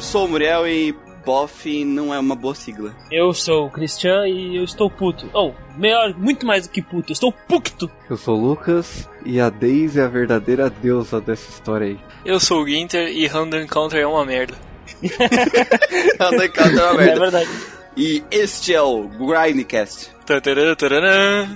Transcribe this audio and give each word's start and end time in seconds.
sou 0.00 0.24
o 0.24 0.28
Muriel 0.28 0.66
e 0.66 0.92
BOF 1.24 1.84
não 1.84 2.12
é 2.14 2.18
uma 2.18 2.34
boa 2.34 2.54
sigla. 2.54 2.94
Eu 3.10 3.32
sou 3.34 3.66
o 3.66 3.70
Christian 3.70 4.26
e 4.26 4.56
eu 4.56 4.64
estou 4.64 4.90
puto. 4.90 5.28
Oh, 5.34 5.52
melhor, 5.76 6.14
muito 6.16 6.46
mais 6.46 6.66
do 6.66 6.72
que 6.72 6.80
puto, 6.82 7.10
eu 7.10 7.14
estou 7.14 7.32
pucto. 7.32 7.90
Eu 8.08 8.16
sou 8.16 8.38
o 8.38 8.48
Lucas 8.48 9.08
e 9.24 9.40
a 9.40 9.50
Daisy 9.50 10.00
é 10.00 10.04
a 10.04 10.08
verdadeira 10.08 10.70
deusa 10.70 11.20
dessa 11.20 11.48
história 11.50 11.88
aí. 11.88 11.98
Eu 12.24 12.40
sou 12.40 12.62
o 12.62 12.66
Ginter 12.68 13.08
e 13.08 13.26
Random 13.26 13.58
Encounter 13.60 14.00
é 14.00 14.06
uma 14.06 14.24
merda. 14.24 14.54
Random 16.18 16.44
Encounter 16.44 16.78
é 16.78 16.84
uma 16.84 16.94
merda. 16.94 17.12
É 17.12 17.18
verdade. 17.18 17.50
E 17.96 18.24
este 18.30 18.74
é 18.74 18.80
o 18.80 19.08
Grindcast. 19.08 20.10
Tarará, 20.24 20.76
tarará, 20.76 21.48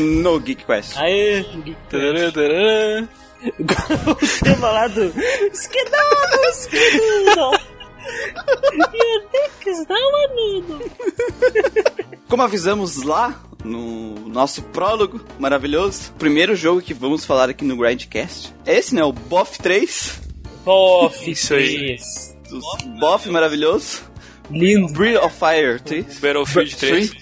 No 0.00 0.40
GeekQuest. 0.44 0.96
Aê, 0.96 1.44
tarará, 1.90 2.32
tarará. 2.32 3.08
o 4.10 4.44
tema 4.44 4.70
lá 4.70 4.88
do 4.88 5.12
Skidão, 5.52 6.50
Skidão. 6.52 7.73
Your 8.74 9.20
dick 9.32 9.68
is 9.70 9.86
now 9.88 10.24
amigo. 10.30 10.90
Como 12.28 12.42
avisamos 12.42 13.02
lá 13.02 13.40
no 13.64 14.14
nosso 14.28 14.62
prólogo 14.62 15.20
maravilhoso, 15.38 16.10
o 16.10 16.18
primeiro 16.18 16.54
jogo 16.54 16.82
que 16.82 16.92
vamos 16.92 17.24
falar 17.24 17.48
aqui 17.48 17.64
no 17.64 17.76
Grindcast 17.76 18.54
é 18.66 18.76
esse, 18.78 18.94
né? 18.94 19.02
O 19.04 19.12
BOF 19.12 19.58
3. 19.58 20.20
Bof, 20.64 21.30
Isso 21.30 21.54
aí. 21.54 21.96
BOF 22.98 23.28
maravilhoso. 23.30 24.02
Lindo. 24.50 24.92
Breath 24.92 25.22
of 25.24 25.34
Fire 25.38 25.80
3. 25.80 26.18
Battlefield 26.18 26.76
3. 26.76 27.12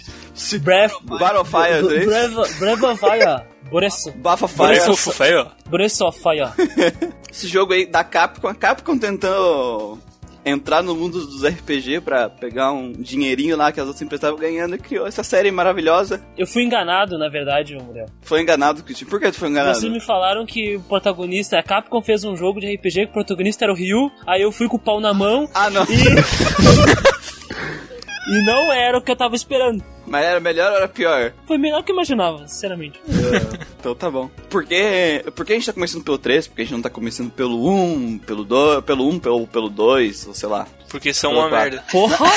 Breath. 0.63 0.93
Battle 1.05 1.41
of 1.43 1.51
Fire 1.51 1.83
3. 1.87 2.05
Breath, 2.07 2.59
Breath 2.59 2.83
of 2.83 3.01
Fire. 3.01 3.47
Breath, 3.71 4.17
Bafa 4.17 4.49
Fire 4.49 4.77
Fire. 4.81 4.91
of 4.91 5.15
Fire. 5.17 5.47
Breath 5.69 6.01
of 6.01 6.21
Fire. 6.21 6.53
Esse 7.31 7.49
jogo 7.49 7.73
aí 7.73 7.87
da 7.87 8.05
Capcom, 8.05 8.49
a 8.49 8.55
Capcom 8.55 8.99
tentando 8.99 9.99
entrar 10.45 10.83
no 10.83 10.95
mundo 10.95 11.25
dos 11.25 11.45
RPG 11.45 12.01
pra 12.01 12.29
pegar 12.29 12.73
um 12.73 12.91
dinheirinho 12.93 13.57
lá 13.57 13.71
que 13.71 13.79
as 13.81 13.87
outras 13.87 14.03
empresas 14.03 14.25
estavam 14.25 14.39
ganhando 14.39 14.75
e 14.75 14.79
criou 14.79 15.07
essa 15.07 15.23
série 15.23 15.51
maravilhosa. 15.51 16.21
Eu 16.37 16.47
fui 16.47 16.63
enganado, 16.65 17.17
na 17.19 17.29
verdade, 17.29 17.77
Muriel. 17.77 18.07
Foi 18.23 18.41
enganado, 18.43 18.83
Christian. 18.83 19.07
Por 19.09 19.21
que 19.21 19.31
tu 19.31 19.39
foi 19.39 19.49
enganado? 19.49 19.79
Vocês 19.79 19.93
me 19.93 20.01
falaram 20.01 20.45
que 20.45 20.77
o 20.77 20.81
protagonista, 20.83 21.59
a 21.59 21.63
Capcom 21.63 22.03
fez 22.03 22.25
um 22.25 22.37
jogo 22.37 22.61
de 22.61 22.75
RPG 22.75 23.07
que 23.07 23.11
o 23.11 23.15
protagonista 23.15 23.65
era 23.65 23.73
o 23.73 23.77
Ryu, 23.77 24.11
aí 24.27 24.43
eu 24.43 24.51
fui 24.53 24.69
com 24.69 24.77
o 24.77 24.81
pau 24.81 25.01
na 25.01 25.15
mão 25.15 25.49
Ah, 25.55 25.71
não. 25.71 25.85
e 28.29 28.43
não 28.45 28.73
era 28.73 28.99
o 28.99 29.03
que 29.03 29.11
eu 29.11 29.17
tava 29.17 29.35
esperando. 29.35 29.83
Mas 30.07 30.25
era 30.25 30.41
melhor 30.41 30.71
ou 30.73 30.77
era 30.79 30.89
pior? 30.89 31.33
Foi 31.47 31.57
melhor 31.57 31.83
que 31.83 31.91
eu 31.93 31.95
imaginava, 31.95 32.47
sinceramente. 32.49 33.01
Então 33.83 33.97
tá 33.97 34.09
bom. 34.09 34.31
Por 34.49 34.65
que, 34.65 35.25
por 35.35 35.45
que 35.45 35.53
a 35.53 35.57
gente 35.57 35.67
tá 35.67 35.73
começando 35.73 36.05
pelo 36.05 36.17
3? 36.17 36.47
Porque 36.47 36.63
a 36.63 36.65
gente 36.65 36.75
não 36.75 36.83
tá 36.83 36.89
começando 36.89 37.33
pelo 37.33 37.69
1, 37.69 38.19
pelo 38.19 38.45
2, 38.45 38.85
pelo 38.85 39.09
1, 39.09 39.19
pelo, 39.19 39.45
pelo 39.49 39.69
2, 39.69 40.29
ou 40.29 40.35
sei 40.35 40.49
lá. 40.49 40.69
Porque 40.89 41.13
são 41.13 41.31
Pelo 41.33 41.43
uma 41.43 41.49
quatro. 41.51 41.71
merda. 41.73 41.85
Porra! 41.91 42.31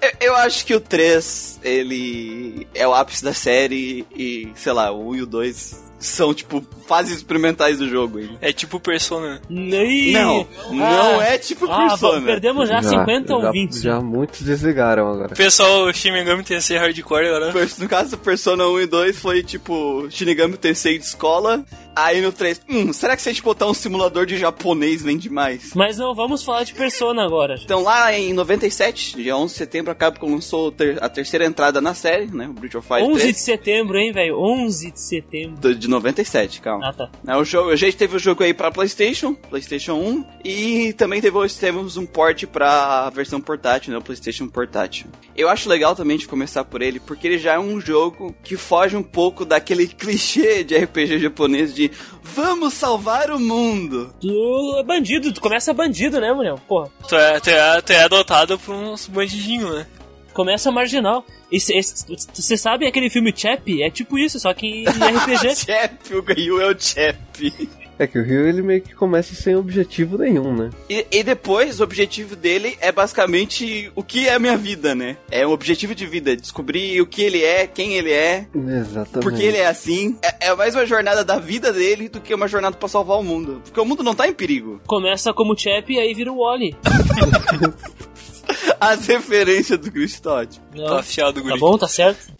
Eu, 0.00 0.28
eu 0.28 0.36
acho 0.36 0.64
que 0.64 0.74
o 0.74 0.80
3, 0.80 1.60
ele 1.62 2.66
é 2.74 2.86
o 2.86 2.94
ápice 2.94 3.22
da 3.24 3.34
série 3.34 4.06
e, 4.16 4.48
sei 4.54 4.72
lá, 4.72 4.90
o 4.92 5.10
1 5.10 5.16
e 5.16 5.22
o 5.22 5.26
2 5.26 5.87
são, 5.98 6.32
tipo, 6.32 6.64
fases 6.86 7.16
experimentais 7.16 7.78
do 7.78 7.88
jogo. 7.88 8.18
hein? 8.20 8.38
É 8.40 8.52
tipo 8.52 8.78
Persona. 8.80 9.40
Não, 9.48 10.46
não 10.70 11.20
é 11.22 11.36
tipo 11.38 11.66
Ah, 11.70 11.88
Persona. 11.88 12.24
perdemos 12.24 12.68
já, 12.68 12.82
50 12.82 13.34
ou 13.34 13.42
já, 13.42 13.50
20. 13.50 13.80
Já 13.82 14.00
muitos 14.00 14.40
desligaram 14.42 15.10
agora. 15.12 15.34
Pessoal, 15.34 15.92
Shin 15.92 16.12
Megami 16.12 16.42
Tensei 16.44 16.78
Hardcore 16.78 17.26
agora. 17.28 17.52
No 17.78 17.88
caso 17.88 18.16
Persona 18.18 18.66
1 18.66 18.80
e 18.80 18.86
2 18.86 19.18
foi 19.18 19.42
tipo 19.42 20.06
Shinigami 20.10 20.56
Tensei 20.56 20.98
de 20.98 21.04
escola. 21.04 21.64
Aí 22.04 22.20
no 22.20 22.30
3, 22.32 22.60
hum, 22.68 22.92
será 22.92 23.16
que 23.16 23.22
se 23.22 23.28
a 23.28 23.32
gente 23.32 23.42
botar 23.42 23.66
um 23.66 23.74
simulador 23.74 24.24
de 24.24 24.36
japonês 24.38 25.02
vende 25.02 25.28
mais? 25.28 25.72
Mas 25.74 25.98
não, 25.98 26.14
vamos 26.14 26.42
falar 26.44 26.62
de 26.64 26.72
Persona 26.74 27.24
agora. 27.24 27.56
Então 27.62 27.82
lá 27.82 28.12
em 28.16 28.32
97, 28.32 29.16
dia 29.16 29.36
11 29.36 29.52
de 29.52 29.58
setembro, 29.58 29.90
a 29.90 29.94
Capcom 29.94 30.30
lançou 30.30 30.70
ter- 30.70 31.02
a 31.02 31.08
terceira 31.08 31.44
entrada 31.44 31.80
na 31.80 31.94
série, 31.94 32.26
né? 32.26 32.46
O 32.48 32.52
Bridge 32.52 32.76
of 32.76 32.86
Fire 32.86 33.02
11 33.02 33.20
3. 33.20 33.34
de 33.34 33.40
setembro, 33.40 33.98
hein, 33.98 34.12
velho? 34.12 34.38
11 34.40 34.92
de 34.92 35.00
setembro. 35.00 35.74
De 35.74 35.88
97, 35.88 36.60
calma. 36.60 36.88
Ah, 36.88 36.92
tá. 36.92 37.10
É, 37.26 37.36
o 37.36 37.44
jogo, 37.44 37.70
a 37.70 37.76
gente 37.76 37.96
teve 37.96 38.16
o 38.16 38.18
jogo 38.18 38.44
aí 38.44 38.54
pra 38.54 38.70
PlayStation, 38.70 39.34
PlayStation 39.34 39.94
1, 39.94 40.24
e 40.44 40.92
também 40.92 41.20
teve, 41.20 41.36
temos 41.60 41.96
um 41.96 42.06
port 42.06 42.44
pra 42.46 43.10
versão 43.10 43.40
portátil, 43.40 43.92
né? 43.92 43.98
O 43.98 44.02
PlayStation 44.02 44.46
Portátil. 44.48 45.06
Eu 45.36 45.48
acho 45.48 45.68
legal 45.68 45.94
também 45.96 46.16
de 46.16 46.28
começar 46.28 46.64
por 46.64 46.80
ele, 46.82 47.00
porque 47.00 47.26
ele 47.26 47.38
já 47.38 47.54
é 47.54 47.58
um 47.58 47.80
jogo 47.80 48.34
que 48.44 48.56
foge 48.56 48.96
um 48.96 49.02
pouco 49.02 49.44
daquele 49.44 49.86
clichê 49.88 50.62
de 50.62 50.76
RPG 50.76 51.18
japonês 51.18 51.74
de 51.74 51.87
vamos 52.22 52.74
salvar 52.74 53.30
o 53.30 53.38
mundo. 53.38 54.12
Tu 54.20 54.76
é 54.78 54.82
bandido, 54.82 55.32
tu 55.32 55.40
começa 55.40 55.72
bandido, 55.72 56.20
né, 56.20 56.32
Muriel? 56.32 56.58
Porra, 56.68 56.90
Tu 57.08 57.14
é, 57.16 57.40
tu 57.40 57.50
é, 57.50 57.80
tu 57.80 57.92
é 57.92 58.04
adotado 58.04 58.58
por 58.58 58.74
uns 58.74 59.06
bandidinhos, 59.06 59.74
né? 59.74 59.86
começa 60.32 60.70
marginal. 60.70 61.24
Você 61.50 62.56
sabe 62.56 62.86
aquele 62.86 63.10
filme 63.10 63.34
Chap? 63.36 63.82
É 63.82 63.90
tipo 63.90 64.16
isso, 64.16 64.38
só 64.38 64.54
que 64.54 64.84
em 64.84 64.84
RPG. 64.86 65.56
Chap, 65.56 66.14
o 66.14 66.20
Ryu 66.22 66.60
é 66.60 66.66
o 66.70 66.78
Chap. 66.78 67.18
É 67.98 68.06
que 68.06 68.16
o 68.18 68.22
Rio 68.22 68.46
ele 68.48 68.62
meio 68.62 68.80
que 68.80 68.94
começa 68.94 69.34
sem 69.34 69.56
objetivo 69.56 70.18
nenhum, 70.18 70.54
né? 70.54 70.70
E, 70.88 71.04
e 71.10 71.22
depois, 71.24 71.80
o 71.80 71.84
objetivo 71.84 72.36
dele 72.36 72.76
é 72.80 72.92
basicamente 72.92 73.90
o 73.96 74.04
que 74.04 74.28
é 74.28 74.34
a 74.34 74.38
minha 74.38 74.56
vida, 74.56 74.94
né? 74.94 75.16
É 75.30 75.44
um 75.44 75.50
objetivo 75.50 75.94
de 75.96 76.06
vida, 76.06 76.36
descobrir 76.36 77.00
o 77.00 77.06
que 77.06 77.22
ele 77.22 77.42
é, 77.42 77.66
quem 77.66 77.94
ele 77.94 78.12
é, 78.12 78.46
Exatamente. 78.54 79.24
Porque 79.24 79.42
ele 79.42 79.56
é 79.56 79.66
assim. 79.66 80.16
É, 80.22 80.46
é 80.48 80.54
mais 80.54 80.76
uma 80.76 80.86
jornada 80.86 81.24
da 81.24 81.38
vida 81.40 81.72
dele 81.72 82.08
do 82.08 82.20
que 82.20 82.32
uma 82.32 82.46
jornada 82.46 82.76
pra 82.76 82.88
salvar 82.88 83.18
o 83.18 83.24
mundo. 83.24 83.60
Porque 83.64 83.80
o 83.80 83.84
mundo 83.84 84.04
não 84.04 84.14
tá 84.14 84.28
em 84.28 84.32
perigo. 84.32 84.80
começa 84.86 85.32
como 85.32 85.58
Chap 85.58 85.92
e 85.92 85.98
aí 85.98 86.14
vira 86.14 86.32
o 86.32 86.38
Wally. 86.38 86.76
As 88.80 89.06
referências 89.08 89.78
do 89.78 89.90
Chris 89.90 90.20
Todd. 90.20 90.60
Não. 90.74 90.86
Tá 90.86 91.00
afiado, 91.00 91.40
Tá 91.42 91.48
guri. 91.48 91.58
bom, 91.58 91.76
tá 91.76 91.88
certo? 91.88 92.32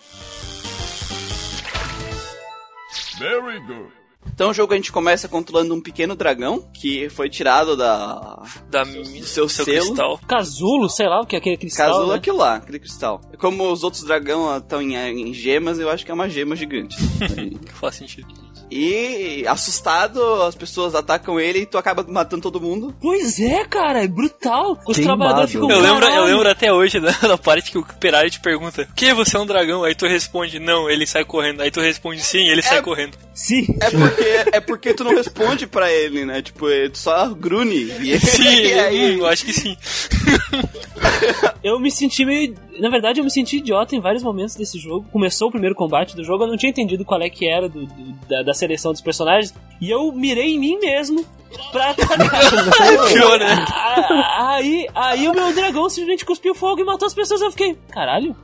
Então 4.26 4.50
o 4.50 4.54
jogo 4.54 4.72
a 4.72 4.76
gente 4.76 4.92
começa 4.92 5.28
controlando 5.28 5.74
um 5.74 5.80
pequeno 5.80 6.14
dragão 6.14 6.62
que 6.72 7.08
foi 7.08 7.28
tirado 7.28 7.76
da. 7.76 8.42
Da 8.70 8.84
Do 8.84 9.24
seu 9.24 9.48
selo. 9.48 9.66
cristal. 9.66 10.20
Casulo, 10.26 10.88
sei 10.88 11.08
lá 11.08 11.20
o 11.20 11.26
que 11.26 11.34
é 11.34 11.38
aquele 11.38 11.56
cristal. 11.56 11.88
Casulo 11.88 12.08
né? 12.12 12.14
aquilo 12.16 12.36
lá, 12.36 12.56
aquele 12.56 12.78
cristal. 12.78 13.20
Como 13.38 13.70
os 13.70 13.82
outros 13.82 14.04
dragão 14.04 14.56
estão 14.56 14.80
em, 14.82 14.94
em 14.94 15.32
gemas, 15.34 15.78
eu 15.78 15.90
acho 15.90 16.04
que 16.04 16.10
é 16.10 16.14
uma 16.14 16.28
gema 16.28 16.54
gigante. 16.54 16.96
Faz 17.74 17.96
sentido. 17.96 18.47
E 18.70 19.44
assustado, 19.46 20.42
as 20.42 20.54
pessoas 20.54 20.94
atacam 20.94 21.38
ele 21.38 21.60
e 21.60 21.66
tu 21.66 21.78
acaba 21.78 22.04
matando 22.08 22.42
todo 22.42 22.60
mundo. 22.60 22.94
Pois 23.00 23.38
é, 23.40 23.64
cara, 23.64 24.04
é 24.04 24.08
brutal. 24.08 24.78
Os 24.86 24.96
Queimado. 24.96 25.18
trabalhadores 25.18 25.52
ficam. 25.52 25.70
Eu 25.70 25.80
lembro, 25.80 26.06
eu 26.06 26.24
lembro 26.24 26.48
até 26.50 26.72
hoje 26.72 27.00
da, 27.00 27.10
da 27.10 27.38
parte 27.38 27.70
que 27.70 27.78
o 27.78 27.82
operário 27.82 28.30
te 28.30 28.40
pergunta: 28.40 28.88
Que 28.94 29.12
você 29.14 29.36
é 29.36 29.40
um 29.40 29.46
dragão? 29.46 29.84
Aí 29.84 29.94
tu 29.94 30.06
responde: 30.06 30.58
Não, 30.58 30.88
ele 30.88 31.06
sai 31.06 31.24
correndo. 31.24 31.62
Aí 31.62 31.70
tu 31.70 31.80
responde: 31.80 32.20
Sim, 32.22 32.48
ele 32.48 32.62
sai 32.62 32.82
correndo. 32.82 33.16
Sim. 33.34 33.66
É 33.80 33.90
porque, 33.90 34.24
é 34.56 34.60
porque 34.60 34.94
tu 34.94 35.04
não 35.04 35.14
responde 35.14 35.66
pra 35.66 35.90
ele, 35.92 36.24
né? 36.24 36.42
Tipo, 36.42 36.68
é- 36.68 36.88
tu 36.88 36.98
só 36.98 37.28
grune. 37.28 37.84
E, 38.00 38.18
Sim, 38.18 38.42
e 38.66 38.72
aí, 38.78 39.18
eu 39.18 39.26
acho 39.26 39.44
que 39.44 39.52
sim. 39.52 39.76
Eu 41.62 41.78
me 41.78 41.90
senti 41.90 42.24
meio. 42.24 42.54
Na 42.78 42.88
verdade, 42.88 43.20
eu 43.20 43.24
me 43.24 43.30
senti 43.30 43.58
idiota 43.58 43.94
em 43.96 44.00
vários 44.00 44.22
momentos 44.22 44.54
desse 44.54 44.78
jogo. 44.78 45.06
Começou 45.12 45.48
o 45.48 45.50
primeiro 45.50 45.74
combate 45.74 46.14
do 46.16 46.24
jogo, 46.24 46.44
eu 46.44 46.48
não 46.48 46.56
tinha 46.56 46.70
entendido 46.70 47.04
qual 47.04 47.20
é 47.22 47.28
que 47.30 47.48
era 47.48 47.68
do, 47.68 47.86
do- 47.86 48.12
da, 48.28 48.42
da 48.42 48.54
seleção 48.54 48.92
dos 48.92 49.00
personagens. 49.00 49.54
E 49.80 49.90
eu 49.90 50.10
mirei 50.12 50.54
em 50.54 50.58
mim 50.58 50.78
mesmo 50.78 51.24
pra 51.72 51.90
atacar. 51.90 52.18
Pior, 53.12 53.38
né? 53.38 53.64
A- 53.72 54.54
aí, 54.54 54.86
aí 54.94 55.28
o 55.28 55.32
meu 55.34 55.52
dragão 55.54 55.88
simplesmente 55.88 56.24
cuspiu 56.24 56.54
fogo 56.54 56.80
e 56.80 56.84
matou 56.84 57.06
as 57.06 57.14
pessoas. 57.14 57.40
Eu 57.40 57.50
fiquei, 57.50 57.76
caralho. 57.90 58.34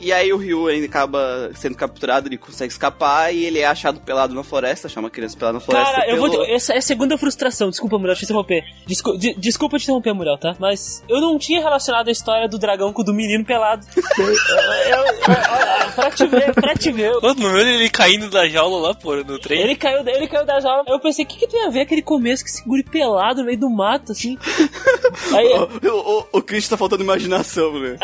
E 0.00 0.12
aí 0.12 0.32
o 0.32 0.36
Ryu 0.36 0.66
ainda 0.66 0.86
acaba 0.86 1.50
sendo 1.54 1.76
capturado, 1.76 2.28
ele 2.28 2.36
consegue 2.36 2.72
escapar 2.72 3.32
e 3.34 3.44
ele 3.44 3.58
é 3.60 3.66
achado 3.66 4.00
pelado 4.00 4.34
na 4.34 4.42
floresta, 4.42 4.88
achar 4.88 5.00
uma 5.00 5.10
criança 5.10 5.36
pelada 5.38 5.54
na 5.54 5.60
floresta. 5.60 5.92
Cara, 5.92 6.10
eu 6.10 6.16
vou. 6.18 6.30
pelo- 6.30 6.44
Essa 6.44 6.74
é 6.74 6.78
a 6.78 6.82
segunda 6.82 7.16
frustração. 7.16 7.70
Desculpa, 7.70 7.98
Muriel, 7.98 8.16
te 8.16 8.24
interromper. 8.24 8.64
Descu- 8.86 9.16
de- 9.16 9.34
desculpa 9.34 9.78
te 9.78 9.84
interromper, 9.84 10.12
Muriel, 10.12 10.36
tá? 10.38 10.56
Mas 10.58 11.02
eu 11.08 11.20
não 11.20 11.38
tinha 11.38 11.60
relacionado 11.60 12.08
a 12.08 12.10
história 12.12 12.48
do 12.48 12.58
dragão 12.58 12.92
com 12.92 13.02
o 13.02 13.04
do 13.04 13.14
menino 13.32 13.44
pelado. 13.44 13.86
Eu- 14.18 14.26
eu- 14.26 14.34
eu- 14.34 15.92
pra 15.94 16.10
te 16.10 16.26
ver, 16.26 16.54
pra 16.54 16.74
te 16.74 16.92
ver. 16.92 17.12
Pô, 17.20 17.34
no 17.34 17.58
ele 17.58 17.88
caindo 17.90 18.28
da 18.30 18.46
jaula 18.48 18.88
lá, 18.88 18.94
pô, 18.94 19.16
no 19.16 19.38
trem. 19.38 19.60
Ele 19.60 19.74
caiu, 19.76 20.06
ele 20.06 20.26
caiu 20.28 20.44
da 20.46 20.60
jaula. 20.60 20.84
Eu 20.86 20.98
pensei, 21.00 21.24
o 21.24 21.28
que, 21.28 21.38
que 21.38 21.46
tem 21.46 21.64
a 21.66 21.70
ver 21.70 21.80
aquele 21.80 22.02
começo 22.02 22.44
que 22.44 22.50
se 22.50 22.62
guri 22.64 22.82
pelado 22.82 23.40
no 23.40 23.46
meio 23.46 23.58
do 23.58 23.70
mato, 23.70 24.12
assim? 24.12 24.38
Aí, 25.34 25.48
O, 25.88 26.20
o, 26.20 26.26
o 26.38 26.42
Chris 26.42 26.68
tá 26.68 26.76
faltando 26.76 27.02
imaginação, 27.02 27.78
né? 27.78 27.96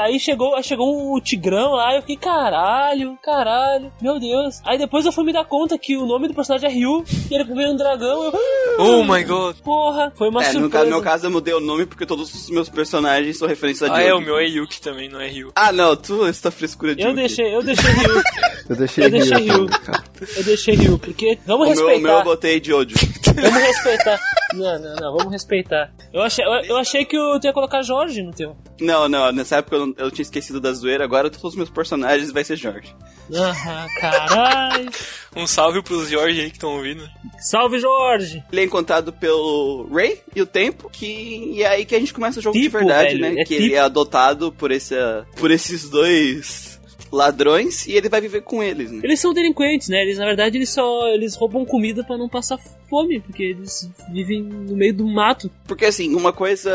aí 0.00 0.18
chegou, 0.18 0.54
aí 0.54 0.62
chegou 0.62 1.16
um 1.16 1.20
tigrão 1.20 1.72
lá, 1.72 1.94
eu 1.94 2.00
fiquei, 2.02 2.16
caralho, 2.16 3.18
caralho, 3.22 3.92
meu 4.00 4.18
Deus. 4.18 4.60
Aí 4.64 4.78
depois 4.78 5.04
eu 5.04 5.12
fui 5.12 5.24
me 5.24 5.32
dar 5.32 5.44
conta 5.44 5.78
que 5.78 5.96
o 5.96 6.06
nome 6.06 6.28
do 6.28 6.34
personagem 6.34 6.68
é 6.68 6.72
Ryu, 6.72 7.04
e 7.30 7.34
ele 7.34 7.44
veio 7.44 7.70
um 7.72 7.76
dragão, 7.76 8.24
eu. 8.24 8.32
Oh 8.78 9.04
my 9.04 9.22
god. 9.24 9.56
Porra, 9.62 10.12
foi 10.16 10.28
uma 10.28 10.42
É, 10.42 10.46
no, 10.48 10.52
surpresa. 10.52 10.70
caso, 10.72 10.84
no 10.84 10.90
meu 10.90 11.02
caso 11.02 11.26
eu 11.26 11.30
mudei 11.30 11.54
o 11.54 11.60
nome 11.60 11.86
porque 11.86 12.06
todos 12.06 12.32
os 12.32 12.50
meus 12.50 12.68
personagens 12.68 13.38
são 13.38 13.48
referências 13.48 13.90
a 13.90 13.94
Ah, 13.96 14.02
é, 14.02 14.14
o 14.14 14.20
meu 14.20 14.36
é 14.38 14.46
Yuki 14.68 14.80
também, 14.82 15.08
não 15.08 15.18
é 15.20 15.28
Ryu. 15.28 15.50
Ah, 15.54 15.72
não, 15.72 15.96
tu, 15.96 16.26
essa 16.26 16.50
frescura 16.50 16.94
de 16.94 17.00
Eu 17.02 17.08
Yuki. 17.08 17.20
deixei, 17.20 17.54
eu 17.54 17.62
deixei 17.62 17.90
Ryu, 17.90 18.22
Eu 18.68 18.76
deixei 18.76 19.04
Eu 19.06 19.10
deixei 19.10 19.46
cara. 19.82 20.04
eu 20.36 20.42
deixei 20.44 20.74
Ryu, 20.74 20.98
porque 20.98 21.32
O 21.32 21.46
vamos 21.46 21.68
meu, 21.68 21.74
o 21.74 21.78
meu 21.78 21.88
eu 21.88 21.94
respeitar. 21.94 22.24
botei 22.24 22.60
de 22.60 22.72
ódio. 22.74 22.96
Vamos 23.40 23.62
respeitar. 23.62 24.20
Não, 24.54 24.78
não, 24.78 24.94
não, 24.96 25.16
vamos 25.16 25.32
respeitar. 25.32 25.92
Eu 26.12 26.22
achei, 26.22 26.44
eu, 26.44 26.50
eu 26.64 26.76
achei 26.76 27.04
que 27.04 27.16
eu 27.16 27.38
ia 27.42 27.52
colocar 27.52 27.82
Jorge 27.82 28.22
no 28.22 28.32
teu. 28.32 28.56
Não, 28.80 29.08
não, 29.08 29.30
nessa 29.32 29.56
época 29.56 29.76
eu, 29.76 29.86
não- 29.86 29.94
eu 29.98 30.10
tinha 30.10 30.22
esquecido 30.22 30.60
da 30.60 30.72
zoeira, 30.72 31.04
agora 31.04 31.28
todos 31.30 31.44
os 31.50 31.56
meus 31.56 31.68
personagens 31.70 32.30
vai 32.32 32.42
ser 32.44 32.56
Jorge. 32.56 32.94
Ah, 33.34 33.86
caralho. 34.00 34.90
Um 35.36 35.46
salve 35.46 35.82
pros 35.82 36.08
Jorge 36.08 36.40
aí 36.40 36.48
que 36.50 36.56
estão 36.56 36.76
ouvindo. 36.76 37.06
Salve, 37.38 37.78
Jorge! 37.78 38.42
Ele 38.50 38.62
é 38.62 38.64
encontrado 38.64 39.12
pelo 39.12 39.86
Ray 39.92 40.20
e 40.34 40.40
o 40.40 40.46
Tempo, 40.46 40.88
que 40.90 41.06
e 41.54 41.62
é 41.62 41.66
aí 41.68 41.84
que 41.84 41.94
a 41.94 42.00
gente 42.00 42.14
começa 42.14 42.40
o 42.40 42.42
jogo 42.42 42.56
de 42.56 42.62
Tipo, 42.64 42.78
verdade, 42.78 43.16
velho, 43.18 43.34
né? 43.34 43.42
é 43.42 43.44
que 43.44 43.54
tipo. 43.54 43.62
ele 43.66 43.74
é 43.74 43.80
adotado 43.80 44.50
por, 44.52 44.70
esse, 44.72 44.94
por 45.36 45.50
esses 45.50 45.88
dois 45.90 46.80
ladrões 47.12 47.86
e 47.86 47.92
ele 47.92 48.08
vai 48.08 48.20
viver 48.20 48.42
com 48.42 48.62
eles, 48.62 48.90
né? 48.90 49.00
Eles 49.04 49.20
são 49.20 49.32
delinquentes, 49.32 49.88
né? 49.88 50.02
Eles, 50.02 50.18
na 50.18 50.24
verdade, 50.26 50.56
eles 50.58 50.70
só 50.70 51.06
eles 51.08 51.34
roubam 51.36 51.64
comida 51.64 52.02
pra 52.04 52.16
não 52.18 52.28
passar 52.28 52.58
fome, 52.88 53.20
porque 53.20 53.42
eles 53.42 53.90
vivem 54.12 54.42
no 54.42 54.76
meio 54.76 54.94
do 54.94 55.06
mato. 55.06 55.50
Porque 55.66 55.84
assim, 55.84 56.14
uma 56.14 56.32
coisa 56.32 56.70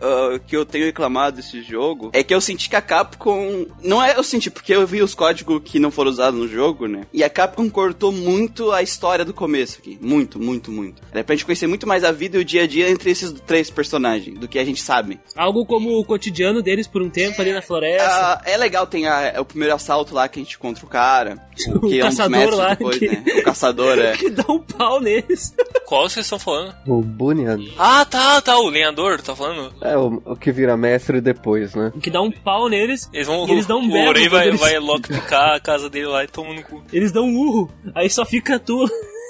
ah, 0.00 0.38
que 0.46 0.56
eu 0.56 0.64
tenho 0.64 0.84
reclamado 0.86 1.36
desse 1.36 1.62
jogo 1.62 2.10
é 2.12 2.22
que 2.22 2.34
eu 2.34 2.40
senti 2.40 2.68
que 2.68 2.76
a 2.76 2.80
Capcom. 2.80 3.66
Não 3.82 4.02
é 4.02 4.16
eu 4.16 4.22
senti, 4.22 4.50
porque 4.50 4.74
eu 4.74 4.86
vi 4.86 5.02
os 5.02 5.14
códigos 5.14 5.60
que 5.64 5.78
não 5.78 5.90
foram 5.90 6.10
usados 6.10 6.38
no 6.38 6.48
jogo, 6.48 6.86
né? 6.86 7.02
E 7.12 7.22
a 7.24 7.30
Capcom 7.30 7.68
cortou 7.70 8.12
muito 8.12 8.70
a 8.72 8.82
história 8.82 9.24
do 9.24 9.34
começo 9.34 9.78
aqui. 9.80 9.98
Muito, 10.00 10.38
muito, 10.40 10.70
muito. 10.70 11.02
Era 11.12 11.24
pra 11.24 11.34
gente 11.34 11.44
conhecer 11.44 11.66
muito 11.66 11.86
mais 11.86 12.04
a 12.04 12.12
vida 12.12 12.36
e 12.36 12.40
o 12.40 12.44
dia 12.44 12.62
a 12.62 12.66
dia 12.66 12.88
entre 12.90 13.10
esses 13.10 13.32
três 13.46 13.70
personagens, 13.70 14.38
do 14.38 14.48
que 14.48 14.58
a 14.58 14.64
gente 14.64 14.80
sabe. 14.82 15.18
Algo 15.36 15.64
como 15.66 15.98
o 15.98 16.04
cotidiano 16.04 16.62
deles 16.62 16.86
por 16.86 17.02
um 17.02 17.10
tempo 17.10 17.40
ali 17.40 17.52
na 17.52 17.62
floresta. 17.62 18.06
Ah, 18.08 18.42
é 18.44 18.56
legal, 18.56 18.86
tem 18.86 19.06
a- 19.06 19.34
o 19.40 19.44
primeiro 19.44 19.74
assalto 19.74 20.14
lá 20.14 20.28
que 20.28 20.38
a 20.38 20.42
gente 20.42 20.56
encontra 20.56 20.84
o 20.84 20.88
cara. 20.88 21.46
O 21.68 21.80
que 21.88 22.00
é 22.00 22.04
um 22.04 22.08
caçador 22.08 22.54
lá, 22.54 22.70
depois, 22.74 22.98
que- 22.98 23.08
né? 23.08 23.24
O 23.38 23.42
caçador, 23.42 23.98
é. 23.98 24.16
Que 24.16 24.30
dá 24.30 24.44
um 24.48 24.60
pau 24.60 25.00
neles. 25.00 25.47
Qual 25.86 26.08
vocês 26.08 26.26
estão 26.26 26.38
falando? 26.38 26.74
O 26.86 27.00
Bunyan 27.02 27.58
Ah, 27.78 28.04
tá, 28.04 28.40
tá, 28.42 28.58
o 28.58 28.68
lenhador, 28.68 29.20
tá 29.22 29.34
falando? 29.34 29.72
é 29.80 29.96
o, 29.96 30.20
o 30.24 30.36
que 30.36 30.52
vira 30.52 30.76
mestre 30.76 31.20
depois, 31.20 31.74
né? 31.74 31.92
Que 32.02 32.10
dá 32.10 32.20
um 32.20 32.30
pau 32.30 32.68
neles. 32.68 33.08
Eles 33.12 33.26
vão. 33.26 33.46
E 33.48 33.52
eles 33.52 33.66
dão 33.66 33.78
um 33.80 33.88
o 33.88 33.92
berro 33.92 34.08
Orei 34.08 34.24
quando 34.24 34.32
vai, 34.32 34.48
eles- 34.48 34.60
vai 34.60 34.78
lockpicar 34.78 35.54
a 35.54 35.60
casa 35.60 35.88
dele 35.88 36.06
lá 36.06 36.24
e 36.24 36.28
toma 36.28 36.52
no 36.54 36.62
cu. 36.62 36.82
Eles 36.92 37.10
dão 37.12 37.24
um 37.24 37.36
urro. 37.38 37.70
Aí 37.94 38.10
só 38.10 38.24
fica 38.24 38.58
tu 38.58 38.86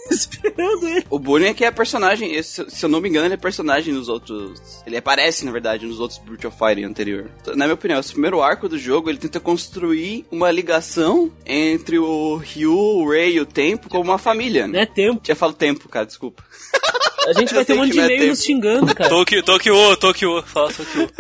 esperando 0.11 0.89
ele. 0.89 1.07
O 1.11 1.19
Bunny 1.19 1.47
é 1.47 1.55
que 1.55 1.65
é 1.65 1.71
personagem, 1.71 2.43
se 2.43 2.65
eu 2.83 2.89
não 2.89 3.01
me 3.01 3.09
engano, 3.09 3.27
ele 3.27 3.35
é 3.35 3.39
personagem 3.39 3.93
nos 3.93 4.09
outros. 4.09 4.83
Ele 4.87 4.97
aparece, 4.97 5.45
na 5.45 5.53
verdade, 5.53 5.87
nos 5.87 6.01
outros 6.01 6.19
Breath 6.19 6.45
of 6.47 6.57
Fire 6.59 6.85
anterior. 6.85 7.31
Na 7.49 7.67
minha 7.67 7.75
opinião, 7.75 8.01
esse 8.01 8.13
primeiro 8.13 8.43
arco 8.43 8.69
do 8.69 8.79
jogo, 8.79 9.09
ele 9.09 9.19
tenta 9.19 9.41
construir 9.41 10.27
uma 10.31 10.51
ligação 10.51 11.31
entre 11.45 11.99
o 11.99 12.37
Ryu, 12.37 12.73
o 12.73 13.11
Rei 13.11 13.35
e 13.35 13.41
o 13.41 13.47
Tempo 13.47 13.89
como 13.89 14.05
uma 14.05 14.19
família, 14.19 14.67
né? 14.67 14.73
Não 14.73 14.81
é 14.81 14.87
tempo. 14.87 15.21
Já 15.25 15.35
falo 15.35 15.53
tempo, 15.53 15.89
cara, 15.89 16.07
desculpa. 16.07 16.45
A 17.27 17.33
gente 17.33 17.53
vai 17.55 17.63
Eu 17.63 17.67
ter 17.67 17.73
um 17.75 17.77
monte 17.79 17.93
de 17.93 18.01
é 18.01 18.05
e-mail 18.05 18.29
nos 18.29 18.43
xingando, 18.43 18.95
cara. 18.95 19.11
Tokyo, 19.11 19.43
Tokyo, 19.43 19.97
Tokyo, 19.97 20.43
fala 20.43 20.73
Tokyo. 20.73 21.11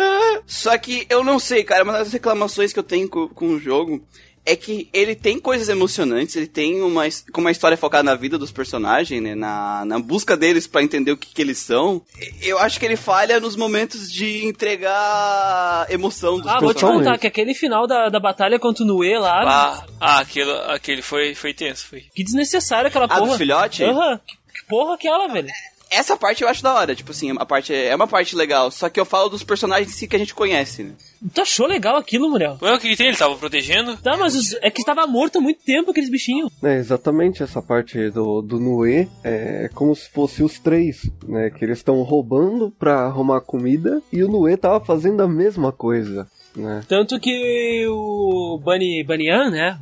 Só 0.46 0.76
que 0.78 1.06
eu 1.10 1.22
não 1.22 1.38
sei, 1.38 1.64
cara, 1.64 1.84
uma 1.84 1.92
das 1.92 2.12
reclamações 2.12 2.72
que 2.72 2.78
eu 2.78 2.82
tenho 2.82 3.08
com, 3.08 3.28
com 3.28 3.48
o 3.48 3.60
jogo 3.60 4.02
é 4.50 4.56
que 4.56 4.88
ele 4.92 5.14
tem 5.14 5.38
coisas 5.38 5.68
emocionantes, 5.68 6.34
ele 6.36 6.46
tem 6.46 6.80
uma, 6.82 7.04
uma 7.36 7.50
história 7.50 7.76
focada 7.76 8.02
na 8.02 8.14
vida 8.14 8.38
dos 8.38 8.50
personagens, 8.50 9.22
né? 9.22 9.34
Na, 9.34 9.84
na 9.84 9.98
busca 9.98 10.36
deles 10.36 10.66
pra 10.66 10.82
entender 10.82 11.12
o 11.12 11.16
que, 11.16 11.34
que 11.34 11.42
eles 11.42 11.58
são. 11.58 12.02
Eu 12.40 12.58
acho 12.58 12.80
que 12.80 12.86
ele 12.86 12.96
falha 12.96 13.38
nos 13.40 13.56
momentos 13.56 14.10
de 14.10 14.44
entregar 14.46 15.86
emoção 15.90 16.38
dos 16.38 16.46
Ah, 16.46 16.58
vou 16.60 16.70
te 16.70 16.74
personagens. 16.74 17.04
contar 17.06 17.18
que 17.18 17.26
aquele 17.26 17.54
final 17.54 17.86
da, 17.86 18.08
da 18.08 18.18
batalha 18.20 18.58
contra 18.58 18.82
o 18.84 18.86
Nue 18.86 19.18
lá, 19.18 19.42
Ah, 19.46 19.86
ah 20.00 20.18
aquele, 20.20 20.50
aquele 20.68 21.02
foi, 21.02 21.34
foi 21.34 21.52
tenso, 21.52 21.86
foi. 21.86 22.04
que 22.14 22.24
desnecessário 22.24 22.88
aquela 22.88 23.04
Ah, 23.06 23.08
porra. 23.08 23.26
dos 23.28 23.36
filhotes? 23.36 23.80
Aham. 23.86 24.20
Que, 24.26 24.34
que 24.60 24.66
porra 24.68 24.94
aquela, 24.94 25.28
velho? 25.28 25.48
Essa 25.90 26.16
parte 26.16 26.42
eu 26.42 26.48
acho 26.48 26.62
da 26.62 26.74
hora, 26.74 26.94
tipo 26.94 27.10
assim, 27.12 27.32
a 27.38 27.46
parte 27.46 27.74
é 27.74 27.94
uma 27.94 28.06
parte 28.06 28.36
legal, 28.36 28.70
só 28.70 28.88
que 28.88 28.98
eu 29.00 29.04
falo 29.04 29.28
dos 29.28 29.42
personagens 29.42 29.88
em 29.90 29.92
si 29.94 30.06
que 30.08 30.16
a 30.16 30.18
gente 30.18 30.34
conhece, 30.34 30.82
né? 30.82 30.92
Tu 31.34 31.40
achou 31.40 31.66
legal 31.66 31.96
aquilo, 31.96 32.28
Muriel? 32.30 32.58
Ué, 32.62 32.74
o 32.74 32.78
que 32.78 32.88
que 32.90 32.96
tem? 32.96 33.08
Ele 33.08 33.16
tava 33.16 33.34
protegendo? 33.36 33.96
Tá, 33.96 34.16
mas 34.16 34.34
os- 34.36 34.54
é 34.62 34.70
que 34.70 34.84
tava 34.84 35.06
morto 35.06 35.38
há 35.38 35.40
muito 35.40 35.60
tempo 35.64 35.90
aqueles 35.90 36.10
bichinhos. 36.10 36.50
É 36.62 36.76
exatamente 36.76 37.42
essa 37.42 37.60
parte 37.62 38.10
do, 38.10 38.40
do 38.42 38.60
Nue 38.60 39.08
é 39.24 39.68
como 39.74 39.94
se 39.96 40.08
fosse 40.10 40.42
os 40.42 40.58
três, 40.58 41.10
né? 41.26 41.50
Que 41.50 41.64
eles 41.64 41.78
estão 41.78 42.00
roubando 42.02 42.70
pra 42.78 43.00
arrumar 43.06 43.40
comida 43.40 44.00
e 44.12 44.22
o 44.22 44.28
Nue 44.28 44.56
tava 44.56 44.84
fazendo 44.84 45.22
a 45.22 45.28
mesma 45.28 45.72
coisa, 45.72 46.28
né? 46.54 46.82
Tanto 46.86 47.18
que 47.18 47.84
o 47.88 48.60
Bunny, 48.62 49.02
Bunyan, 49.04 49.50
né? 49.50 49.78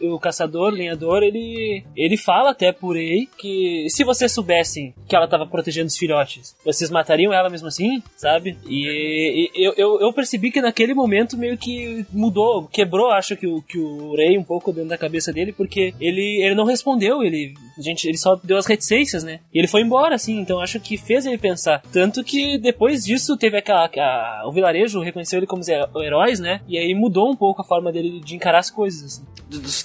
O, 0.00 0.18
caçador, 0.18 0.70
lenhador, 0.72 1.22
ele, 1.22 1.84
ele 1.96 2.16
fala 2.16 2.50
até 2.50 2.72
por 2.72 2.96
aí 2.96 3.28
que 3.38 3.86
se 3.90 4.04
vocês 4.04 4.32
soubessem 4.32 4.94
que 5.08 5.14
ela 5.14 5.28
tava 5.28 5.46
protegendo 5.46 5.86
os 5.88 5.96
filhotes, 5.96 6.56
vocês 6.64 6.90
matariam 6.90 7.32
ela 7.32 7.48
mesmo 7.50 7.68
assim, 7.68 8.02
sabe? 8.16 8.56
E, 8.66 9.50
e 9.54 9.64
eu, 9.64 9.74
eu, 9.76 10.00
eu 10.00 10.12
percebi 10.12 10.50
que 10.50 10.60
naquele 10.60 10.94
momento 10.94 11.36
meio 11.36 11.56
que 11.56 12.04
mudou, 12.12 12.66
quebrou, 12.68 13.10
acho 13.10 13.36
que 13.36 13.46
o, 13.46 13.62
que 13.62 13.78
o 13.78 14.14
Rei 14.16 14.36
um 14.38 14.44
pouco 14.44 14.72
dentro 14.72 14.90
da 14.90 14.98
cabeça 14.98 15.32
dele, 15.32 15.52
porque 15.52 15.94
ele, 16.00 16.42
ele 16.42 16.54
não 16.54 16.64
respondeu, 16.64 17.22
ele, 17.22 17.54
gente, 17.78 18.06
ele 18.08 18.18
só 18.18 18.36
deu 18.42 18.56
as 18.56 18.66
reticências, 18.66 19.22
né? 19.24 19.40
E 19.52 19.58
ele 19.58 19.68
foi 19.68 19.82
embora, 19.82 20.14
assim, 20.14 20.38
então 20.40 20.60
acho 20.60 20.80
que 20.80 20.96
fez 20.96 21.26
ele 21.26 21.38
pensar. 21.38 21.82
Tanto 21.92 22.22
que 22.24 22.58
depois 22.58 23.04
disso 23.04 23.36
teve 23.36 23.56
aquela. 23.58 23.86
a- 23.96 24.42
o 24.46 24.52
vilarejo 24.52 25.00
reconheceu 25.00 25.38
ele 25.38 25.46
como 25.46 25.62
heróis, 26.02 26.40
né? 26.40 26.60
E 26.68 26.78
aí 26.78 26.94
mudou 26.94 27.30
um 27.30 27.36
pouco 27.36 27.62
a 27.62 27.64
forma 27.64 27.92
dele 27.92 28.20
de 28.20 28.34
encarar 28.34 28.58
as 28.58 28.70
coisas, 28.70 29.04
assim. 29.04 29.24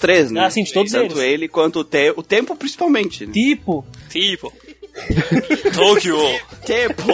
Três, 0.02 0.32
né? 0.32 0.44
Ah, 0.44 0.50
sim, 0.50 0.64
de 0.64 0.72
todos 0.72 0.90
Tanto 0.90 1.12
eles. 1.20 1.32
ele 1.32 1.48
quanto 1.48 1.78
o, 1.78 1.84
te 1.84 2.12
o 2.16 2.22
tempo, 2.24 2.56
principalmente. 2.56 3.24
Né? 3.24 3.32
Tipo, 3.32 3.86
Tipo. 4.10 4.52
Tokyo. 5.74 6.18
Tempo! 6.66 7.12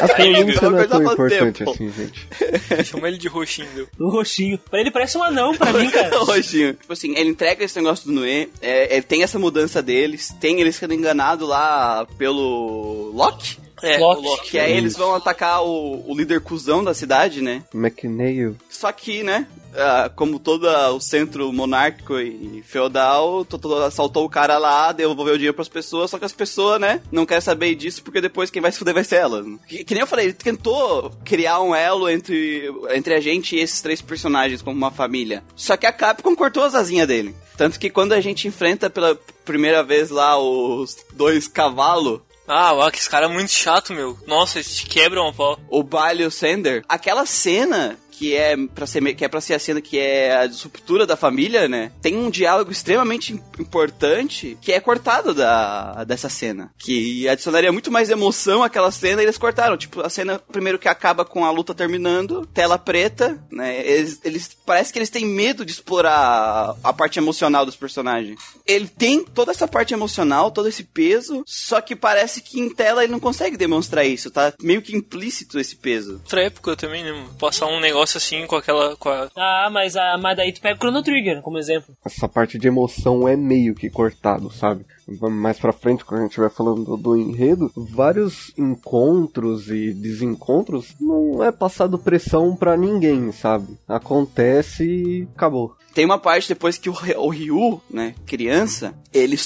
A 0.00 0.08
pronúncia 0.08 0.70
não 0.70 0.78
é 0.78 0.86
tão 0.86 1.02
importante 1.02 1.58
tempo. 1.58 1.70
assim, 1.70 1.90
gente. 1.90 2.28
Chama 2.84 3.08
ele 3.08 3.18
de 3.18 3.28
roxinho, 3.28 3.88
o 3.98 4.08
roxinho. 4.10 4.58
Pra 4.70 4.78
ele 4.80 4.90
parece 4.90 5.18
um 5.18 5.22
anão 5.22 5.54
pra 5.56 5.72
mim, 5.72 5.90
cara. 5.90 6.16
Roxinho. 6.20 6.74
Tipo 6.74 6.92
assim, 6.92 7.16
ele 7.16 7.30
entrega 7.30 7.64
esse 7.64 7.76
negócio 7.76 8.06
do 8.06 8.12
Noé, 8.12 8.46
é, 8.60 8.98
é, 8.98 9.02
tem 9.02 9.22
essa 9.22 9.38
mudança 9.38 9.82
deles, 9.82 10.32
tem 10.38 10.60
eles 10.60 10.76
sendo 10.76 10.94
enganados 10.94 11.48
lá 11.48 12.06
pelo 12.18 13.10
Loki. 13.14 13.56
É, 13.82 13.98
Loki. 13.98 14.20
o 14.20 14.30
Loki. 14.30 14.50
Que 14.50 14.58
aí 14.58 14.72
eles 14.76 14.96
vão 14.96 15.14
atacar 15.14 15.62
o, 15.64 16.04
o 16.10 16.14
líder 16.16 16.40
cuzão 16.40 16.82
da 16.84 16.94
cidade, 16.94 17.40
né? 17.42 17.62
McNeil. 17.74 18.56
Só 18.68 18.90
que, 18.92 19.22
né? 19.22 19.46
ah, 19.74 20.10
como 20.16 20.38
todo 20.40 20.66
o 20.66 21.00
centro 21.00 21.52
monárquico 21.52 22.18
e 22.18 22.60
feudal, 22.66 23.44
to- 23.44 23.56
to- 23.58 23.74
assaltou 23.84 24.24
o 24.24 24.28
cara 24.28 24.58
lá, 24.58 24.90
devolveu 24.90 25.34
o 25.34 25.38
dinheiro 25.38 25.54
pras 25.54 25.68
pessoas, 25.68 26.10
só 26.10 26.18
que 26.18 26.24
as 26.24 26.32
pessoas, 26.32 26.80
né, 26.80 27.00
não 27.12 27.24
querem 27.24 27.40
saber 27.40 27.76
disso 27.76 28.02
porque 28.02 28.20
depois 28.20 28.50
quem 28.50 28.60
vai 28.60 28.72
se 28.72 28.78
fuder 28.78 28.94
vai 28.94 29.04
ser 29.04 29.16
elas. 29.16 29.46
né? 29.46 29.58
Que, 29.68 29.84
que 29.84 29.94
nem 29.94 30.00
eu 30.00 30.06
falei, 30.08 30.26
ele 30.26 30.32
tentou 30.32 31.12
criar 31.24 31.60
um 31.60 31.72
elo 31.74 32.08
entre, 32.08 32.68
entre 32.92 33.14
a 33.14 33.20
gente 33.20 33.54
e 33.54 33.60
esses 33.60 33.80
três 33.80 34.02
personagens 34.02 34.60
como 34.60 34.76
uma 34.76 34.90
família. 34.90 35.42
Só 35.54 35.76
que 35.76 35.86
a 35.86 35.92
Capcom 35.92 36.34
cortou 36.34 36.64
as 36.64 36.74
asinhas 36.74 37.06
dele. 37.06 37.34
Tanto 37.56 37.78
que 37.78 37.90
quando 37.90 38.12
a 38.12 38.20
gente 38.20 38.48
enfrenta 38.48 38.88
pela 38.90 39.14
primeira 39.44 39.82
vez 39.84 40.10
lá 40.10 40.36
os 40.38 40.96
dois 41.12 41.46
cavalos, 41.46 42.20
Ah, 42.52 42.74
ó, 42.74 42.90
que 42.90 42.98
esse 42.98 43.08
cara 43.08 43.26
é 43.26 43.28
muito 43.28 43.52
chato, 43.52 43.92
meu. 43.92 44.18
Nossa, 44.26 44.58
eles 44.58 44.74
te 44.74 44.86
quebram 44.86 45.28
a 45.28 45.32
pau. 45.32 45.56
o 45.68 45.84
Balho 45.84 46.28
Sender, 46.32 46.84
aquela 46.88 47.24
cena 47.24 47.96
que 48.20 48.34
é 48.36 48.54
para 48.54 48.86
ser 48.86 49.14
que 49.14 49.24
é 49.24 49.28
para 49.28 49.40
ser 49.40 49.54
a 49.54 49.58
cena 49.58 49.80
que 49.80 49.98
é 49.98 50.36
a 50.36 50.46
ruptura 50.62 51.06
da 51.06 51.16
família, 51.16 51.66
né? 51.66 51.90
Tem 52.02 52.14
um 52.18 52.28
diálogo 52.28 52.70
extremamente 52.70 53.32
im- 53.32 53.40
importante 53.58 54.58
que 54.60 54.72
é 54.72 54.78
cortado 54.78 55.32
da 55.32 56.04
dessa 56.04 56.28
cena, 56.28 56.70
que 56.78 57.26
adicionaria 57.26 57.72
muito 57.72 57.90
mais 57.90 58.10
emoção 58.10 58.62
àquela 58.62 58.90
cena 58.90 59.22
e 59.22 59.24
eles 59.24 59.38
cortaram, 59.38 59.74
tipo, 59.74 60.02
a 60.02 60.10
cena 60.10 60.38
primeiro 60.38 60.78
que 60.78 60.86
acaba 60.86 61.24
com 61.24 61.46
a 61.46 61.50
luta 61.50 61.74
terminando, 61.74 62.44
tela 62.52 62.76
preta, 62.76 63.42
né? 63.50 63.80
Eles, 63.86 64.20
eles 64.22 64.50
parece 64.66 64.92
que 64.92 64.98
eles 64.98 65.08
têm 65.08 65.24
medo 65.24 65.64
de 65.64 65.72
explorar 65.72 66.76
a 66.84 66.92
parte 66.92 67.18
emocional 67.18 67.64
dos 67.64 67.76
personagens. 67.76 68.38
Ele 68.66 68.86
tem 68.86 69.24
toda 69.24 69.50
essa 69.50 69.66
parte 69.66 69.94
emocional, 69.94 70.50
todo 70.50 70.68
esse 70.68 70.84
peso, 70.84 71.42
só 71.46 71.80
que 71.80 71.96
parece 71.96 72.42
que 72.42 72.60
em 72.60 72.68
tela 72.68 73.02
ele 73.02 73.12
não 73.12 73.20
consegue 73.20 73.56
demonstrar 73.56 74.04
isso, 74.04 74.30
tá 74.30 74.52
meio 74.60 74.82
que 74.82 74.94
implícito 74.94 75.58
esse 75.58 75.76
peso. 75.76 76.14
Outra 76.22 76.42
época 76.42 76.76
também, 76.76 77.02
né? 77.02 77.26
Passar 77.38 77.66
um 77.66 77.80
negócio 77.80 78.09
assim 78.18 78.46
com 78.46 78.56
aquela. 78.56 78.96
Com 78.96 79.08
a... 79.08 79.28
Ah, 79.36 79.68
mas, 79.70 79.96
a, 79.96 80.16
mas 80.18 80.36
daí 80.36 80.52
tu 80.52 80.60
pega 80.60 80.76
o 80.76 80.78
Chrono 80.78 81.02
Trigger 81.02 81.42
como 81.42 81.58
exemplo. 81.58 81.94
Essa 82.04 82.28
parte 82.28 82.58
de 82.58 82.68
emoção 82.68 83.28
é 83.28 83.36
meio 83.36 83.74
que 83.74 83.90
cortado, 83.90 84.50
sabe? 84.50 84.84
Mais 85.20 85.58
pra 85.58 85.72
frente, 85.72 86.04
quando 86.04 86.20
a 86.20 86.24
gente 86.24 86.38
vai 86.38 86.50
falando 86.50 86.96
do 86.96 87.16
enredo, 87.16 87.72
vários 87.76 88.52
encontros 88.56 89.68
e 89.68 89.92
desencontros 89.92 90.94
não 91.00 91.42
é 91.42 91.50
passado 91.50 91.98
pressão 91.98 92.54
pra 92.54 92.76
ninguém, 92.76 93.32
sabe? 93.32 93.76
Acontece 93.88 94.84
e 94.84 95.28
acabou. 95.34 95.76
Tem 95.92 96.04
uma 96.04 96.18
parte 96.18 96.48
depois 96.48 96.78
que 96.78 96.88
o, 96.88 96.94
o 97.16 97.28
Ryu, 97.28 97.80
né, 97.90 98.14
criança, 98.24 98.94
ele 99.12 99.36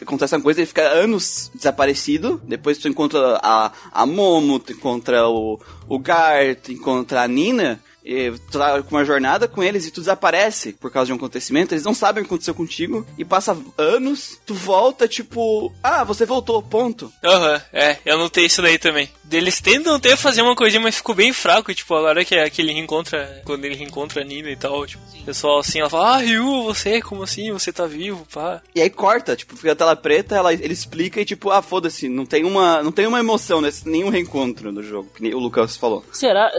acontece 0.00 0.34
uma 0.34 0.42
coisa, 0.42 0.60
ele 0.60 0.66
fica 0.66 0.82
anos 0.82 1.50
desaparecido. 1.54 2.40
Depois 2.44 2.78
tu 2.78 2.88
encontra 2.88 3.38
a, 3.42 3.72
a 3.92 4.06
Momo, 4.06 4.58
tu 4.58 4.72
encontra 4.72 5.28
o, 5.28 5.60
o 5.88 5.98
Gar, 5.98 6.56
tu 6.56 6.72
encontra 6.72 7.22
a 7.22 7.28
Nina. 7.28 7.80
E 8.04 8.30
tu 8.50 8.58
tá 8.58 8.82
com 8.82 8.96
uma 8.96 9.04
jornada 9.04 9.46
com 9.46 9.62
eles 9.62 9.86
e 9.86 9.90
tu 9.90 10.00
desaparece 10.00 10.72
por 10.72 10.90
causa 10.90 11.06
de 11.06 11.12
um 11.12 11.16
acontecimento, 11.16 11.74
eles 11.74 11.84
não 11.84 11.94
sabem 11.94 12.22
o 12.22 12.24
que 12.24 12.32
aconteceu 12.32 12.54
contigo, 12.54 13.06
e 13.18 13.24
passa 13.24 13.56
anos, 13.76 14.38
tu 14.46 14.54
volta, 14.54 15.06
tipo, 15.06 15.72
ah, 15.82 16.04
você 16.04 16.24
voltou, 16.24 16.62
ponto. 16.62 17.12
Aham, 17.22 17.62
é, 17.72 17.98
eu 18.04 18.18
notei 18.18 18.46
isso 18.46 18.62
daí 18.62 18.78
também. 18.78 19.10
Eles 19.30 19.60
tentam 19.60 19.94
até 19.94 20.16
fazer 20.16 20.42
uma 20.42 20.56
coisinha, 20.56 20.82
mas 20.82 20.96
ficou 20.96 21.14
bem 21.14 21.32
fraco, 21.32 21.72
tipo, 21.74 21.94
agora 21.94 22.24
que, 22.24 22.50
que 22.50 22.62
ele 22.62 22.72
reencontra, 22.72 23.42
quando 23.44 23.64
ele 23.64 23.76
reencontra 23.76 24.22
a 24.22 24.24
Nina 24.24 24.50
e 24.50 24.56
tal, 24.56 24.86
tipo, 24.86 25.02
o 25.20 25.24
pessoal 25.24 25.58
assim, 25.60 25.80
ela 25.80 25.90
fala, 25.90 26.16
ah, 26.16 26.18
Ryu, 26.18 26.64
você, 26.64 27.00
como 27.00 27.22
assim, 27.22 27.52
você 27.52 27.72
tá 27.72 27.86
vivo, 27.86 28.26
pá. 28.32 28.60
E 28.74 28.80
aí 28.80 28.90
corta, 28.90 29.36
tipo, 29.36 29.56
fica 29.56 29.72
a 29.72 29.76
tela 29.76 29.94
preta, 29.94 30.36
ela, 30.36 30.52
ele 30.52 30.72
explica 30.72 31.20
e 31.20 31.24
tipo, 31.24 31.50
ah, 31.50 31.62
foda-se, 31.62 32.08
não 32.08 32.26
tem 32.26 32.44
uma, 32.44 32.82
não 32.82 32.90
tem 32.90 33.06
uma 33.06 33.20
emoção 33.20 33.60
nesse 33.60 33.88
nenhum 33.88 34.08
reencontro 34.08 34.72
do 34.72 34.82
jogo, 34.82 35.10
que 35.14 35.22
nem 35.22 35.34
o 35.34 35.38
Lucas 35.38 35.76
falou. 35.76 36.04
Será? 36.12 36.50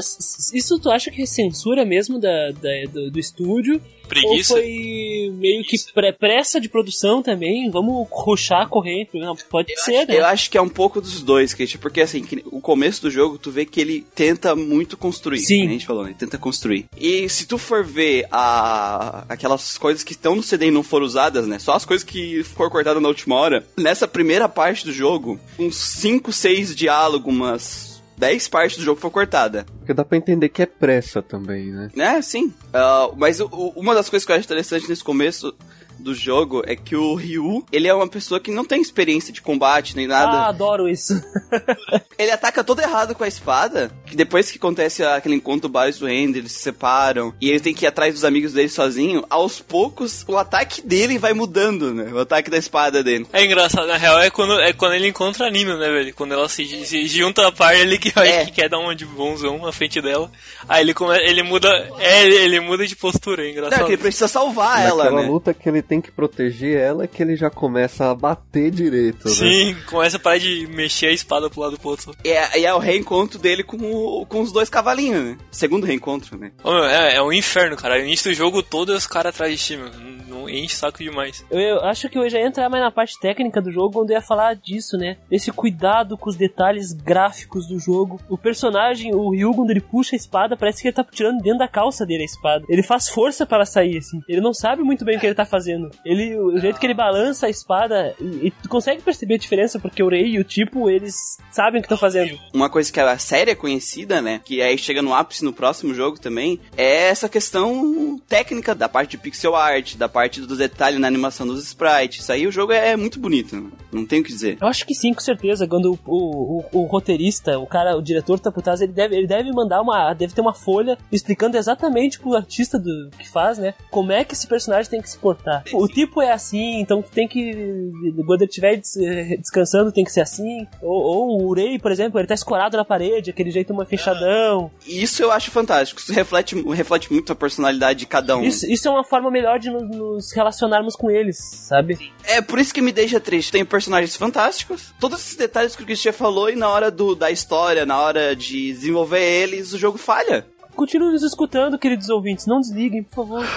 Isso 0.53 0.79
tu 0.79 0.89
acha 0.89 1.11
que 1.11 1.21
é 1.21 1.25
censura 1.31 1.83
mesmo 1.85 2.19
da, 2.19 2.51
da- 2.51 2.91
do, 2.91 3.11
do 3.11 3.19
estúdio? 3.19 3.81
Preguiça. 4.07 4.55
Ou 4.55 4.59
foi 4.59 5.31
meio 5.35 5.63
que 5.63 5.77
pre- 5.93 6.11
pressa 6.11 6.59
de 6.59 6.67
produção 6.67 7.23
também? 7.23 7.69
Vamos 7.71 8.05
ruxar, 8.11 8.67
correr? 8.67 9.07
Não, 9.13 9.33
pode 9.49 9.73
ser, 9.79 10.05
né? 10.05 10.19
Eu 10.19 10.25
acho 10.25 10.49
que 10.51 10.57
é 10.57 10.61
um 10.61 10.67
pouco 10.67 10.99
dos 10.99 11.21
dois, 11.21 11.53
Kate, 11.53 11.77
porque 11.77 12.01
assim, 12.01 12.21
que 12.21 12.43
o 12.51 12.59
começo 12.59 13.01
do 13.03 13.09
jogo, 13.09 13.37
tu 13.37 13.49
vê 13.49 13.65
que 13.65 13.79
ele 13.79 14.05
tenta 14.13 14.53
muito 14.53 14.97
construir. 14.97 15.39
Sim. 15.39 15.65
A 15.65 15.69
gente 15.69 15.85
falou, 15.85 16.05
ele 16.05 16.13
tenta 16.15 16.37
construir. 16.37 16.87
E 16.97 17.29
se 17.29 17.45
tu 17.47 17.57
for 17.57 17.85
ver 17.85 18.25
a, 18.29 19.23
aquelas 19.29 19.77
coisas 19.77 20.03
que 20.03 20.11
estão 20.11 20.35
no 20.35 20.43
CD 20.43 20.67
e 20.67 20.71
não 20.71 20.83
foram 20.83 21.05
usadas, 21.05 21.47
né? 21.47 21.57
Só 21.57 21.73
as 21.73 21.85
coisas 21.85 22.03
que 22.03 22.43
foram 22.43 22.69
cortadas 22.69 23.01
na 23.01 23.07
última 23.07 23.35
hora. 23.35 23.65
Nessa 23.77 24.07
primeira 24.09 24.49
parte 24.49 24.83
do 24.85 24.91
jogo, 24.91 25.39
uns 25.57 25.77
5, 25.77 26.33
6 26.33 26.75
diálogos, 26.75 27.33
umas 27.33 27.90
10 28.21 28.47
partes 28.47 28.77
do 28.77 28.83
jogo 28.83 29.01
foi 29.01 29.09
cortada. 29.09 29.65
Porque 29.79 29.95
dá 29.95 30.05
pra 30.05 30.15
entender 30.15 30.47
que 30.49 30.61
é 30.61 30.65
pressa 30.67 31.23
também, 31.23 31.71
né? 31.71 31.89
É, 31.97 32.21
sim. 32.21 32.53
Ah, 32.71 33.09
mas 33.17 33.39
o- 33.39 33.47
o- 33.51 33.69
uma 33.75 33.95
das 33.95 34.09
coisas 34.09 34.23
que 34.25 34.31
eu 34.31 34.35
acho 34.35 34.45
interessante 34.45 34.87
nesse 34.87 35.03
começo 35.03 35.51
do 35.99 36.13
jogo 36.15 36.63
é 36.65 36.75
que 36.75 36.95
o 36.95 37.13
Ryu, 37.15 37.63
ele 37.71 37.87
é 37.87 37.93
uma 37.93 38.07
pessoa 38.07 38.39
que 38.39 38.49
não 38.51 38.65
tem 38.65 38.81
experiência 38.81 39.31
de 39.33 39.41
combate 39.41 39.95
nem 39.95 40.07
nada. 40.07 40.31
Ah, 40.31 40.47
adoro 40.49 40.89
isso. 40.89 41.13
Ele 42.17 42.29
ataca 42.31 42.63
todo 42.63 42.79
errado 42.81 43.15
com 43.15 43.23
a 43.23 43.27
espada. 43.27 43.91
Que 44.05 44.15
depois 44.15 44.51
que 44.51 44.57
acontece 44.57 45.03
aquele 45.03 45.35
encontro 45.35 45.67
base 45.67 45.99
do 45.99 46.07
Ender, 46.07 46.41
eles 46.41 46.51
se 46.51 46.59
separam. 46.61 47.33
E 47.41 47.49
ele 47.49 47.59
tem 47.59 47.73
que 47.73 47.85
ir 47.85 47.87
atrás 47.87 48.13
dos 48.13 48.23
amigos 48.23 48.53
dele 48.53 48.69
sozinho. 48.69 49.25
Aos 49.29 49.59
poucos, 49.59 50.23
o 50.27 50.37
ataque 50.37 50.81
dele 50.85 51.17
vai 51.17 51.33
mudando, 51.33 51.91
né? 51.93 52.11
O 52.13 52.19
ataque 52.19 52.49
da 52.51 52.57
espada 52.57 53.01
dele. 53.03 53.25
É 53.33 53.43
engraçado, 53.43 53.87
na 53.87 53.97
real, 53.97 54.19
é 54.19 54.29
quando, 54.29 54.59
é 54.59 54.71
quando 54.71 54.93
ele 54.93 55.07
encontra 55.07 55.47
a 55.47 55.49
Nina, 55.49 55.75
né, 55.77 55.89
velho? 55.89 56.13
Quando 56.13 56.33
ela 56.33 56.47
se, 56.47 56.63
se 56.85 57.07
junta 57.07 57.47
a 57.47 57.51
par, 57.51 57.75
ele 57.75 57.97
que, 57.97 58.11
É. 58.19 58.45
que 58.45 58.51
quer 58.51 58.69
dar 58.69 58.77
uma 58.79 58.95
de 58.95 59.05
bonzão 59.05 59.57
na 59.59 59.71
frente 59.71 59.99
dela. 60.01 60.31
Aí 60.69 60.81
ele, 60.83 60.93
come, 60.93 61.17
ele 61.17 61.41
muda. 61.41 61.69
É, 61.97 62.23
ele, 62.23 62.35
ele 62.35 62.59
muda 62.59 62.85
de 62.85 62.95
postura, 62.95 63.41
é 63.41 63.45
Não, 63.45 63.51
engraçado. 63.51 63.81
é 63.81 63.85
que 63.85 63.91
ele 63.93 64.01
precisa 64.01 64.27
salvar 64.27 64.81
ela, 64.85 65.05
Naquela 65.05 65.21
né? 65.23 65.27
luta 65.27 65.53
que 65.55 65.67
ele 65.67 65.81
tem 65.91 65.99
que 65.99 66.09
proteger 66.09 66.79
ela, 66.79 67.05
que 67.05 67.21
ele 67.21 67.35
já 67.35 67.49
começa 67.49 68.09
a 68.09 68.15
bater 68.15 68.71
direito, 68.71 69.27
né? 69.27 69.33
Sim, 69.33 69.75
começa 69.89 70.15
a 70.15 70.19
parar 70.21 70.37
de 70.37 70.65
mexer 70.67 71.07
a 71.07 71.11
espada 71.11 71.49
pro 71.49 71.59
lado 71.59 71.77
pro 71.77 71.89
outro. 71.89 72.15
E 72.23 72.29
é, 72.29 72.59
e 72.61 72.65
é 72.65 72.73
o 72.73 72.77
reencontro 72.79 73.37
dele 73.37 73.61
com, 73.61 73.75
o- 73.75 74.25
com 74.25 74.39
os 74.39 74.53
dois 74.53 74.69
cavalinhos, 74.69 75.21
né? 75.21 75.37
Segundo 75.51 75.85
reencontro, 75.85 76.37
né? 76.37 76.53
Ô, 76.63 76.71
meu, 76.71 76.85
é, 76.85 77.15
é 77.15 77.21
um 77.21 77.33
inferno, 77.33 77.75
cara. 77.75 77.97
No 77.97 78.05
início 78.05 78.31
do 78.31 78.33
jogo 78.37 78.63
todo 78.63 78.93
é 78.93 78.95
os 78.95 79.05
caras 79.05 79.35
atrás 79.35 79.51
de 79.51 79.65
ti, 79.65 79.75
meu. 79.75 79.89
Não 80.31 80.47
enche 80.49 80.75
saco 80.75 81.03
demais. 81.03 81.45
Eu, 81.51 81.59
eu 81.59 81.81
acho 81.81 82.07
que 82.09 82.17
eu 82.17 82.27
já 82.29 82.39
ia 82.39 82.47
entrar 82.47 82.69
mais 82.69 82.81
na 82.81 82.89
parte 82.89 83.19
técnica 83.19 83.61
do 83.61 83.69
jogo, 83.69 84.01
onde 84.01 84.13
eu 84.13 84.15
ia 84.15 84.21
falar 84.21 84.55
disso, 84.55 84.97
né? 84.97 85.17
Esse 85.29 85.51
cuidado 85.51 86.17
com 86.17 86.29
os 86.29 86.37
detalhes 86.37 86.93
gráficos 86.93 87.67
do 87.67 87.77
jogo. 87.77 88.17
O 88.29 88.37
personagem, 88.37 89.13
o 89.13 89.29
Ryu, 89.31 89.53
quando 89.53 89.71
ele 89.71 89.81
puxa 89.81 90.15
a 90.15 90.17
espada, 90.17 90.55
parece 90.55 90.81
que 90.81 90.87
ele 90.87 90.95
tá 90.95 91.03
tirando 91.03 91.41
dentro 91.41 91.59
da 91.59 91.67
calça 91.67 92.05
dele 92.05 92.21
a 92.23 92.25
espada. 92.25 92.63
Ele 92.69 92.81
faz 92.81 93.09
força 93.09 93.45
para 93.45 93.65
sair, 93.65 93.97
assim. 93.97 94.19
Ele 94.27 94.39
não 94.41 94.53
sabe 94.53 94.81
muito 94.81 95.03
bem 95.03 95.17
o 95.17 95.19
que 95.19 95.25
ele 95.25 95.35
tá 95.35 95.45
fazendo. 95.45 95.70
Ele, 96.05 96.37
o 96.37 96.57
jeito 96.57 96.79
que 96.79 96.85
ele 96.85 96.93
balança 96.93 97.47
a 97.47 97.49
espada, 97.49 98.15
e, 98.19 98.47
e 98.47 98.51
tu 98.51 98.69
consegue 98.69 99.01
perceber 99.01 99.35
a 99.35 99.37
diferença, 99.37 99.79
porque 99.79 100.03
o 100.03 100.09
Rei 100.09 100.31
e 100.31 100.39
o 100.39 100.43
Tipo, 100.43 100.89
eles 100.89 101.15
sabem 101.51 101.79
o 101.79 101.81
que 101.81 101.85
estão 101.85 101.97
fazendo. 101.97 102.37
Uma 102.53 102.69
coisa 102.69 102.91
que 102.91 102.99
a 102.99 103.17
série 103.17 103.51
é 103.51 103.55
conhecida, 103.55 104.21
né? 104.21 104.41
Que 104.43 104.61
aí 104.61 104.77
chega 104.77 105.01
no 105.01 105.13
ápice 105.13 105.45
no 105.45 105.53
próximo 105.53 105.93
jogo 105.93 106.19
também, 106.19 106.59
é 106.75 107.09
essa 107.09 107.29
questão 107.29 108.19
técnica 108.27 108.75
da 108.75 108.89
parte 108.89 109.11
de 109.11 109.17
pixel 109.17 109.55
art, 109.55 109.95
da 109.95 110.09
parte 110.09 110.41
dos 110.41 110.57
detalhes 110.57 110.99
na 110.99 111.07
animação 111.07 111.47
dos 111.47 111.63
sprites. 111.63 112.21
Isso 112.21 112.31
aí 112.31 112.45
o 112.45 112.51
jogo 112.51 112.73
é 112.73 112.95
muito 112.95 113.19
bonito, 113.19 113.55
né? 113.55 113.69
não 113.91 114.05
tenho 114.05 114.21
o 114.21 114.25
que 114.25 114.31
dizer. 114.31 114.57
Eu 114.61 114.67
acho 114.67 114.85
que 114.85 114.95
sim, 114.95 115.13
com 115.13 115.19
certeza. 115.19 115.67
Quando 115.67 115.93
o, 115.93 115.99
o, 116.05 116.65
o, 116.71 116.79
o 116.81 116.85
roteirista, 116.85 117.59
o 117.59 117.67
cara, 117.67 117.95
o 117.97 118.01
diretor 118.01 118.39
tá 118.39 118.51
por 118.51 118.61
trás, 118.63 118.81
ele 118.81 118.93
deve, 118.93 119.15
ele 119.15 119.27
deve 119.27 119.51
mandar 119.51 119.81
uma. 119.81 120.13
Deve 120.13 120.33
ter 120.33 120.41
uma 120.41 120.53
folha 120.53 120.97
explicando 121.11 121.57
exatamente 121.57 122.19
pro 122.19 122.35
artista 122.35 122.79
do 122.79 123.09
que 123.17 123.27
faz, 123.29 123.57
né? 123.57 123.73
Como 123.89 124.11
é 124.11 124.23
que 124.23 124.33
esse 124.33 124.47
personagem 124.47 124.89
tem 124.89 125.01
que 125.01 125.09
se 125.09 125.17
portar. 125.17 125.60
O 125.73 125.87
tipo 125.87 126.21
é 126.21 126.31
assim, 126.31 126.79
então 126.79 127.01
tem 127.01 127.27
que. 127.27 127.91
Quando 128.25 128.41
ele 128.41 128.49
estiver 128.49 128.77
des- 128.77 128.95
descansando, 129.39 129.91
tem 129.91 130.03
que 130.03 130.11
ser 130.11 130.21
assim. 130.21 130.67
Ou, 130.81 130.91
ou 131.01 131.43
o 131.47 131.53
Rei, 131.53 131.77
por 131.79 131.91
exemplo, 131.91 132.19
ele 132.19 132.27
tá 132.27 132.33
escorado 132.33 132.77
na 132.77 132.85
parede, 132.85 133.29
aquele 133.29 133.51
jeito 133.51 133.71
uma 133.73 133.85
fechadão. 133.85 134.71
Isso 134.85 135.21
eu 135.23 135.31
acho 135.31 135.51
fantástico. 135.51 135.99
Isso 136.01 136.11
reflete, 136.13 136.55
reflete 136.71 137.11
muito 137.11 137.31
a 137.31 137.35
personalidade 137.35 137.99
de 137.99 138.05
cada 138.05 138.37
um. 138.37 138.43
Isso, 138.43 138.65
isso 138.69 138.87
é 138.87 138.91
uma 138.91 139.03
forma 139.03 139.29
melhor 139.31 139.59
de 139.59 139.69
nos, 139.69 139.87
nos 139.89 140.31
relacionarmos 140.33 140.95
com 140.95 141.09
eles, 141.09 141.37
sabe? 141.39 142.11
É 142.25 142.41
por 142.41 142.59
isso 142.59 142.73
que 142.73 142.81
me 142.81 142.91
deixa 142.91 143.19
triste. 143.19 143.51
Tem 143.51 143.63
personagens 143.65 144.15
fantásticos, 144.15 144.93
todos 144.99 145.19
esses 145.19 145.35
detalhes 145.35 145.75
que 145.75 145.83
o 145.83 145.85
Christian 145.85 146.13
falou, 146.13 146.49
e 146.49 146.55
na 146.55 146.69
hora 146.69 146.89
do, 146.91 147.15
da 147.15 147.31
história, 147.31 147.85
na 147.85 147.99
hora 147.99 148.35
de 148.35 148.71
desenvolver 148.73 149.21
eles, 149.21 149.73
o 149.73 149.77
jogo 149.77 149.97
falha. 149.97 150.45
Continue 150.75 151.11
nos 151.11 151.23
escutando, 151.23 151.77
queridos 151.77 152.09
ouvintes. 152.09 152.45
Não 152.45 152.59
desliguem, 152.59 153.03
por 153.03 153.15
favor. 153.15 153.45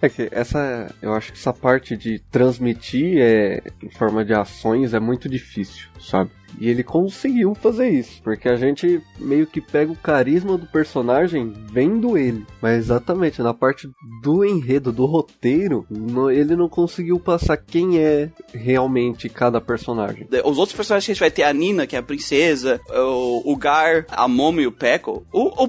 É 0.00 0.10
que 0.10 0.28
essa, 0.30 0.94
eu 1.00 1.14
acho 1.14 1.32
que 1.32 1.38
essa 1.38 1.54
parte 1.54 1.96
de 1.96 2.18
transmitir 2.30 3.18
é, 3.18 3.62
em 3.82 3.88
forma 3.88 4.24
de 4.24 4.34
ações 4.34 4.92
é 4.92 5.00
muito 5.00 5.26
difícil, 5.26 5.88
sabe? 5.98 6.30
E 6.58 6.68
ele 6.68 6.82
conseguiu 6.82 7.54
fazer 7.54 7.88
isso, 7.90 8.20
porque 8.22 8.48
a 8.48 8.56
gente 8.56 9.00
meio 9.18 9.46
que 9.46 9.60
pega 9.60 9.92
o 9.92 9.96
carisma 9.96 10.56
do 10.56 10.66
personagem 10.66 11.52
vendo 11.70 12.16
ele. 12.16 12.44
Mas 12.62 12.78
exatamente, 12.78 13.42
na 13.42 13.52
parte 13.54 13.88
do 14.22 14.44
enredo, 14.44 14.92
do 14.92 15.04
roteiro, 15.06 15.86
no- 15.90 16.30
ele 16.30 16.56
não 16.56 16.68
conseguiu 16.68 17.18
passar 17.20 17.56
quem 17.56 17.98
é 17.98 18.30
realmente 18.52 19.28
cada 19.28 19.60
personagem. 19.60 20.26
Os 20.44 20.58
outros 20.58 20.76
personagens 20.76 21.04
que 21.06 21.12
a 21.12 21.14
gente 21.14 21.20
vai 21.20 21.30
ter, 21.30 21.42
a 21.42 21.52
Nina, 21.52 21.86
que 21.86 21.94
é 21.96 21.98
a 21.98 22.02
princesa, 22.02 22.80
o, 22.90 23.56
Gar, 23.56 24.06
a 24.10 24.26
Momo 24.28 24.60
e 24.60 24.66
o 24.66 24.72
Peco. 24.72 25.26
O, 25.32 25.64
o 25.64 25.68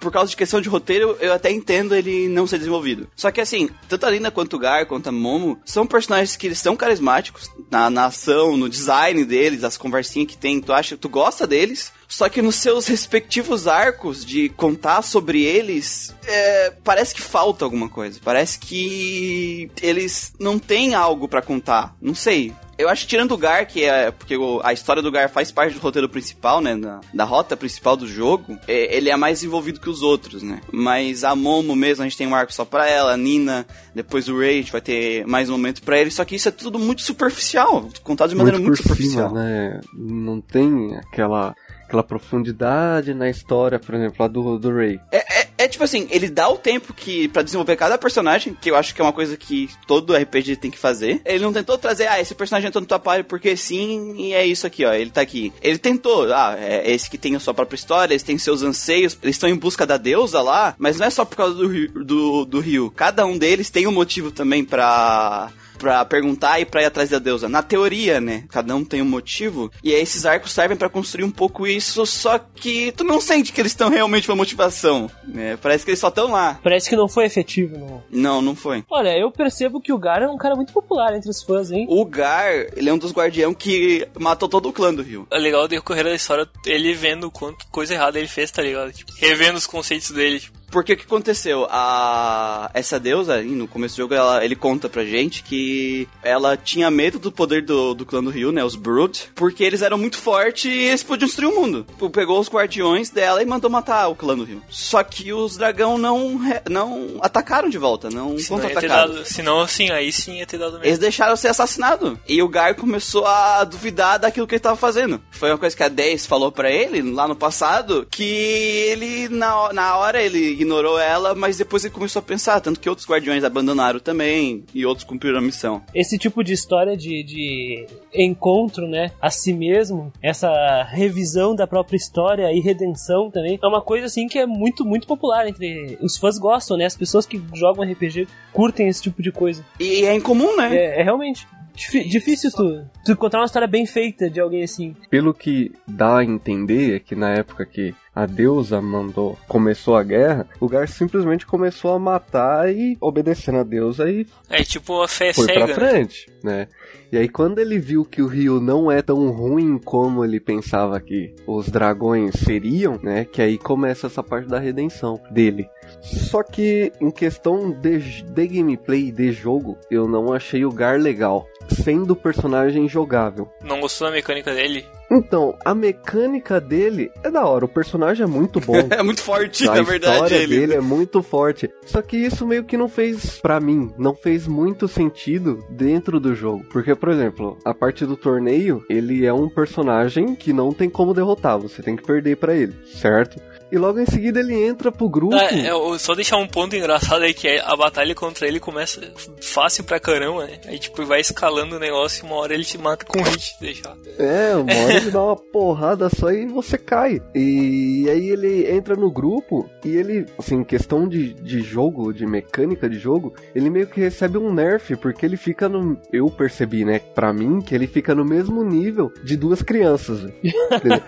por 0.00 0.12
causa 0.12 0.30
de 0.30 0.36
questão 0.36 0.60
de 0.60 0.68
roteiro, 0.68 1.16
eu 1.20 1.32
até 1.32 1.50
entendo 1.50 1.94
ele 1.94 2.28
não 2.28 2.46
ser 2.46 2.58
desenvolvido. 2.58 3.08
Só 3.16 3.30
que 3.30 3.40
assim, 3.40 3.68
tanto 3.88 4.06
a 4.06 4.10
Nina 4.10 4.30
quanto 4.30 4.56
o 4.56 4.58
Gar, 4.58 4.86
quanto 4.86 5.08
a 5.08 5.12
Momo, 5.12 5.58
são 5.64 5.86
personagens 5.86 6.36
que 6.36 6.46
eles 6.46 6.58
são 6.58 6.76
carismáticos 6.76 7.50
na, 7.70 7.90
na 7.90 8.06
ação, 8.06 8.56
no 8.56 8.68
design 8.68 9.24
deles, 9.24 9.64
as 9.64 9.76
conversinhas 9.80 10.30
que 10.30 10.38
tem, 10.38 10.60
tu 10.60 10.72
acha, 10.72 10.96
tu 10.96 11.08
gosta 11.08 11.46
deles. 11.46 11.92
Só 12.06 12.28
que 12.28 12.42
nos 12.42 12.56
seus 12.56 12.86
respectivos 12.88 13.66
arcos 13.66 14.24
de 14.24 14.48
contar 14.50 15.02
sobre 15.02 15.42
eles, 15.42 16.14
é, 16.26 16.72
parece 16.84 17.14
que 17.14 17.22
falta 17.22 17.64
alguma 17.64 17.88
coisa. 17.88 18.20
Parece 18.22 18.58
que 18.58 19.70
eles 19.80 20.32
não 20.38 20.58
têm 20.58 20.94
algo 20.94 21.28
pra 21.28 21.40
contar. 21.40 21.96
Não 22.00 22.14
sei. 22.14 22.52
Eu 22.80 22.88
acho 22.88 23.02
que 23.02 23.08
tirando 23.08 23.32
o 23.32 23.36
Gar, 23.38 23.66
que 23.66 23.84
é. 23.84 24.10
Porque 24.10 24.34
a 24.62 24.72
história 24.72 25.02
do 25.02 25.10
Gar 25.10 25.28
faz 25.28 25.52
parte 25.52 25.74
do 25.74 25.80
roteiro 25.80 26.08
principal, 26.08 26.60
né? 26.60 26.76
Da, 26.76 27.00
da 27.12 27.24
rota 27.24 27.56
principal 27.56 27.96
do 27.96 28.06
jogo. 28.06 28.58
é, 28.66 28.96
ele 28.96 29.10
é 29.10 29.16
mais 29.16 29.42
envolvido 29.44 29.80
que 29.80 29.90
os 29.90 30.02
outros, 30.02 30.42
né? 30.42 30.60
Mas 30.72 31.24
a 31.24 31.34
Momo 31.34 31.76
mesmo, 31.76 32.02
a 32.02 32.06
gente 32.06 32.16
tem 32.16 32.26
um 32.26 32.34
arco 32.34 32.52
só 32.52 32.64
pra 32.64 32.88
ela. 32.88 33.12
A 33.12 33.16
Nina, 33.16 33.66
depois 33.94 34.28
o 34.28 34.40
gente 34.42 34.72
vai 34.72 34.80
ter 34.80 35.26
mais 35.26 35.48
um 35.48 35.52
momento 35.52 35.82
pra 35.82 35.98
ele. 35.98 36.10
Só 36.10 36.24
que 36.24 36.36
isso 36.36 36.48
é 36.48 36.52
tudo 36.52 36.78
muito 36.78 37.02
superficial. 37.02 37.88
Contado 38.02 38.30
de 38.30 38.36
maneira 38.36 38.58
muito, 38.58 38.76
por 38.76 38.82
superficial. 38.82 39.28
cima, 39.28 39.42
né? 39.42 39.80
Não 39.92 40.40
tem 40.40 40.96
aquela, 40.96 41.54
aquela 41.90 42.04
profundidade 42.04 43.12
na 43.12 43.28
história, 43.28 43.78
por 43.80 43.94
exemplo, 43.96 44.16
lá 44.20 44.28
do, 44.28 44.58
do 44.58 44.72
Ray. 44.72 45.00
É, 45.10 45.40
é- 45.40 45.50
é 45.58 45.68
tipo 45.68 45.84
assim, 45.84 46.06
ele 46.10 46.30
dá 46.30 46.48
o 46.48 46.56
tempo 46.56 46.94
que 46.94 47.28
para 47.28 47.42
desenvolver 47.42 47.76
cada 47.76 47.98
personagem, 47.98 48.56
que 48.58 48.70
eu 48.70 48.76
acho 48.76 48.94
que 48.94 49.00
é 49.00 49.04
uma 49.04 49.12
coisa 49.12 49.36
que 49.36 49.68
todo 49.86 50.16
RPG 50.16 50.56
tem 50.56 50.70
que 50.70 50.78
fazer. 50.78 51.20
Ele 51.22 51.44
não 51.44 51.52
tentou 51.52 51.76
trazer, 51.76 52.06
ah, 52.06 52.18
esse 52.18 52.34
personagem 52.34 52.68
entrou 52.68 52.80
no 52.80 52.86
tua 52.86 52.98
party 52.98 53.24
porque 53.24 53.54
sim, 53.56 54.14
e 54.16 54.32
é 54.32 54.46
isso 54.46 54.66
aqui, 54.66 54.86
ó, 54.86 54.92
ele 54.94 55.10
tá 55.10 55.20
aqui. 55.20 55.52
Ele 55.60 55.76
tentou, 55.76 56.32
ah, 56.32 56.56
é 56.58 56.90
esse 56.90 57.10
que 57.10 57.18
tem 57.18 57.36
a 57.36 57.40
sua 57.40 57.52
própria 57.52 57.76
história, 57.76 58.14
eles 58.14 58.22
têm 58.22 58.38
seus 58.38 58.62
anseios, 58.62 59.18
eles 59.22 59.36
estão 59.36 59.50
em 59.50 59.56
busca 59.56 59.86
da 59.86 59.98
deusa 59.98 60.40
lá, 60.40 60.74
mas 60.78 60.98
não 60.98 61.06
é 61.06 61.10
só 61.10 61.24
por 61.26 61.36
causa 61.36 61.54
do, 61.54 61.88
do, 62.04 62.44
do. 62.46 62.90
Cada 62.92 63.26
um 63.26 63.36
deles 63.36 63.68
tem 63.68 63.86
um 63.86 63.92
motivo 63.92 64.30
também 64.30 64.64
pra 64.64 65.50
pra 65.80 66.04
perguntar 66.04 66.60
e 66.60 66.66
pra 66.66 66.82
ir 66.82 66.84
atrás 66.84 67.08
da 67.08 67.18
deusa. 67.18 67.48
Na 67.48 67.62
teoria, 67.62 68.20
né? 68.20 68.44
Cada 68.50 68.76
um 68.76 68.84
tem 68.84 69.00
um 69.00 69.06
motivo. 69.06 69.72
E 69.82 69.94
aí 69.94 70.02
esses 70.02 70.26
arcos 70.26 70.52
servem 70.52 70.76
pra 70.76 70.90
construir 70.90 71.24
um 71.24 71.30
pouco 71.30 71.66
isso, 71.66 72.04
só 72.04 72.38
que 72.38 72.92
tu 72.92 73.02
não 73.02 73.20
sente 73.20 73.52
que 73.52 73.60
eles 73.60 73.72
estão 73.72 73.88
realmente 73.88 74.26
com 74.26 74.32
uma 74.32 74.40
motivação. 74.40 75.10
Né? 75.26 75.56
Parece 75.56 75.84
que 75.84 75.90
eles 75.90 76.00
só 76.00 76.08
estão 76.08 76.30
lá. 76.30 76.60
Parece 76.62 76.90
que 76.90 76.96
não 76.96 77.08
foi 77.08 77.24
efetivo, 77.24 77.78
não. 77.78 78.02
Não, 78.10 78.42
não 78.42 78.54
foi. 78.54 78.84
Olha, 78.90 79.16
eu 79.18 79.30
percebo 79.30 79.80
que 79.80 79.92
o 79.92 79.98
Gar 79.98 80.22
é 80.22 80.28
um 80.28 80.36
cara 80.36 80.54
muito 80.54 80.72
popular 80.72 81.16
entre 81.16 81.30
os 81.30 81.42
fãs, 81.42 81.70
hein? 81.70 81.86
O 81.88 82.04
Gar, 82.04 82.66
ele 82.76 82.90
é 82.90 82.92
um 82.92 82.98
dos 82.98 83.12
guardião 83.12 83.54
que 83.54 84.06
matou 84.18 84.48
todo 84.48 84.68
o 84.68 84.72
clã 84.72 84.92
do 84.92 85.02
Rio. 85.02 85.26
É 85.30 85.38
legal 85.38 85.64
o 85.64 85.68
decorrer 85.68 86.04
da 86.04 86.14
história, 86.14 86.46
ele 86.66 86.92
vendo 86.92 87.28
o 87.28 87.30
quanto 87.30 87.66
coisa 87.68 87.94
errada 87.94 88.18
ele 88.18 88.28
fez, 88.28 88.50
tá 88.50 88.62
ligado? 88.62 88.92
Tipo, 88.92 89.12
revendo 89.18 89.56
os 89.56 89.66
conceitos 89.66 90.10
dele. 90.10 90.40
Tipo, 90.40 90.59
Porque 90.70 90.92
o 90.92 90.96
que 90.96 91.04
aconteceu? 91.04 91.66
A... 91.70 92.70
Essa 92.74 92.98
deusa, 92.98 93.34
aí, 93.34 93.50
no 93.50 93.66
começo 93.66 93.94
do 93.96 93.98
jogo, 93.98 94.14
ela, 94.14 94.44
ele 94.44 94.54
conta 94.54 94.88
pra 94.88 95.04
gente 95.04 95.42
que 95.42 96.08
ela 96.22 96.56
tinha 96.56 96.90
medo 96.90 97.18
do 97.18 97.32
poder 97.32 97.62
do, 97.62 97.94
do 97.94 98.06
clã 98.06 98.22
do 98.22 98.30
Rio, 98.30 98.52
né? 98.52 98.64
Os 98.64 98.76
Brood, 98.76 99.30
porque 99.34 99.64
eles 99.64 99.82
eram 99.82 99.98
muito 99.98 100.18
fortes 100.18 100.64
e 100.66 100.78
eles 100.84 101.02
podiam 101.02 101.26
destruir 101.26 101.48
o 101.48 101.60
mundo. 101.60 101.84
Tipo, 101.88 102.10
Pegou 102.10 102.38
os 102.38 102.48
guardiões 102.48 103.10
dela 103.10 103.42
e 103.42 103.46
mandou 103.46 103.70
matar 103.70 104.08
o 104.08 104.14
clã 104.14 104.36
do 104.36 104.44
Rio. 104.44 104.62
Só 104.68 105.02
que 105.02 105.32
os 105.32 105.56
dragão 105.56 105.96
não, 105.98 106.40
não 106.68 107.18
atacaram 107.20 107.68
de 107.68 107.78
volta, 107.78 108.10
não 108.10 108.36
contra-atacaram. 108.48 109.24
senão, 109.24 109.60
assim, 109.60 109.90
aí 109.90 110.12
sim 110.12 110.38
ia 110.38 110.46
ter 110.46 110.58
dado 110.58 110.72
mesmo. 110.72 110.86
Eles 110.86 110.98
deixaram 110.98 111.36
ser 111.36 111.48
assassinado. 111.48 112.18
E 112.28 112.42
o 112.42 112.48
Gar 112.48 112.74
começou 112.74 113.26
a 113.26 113.64
duvidar 113.64 114.18
daquilo 114.18 114.46
que 114.46 114.54
ele 114.54 114.60
tava 114.60 114.76
fazendo. 114.76 115.20
Foi 115.30 115.50
uma 115.50 115.58
coisa 115.58 115.76
que 115.76 115.82
a 115.82 115.88
10 115.88 116.26
falou 116.26 116.52
pra 116.52 116.70
ele 116.70 117.02
lá 117.02 117.26
no 117.26 117.36
passado, 117.36 118.06
que 118.10 118.22
ele, 118.24 119.28
na, 119.28 119.72
na 119.72 119.96
hora, 119.96 120.22
ele 120.22 120.59
ignorou 120.60 120.98
ela, 120.98 121.34
mas 121.34 121.56
depois 121.58 121.84
ele 121.84 121.94
começou 121.94 122.20
a 122.20 122.22
pensar, 122.22 122.60
tanto 122.60 122.78
que 122.80 122.88
outros 122.88 123.08
guardiões 123.08 123.44
abandonaram 123.44 123.98
também, 124.00 124.64
e 124.74 124.84
outros 124.84 125.04
cumpriram 125.04 125.38
a 125.38 125.42
missão. 125.42 125.82
Esse 125.94 126.18
tipo 126.18 126.42
de 126.44 126.52
história 126.52 126.96
de, 126.96 127.22
de 127.24 127.86
encontro, 128.14 128.86
né, 128.86 129.10
a 129.20 129.30
si 129.30 129.52
mesmo, 129.52 130.12
essa 130.22 130.82
revisão 130.84 131.54
da 131.54 131.66
própria 131.66 131.96
história 131.96 132.52
e 132.52 132.60
redenção 132.60 133.30
também, 133.30 133.58
é 133.62 133.66
uma 133.66 133.80
coisa 133.80 134.06
assim 134.06 134.26
que 134.28 134.38
é 134.38 134.46
muito, 134.46 134.84
muito 134.84 135.06
popular 135.06 135.46
entre 135.48 135.98
os 136.00 136.16
fãs 136.16 136.38
gostam, 136.38 136.76
né? 136.76 136.84
As 136.84 136.96
pessoas 136.96 137.26
que 137.26 137.40
jogam 137.54 137.84
RPG 137.90 138.26
curtem 138.52 138.88
esse 138.88 139.02
tipo 139.02 139.22
de 139.22 139.32
coisa. 139.32 139.64
E 139.78 140.04
é 140.04 140.14
incomum, 140.14 140.56
né? 140.56 140.74
É, 140.76 141.00
é 141.00 141.02
realmente 141.02 141.46
difí- 141.74 142.04
difícil 142.08 142.50
tu, 142.52 142.84
tu 143.04 143.12
encontrar 143.12 143.40
uma 143.40 143.46
história 143.46 143.68
bem 143.68 143.86
feita 143.86 144.28
de 144.28 144.40
alguém 144.40 144.62
assim. 144.62 144.94
Pelo 145.08 145.32
que 145.32 145.72
dá 145.86 146.18
a 146.18 146.24
entender 146.24 146.96
é 146.96 146.98
que 146.98 147.14
na 147.14 147.32
época 147.32 147.64
que 147.64 147.94
a 148.14 148.26
deusa 148.26 148.80
mandou, 148.80 149.38
começou 149.46 149.96
a 149.96 150.02
guerra, 150.02 150.46
o 150.58 150.68
Gar 150.68 150.88
simplesmente 150.88 151.46
começou 151.46 151.92
a 151.92 151.98
matar 151.98 152.72
e 152.72 152.96
obedecendo 153.00 153.58
a 153.58 153.62
deusa 153.62 154.10
e 154.10 154.26
É 154.48 154.62
tipo 154.64 155.00
a 155.00 155.08
fé 155.08 155.32
foi 155.32 155.46
cega, 155.46 155.58
pra 155.60 155.66
né? 155.68 155.74
frente, 155.74 156.26
né? 156.42 156.68
E 157.12 157.16
aí 157.18 157.28
quando 157.28 157.58
ele 157.60 157.78
viu 157.78 158.04
que 158.04 158.20
o 158.22 158.26
rio 158.26 158.60
não 158.60 158.90
é 158.90 159.00
tão 159.02 159.30
ruim 159.30 159.78
como 159.78 160.24
ele 160.24 160.38
pensava 160.40 161.00
que 161.00 161.34
os 161.46 161.68
dragões 161.68 162.34
seriam, 162.44 162.98
né? 163.02 163.24
Que 163.24 163.42
aí 163.42 163.56
começa 163.58 164.06
essa 164.06 164.22
parte 164.22 164.48
da 164.48 164.58
redenção 164.58 165.20
dele. 165.30 165.68
Só 166.02 166.42
que 166.42 166.92
em 167.00 167.10
questão 167.10 167.70
de, 167.70 168.22
de 168.22 168.46
gameplay, 168.46 169.10
de 169.10 169.32
jogo, 169.32 169.76
eu 169.90 170.06
não 170.08 170.32
achei 170.32 170.64
o 170.64 170.70
Gar 170.72 170.98
legal, 171.00 171.46
sendo 171.68 172.12
o 172.12 172.16
personagem 172.16 172.88
jogável. 172.88 173.48
Não 173.62 173.80
gostou 173.80 174.08
da 174.08 174.14
mecânica 174.14 174.54
dele? 174.54 174.84
Então, 175.10 175.56
a 175.64 175.74
mecânica 175.74 176.60
dele 176.60 177.10
é 177.24 177.30
da 177.30 177.44
hora, 177.44 177.64
o 177.64 177.68
personagem 177.68 178.22
é 178.24 178.26
muito 178.26 178.60
bom. 178.60 178.74
É 178.90 179.02
muito 179.02 179.22
forte, 179.22 179.66
a 179.68 179.74
na 179.74 179.82
verdade, 179.82 180.14
história 180.14 180.34
ele. 180.36 180.58
dele 180.60 180.74
é 180.74 180.80
muito 180.80 181.22
forte. 181.22 181.70
Só 181.86 182.02
que 182.02 182.16
isso 182.16 182.46
meio 182.46 182.64
que 182.64 182.76
não 182.76 182.88
fez, 182.88 183.40
pra 183.40 183.58
mim, 183.60 183.92
não 183.98 184.14
fez 184.14 184.46
muito 184.46 184.86
sentido 184.88 185.64
dentro 185.70 186.20
do 186.20 186.34
jogo. 186.34 186.64
Porque, 186.70 186.94
por 186.94 187.08
exemplo, 187.08 187.56
a 187.64 187.72
parte 187.72 188.04
do 188.04 188.16
torneio, 188.16 188.84
ele 188.90 189.24
é 189.24 189.32
um 189.32 189.48
personagem 189.48 190.34
que 190.34 190.52
não 190.52 190.72
tem 190.72 190.88
como 190.90 191.14
derrotar, 191.14 191.58
você 191.58 191.82
tem 191.82 191.96
que 191.96 192.02
perder 192.02 192.36
pra 192.36 192.54
ele, 192.54 192.74
certo? 192.86 193.40
E 193.70 193.78
logo 193.78 194.00
em 194.00 194.06
seguida 194.06 194.40
ele 194.40 194.54
entra 194.54 194.90
pro 194.90 195.08
grupo. 195.08 195.34
É, 195.36 195.70
eu- 195.70 195.98
só 195.98 196.14
deixar 196.14 196.36
um 196.38 196.46
ponto 196.46 196.74
engraçado 196.76 197.22
aí 197.22 197.32
que 197.34 197.46
é 197.48 197.60
a 197.60 197.76
batalha 197.76 198.14
contra 198.14 198.46
ele 198.46 198.58
começa 198.60 199.00
fácil 199.40 199.84
pra 199.84 200.00
caramba, 200.00 200.46
né? 200.46 200.58
Aí 200.66 200.78
tipo 200.78 201.04
vai 201.04 201.20
escalando 201.20 201.76
o 201.76 201.78
negócio 201.80 202.24
e 202.24 202.26
uma 202.26 202.36
hora 202.36 202.54
ele 202.54 202.64
te 202.64 202.78
mata 202.78 203.04
com 203.04 203.18
um 203.20 203.22
hit, 203.22 203.54
deixar. 203.60 203.96
É, 204.18 204.54
uma 204.56 204.74
hora 204.74 204.96
ele 204.96 205.10
dá 205.10 205.22
uma 205.22 205.36
porrada 205.36 206.08
só 206.08 206.30
e 206.30 206.46
você 206.46 206.76
cai. 206.78 207.20
E 207.34 208.06
aí 208.10 208.28
ele 208.30 208.70
entra 208.70 208.94
no 208.96 209.10
grupo 209.10 209.68
e 209.84 209.96
ele, 209.96 210.26
assim, 210.38 210.56
em 210.56 210.64
questão 210.64 211.08
de, 211.08 211.32
de 211.34 211.60
jogo, 211.60 212.12
de 212.12 212.26
mecânica 212.26 212.88
de 212.88 212.98
jogo, 212.98 213.34
ele 213.54 213.70
meio 213.70 213.86
que 213.86 214.00
recebe 214.00 214.38
um 214.38 214.52
nerf, 214.52 214.96
porque 214.96 215.24
ele 215.24 215.36
fica 215.36 215.68
no. 215.68 215.96
Eu 216.12 216.26
percebi, 216.30 216.84
né, 216.84 216.98
pra 217.14 217.32
mim, 217.32 217.60
que 217.60 217.74
ele 217.74 217.86
fica 217.86 218.14
no 218.14 218.24
mesmo 218.24 218.62
nível 218.64 219.12
de 219.22 219.36
duas 219.36 219.62
crianças. 219.62 220.20
entendeu? 220.42 221.02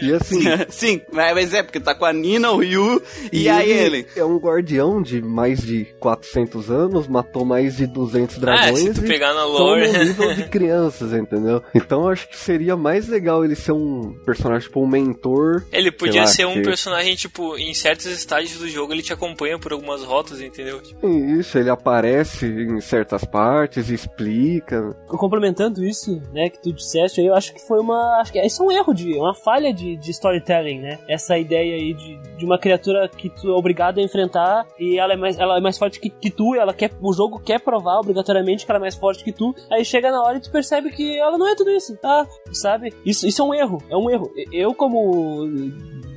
e 0.00 0.12
assim. 0.12 0.40
Sim, 0.68 1.00
mas 1.12 1.32
mas 1.34 1.54
é, 1.54 1.62
porque 1.62 1.80
tá 1.80 1.94
com 2.02 2.06
a 2.06 2.12
Nina, 2.12 2.50
o 2.50 2.56
Ryu, 2.58 3.00
e, 3.32 3.48
aí 3.48 3.70
ele. 3.70 4.04
É 4.16 4.24
um 4.24 4.36
guardião 4.36 5.00
de 5.00 5.22
mais 5.22 5.62
de 5.62 5.84
400 6.00 6.68
anos, 6.68 7.06
matou 7.06 7.44
mais 7.44 7.76
de 7.76 7.86
200 7.86 8.38
dragões. 8.38 8.72
Ah, 8.72 8.76
se 8.76 8.94
tu 8.94 9.04
e 9.04 9.08
pegar 9.08 9.32
na 9.32 9.44
lore. 9.44 9.86
no 9.86 10.04
nível 10.04 10.34
de 10.34 10.48
crianças, 10.48 11.12
entendeu? 11.12 11.62
Então 11.72 12.02
eu 12.02 12.08
acho 12.08 12.28
que 12.28 12.36
seria 12.36 12.76
mais 12.76 13.06
legal 13.06 13.44
ele 13.44 13.54
ser 13.54 13.70
um 13.70 14.14
personagem, 14.24 14.66
tipo, 14.66 14.82
um 14.82 14.86
mentor. 14.88 15.62
Ele 15.70 15.92
podia 15.92 16.22
lá, 16.22 16.26
ser 16.26 16.44
um 16.44 16.54
que- 16.54 16.62
personagem, 16.62 17.14
tipo, 17.14 17.56
em 17.56 17.72
certos 17.72 18.06
estágios 18.06 18.58
do 18.58 18.68
jogo 18.68 18.92
ele 18.92 19.02
te 19.02 19.12
acompanha 19.12 19.56
por 19.60 19.72
algumas 19.72 20.02
rotas, 20.02 20.40
entendeu? 20.40 20.80
Isso, 21.38 21.56
ele 21.56 21.70
aparece 21.70 22.46
em 22.46 22.80
certas 22.80 23.24
partes, 23.24 23.88
explica. 23.90 24.90
Complementando 25.06 25.84
isso, 25.84 26.20
né, 26.32 26.48
que 26.48 26.60
tu 26.60 26.72
disseste 26.72 27.20
aí, 27.20 27.28
eu 27.28 27.34
acho 27.34 27.54
que 27.54 27.60
foi 27.64 27.78
uma. 27.78 28.18
Acho 28.20 28.32
que 28.32 28.40
isso 28.44 28.60
é 28.60 28.66
um 28.66 28.72
erro 28.72 28.92
de. 28.92 29.14
uma 29.14 29.34
falha 29.34 29.72
de, 29.72 29.96
de 29.96 30.10
storytelling, 30.10 30.80
né? 30.80 30.98
Essa 31.08 31.38
ideia 31.38 31.76
aí 31.76 31.91
de, 31.94 32.16
de 32.36 32.44
uma 32.44 32.58
criatura 32.58 33.08
que 33.08 33.28
tu 33.28 33.48
é 33.48 33.52
obrigado 33.52 33.98
a 33.98 34.02
enfrentar 34.02 34.66
e 34.78 34.98
ela 34.98 35.12
é 35.12 35.16
mais, 35.16 35.38
ela 35.38 35.56
é 35.56 35.60
mais 35.60 35.78
forte 35.78 36.00
que, 36.00 36.10
que 36.10 36.30
tu, 36.30 36.54
e 36.54 36.58
ela 36.58 36.74
quer. 36.74 36.90
O 37.00 37.12
jogo 37.12 37.38
quer 37.38 37.60
provar 37.60 37.98
obrigatoriamente 37.98 38.64
que 38.64 38.70
ela 38.70 38.78
é 38.78 38.80
mais 38.80 38.94
forte 38.94 39.24
que 39.24 39.32
tu. 39.32 39.54
Aí 39.70 39.84
chega 39.84 40.10
na 40.10 40.22
hora 40.22 40.38
e 40.38 40.40
tu 40.40 40.50
percebe 40.50 40.90
que 40.90 41.18
ela 41.18 41.38
não 41.38 41.48
é 41.48 41.54
tudo 41.54 41.70
isso, 41.70 41.96
tá? 41.96 42.26
Sabe? 42.52 42.92
Isso, 43.04 43.26
isso 43.26 43.42
é 43.42 43.44
um 43.44 43.54
erro, 43.54 43.82
é 43.88 43.96
um 43.96 44.10
erro. 44.10 44.30
Eu, 44.52 44.74
como 44.74 45.46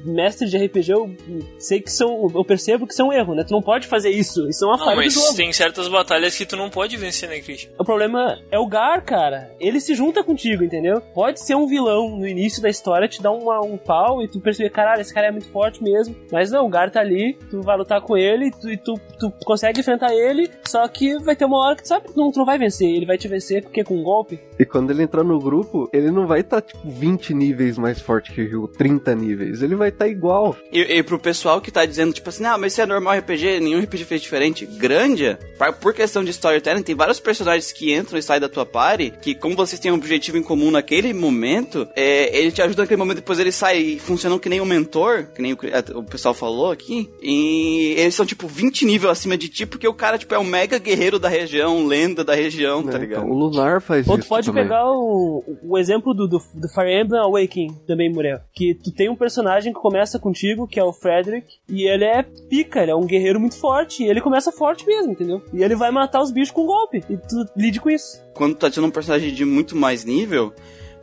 mestre 0.05 0.47
de 0.47 0.57
RPG, 0.57 0.91
eu 0.91 1.15
sei 1.59 1.81
que 1.81 1.91
são. 1.91 2.31
Eu 2.33 2.43
percebo 2.43 2.85
que 2.85 2.95
um 3.03 3.11
erro, 3.11 3.35
né? 3.35 3.43
Tu 3.43 3.51
não 3.51 3.61
pode 3.61 3.87
fazer 3.87 4.09
isso. 4.09 4.47
Isso 4.47 4.65
é 4.65 4.67
uma 4.67 4.77
não, 4.77 4.85
falha 4.85 4.97
do 4.97 5.03
mas 5.03 5.13
jogo. 5.13 5.35
tem 5.35 5.51
certas 5.51 5.87
batalhas 5.87 6.35
que 6.35 6.45
tu 6.45 6.55
não 6.55 6.69
pode 6.69 6.97
vencer, 6.97 7.29
né, 7.29 7.39
Christian? 7.39 7.71
O 7.77 7.83
problema 7.83 8.39
é 8.51 8.57
o 8.57 8.67
Gar, 8.67 9.03
cara. 9.03 9.51
Ele 9.59 9.79
se 9.79 9.93
junta 9.95 10.23
contigo, 10.23 10.63
entendeu? 10.63 11.01
Pode 11.13 11.41
ser 11.41 11.55
um 11.55 11.67
vilão 11.67 12.17
no 12.17 12.27
início 12.27 12.61
da 12.61 12.69
história, 12.69 13.07
te 13.07 13.21
dá 13.21 13.31
uma, 13.31 13.61
um 13.61 13.77
pau 13.77 14.21
e 14.23 14.27
tu 14.27 14.39
perceber, 14.39 14.69
caralho, 14.69 15.01
esse 15.01 15.13
cara 15.13 15.27
é 15.27 15.31
muito 15.31 15.49
forte 15.49 15.83
mesmo. 15.83 16.15
Mas 16.31 16.51
não, 16.51 16.65
o 16.65 16.69
Gar 16.69 16.89
tá 16.89 16.99
ali, 16.99 17.37
tu 17.49 17.61
vai 17.61 17.77
lutar 17.77 18.01
com 18.01 18.17
ele 18.17 18.51
tu, 18.51 18.69
e 18.69 18.77
tu, 18.77 18.93
tu 19.19 19.31
consegue 19.45 19.79
enfrentar 19.79 20.13
ele, 20.13 20.49
só 20.65 20.87
que 20.87 21.17
vai 21.19 21.35
ter 21.35 21.45
uma 21.45 21.57
hora 21.57 21.75
que 21.75 21.83
tu 21.83 21.87
sabe 21.87 22.07
que 22.07 22.17
não, 22.17 22.31
tu 22.31 22.39
não 22.39 22.45
vai 22.45 22.57
vencer. 22.57 22.89
Ele 22.89 23.05
vai 23.05 23.17
te 23.17 23.27
vencer 23.27 23.63
porque 23.63 23.83
com 23.83 23.95
um 23.95 24.03
golpe. 24.03 24.39
E 24.57 24.65
quando 24.65 24.91
ele 24.91 25.03
entrar 25.03 25.23
no 25.23 25.39
grupo, 25.39 25.89
ele 25.91 26.11
não 26.11 26.27
vai 26.27 26.39
estar, 26.41 26.61
tipo, 26.61 26.89
20 26.89 27.33
níveis 27.33 27.77
mais 27.77 27.99
forte 27.99 28.31
que 28.31 28.41
o 28.41 28.45
Ryu, 28.47 28.67
30 28.67 29.15
níveis. 29.15 29.61
Ele 29.61 29.75
vai 29.75 29.89
estar 29.95 30.08
igual. 30.08 30.55
E, 30.71 30.79
e 30.81 31.03
pro 31.03 31.17
pessoal 31.19 31.60
que 31.60 31.71
tá 31.71 31.86
dizendo, 31.86 32.13
tipo 32.13 32.29
assim, 32.29 32.45
ah, 32.45 32.58
mas 32.58 32.73
isso 32.73 32.81
é 32.81 32.86
normal 32.86 33.17
RPG, 33.17 33.60
nenhum 33.60 33.79
RPG 33.81 34.05
fez 34.05 34.21
diferente. 34.21 34.65
Grandia, 34.65 35.39
pa- 35.58 35.71
por 35.73 35.93
questão 35.93 36.23
de 36.23 36.31
storytelling, 36.31 36.84
tem 36.84 36.95
vários 36.95 37.19
personagens 37.19 37.71
que 37.71 37.93
entram 37.93 38.17
e 38.19 38.21
saem 38.23 38.39
da 38.41 38.49
tua 38.49 38.65
party, 38.65 39.13
que 39.21 39.34
como 39.36 39.55
vocês 39.55 39.79
têm 39.79 39.91
um 39.91 39.95
objetivo 39.95 40.38
em 40.38 40.43
comum 40.43 40.69
naquele 40.71 41.13
momento, 41.13 41.88
é, 41.95 42.38
ele 42.38 42.51
te 42.51 42.62
ajuda 42.62 42.84
naquele 42.84 42.97
momento, 42.99 43.17
depois 43.17 43.39
ele 43.39 43.51
sai 43.51 43.77
e 43.79 43.99
funcionam 43.99 44.38
que 44.39 44.49
nem 44.49 44.62
um 44.62 44.65
mentor, 44.65 45.27
que 45.34 45.41
nem 45.41 45.53
o, 45.53 45.58
o 45.95 46.03
pessoal 46.03 46.34
falou 46.34 46.71
aqui. 46.71 47.10
E 47.21 47.93
eles 47.97 48.15
são, 48.15 48.25
tipo, 48.25 48.47
20 48.47 48.86
níveis 48.86 49.12
acima 49.12 49.38
de 49.38 49.49
ti, 49.49 49.65
porque 49.65 49.88
o 49.88 49.93
cara, 49.93 50.17
tipo, 50.17 50.34
é 50.34 50.39
um 50.39 50.43
mega 50.43 50.77
guerreiro 50.77 51.17
da 51.19 51.29
região, 51.29 51.86
lenda 51.88 52.23
da 52.23 52.36
região, 52.36 52.84
tá 52.84 52.93
né? 52.93 52.99
ligado? 52.99 53.23
Então, 53.25 53.31
o 53.36 53.38
Lunar 53.38 53.81
faz 53.81 54.08
Ou 54.08 54.15
isso 54.17 54.25
tu 54.25 54.29
pode 54.29 54.47
também. 54.47 54.63
pegar 54.63 54.86
o, 54.86 55.43
o 55.63 55.77
exemplo 55.77 56.13
do, 56.13 56.27
do, 56.27 56.38
do 56.38 56.69
Fire 56.69 56.91
Emblem 57.01 57.21
Awakening 57.21 57.75
também, 57.88 58.12
Muriel. 58.12 58.39
Que 58.53 58.73
tu 58.75 58.91
tem 58.93 59.10
um 59.10 59.15
personagem 59.15 59.73
que 59.73 59.79
começa 59.85 60.17
contigo, 60.17 60.67
que 60.67 60.79
é 60.79 60.83
o 60.83 60.91
Frederick, 60.91 61.47
e 61.69 61.87
ele 61.87 62.03
é 62.03 62.23
pica, 62.23 62.81
ele 62.81 62.89
é 62.89 62.95
um 62.95 63.05
guerreiro 63.05 63.39
muito 63.39 63.55
forte, 63.55 64.01
e 64.01 64.07
ele 64.07 64.19
começa 64.19 64.51
forte 64.51 64.83
mesmo, 64.83 65.11
entendeu? 65.11 65.43
E 65.53 65.61
ele 65.61 65.75
vai 65.75 65.91
matar 65.91 66.23
os 66.23 66.31
bichos 66.31 66.49
com 66.49 66.65
golpe, 66.65 67.03
e 67.07 67.15
tu 67.17 67.45
lide 67.55 67.79
com 67.79 67.91
isso. 67.91 68.19
quando 68.33 68.55
tu 68.55 68.65
adiciona 68.65 68.87
um 68.87 68.91
personagem 68.91 69.31
de 69.31 69.45
muito 69.45 69.75
mais 69.75 70.03
nível, 70.03 70.51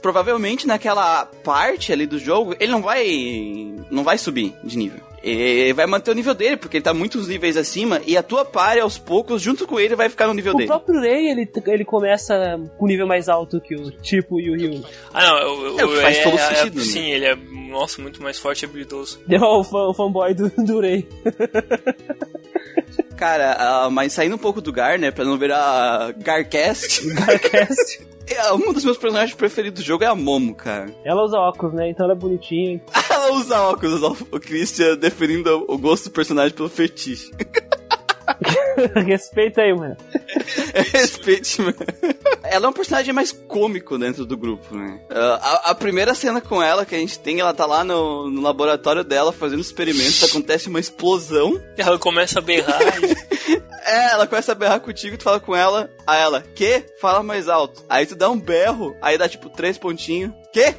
provavelmente 0.02 0.66
naquela 0.66 1.26
parte 1.44 1.92
ali 1.92 2.06
do 2.06 2.18
jogo, 2.18 2.56
ele 2.58 2.72
não 2.72 2.82
vai 2.82 3.72
não 3.88 4.02
vai 4.02 4.18
subir 4.18 4.52
de 4.64 4.76
nível. 4.76 5.11
Ele 5.22 5.72
vai 5.72 5.86
manter 5.86 6.10
o 6.10 6.14
nível 6.14 6.34
dele, 6.34 6.56
porque 6.56 6.78
ele 6.78 6.84
tá 6.84 6.92
muitos 6.92 7.28
níveis 7.28 7.56
acima, 7.56 8.00
e 8.06 8.16
a 8.16 8.22
tua 8.22 8.44
party, 8.44 8.80
aos 8.80 8.98
poucos, 8.98 9.40
junto 9.40 9.66
com 9.66 9.78
ele, 9.78 9.94
vai 9.94 10.08
ficar 10.08 10.26
no 10.26 10.34
nível 10.34 10.52
O 10.52 10.56
dele. 10.56 10.66
próprio 10.66 11.00
Rei, 11.00 11.30
ele, 11.30 11.48
ele 11.68 11.84
começa 11.84 12.58
com 12.76 12.84
um 12.84 12.88
nível 12.88 13.06
mais 13.06 13.28
alto 13.28 13.60
que 13.60 13.74
o 13.76 13.90
Tipo 13.90 14.40
e 14.40 14.50
o 14.50 14.56
Ryu. 14.56 14.84
Ah, 15.14 15.24
não, 15.26 15.48
o, 15.48 15.74
o, 15.76 15.80
É, 15.80 15.84
o 15.84 16.00
faz 16.00 16.22
todo 16.24 16.38
é- 16.38 16.54
sentido, 16.54 16.76
né? 16.78 16.84
Sim, 16.84 17.10
ele 17.10 17.24
é, 17.26 17.36
nossa, 17.70 18.02
muito 18.02 18.20
mais 18.22 18.38
forte 18.38 18.62
e 18.62 18.66
habilidoso. 18.66 19.20
É 19.30 19.38
o, 19.40 19.62
fã- 19.62 19.86
o 19.88 19.94
fanboy 19.94 20.34
do, 20.34 20.48
do 20.50 20.80
Rei. 20.80 21.08
Cara, 23.16 23.56
ah, 23.58 23.90
mas 23.90 24.12
saindo 24.12 24.34
um 24.34 24.38
pouco 24.38 24.60
do 24.60 24.72
Gar, 24.72 24.98
né, 24.98 25.10
pra 25.12 25.24
não 25.24 25.38
virar 25.38 26.12
Garcast, 26.18 27.06
Garcast. 27.14 28.00
É, 28.32 28.52
um 28.52 28.72
dos 28.72 28.84
meus 28.84 28.98
personagens 28.98 29.34
preferidos 29.36 29.82
do 29.82 29.86
jogo 29.86 30.04
é 30.04 30.06
a 30.06 30.14
Momo, 30.14 30.54
cara. 30.54 30.94
Ela 31.04 31.22
usa 31.22 31.38
óculos, 31.38 31.74
né? 31.74 31.90
Então 31.90 32.04
ela 32.04 32.14
é 32.14 32.18
bonitinha. 32.18 32.80
Ela 33.10 33.32
usa 33.32 33.60
óculos, 33.60 34.02
o 34.30 34.40
Christian 34.40 34.96
definindo 34.96 35.64
o 35.68 35.78
gosto 35.78 36.04
do 36.04 36.10
personagem 36.10 36.54
pelo 36.54 36.68
fetiche. 36.68 37.30
Respeita 39.06 39.62
aí, 39.62 39.72
mano. 39.72 39.96
Respeite, 40.92 41.60
mano. 41.60 41.76
ela 42.42 42.66
é 42.66 42.68
um 42.68 42.72
personagem 42.72 43.12
mais 43.12 43.32
cômico 43.32 43.98
dentro 43.98 44.24
do 44.24 44.36
grupo, 44.36 44.74
né? 44.74 45.00
Uh, 45.10 45.14
a, 45.14 45.70
a, 45.70 45.74
primeira 45.74 46.14
cena 46.14 46.40
com 46.40 46.62
ela 46.62 46.84
que 46.84 46.94
a 46.94 46.98
gente 46.98 47.18
tem, 47.18 47.40
ela 47.40 47.54
tá 47.54 47.66
lá 47.66 47.84
no, 47.84 48.30
no 48.30 48.40
laboratório 48.40 49.04
dela 49.04 49.32
fazendo 49.32 49.60
experimentos, 49.60 50.22
acontece 50.22 50.68
uma 50.68 50.80
explosão. 50.80 51.60
Ela 51.76 51.98
começa 51.98 52.38
a 52.38 52.42
berrar. 52.42 52.80
é, 53.84 54.12
ela 54.12 54.26
começa 54.26 54.52
a 54.52 54.54
berrar 54.54 54.80
contigo, 54.80 55.16
tu 55.16 55.24
fala 55.24 55.40
com 55.40 55.54
ela, 55.54 55.90
a 56.06 56.16
ela, 56.16 56.42
que? 56.54 56.84
Fala 57.00 57.22
mais 57.22 57.48
alto. 57.48 57.84
Aí 57.88 58.06
tu 58.06 58.14
dá 58.14 58.30
um 58.30 58.38
berro, 58.38 58.96
aí 59.00 59.18
dá 59.18 59.28
tipo 59.28 59.50
três 59.50 59.78
pontinhos. 59.78 60.32
Que? 60.52 60.74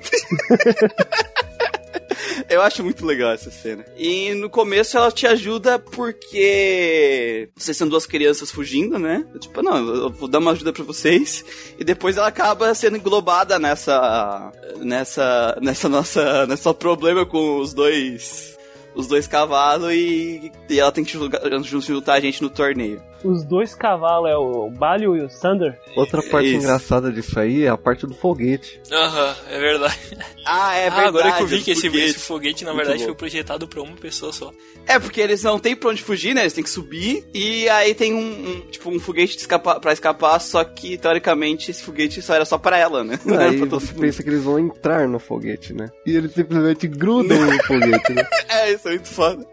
Eu 2.54 2.62
acho 2.62 2.84
muito 2.84 3.06
legal 3.06 3.32
essa 3.32 3.52
cena. 3.52 3.86
E 3.98 4.34
no 4.34 4.50
começo 4.50 4.98
ela 4.98 5.12
te 5.12 5.26
ajuda 5.28 5.80
porque 5.80 7.50
vocês 7.56 7.76
são 7.76 7.88
duas 7.88 8.06
crianças 8.06 8.52
fugindo, 8.52 9.00
né? 9.00 9.26
Tipo, 9.40 9.62
não, 9.62 9.78
eu 9.78 10.10
vou 10.10 10.28
dar 10.28 10.40
uma 10.40 10.52
ajuda 10.52 10.72
para 10.72 10.84
vocês. 10.84 11.44
E 11.78 11.84
depois 11.84 12.18
ela 12.18 12.28
acaba 12.28 12.74
sendo 12.74 12.98
englobada 12.98 13.60
nessa 13.60 14.52
nessa 14.80 15.58
nessa 15.62 15.90
nossa 15.90 16.46
nessa 16.48 16.74
problema 16.74 17.26
com 17.26 17.60
os 17.60 17.74
dois 17.74 18.53
os 18.96 19.08
dois 19.08 19.28
cavalos 19.28 19.92
e, 19.94 20.52
e 20.70 20.80
ela 20.80 20.92
tem 20.92 21.04
que 21.04 21.12
juntar 21.14 22.14
a 22.14 22.20
gente 22.20 22.42
no 22.42 22.50
torneio 22.50 23.02
os 23.24 23.44
dois 23.44 23.74
cavalos, 23.74 24.30
é 24.30 24.36
o 24.36 24.70
Balio 24.70 25.16
e 25.16 25.24
o 25.24 25.30
Sander. 25.30 25.80
Outra 25.96 26.22
parte 26.22 26.50
Isso. 26.50 26.58
engraçada 26.58 27.12
disso 27.12 27.40
aí 27.40 27.64
é 27.64 27.70
a 27.70 27.78
parte 27.78 28.06
do 28.06 28.14
foguete. 28.14 28.82
Aham, 28.92 29.28
uhum, 29.28 29.34
é 29.50 29.60
verdade. 29.60 30.00
Ah, 30.46 30.76
é 30.76 30.90
verdade. 30.90 31.06
Ah, 31.06 31.08
agora 31.08 31.32
que 31.32 31.44
eu 31.44 31.48
vi 31.48 31.62
que 31.62 31.72
esse 31.72 31.88
foguete, 31.88 32.10
esse 32.10 32.20
foguete, 32.20 32.66
na 32.66 32.74
verdade, 32.74 33.06
foi 33.06 33.16
projetado 33.16 33.66
pra 33.66 33.82
uma 33.82 33.96
pessoa 33.96 34.34
só. 34.34 34.52
É, 34.86 35.00
porque 35.00 35.22
eles 35.22 35.42
não 35.42 35.58
têm 35.58 35.74
pra 35.74 35.90
onde 35.90 36.04
fugir, 36.04 36.36
né? 36.36 36.42
Eles 36.42 36.52
têm 36.52 36.66
que 36.66 36.70
subir. 36.70 37.26
E 37.34 37.70
aí 37.70 37.96
tem 37.96 38.14
um, 38.14 38.20
um 38.20 38.60
tipo, 38.70 38.90
um 38.90 39.00
foguete 39.00 39.38
escapar, 39.38 39.80
pra 39.80 39.94
escapar, 39.94 40.38
só 40.40 40.62
que, 40.66 40.98
teoricamente, 40.98 41.72
esse 41.72 41.82
foguete 41.82 42.22
só 42.22 42.36
era 42.36 42.44
só 42.44 42.58
pra 42.58 42.78
ela, 42.78 43.06
né? 43.06 43.18
Não 43.24 43.40
aí 43.40 43.56
você 43.56 43.94
pensa 43.94 44.22
que 44.22 44.28
eles 44.28 44.44
vão 44.44 44.60
entrar 44.60 45.08
no 45.08 45.18
foguete, 45.18 45.74
né? 45.74 45.90
E 46.06 46.14
eles 46.14 46.34
simplesmente 46.34 46.90
grudam 46.90 47.40
no 47.50 47.64
foguete, 47.64 48.12
né? 48.12 48.28
É, 48.50 48.74
isso 48.74 48.83
muito 48.92 49.08
foda. 49.08 49.53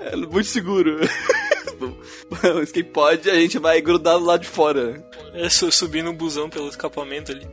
É 0.00 0.16
muito 0.16 0.44
seguro. 0.44 1.00
o 2.54 2.60
skateboard 2.62 3.30
a 3.30 3.34
gente 3.34 3.58
vai 3.58 3.80
grudar 3.80 4.18
do 4.18 4.24
lado 4.24 4.40
de 4.40 4.48
fora. 4.48 5.04
É, 5.32 5.48
subindo 5.48 6.10
um 6.10 6.14
busão 6.14 6.48
pelo 6.48 6.68
escapamento 6.68 7.32
ali. 7.32 7.46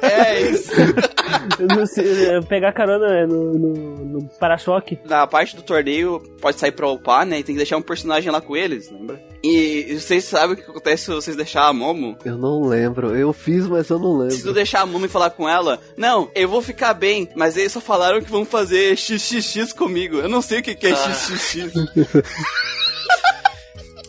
é, 0.00 0.30
é 0.30 0.50
isso. 0.50 0.70
pegar 2.48 2.72
carona 2.72 3.08
né, 3.08 3.26
no, 3.26 3.54
no, 3.54 3.74
no 4.04 4.28
para-choque. 4.38 4.98
Na 5.04 5.26
parte 5.26 5.56
do 5.56 5.62
torneio, 5.62 6.20
pode 6.40 6.58
sair 6.58 6.72
pra 6.72 6.88
upar, 6.88 7.26
né? 7.26 7.40
E 7.40 7.42
tem 7.42 7.54
que 7.54 7.58
deixar 7.58 7.76
um 7.76 7.82
personagem 7.82 8.30
lá 8.30 8.40
com 8.40 8.56
eles, 8.56 8.90
lembra? 8.90 9.20
E 9.42 9.96
vocês 9.98 10.24
sabem 10.24 10.54
o 10.54 10.56
que 10.56 10.68
acontece 10.68 11.04
se 11.04 11.10
vocês 11.10 11.36
deixar 11.36 11.66
a 11.66 11.72
Momo? 11.72 12.16
Eu 12.24 12.36
não 12.36 12.62
lembro. 12.62 13.14
Eu 13.16 13.32
fiz, 13.32 13.66
mas 13.66 13.88
eu 13.88 13.98
não 13.98 14.18
lembro. 14.18 14.34
Se 14.34 14.42
tu 14.42 14.52
deixar 14.52 14.80
a 14.80 14.86
Momo 14.86 15.06
e 15.06 15.08
falar 15.08 15.30
com 15.30 15.48
ela, 15.48 15.80
não, 15.96 16.30
eu 16.34 16.48
vou 16.48 16.60
ficar 16.60 16.92
bem, 16.94 17.28
mas 17.34 17.56
eles 17.56 17.72
só 17.72 17.80
falaram 17.80 18.20
que 18.20 18.30
vão 18.30 18.44
fazer 18.44 18.96
XXX 18.96 19.72
comigo. 19.72 20.17
Eu 20.20 20.28
não 20.28 20.42
sei 20.42 20.60
o 20.60 20.62
que, 20.62 20.74
que 20.74 20.86
é 20.88 20.92
ah. 20.92 21.14
XXX. 21.14 21.72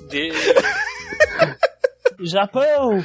De... 0.09 0.31
Japão! 2.21 3.03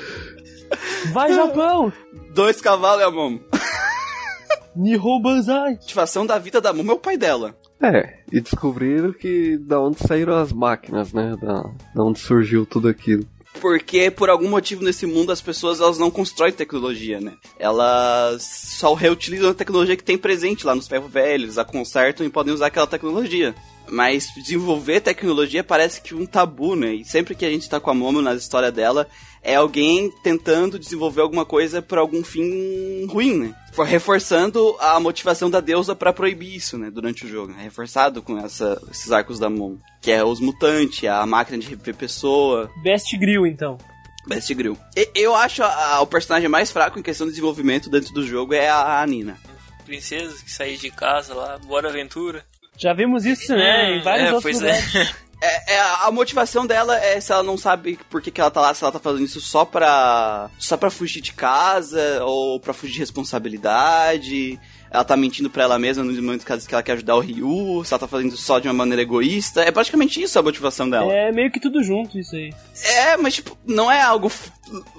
Vai, 1.12 1.32
Japão! 1.32 1.92
Dois 2.34 2.60
cavalos 2.60 3.02
é 3.02 3.04
a 3.04 3.10
Momo. 3.10 3.40
Nihon 4.74 5.20
Banzai! 5.20 5.72
A 5.72 5.74
ativação 5.74 6.26
da 6.26 6.38
vida 6.38 6.60
da 6.60 6.72
Momo 6.72 6.92
é 6.92 6.94
o 6.94 6.98
pai 6.98 7.16
dela. 7.16 7.54
É, 7.82 8.20
e 8.32 8.40
descobriram 8.40 9.12
que 9.12 9.58
da 9.58 9.80
onde 9.80 9.98
saíram 9.98 10.36
as 10.36 10.52
máquinas, 10.52 11.12
né? 11.12 11.36
Da, 11.40 11.62
da 11.94 12.02
onde 12.02 12.18
surgiu 12.18 12.64
tudo 12.64 12.88
aquilo 12.88 13.26
porque 13.60 14.10
por 14.10 14.28
algum 14.28 14.48
motivo 14.48 14.84
nesse 14.84 15.06
mundo 15.06 15.32
as 15.32 15.40
pessoas 15.40 15.80
elas 15.80 15.98
não 15.98 16.10
constroem 16.10 16.52
tecnologia, 16.52 17.20
né? 17.20 17.34
Elas 17.58 18.42
só 18.42 18.94
reutilizam 18.94 19.50
a 19.50 19.54
tecnologia 19.54 19.96
que 19.96 20.04
tem 20.04 20.18
presente 20.18 20.66
lá 20.66 20.74
nos 20.74 20.88
ferro 20.88 21.08
velhos, 21.08 21.58
a 21.58 21.64
consertam 21.64 22.26
e 22.26 22.30
podem 22.30 22.52
usar 22.52 22.66
aquela 22.66 22.86
tecnologia. 22.86 23.54
Mas 23.88 24.28
desenvolver 24.34 25.00
tecnologia 25.00 25.62
parece 25.62 26.00
que 26.00 26.14
um 26.14 26.26
tabu, 26.26 26.74
né? 26.74 26.94
E 26.94 27.04
sempre 27.04 27.34
que 27.34 27.44
a 27.44 27.50
gente 27.50 27.68
tá 27.68 27.78
com 27.78 27.90
a 27.90 27.94
Momo 27.94 28.22
na 28.22 28.34
história 28.34 28.72
dela, 28.72 29.06
é 29.42 29.54
alguém 29.54 30.10
tentando 30.22 30.78
desenvolver 30.78 31.20
alguma 31.20 31.44
coisa 31.44 31.82
por 31.82 31.98
algum 31.98 32.24
fim 32.24 33.06
ruim, 33.06 33.38
né? 33.38 33.54
Reforçando 33.86 34.74
a 34.80 34.98
motivação 34.98 35.50
da 35.50 35.60
deusa 35.60 35.94
para 35.94 36.12
proibir 36.12 36.54
isso, 36.54 36.78
né? 36.78 36.90
Durante 36.90 37.26
o 37.26 37.28
jogo. 37.28 37.52
Né? 37.52 37.64
Reforçado 37.64 38.22
com 38.22 38.38
essa, 38.38 38.80
esses 38.90 39.12
arcos 39.12 39.38
da 39.38 39.50
Momo. 39.50 39.78
Que 40.00 40.10
é 40.10 40.24
os 40.24 40.40
mutantes, 40.40 41.08
a 41.08 41.26
máquina 41.26 41.58
de 41.58 41.68
reviver 41.68 41.94
pessoa. 41.94 42.70
Best 42.82 43.16
Grill, 43.18 43.46
então. 43.46 43.76
Best 44.26 44.52
Grill. 44.54 44.78
E, 44.96 45.10
eu 45.14 45.34
acho 45.34 45.62
a, 45.62 45.96
a, 45.96 46.00
o 46.00 46.06
personagem 46.06 46.48
mais 46.48 46.70
fraco 46.70 46.98
em 46.98 47.02
questão 47.02 47.26
de 47.26 47.32
desenvolvimento 47.32 47.90
dentro 47.90 48.14
do 48.14 48.26
jogo 48.26 48.54
é 48.54 48.68
a, 48.68 49.02
a 49.02 49.06
Nina. 49.06 49.38
Princesa 49.84 50.42
que 50.42 50.50
sair 50.50 50.78
de 50.78 50.90
casa 50.90 51.34
lá, 51.34 51.58
bora 51.58 51.90
aventura. 51.90 52.46
Já 52.76 52.92
vimos 52.92 53.24
isso, 53.24 53.54
né? 53.54 53.98
em 53.98 54.02
vários 54.02 54.28
é, 54.28 54.32
outros 54.34 54.60
lugares. 54.60 54.94
É. 54.94 55.24
É, 55.44 55.74
é, 55.74 55.80
a 55.80 56.10
motivação 56.10 56.66
dela 56.66 56.96
é 56.98 57.20
se 57.20 57.30
ela 57.30 57.42
não 57.42 57.58
sabe 57.58 57.98
por 58.08 58.22
que, 58.22 58.30
que 58.30 58.40
ela 58.40 58.50
tá 58.50 58.62
lá, 58.62 58.72
se 58.72 58.82
ela 58.82 58.92
tá 58.92 58.98
fazendo 58.98 59.26
isso 59.26 59.42
só 59.42 59.62
pra. 59.64 60.48
só 60.58 60.74
pra 60.76 60.90
fugir 60.90 61.20
de 61.20 61.34
casa, 61.34 62.24
ou 62.24 62.58
pra 62.58 62.72
fugir 62.72 62.94
de 62.94 63.00
responsabilidade. 63.00 64.58
Ela 64.90 65.04
tá 65.04 65.16
mentindo 65.16 65.50
pra 65.50 65.64
ela 65.64 65.78
mesma 65.78 66.04
nos 66.04 66.16
momentos 66.16 66.46
que 66.46 66.72
ela 66.72 66.82
quer 66.82 66.92
ajudar 66.92 67.16
o 67.16 67.20
Ryu, 67.20 67.84
se 67.84 67.92
ela 67.92 67.98
tá 67.98 68.06
fazendo 68.06 68.32
isso 68.32 68.42
só 68.42 68.60
de 68.60 68.68
uma 68.68 68.74
maneira 68.74 69.02
egoísta. 69.02 69.60
É 69.62 69.72
praticamente 69.72 70.22
isso 70.22 70.38
a 70.38 70.42
motivação 70.42 70.88
dela. 70.88 71.12
É 71.12 71.32
meio 71.32 71.50
que 71.50 71.60
tudo 71.60 71.82
junto 71.82 72.16
isso 72.16 72.36
aí. 72.36 72.54
É, 72.82 73.16
mas 73.16 73.34
tipo, 73.34 73.58
não 73.66 73.90
é 73.90 74.00
algo 74.00 74.30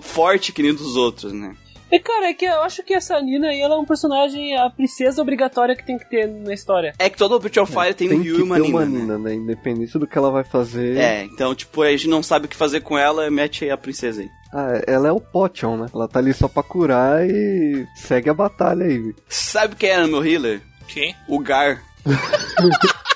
forte 0.01 0.51
que 0.51 0.61
nem 0.61 0.73
dos 0.73 0.95
outros, 0.97 1.31
né? 1.31 1.55
E 1.95 1.99
cara, 1.99 2.27
é 2.27 2.33
que 2.33 2.43
eu 2.43 2.61
acho 2.61 2.83
que 2.83 2.93
essa 2.93 3.21
Nina 3.21 3.47
aí 3.47 3.61
ela 3.61 3.75
é 3.75 3.77
um 3.77 3.85
personagem, 3.85 4.53
a 4.57 4.69
princesa 4.69 5.21
obrigatória 5.21 5.73
que 5.77 5.85
tem 5.85 5.97
que 5.97 6.09
ter 6.09 6.27
na 6.27 6.53
história. 6.53 6.93
É 6.99 7.09
que 7.09 7.17
todo 7.17 7.33
o 7.33 7.39
Breath 7.39 7.55
of 7.55 7.71
Fire 7.71 7.87
é, 7.87 7.93
tem, 7.93 8.09
tem 8.09 8.19
um 8.19 8.21
Ryu 8.21 8.39
e 8.39 8.43
uma 8.43 8.59
Nina. 8.59 8.69
Uma 8.69 8.85
Nina 8.85 9.17
né? 9.17 9.33
Independente 9.33 9.97
do 9.97 10.05
que 10.05 10.17
ela 10.17 10.29
vai 10.29 10.43
fazer. 10.43 10.97
É, 10.97 11.23
então, 11.23 11.55
tipo, 11.55 11.81
a 11.81 11.91
gente 11.91 12.09
não 12.09 12.21
sabe 12.21 12.47
o 12.47 12.49
que 12.49 12.55
fazer 12.57 12.81
com 12.81 12.97
ela, 12.97 13.31
mete 13.31 13.69
a 13.69 13.77
princesa 13.77 14.23
aí. 14.23 14.29
Ah, 14.53 14.81
ela 14.85 15.07
é 15.07 15.11
o 15.13 15.21
Potion, 15.21 15.77
né? 15.77 15.85
Ela 15.95 16.05
tá 16.05 16.19
ali 16.19 16.33
só 16.33 16.49
pra 16.49 16.63
curar 16.63 17.25
e 17.25 17.87
segue 17.95 18.29
a 18.29 18.33
batalha 18.33 18.85
aí. 18.85 19.15
Sabe 19.29 19.77
quem 19.77 19.91
era 19.91 20.05
meu 20.05 20.25
healer? 20.25 20.61
Quem? 20.89 21.15
O 21.29 21.39
Gar. 21.39 21.81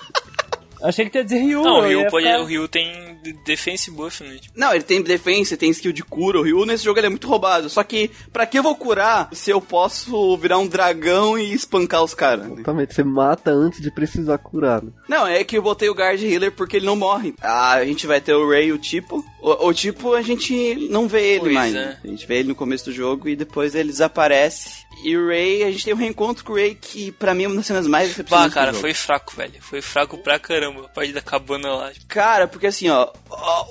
Achei 0.81 1.05
que 1.05 1.11
tu 1.11 1.17
ia 1.17 1.23
dizer 1.23 1.39
Ryu. 1.39 1.61
Não, 1.61 1.79
o 1.79 1.81
Ryu, 1.81 2.07
pode, 2.09 2.25
ficar... 2.25 2.41
o 2.41 2.45
Ryu 2.45 2.67
tem 2.67 3.17
defense 3.45 3.91
buff, 3.91 4.23
né? 4.23 4.37
Tipo. 4.41 4.59
Não, 4.59 4.73
ele 4.73 4.83
tem 4.83 5.01
defense, 5.01 5.57
tem 5.57 5.69
skill 5.71 5.91
de 5.91 6.03
cura. 6.03 6.39
O 6.39 6.43
Ryu 6.43 6.65
nesse 6.65 6.83
jogo 6.83 6.99
ele 6.99 7.07
é 7.07 7.09
muito 7.09 7.27
roubado. 7.27 7.69
Só 7.69 7.83
que, 7.83 8.09
pra 8.31 8.45
que 8.45 8.57
eu 8.57 8.63
vou 8.63 8.75
curar 8.75 9.29
se 9.33 9.51
eu 9.51 9.61
posso 9.61 10.37
virar 10.37 10.57
um 10.57 10.67
dragão 10.67 11.37
e 11.37 11.53
espancar 11.53 12.03
os 12.03 12.13
caras? 12.13 12.47
Né? 12.47 12.53
Exatamente, 12.55 12.93
você 12.93 13.03
mata 13.03 13.51
antes 13.51 13.81
de 13.81 13.91
precisar 13.91 14.37
curar. 14.37 14.81
Né? 14.83 14.91
Não, 15.07 15.27
é 15.27 15.43
que 15.43 15.57
eu 15.57 15.61
botei 15.61 15.89
o 15.89 15.93
Guard 15.93 16.21
Healer 16.21 16.51
porque 16.51 16.77
ele 16.77 16.85
não 16.85 16.95
morre. 16.95 17.33
Ah, 17.41 17.73
a 17.73 17.85
gente 17.85 18.07
vai 18.07 18.21
ter 18.21 18.33
o 18.33 18.49
Ray 18.49 18.67
e 18.67 18.71
o 18.71 18.77
Tipo. 18.77 19.25
O, 19.41 19.67
o 19.67 19.73
Tipo 19.73 20.13
a 20.13 20.21
gente 20.21 20.87
não 20.89 21.07
vê 21.07 21.33
ele 21.33 21.39
pois 21.41 21.53
mais. 21.53 21.75
É. 21.75 21.85
Né? 21.85 21.97
A 22.03 22.07
gente 22.07 22.25
vê 22.25 22.39
ele 22.39 22.49
no 22.49 22.55
começo 22.55 22.85
do 22.85 22.91
jogo 22.91 23.27
e 23.27 23.35
depois 23.35 23.75
ele 23.75 23.89
desaparece. 23.89 24.87
E 25.03 25.15
o 25.15 25.27
Ray, 25.27 25.63
a 25.63 25.71
gente 25.71 25.85
tem 25.85 25.93
um 25.93 25.97
reencontro 25.97 26.43
com 26.43 26.53
o 26.53 26.55
Ray 26.55 26.75
que 26.75 27.11
pra 27.13 27.33
mim 27.33 27.43
é 27.43 27.47
uma 27.47 27.55
das 27.55 27.65
cenas 27.65 27.87
mais 27.87 28.09
decepcionantes. 28.09 28.53
Bah, 28.53 28.61
cara, 28.61 28.73
foi 28.73 28.93
fraco, 28.93 29.33
velho. 29.35 29.53
Foi 29.61 29.81
fraco 29.81 30.17
pra 30.17 30.37
caramba. 30.37 30.68
A 30.69 30.89
parte 30.89 31.13
da 31.13 31.21
cabana 31.21 31.73
lá. 31.73 31.91
Cara, 32.07 32.47
porque 32.47 32.67
assim, 32.67 32.89
ó, 32.89 33.09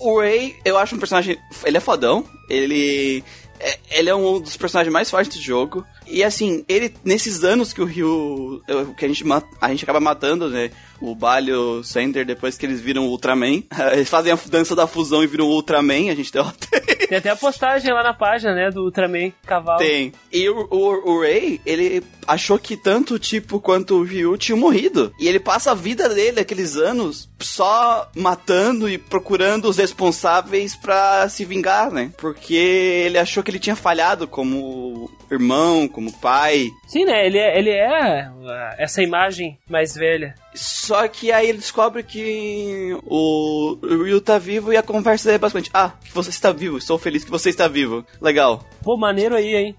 o 0.01 0.21
Ray, 0.21 0.57
eu 0.65 0.77
acho 0.79 0.95
um 0.95 0.99
personagem. 0.99 1.39
Ele 1.65 1.77
é 1.77 1.81
fodão. 1.81 2.25
Ele. 2.49 3.23
É, 3.61 3.79
ele 3.91 4.11
é 4.11 4.15
um 4.15 4.41
dos 4.41 4.57
personagens 4.57 4.93
mais 4.93 5.11
fortes 5.11 5.37
do 5.37 5.43
jogo. 5.43 5.85
E 6.07 6.25
assim, 6.25 6.65
ele, 6.69 6.95
nesses 7.05 7.45
anos 7.45 7.73
que 7.73 7.83
o 7.83 7.85
Ryu. 7.85 8.63
que 8.97 9.05
a 9.05 9.09
gente, 9.09 9.25
a 9.61 9.69
gente 9.69 9.85
acaba 9.85 10.01
matando, 10.01 10.49
né? 10.49 10.71
O 11.01 11.15
Balho, 11.15 11.79
o 11.79 11.85
Sender, 11.85 12.27
depois 12.27 12.59
que 12.59 12.67
eles 12.67 12.81
viram 12.81 13.07
o 13.07 13.11
Ultraman. 13.11 13.63
Eles 13.93 14.09
fazem 14.09 14.33
a 14.33 14.39
dança 14.51 14.75
da 14.75 14.87
fusão 14.87 15.23
e 15.23 15.29
viram 15.29 15.47
o 15.47 15.51
Ultraman, 15.51 16.11
a 16.11 16.15
gente 16.15 16.33
derrota 16.33 16.67
Tem 17.09 17.19
até 17.19 17.31
a 17.31 17.37
postagem 17.37 17.93
lá 17.93 18.03
na 18.03 18.13
página, 18.13 18.53
né? 18.53 18.71
Do 18.71 18.83
Ultraman 18.83 19.33
cavalo. 19.47 19.79
Tem. 19.79 20.13
E 20.33 20.49
o, 20.49 20.67
o, 20.71 21.13
o 21.13 21.21
Ray, 21.21 21.61
ele 21.65 22.03
achou 22.27 22.59
que 22.59 22.77
tanto 22.77 23.15
o 23.15 23.19
Tipo 23.19 23.61
quanto 23.61 23.95
o 23.95 24.03
Ryu 24.03 24.37
tinham 24.37 24.59
morrido. 24.59 25.13
E 25.19 25.29
ele 25.29 25.41
passa 25.41 25.71
a 25.71 25.75
vida 25.75 26.09
dele, 26.09 26.41
aqueles 26.41 26.77
anos, 26.77 27.29
só 27.41 28.11
matando 28.15 28.89
e 28.89 28.99
procurando 28.99 29.69
os 29.69 29.77
responsáveis 29.77 30.75
para 30.75 31.29
se 31.29 31.45
vingar, 31.45 31.91
né? 31.91 32.11
Porque 32.19 32.55
ele 32.55 33.19
achou 33.19 33.43
que 33.43 33.51
ele 33.51 33.59
tinha 33.59 33.77
falhado 33.77 34.27
como 34.27 35.11
irmão, 35.31 35.87
como 35.87 36.13
pai. 36.13 36.69
Sim, 36.87 37.05
né? 37.05 37.27
Ele 37.27 37.39
é, 37.39 37.59
ele 37.59 37.71
é 37.71 38.31
essa 38.79 39.03
imagem 39.03 39.59
mais 39.69 39.95
velha. 39.95 40.35
Só 40.55 41.07
que 41.07 41.31
aí 41.31 41.49
ele 41.49 41.59
descobre 41.59 42.03
que 42.03 42.99
o 43.05 43.79
Ryu 43.83 44.21
tá 44.21 44.39
vivo 44.39 44.73
e 44.73 44.77
a 44.77 44.83
conversa 44.83 45.31
é 45.31 45.39
basicamente: 45.39 45.71
Ah, 45.73 45.93
que 46.03 46.13
você 46.13 46.31
está 46.31 46.51
vivo, 46.51 46.79
estou 46.79 46.99
feliz 46.99 47.25
que 47.25 47.31
você 47.31 47.51
está 47.51 47.69
vivo. 47.69 48.05
Legal. 48.21 48.65
Pô, 48.83 48.97
maneiro 48.97 49.37
aí, 49.37 49.55
hein? 49.55 49.77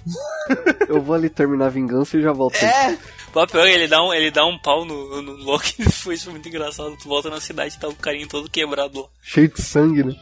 Eu 0.88 1.02
vou 1.02 1.16
ali 1.16 1.30
terminar 1.30 1.66
a 1.66 1.70
vingança 1.70 2.18
e 2.18 2.22
já 2.22 2.32
volto. 2.32 2.64
É, 2.64 2.98
Pior, 3.32 3.68
ele 3.68 3.88
dá 3.88 4.04
um, 4.04 4.14
ele 4.14 4.32
dá 4.32 4.46
um 4.46 4.58
pau 4.58 4.86
no, 4.86 5.22
no 5.22 5.34
Loki. 5.34 5.84
Foi 5.92 6.16
isso 6.16 6.32
muito 6.32 6.48
engraçado. 6.48 6.98
Tu 6.98 7.08
volta 7.08 7.30
na 7.30 7.40
cidade 7.40 7.76
e 7.76 7.80
tá 7.80 7.88
o 7.88 7.96
carinho 7.96 8.28
todo 8.28 8.50
quebrado 8.50 9.02
lá. 9.02 9.08
Cheio 9.22 9.48
de 9.48 9.62
sangue, 9.62 10.04
né? 10.04 10.16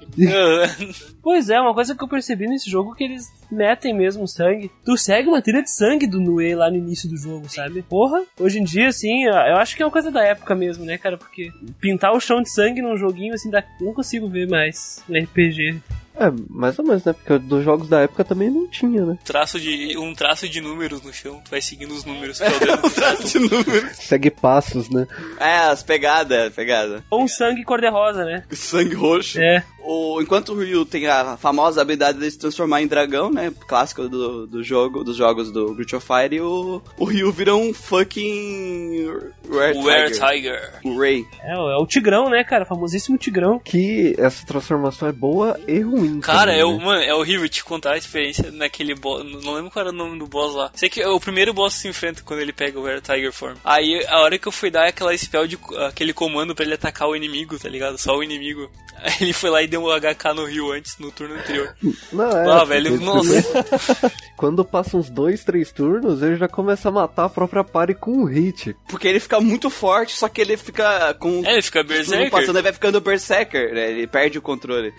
Pois 1.21 1.49
é, 1.49 1.59
uma 1.59 1.73
coisa 1.73 1.95
que 1.95 2.03
eu 2.03 2.07
percebi 2.07 2.47
nesse 2.47 2.69
jogo 2.69 2.93
é 2.93 2.97
que 2.97 3.03
eles 3.03 3.25
metem 3.51 3.93
mesmo 3.93 4.27
sangue. 4.27 4.71
Tu 4.85 4.97
segue 4.97 5.27
uma 5.27 5.41
trilha 5.41 5.61
de 5.61 5.71
sangue 5.71 6.07
do 6.07 6.19
Nue 6.19 6.55
lá 6.55 6.69
no 6.69 6.77
início 6.77 7.09
do 7.09 7.17
jogo, 7.17 7.49
sabe? 7.49 7.81
Porra, 7.81 8.23
hoje 8.39 8.59
em 8.59 8.63
dia, 8.63 8.87
assim, 8.87 9.25
eu 9.25 9.57
acho 9.57 9.75
que 9.75 9.83
é 9.83 9.85
uma 9.85 9.91
coisa 9.91 10.11
da 10.11 10.23
época 10.23 10.55
mesmo, 10.55 10.85
né, 10.85 10.97
cara? 10.97 11.17
Porque 11.17 11.51
pintar 11.79 12.13
o 12.13 12.19
chão 12.19 12.41
de 12.41 12.49
sangue 12.49 12.81
num 12.81 12.97
joguinho, 12.97 13.33
assim, 13.33 13.49
dá... 13.49 13.63
não 13.81 13.93
consigo 13.93 14.29
ver 14.29 14.47
mais 14.47 15.03
no 15.07 15.17
RPG. 15.17 15.81
É, 16.19 16.31
mais 16.49 16.77
ou 16.79 16.85
menos, 16.85 17.03
né? 17.03 17.13
Porque 17.13 17.37
dos 17.37 17.63
jogos 17.63 17.87
da 17.87 18.01
época 18.01 18.23
também 18.23 18.49
não 18.49 18.67
tinha, 18.67 19.05
né? 19.05 19.17
traço 19.23 19.59
de, 19.59 19.97
um 19.97 20.13
traço 20.13 20.49
de 20.49 20.59
números 20.59 21.01
no 21.01 21.13
chão. 21.13 21.41
Tu 21.45 21.51
vai 21.51 21.61
seguindo 21.61 21.93
os 21.93 22.03
números 22.05 22.39
dedo 22.59 22.81
do 22.81 22.89
traço. 22.89 23.27
de 23.27 23.39
número. 23.39 23.89
Segue 23.93 24.31
passos, 24.31 24.89
né? 24.89 25.07
É, 25.39 25.57
as 25.59 25.83
pegadas, 25.83 26.53
pegada. 26.53 27.03
Ou 27.09 27.23
um 27.23 27.27
sangue 27.27 27.63
cor-de-rosa, 27.63 28.25
né? 28.25 28.43
Sangue 28.51 28.95
roxo. 28.95 29.39
É. 29.39 29.63
O, 29.87 30.21
enquanto 30.21 30.49
o 30.53 30.59
Ryu 30.59 30.85
tem 30.85 31.07
a 31.07 31.37
famosa 31.37 31.81
habilidade 31.81 32.19
de 32.19 32.29
se 32.29 32.37
transformar 32.37 32.81
em 32.81 32.87
dragão, 32.87 33.31
né? 33.31 33.53
Clássico 33.67 34.09
do, 34.09 34.45
do 34.45 34.61
jogo, 34.63 35.03
dos 35.03 35.15
jogos 35.15 35.51
do 35.51 35.73
Breath 35.73 35.93
of 35.93 36.05
Fire, 36.05 36.41
o, 36.41 36.81
o 36.97 37.05
Ryu 37.05 37.31
vira 37.31 37.55
um 37.55 37.73
fucking 37.73 39.07
Rare 39.49 39.77
Were 39.77 40.11
Tiger. 40.11 40.29
Tiger. 40.29 40.73
O 40.83 40.99
Ray. 40.99 41.25
É, 41.41 41.53
é 41.53 41.77
o 41.77 41.85
Tigrão, 41.85 42.29
né, 42.29 42.43
cara? 42.43 42.65
Famosíssimo 42.65 43.17
Tigrão. 43.17 43.59
Que 43.59 44.13
essa 44.17 44.45
transformação 44.45 45.07
é 45.07 45.11
boa 45.11 45.59
e 45.67 45.79
ruim. 45.79 46.19
Cara, 46.19 46.51
também, 46.51 46.59
é, 46.59 46.65
o- 46.65 46.77
né? 46.77 46.83
mano, 46.85 47.01
é 47.03 47.13
horrível 47.13 47.47
te 47.47 47.63
contar 47.63 47.93
a 47.93 47.97
experiência 47.97 48.51
naquele 48.51 48.93
boss. 48.95 49.23
Não 49.43 49.53
lembro 49.53 49.71
qual 49.71 49.85
era 49.85 49.93
o 49.93 49.97
nome 49.97 50.19
do 50.19 50.27
boss 50.27 50.53
lá. 50.53 50.71
Sei 50.75 50.89
que 50.89 51.01
é 51.01 51.07
o 51.07 51.19
primeiro 51.19 51.53
boss 51.53 51.75
que 51.75 51.81
se 51.81 51.87
enfrenta 51.87 52.21
quando 52.23 52.39
ele 52.41 52.53
pega 52.53 52.79
o 52.79 52.83
Were 52.83 53.01
Tiger 53.01 53.31
Form. 53.31 53.55
Aí 53.63 54.05
a 54.07 54.19
hora 54.19 54.37
que 54.37 54.47
eu 54.47 54.51
fui 54.51 54.69
dar 54.69 54.87
aquela 54.87 55.17
spell 55.17 55.47
de 55.47 55.57
aquele 55.87 56.13
comando 56.13 56.53
pra 56.53 56.65
ele 56.65 56.73
atacar 56.73 57.07
o 57.07 57.15
inimigo, 57.15 57.57
tá 57.57 57.69
ligado? 57.69 57.97
Só 57.97 58.15
o 58.17 58.23
inimigo. 58.23 58.69
Aí 59.01 59.13
ele 59.21 59.33
foi 59.33 59.49
lá 59.49 59.61
e 59.61 59.67
deu 59.67 59.76
um 59.77 59.85
HK 59.87 60.33
no 60.35 60.45
Rio 60.45 60.71
antes, 60.71 60.97
no 60.99 61.11
turno 61.11 61.35
anterior. 61.35 61.75
Não, 62.11 62.29
é, 62.29 62.51
Ah, 62.61 62.63
velho, 62.63 62.99
nossa. 62.99 63.43
Quando 64.35 64.63
passa 64.63 64.97
uns 64.97 65.09
dois, 65.09 65.43
três 65.43 65.71
turnos, 65.71 66.21
ele 66.21 66.35
já 66.35 66.47
começa 66.47 66.89
a 66.89 66.91
matar 66.91 67.25
a 67.25 67.29
própria 67.29 67.63
party 67.63 67.93
com 67.95 68.11
um 68.11 68.25
hit. 68.25 68.75
Porque 68.89 69.07
ele 69.07 69.19
fica 69.19 69.39
muito 69.39 69.69
forte, 69.69 70.13
só 70.13 70.27
que 70.27 70.41
ele 70.41 70.57
fica 70.57 71.13
com. 71.15 71.41
É, 71.45 71.53
ele 71.53 71.61
fica 71.61 71.79
tudo 71.83 71.89
berserker. 71.93 72.31
passando, 72.31 72.55
ele 72.57 72.63
vai 72.63 72.73
ficando 72.73 73.01
berserker, 73.01 73.73
né? 73.73 73.91
Ele 73.91 74.07
perde 74.07 74.37
o 74.37 74.41
controle. 74.41 74.93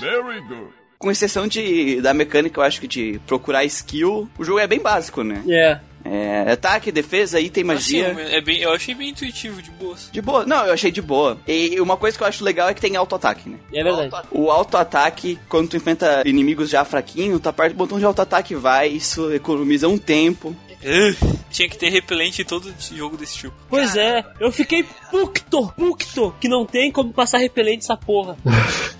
Very 0.00 0.40
good. 0.42 0.68
Com 0.98 1.10
exceção 1.10 1.46
de 1.46 2.00
da 2.00 2.14
mecânica, 2.14 2.58
eu 2.60 2.64
acho 2.64 2.80
que 2.80 2.88
de 2.88 3.20
procurar 3.26 3.64
skill, 3.64 4.28
o 4.38 4.44
jogo 4.44 4.58
é 4.58 4.66
bem 4.66 4.80
básico, 4.80 5.22
né? 5.22 5.42
É. 5.48 5.78
É, 6.06 6.52
ataque, 6.52 6.92
defesa, 6.92 7.40
item, 7.40 7.70
Assim, 7.70 8.02
magia. 8.02 8.36
é 8.36 8.40
bem, 8.40 8.60
eu 8.60 8.72
achei 8.72 8.94
bem 8.94 9.10
intuitivo, 9.10 9.60
de 9.60 9.70
boas. 9.70 10.08
De 10.12 10.22
boa. 10.22 10.46
Não, 10.46 10.64
eu 10.66 10.72
achei 10.72 10.90
de 10.90 11.02
boa. 11.02 11.38
E 11.46 11.80
uma 11.80 11.96
coisa 11.96 12.16
que 12.16 12.22
eu 12.22 12.28
acho 12.28 12.44
legal 12.44 12.68
é 12.68 12.74
que 12.74 12.80
tem 12.80 12.96
auto-ataque, 12.96 13.48
né? 13.48 13.58
É 13.72 13.82
verdade. 13.82 14.28
O 14.30 14.50
auto-ataque, 14.50 15.38
quando 15.48 15.68
tu 15.70 15.76
enfrenta 15.76 16.22
inimigos 16.24 16.70
já 16.70 16.84
fraquinhos, 16.84 17.40
tu 17.40 17.48
aperta 17.48 17.74
o 17.74 17.76
botão 17.76 17.98
de 17.98 18.04
auto-ataque 18.04 18.54
e 18.54 18.56
vai, 18.56 18.88
isso 18.88 19.32
economiza 19.32 19.88
um 19.88 19.98
tempo. 19.98 20.56
Uh, 20.82 21.38
tinha 21.50 21.68
que 21.68 21.76
ter 21.76 21.88
repelente 21.88 22.42
em 22.42 22.44
todo 22.44 22.72
jogo 22.94 23.16
desse 23.16 23.38
tipo. 23.38 23.54
Pois 23.68 23.96
é, 23.96 24.24
eu 24.38 24.52
fiquei 24.52 24.84
pucto, 25.10 25.72
pucto, 25.72 26.34
que 26.40 26.48
não 26.48 26.64
tem 26.64 26.92
como 26.92 27.12
passar 27.12 27.38
repelente 27.38 27.82
essa 27.82 27.96
porra. 27.96 28.36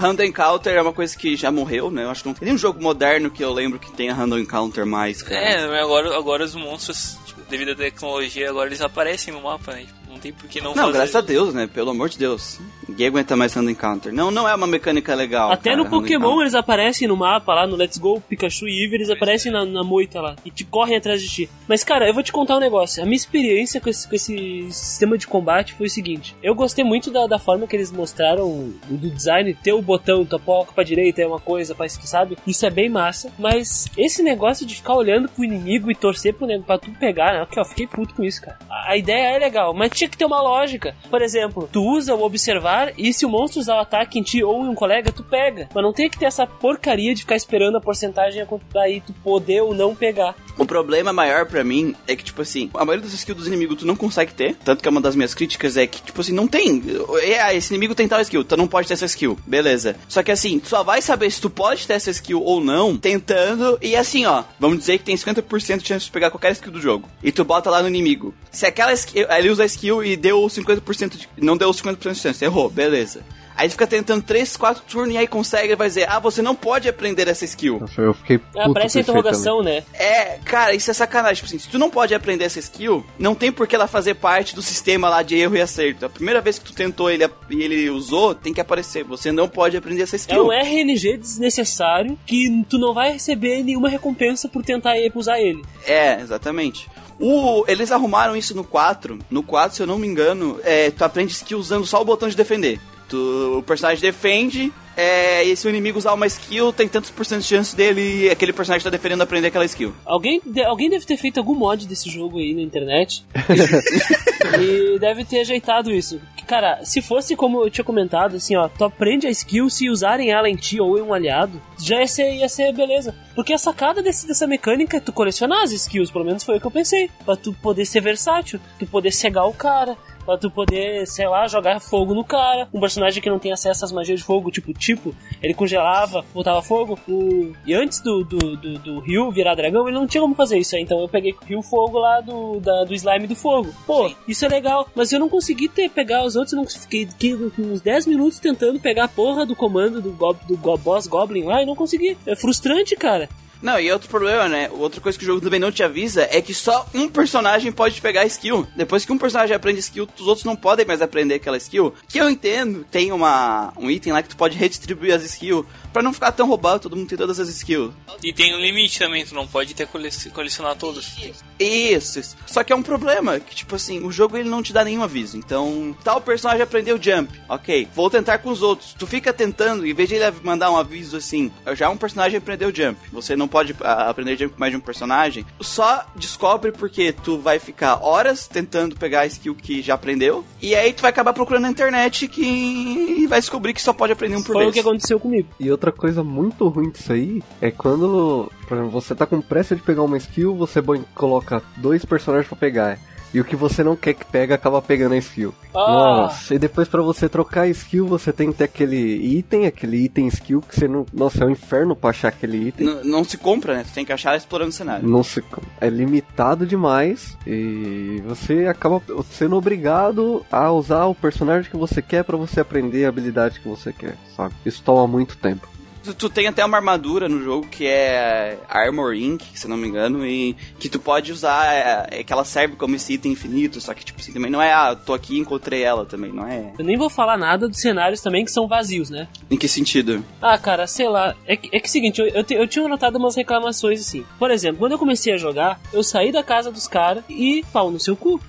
Random 0.00 0.22
Encounter 0.24 0.74
é 0.74 0.80
uma 0.82 0.92
coisa 0.92 1.16
que 1.16 1.36
já 1.36 1.50
morreu, 1.52 1.90
né? 1.90 2.04
Eu 2.04 2.10
acho 2.10 2.22
que 2.22 2.28
não 2.28 2.34
tem 2.34 2.46
nenhum 2.46 2.58
jogo 2.58 2.82
moderno 2.82 3.30
que 3.30 3.44
eu 3.44 3.52
lembro 3.52 3.78
que 3.78 3.92
tenha 3.92 4.14
Random 4.14 4.38
Encounter 4.38 4.86
mais, 4.86 5.22
cara. 5.22 5.38
É, 5.38 5.66
mas 5.68 5.82
agora, 5.82 6.16
agora 6.16 6.44
os 6.44 6.54
monstros, 6.54 7.18
tipo, 7.26 7.40
devido 7.50 7.72
à 7.72 7.74
tecnologia, 7.74 8.48
agora 8.48 8.68
eles 8.68 8.80
aparecem 8.80 9.32
no 9.34 9.42
mapa, 9.42 9.72
né? 9.72 9.80
Tipo, 9.80 9.98
não 10.10 10.18
tem 10.18 10.32
por 10.32 10.48
que 10.48 10.60
não, 10.60 10.70
Não, 10.74 10.84
fazer. 10.84 10.92
graças 10.94 11.14
a 11.16 11.20
Deus, 11.20 11.52
né? 11.52 11.66
Pelo 11.66 11.90
amor 11.90 12.08
de 12.08 12.16
Deus. 12.18 12.58
Ninguém 12.90 13.06
aguenta 13.06 13.36
mais 13.36 13.54
Random 13.54 13.70
Encounter. 13.70 14.12
Não, 14.12 14.30
não 14.30 14.48
é 14.48 14.54
uma 14.54 14.66
mecânica 14.66 15.14
legal. 15.14 15.52
Até 15.52 15.70
cara, 15.70 15.76
no 15.76 15.84
Random 15.84 16.00
Pokémon 16.00 16.40
eles 16.40 16.54
aparecem 16.54 17.06
no 17.06 17.16
mapa 17.16 17.54
lá, 17.54 17.66
no 17.66 17.76
Let's 17.76 17.98
Go, 17.98 18.20
Pikachu 18.20 18.66
e 18.66 18.82
Eevee, 18.82 18.96
eles 18.96 19.10
aparecem 19.10 19.52
na, 19.52 19.64
na 19.64 19.84
moita 19.84 20.20
lá 20.20 20.34
e 20.44 20.50
te 20.50 20.64
correm 20.64 20.96
atrás 20.96 21.22
de 21.22 21.28
ti. 21.28 21.50
Mas 21.68 21.84
cara, 21.84 22.08
eu 22.08 22.14
vou 22.14 22.22
te 22.22 22.32
contar 22.32 22.56
um 22.56 22.60
negócio. 22.60 23.02
A 23.02 23.06
minha 23.06 23.16
experiência 23.16 23.80
com 23.80 23.88
esse, 23.88 24.08
com 24.08 24.14
esse 24.14 24.66
sistema 24.72 25.16
de 25.16 25.26
combate 25.26 25.72
foi 25.74 25.86
o 25.86 25.90
seguinte: 25.90 26.34
eu 26.42 26.54
gostei 26.54 26.84
muito 26.84 27.10
da, 27.10 27.26
da 27.26 27.38
forma 27.38 27.66
que 27.66 27.76
eles 27.76 27.92
mostraram 27.92 28.72
do 28.88 29.10
design, 29.10 29.54
ter 29.54 29.72
o 29.72 29.80
botão, 29.80 30.24
tu 30.24 30.36
apoca 30.36 30.72
pra 30.72 30.82
direita 30.82 31.22
é 31.22 31.26
uma 31.26 31.40
coisa, 31.40 31.74
pra 31.74 31.86
esquerda, 31.86 32.08
sabe? 32.08 32.38
Isso 32.46 32.66
é 32.66 32.70
bem 32.70 32.88
massa. 32.88 33.30
Mas 33.38 33.86
esse 33.96 34.22
negócio 34.22 34.66
de 34.66 34.74
ficar 34.74 34.94
olhando 34.94 35.28
pro 35.28 35.44
inimigo 35.44 35.90
e 35.90 35.94
torcer 35.94 36.34
pro 36.34 36.46
nego 36.46 36.64
pra 36.64 36.78
tu 36.78 36.90
pegar, 36.92 37.32
né? 37.32 37.46
Eu 37.56 37.64
fiquei 37.64 37.86
puto 37.86 38.14
com 38.14 38.24
isso, 38.24 38.42
cara. 38.42 38.58
A, 38.68 38.92
a 38.92 38.96
ideia 38.96 39.36
é 39.36 39.38
legal, 39.38 39.72
mas 39.72 39.90
tinha 39.90 40.08
que 40.08 40.16
ter 40.16 40.24
uma 40.24 40.40
lógica. 40.40 40.94
Por 41.08 41.22
exemplo, 41.22 41.68
tu 41.70 41.82
usa 41.82 42.14
o 42.14 42.22
observar 42.22 42.79
e 42.96 43.12
se 43.12 43.24
o 43.24 43.28
monstro 43.28 43.60
usar 43.60 43.76
o 43.76 43.80
ataque 43.80 44.18
em 44.18 44.22
ti 44.22 44.42
ou 44.42 44.64
em 44.64 44.68
um 44.68 44.74
colega, 44.74 45.12
tu 45.12 45.22
pega. 45.22 45.68
Mas 45.74 45.82
não 45.82 45.92
tem 45.92 46.08
que 46.08 46.18
ter 46.18 46.26
essa 46.26 46.46
porcaria 46.46 47.14
de 47.14 47.22
ficar 47.22 47.36
esperando 47.36 47.76
a 47.76 47.80
porcentagem 47.80 48.46
daí 48.72 49.00
tu 49.00 49.12
poder 49.12 49.62
ou 49.62 49.74
não 49.74 49.94
pegar. 49.94 50.34
O 50.58 50.66
problema 50.66 51.12
maior 51.12 51.46
pra 51.46 51.64
mim 51.64 51.94
é 52.06 52.14
que, 52.14 52.24
tipo 52.24 52.42
assim, 52.42 52.70
a 52.74 52.84
maioria 52.84 53.06
dos 53.06 53.14
skills 53.14 53.38
dos 53.38 53.46
inimigos 53.46 53.78
tu 53.78 53.86
não 53.86 53.96
consegue 53.96 54.34
ter. 54.34 54.54
Tanto 54.56 54.82
que 54.82 54.88
uma 54.88 55.00
das 55.00 55.16
minhas 55.16 55.34
críticas 55.34 55.76
é 55.76 55.86
que, 55.86 56.02
tipo 56.02 56.20
assim, 56.20 56.32
não 56.32 56.46
tem. 56.46 56.82
É, 57.22 57.56
esse 57.56 57.72
inimigo 57.72 57.94
tem 57.94 58.08
tal 58.08 58.20
skill, 58.20 58.44
tu 58.44 58.56
não 58.56 58.68
pode 58.68 58.88
ter 58.88 58.94
essa 58.94 59.06
skill. 59.06 59.38
Beleza. 59.46 59.96
Só 60.08 60.22
que 60.22 60.30
assim, 60.30 60.58
tu 60.58 60.68
só 60.68 60.82
vai 60.82 61.00
saber 61.00 61.30
se 61.30 61.40
tu 61.40 61.48
pode 61.48 61.86
ter 61.86 61.94
essa 61.94 62.10
skill 62.10 62.42
ou 62.42 62.60
não 62.62 62.96
tentando. 62.96 63.78
E 63.80 63.96
assim, 63.96 64.26
ó, 64.26 64.44
vamos 64.58 64.78
dizer 64.78 64.98
que 64.98 65.04
tem 65.04 65.16
50% 65.16 65.78
de 65.78 65.88
chance 65.88 66.04
de 66.06 66.10
pegar 66.10 66.30
qualquer 66.30 66.52
skill 66.52 66.72
do 66.72 66.80
jogo. 66.80 67.08
E 67.22 67.32
tu 67.32 67.44
bota 67.44 67.70
lá 67.70 67.82
no 67.82 67.88
inimigo. 67.88 68.34
Se 68.50 68.66
aquela 68.66 68.92
skill. 68.92 69.26
Ele 69.30 69.50
usa 69.50 69.62
a 69.62 69.66
skill 69.66 70.04
e 70.04 70.16
deu 70.16 70.40
50% 70.42 71.16
de. 71.16 71.28
Não 71.36 71.56
deu 71.56 71.70
50% 71.70 72.12
de 72.12 72.18
chance, 72.18 72.44
errou, 72.44 72.69
beleza. 72.70 73.20
Aí 73.56 73.66
ele 73.66 73.72
fica 73.72 73.86
tentando 73.86 74.22
3, 74.22 74.56
4 74.56 74.82
turnos 74.88 75.14
e 75.14 75.18
aí 75.18 75.26
consegue, 75.26 75.66
ele 75.66 75.76
vai 75.76 75.88
dizer, 75.88 76.08
ah, 76.08 76.18
você 76.18 76.40
não 76.40 76.54
pode 76.54 76.88
aprender 76.88 77.28
essa 77.28 77.44
skill. 77.44 77.78
Nossa, 77.80 78.00
eu 78.00 78.14
fiquei 78.14 78.38
puto 78.38 78.58
Ah, 78.58 78.72
parece 78.72 79.00
interrogação, 79.00 79.62
né? 79.62 79.82
É, 79.92 80.38
cara, 80.46 80.72
isso 80.72 80.90
é 80.90 80.94
sacanagem. 80.94 81.34
Tipo 81.34 81.46
assim, 81.46 81.58
se 81.58 81.68
tu 81.68 81.78
não 81.78 81.90
pode 81.90 82.14
aprender 82.14 82.44
essa 82.44 82.58
skill, 82.58 83.04
não 83.18 83.34
tem 83.34 83.52
por 83.52 83.66
que 83.66 83.74
ela 83.74 83.86
fazer 83.86 84.14
parte 84.14 84.54
do 84.54 84.62
sistema 84.62 85.10
lá 85.10 85.22
de 85.22 85.36
erro 85.36 85.56
e 85.56 85.60
acerto. 85.60 86.06
A 86.06 86.08
primeira 86.08 86.40
vez 86.40 86.58
que 86.58 86.64
tu 86.64 86.72
tentou 86.72 87.10
ele 87.10 87.28
e 87.50 87.62
ele 87.62 87.90
usou, 87.90 88.34
tem 88.34 88.54
que 88.54 88.62
aparecer. 88.62 89.04
Você 89.04 89.30
não 89.30 89.46
pode 89.46 89.76
aprender 89.76 90.04
essa 90.04 90.16
É 90.16 90.20
skill. 90.20 90.46
um 90.46 90.52
RNG 90.52 91.18
desnecessário 91.18 92.18
que 92.24 92.64
tu 92.66 92.78
não 92.78 92.94
vai 92.94 93.12
receber 93.12 93.62
nenhuma 93.62 93.90
recompensa 93.90 94.48
por 94.48 94.64
tentar 94.64 94.94
usar 95.14 95.38
ele. 95.38 95.62
É, 95.86 96.18
exatamente. 96.18 96.88
O, 97.20 97.64
eles 97.68 97.92
arrumaram 97.92 98.34
isso 98.36 98.56
no 98.56 98.64
4. 98.64 99.18
No 99.30 99.42
4, 99.42 99.76
se 99.76 99.82
eu 99.82 99.86
não 99.86 99.98
me 99.98 100.06
engano, 100.06 100.58
é, 100.64 100.90
tu 100.90 101.04
aprende 101.04 101.32
skill 101.32 101.58
usando 101.58 101.84
só 101.86 102.00
o 102.00 102.04
botão 102.04 102.28
de 102.28 102.36
defender. 102.36 102.80
Tu, 103.08 103.56
o 103.58 103.62
personagem 103.62 104.00
defende, 104.00 104.72
é, 104.96 105.42
e 105.44 105.56
se 105.56 105.66
o 105.66 105.70
inimigo 105.70 105.98
usar 105.98 106.14
uma 106.14 106.26
skill, 106.26 106.72
tem 106.72 106.86
tantos 106.86 107.10
por 107.10 107.26
cento 107.26 107.40
de 107.42 107.46
chance 107.48 107.74
dele, 107.74 108.30
aquele 108.30 108.52
personagem 108.52 108.80
que 108.80 108.84
tá 108.84 108.96
defendendo, 108.96 109.22
aprender 109.22 109.48
aquela 109.48 109.64
skill. 109.64 109.92
Alguém, 110.06 110.40
de- 110.46 110.62
alguém 110.62 110.88
deve 110.88 111.04
ter 111.04 111.16
feito 111.16 111.38
algum 111.38 111.54
mod 111.54 111.86
desse 111.88 112.08
jogo 112.08 112.38
aí 112.38 112.54
na 112.54 112.62
internet. 112.62 113.24
e 114.60 114.98
deve 114.98 115.24
ter 115.24 115.40
ajeitado 115.40 115.90
isso. 115.90 116.20
Cara, 116.46 116.80
se 116.84 117.00
fosse 117.02 117.36
como 117.36 117.62
eu 117.64 117.70
tinha 117.70 117.84
comentado, 117.84 118.36
assim, 118.36 118.56
ó, 118.56 118.68
tu 118.68 118.84
aprende 118.84 119.26
a 119.26 119.30
skill 119.30 119.68
se 119.70 119.88
usarem 119.90 120.30
ela 120.30 120.48
em 120.48 120.56
ti 120.56 120.80
ou 120.80 120.98
em 120.98 121.02
um 121.02 121.12
aliado, 121.14 121.60
já 121.82 122.00
ia 122.00 122.06
ser, 122.06 122.32
ia 122.34 122.48
ser 122.48 122.72
beleza. 122.72 123.14
Porque 123.34 123.52
a 123.52 123.58
sacada 123.58 124.02
desse, 124.02 124.26
dessa 124.26 124.46
mecânica 124.46 124.96
é 124.96 125.00
tu 125.00 125.12
colecionar 125.12 125.62
as 125.62 125.72
skills, 125.72 126.10
pelo 126.10 126.24
menos 126.24 126.44
foi 126.44 126.56
o 126.56 126.60
que 126.60 126.66
eu 126.66 126.70
pensei. 126.70 127.10
Pra 127.24 127.36
tu 127.36 127.52
poder 127.54 127.84
ser 127.84 128.00
versátil, 128.00 128.60
tu 128.78 128.86
poder 128.86 129.12
cegar 129.12 129.46
o 129.48 129.52
cara, 129.54 129.96
pra 130.24 130.36
tu 130.36 130.50
poder, 130.50 131.06
sei 131.06 131.26
lá, 131.26 131.46
jogar 131.48 131.80
fogo 131.80 132.14
no 132.14 132.24
cara. 132.24 132.68
Um 132.72 132.80
personagem 132.80 133.22
que 133.22 133.30
não 133.30 133.38
tem 133.38 133.52
acesso 133.52 133.84
às 133.84 133.92
magias 133.92 134.20
de 134.20 134.24
fogo, 134.26 134.50
tipo, 134.50 134.72
tipo, 134.74 135.14
ele 135.42 135.54
congelava, 135.54 136.24
botava 136.34 136.60
fogo. 136.62 136.98
O... 137.08 137.52
E 137.66 137.72
antes 137.74 138.00
do, 138.00 138.22
do, 138.24 138.56
do, 138.56 138.78
do 138.78 139.00
Ryu 139.00 139.30
virar 139.30 139.54
dragão, 139.54 139.88
ele 139.88 139.96
não 139.98 140.06
tinha 140.06 140.20
como 140.20 140.34
fazer 140.34 140.58
isso. 140.58 140.76
Então 140.76 141.00
eu 141.00 141.08
peguei 141.08 141.32
o 141.32 141.44
Ryu 141.44 141.62
Fogo 141.62 141.98
lá 141.98 142.20
do, 142.20 142.60
da, 142.60 142.84
do 142.84 142.94
slime 142.94 143.26
do 143.26 143.34
fogo. 143.36 143.72
Pô, 143.86 144.10
isso 144.28 144.44
é 144.44 144.48
legal. 144.48 144.88
Mas 144.94 145.10
eu 145.12 145.18
não 145.18 145.28
consegui 145.28 145.68
ter, 145.68 145.88
pegar 145.88 146.24
os 146.24 146.36
outros, 146.36 146.52
eu 146.52 146.58
não 146.58 146.66
fiquei, 146.66 147.06
fiquei 147.06 147.34
uns 147.34 147.80
10 147.80 148.06
minutos 148.06 148.38
tentando 148.38 148.78
pegar 148.78 149.04
a 149.04 149.08
porra 149.08 149.44
do 149.46 149.56
comando 149.56 150.00
do, 150.00 150.12
gob, 150.12 150.38
do 150.46 150.56
go- 150.56 150.76
boss 150.78 151.06
Goblin 151.06 151.44
lá 151.44 151.62
e 151.62 151.66
não 151.70 151.76
consegui. 151.76 152.16
É 152.26 152.36
frustrante, 152.36 152.94
cara. 152.96 153.28
Não, 153.62 153.78
e 153.78 153.90
outro 153.92 154.08
problema, 154.08 154.48
né? 154.48 154.70
Outra 154.70 155.00
coisa 155.00 155.18
que 155.18 155.24
o 155.24 155.26
jogo 155.26 155.40
também 155.40 155.60
não 155.60 155.70
te 155.70 155.82
avisa 155.82 156.26
é 156.30 156.40
que 156.40 156.54
só 156.54 156.86
um 156.94 157.08
personagem 157.08 157.70
pode 157.70 158.00
pegar 158.00 158.24
skill. 158.26 158.66
Depois 158.74 159.04
que 159.04 159.12
um 159.12 159.18
personagem 159.18 159.54
aprende 159.54 159.80
skill, 159.80 160.08
os 160.18 160.26
outros 160.26 160.44
não 160.44 160.56
podem 160.56 160.86
mais 160.86 161.02
aprender 161.02 161.34
aquela 161.34 161.56
skill. 161.56 161.94
Que 162.08 162.18
eu 162.18 162.30
entendo, 162.30 162.84
tem 162.90 163.12
uma, 163.12 163.72
um 163.76 163.90
item 163.90 164.12
lá 164.12 164.22
que 164.22 164.30
tu 164.30 164.36
pode 164.36 164.56
redistribuir 164.56 165.14
as 165.14 165.24
skills 165.24 165.66
pra 165.92 166.02
não 166.02 166.12
ficar 166.12 166.32
tão 166.32 166.48
roubado, 166.48 166.80
todo 166.80 166.96
mundo 166.96 167.08
tem 167.08 167.18
todas 167.18 167.38
as 167.40 167.48
skills. 167.48 167.92
E 168.22 168.32
tem 168.32 168.54
um 168.54 168.60
limite 168.60 168.98
também, 168.98 169.24
tu 169.24 169.34
não 169.34 169.46
pode 169.46 169.74
ter 169.74 169.86
cole 169.86 170.10
colecionar 170.32 170.76
todas. 170.76 171.16
Isso, 171.58 172.18
isso. 172.18 172.36
Só 172.46 172.62
que 172.62 172.72
é 172.72 172.76
um 172.76 172.82
problema, 172.82 173.38
que 173.40 173.54
tipo 173.54 173.74
assim, 173.74 174.04
o 174.04 174.10
jogo 174.10 174.36
ele 174.36 174.48
não 174.48 174.62
te 174.62 174.72
dá 174.72 174.84
nenhum 174.84 175.02
aviso. 175.02 175.36
Então, 175.36 175.96
tal 176.02 176.20
personagem 176.20 176.62
aprendeu 176.62 177.00
jump. 177.00 177.30
Ok, 177.48 177.88
vou 177.94 178.08
tentar 178.08 178.38
com 178.38 178.50
os 178.50 178.62
outros. 178.62 178.94
Tu 178.98 179.06
fica 179.06 179.32
tentando, 179.32 179.86
em 179.86 179.94
vez 179.94 180.08
de 180.08 180.14
ele 180.14 180.30
mandar 180.42 180.70
um 180.70 180.76
aviso 180.76 181.16
assim, 181.16 181.50
já 181.74 181.90
um 181.90 181.96
personagem 181.96 182.38
aprendeu 182.38 182.74
jump. 182.74 182.98
Você 183.12 183.36
não 183.36 183.48
pode 183.50 183.74
a, 183.80 184.08
aprender 184.08 184.36
jump 184.36 184.54
com 184.54 184.60
mais 184.60 184.72
de 184.72 184.76
um 184.76 184.80
personagem. 184.80 185.44
Só 185.60 186.06
descobre 186.16 186.72
porque 186.72 187.12
tu 187.12 187.38
vai 187.38 187.58
ficar 187.58 188.02
horas 188.02 188.46
tentando 188.46 188.96
pegar 188.96 189.20
a 189.20 189.26
skill 189.26 189.54
que 189.54 189.82
já 189.82 189.94
aprendeu. 189.94 190.44
E 190.62 190.74
aí 190.74 190.92
tu 190.92 191.02
vai 191.02 191.10
acabar 191.10 191.32
procurando 191.32 191.62
na 191.62 191.70
internet 191.70 192.28
que 192.28 192.42
e 192.42 193.26
vai 193.26 193.40
descobrir 193.40 193.74
que 193.74 193.82
só 193.82 193.92
pode 193.92 194.12
aprender 194.12 194.36
um 194.36 194.42
por 194.42 194.54
Foi 194.54 194.64
vez. 194.64 194.70
o 194.70 194.72
que 194.72 194.80
aconteceu 194.80 195.18
comigo. 195.20 195.48
E 195.58 195.70
outra 195.70 195.92
coisa 195.92 196.22
muito 196.22 196.68
ruim 196.68 196.90
disso 196.90 197.12
aí 197.12 197.42
é 197.60 197.70
quando, 197.70 198.50
por 198.68 198.76
exemplo, 198.76 198.92
você 198.92 199.14
tá 199.14 199.26
com 199.26 199.40
pressa 199.40 199.74
de 199.74 199.82
pegar 199.82 200.02
uma 200.02 200.16
skill, 200.16 200.54
você 200.54 200.80
coloca 201.14 201.62
dois 201.76 202.04
personagens 202.04 202.48
pra 202.48 202.56
pegar. 202.56 202.98
E 203.32 203.40
o 203.40 203.44
que 203.44 203.54
você 203.54 203.84
não 203.84 203.94
quer 203.94 204.14
que 204.14 204.24
pega 204.24 204.54
acaba 204.56 204.82
pegando 204.82 205.12
a 205.14 205.16
skill. 205.18 205.54
Ah. 205.72 205.78
Nossa, 206.22 206.54
e 206.54 206.58
depois 206.58 206.88
pra 206.88 207.00
você 207.00 207.28
trocar 207.28 207.62
a 207.62 207.68
skill, 207.68 208.06
você 208.06 208.32
tem 208.32 208.50
que 208.50 208.58
ter 208.58 208.64
aquele 208.64 208.96
item, 209.36 209.66
aquele 209.66 209.98
item 209.98 210.26
skill 210.26 210.60
que 210.60 210.74
você 210.74 210.88
não. 210.88 211.06
Nossa, 211.12 211.44
é 211.44 211.46
um 211.46 211.50
inferno 211.50 211.94
pra 211.94 212.10
achar 212.10 212.28
aquele 212.28 212.56
item. 212.68 212.88
N- 212.88 213.04
não 213.04 213.22
se 213.22 213.36
compra, 213.38 213.74
né? 213.76 213.84
Tu 213.84 213.92
tem 213.94 214.04
que 214.04 214.12
achar 214.12 214.36
explorando 214.36 214.70
o 214.70 214.72
cenário. 214.72 215.08
Não 215.08 215.22
se, 215.22 215.42
é 215.80 215.88
limitado 215.88 216.66
demais 216.66 217.36
e 217.46 218.20
você 218.26 218.66
acaba 218.66 219.00
sendo 219.30 219.56
obrigado 219.56 220.44
a 220.50 220.70
usar 220.72 221.04
o 221.06 221.14
personagem 221.14 221.70
que 221.70 221.76
você 221.76 222.02
quer 222.02 222.24
pra 222.24 222.36
você 222.36 222.60
aprender 222.60 223.04
a 223.04 223.08
habilidade 223.08 223.60
que 223.60 223.68
você 223.68 223.92
quer, 223.92 224.16
sabe? 224.36 224.54
Isso 224.66 224.82
toma 224.82 225.06
muito 225.06 225.36
tempo. 225.36 225.68
Tu, 226.02 226.14
tu 226.14 226.30
tem 226.30 226.46
até 226.46 226.64
uma 226.64 226.78
armadura 226.78 227.28
no 227.28 227.42
jogo 227.42 227.66
que 227.68 227.86
é 227.86 228.58
Armor 228.68 229.14
Ink, 229.14 229.44
se 229.54 229.68
não 229.68 229.76
me 229.76 229.86
engano, 229.86 230.26
e 230.26 230.56
que 230.78 230.88
tu 230.88 230.98
pode 230.98 231.30
usar, 231.30 231.74
é, 231.74 232.20
é 232.20 232.24
que 232.24 232.32
ela 232.32 232.44
serve 232.44 232.74
como 232.76 232.96
esse 232.96 233.12
item 233.12 233.32
infinito, 233.32 233.80
só 233.80 233.92
que 233.92 234.04
tipo 234.04 234.18
assim, 234.20 234.32
também 234.32 234.50
não 234.50 234.62
é, 234.62 234.72
ah, 234.72 234.96
tô 234.96 235.12
aqui 235.12 235.36
e 235.36 235.38
encontrei 235.40 235.82
ela 235.82 236.06
também, 236.06 236.32
não 236.32 236.46
é? 236.46 236.72
Eu 236.78 236.84
nem 236.84 236.96
vou 236.96 237.10
falar 237.10 237.36
nada 237.36 237.68
dos 237.68 237.78
cenários 237.80 238.20
também 238.22 238.44
que 238.44 238.50
são 238.50 238.66
vazios, 238.66 239.10
né? 239.10 239.28
Em 239.50 239.56
que 239.58 239.68
sentido? 239.68 240.24
Ah, 240.40 240.56
cara, 240.56 240.86
sei 240.86 241.08
lá. 241.08 241.34
É 241.46 241.54
que, 241.56 241.68
é 241.68 241.78
que 241.78 241.86
é 241.86 241.88
o 241.88 241.92
seguinte, 241.92 242.20
eu, 242.20 242.28
eu, 242.28 242.44
te- 242.44 242.54
eu 242.54 242.66
tinha 242.66 242.88
notado 242.88 243.16
umas 243.16 243.36
reclamações 243.36 244.00
assim. 244.00 244.24
Por 244.38 244.50
exemplo, 244.50 244.78
quando 244.78 244.92
eu 244.92 244.98
comecei 244.98 245.34
a 245.34 245.36
jogar, 245.38 245.78
eu 245.92 246.02
saí 246.02 246.32
da 246.32 246.42
casa 246.42 246.70
dos 246.72 246.88
caras 246.88 247.22
e 247.28 247.62
pau 247.72 247.90
no 247.90 248.00
seu 248.00 248.16
cu. 248.16 248.40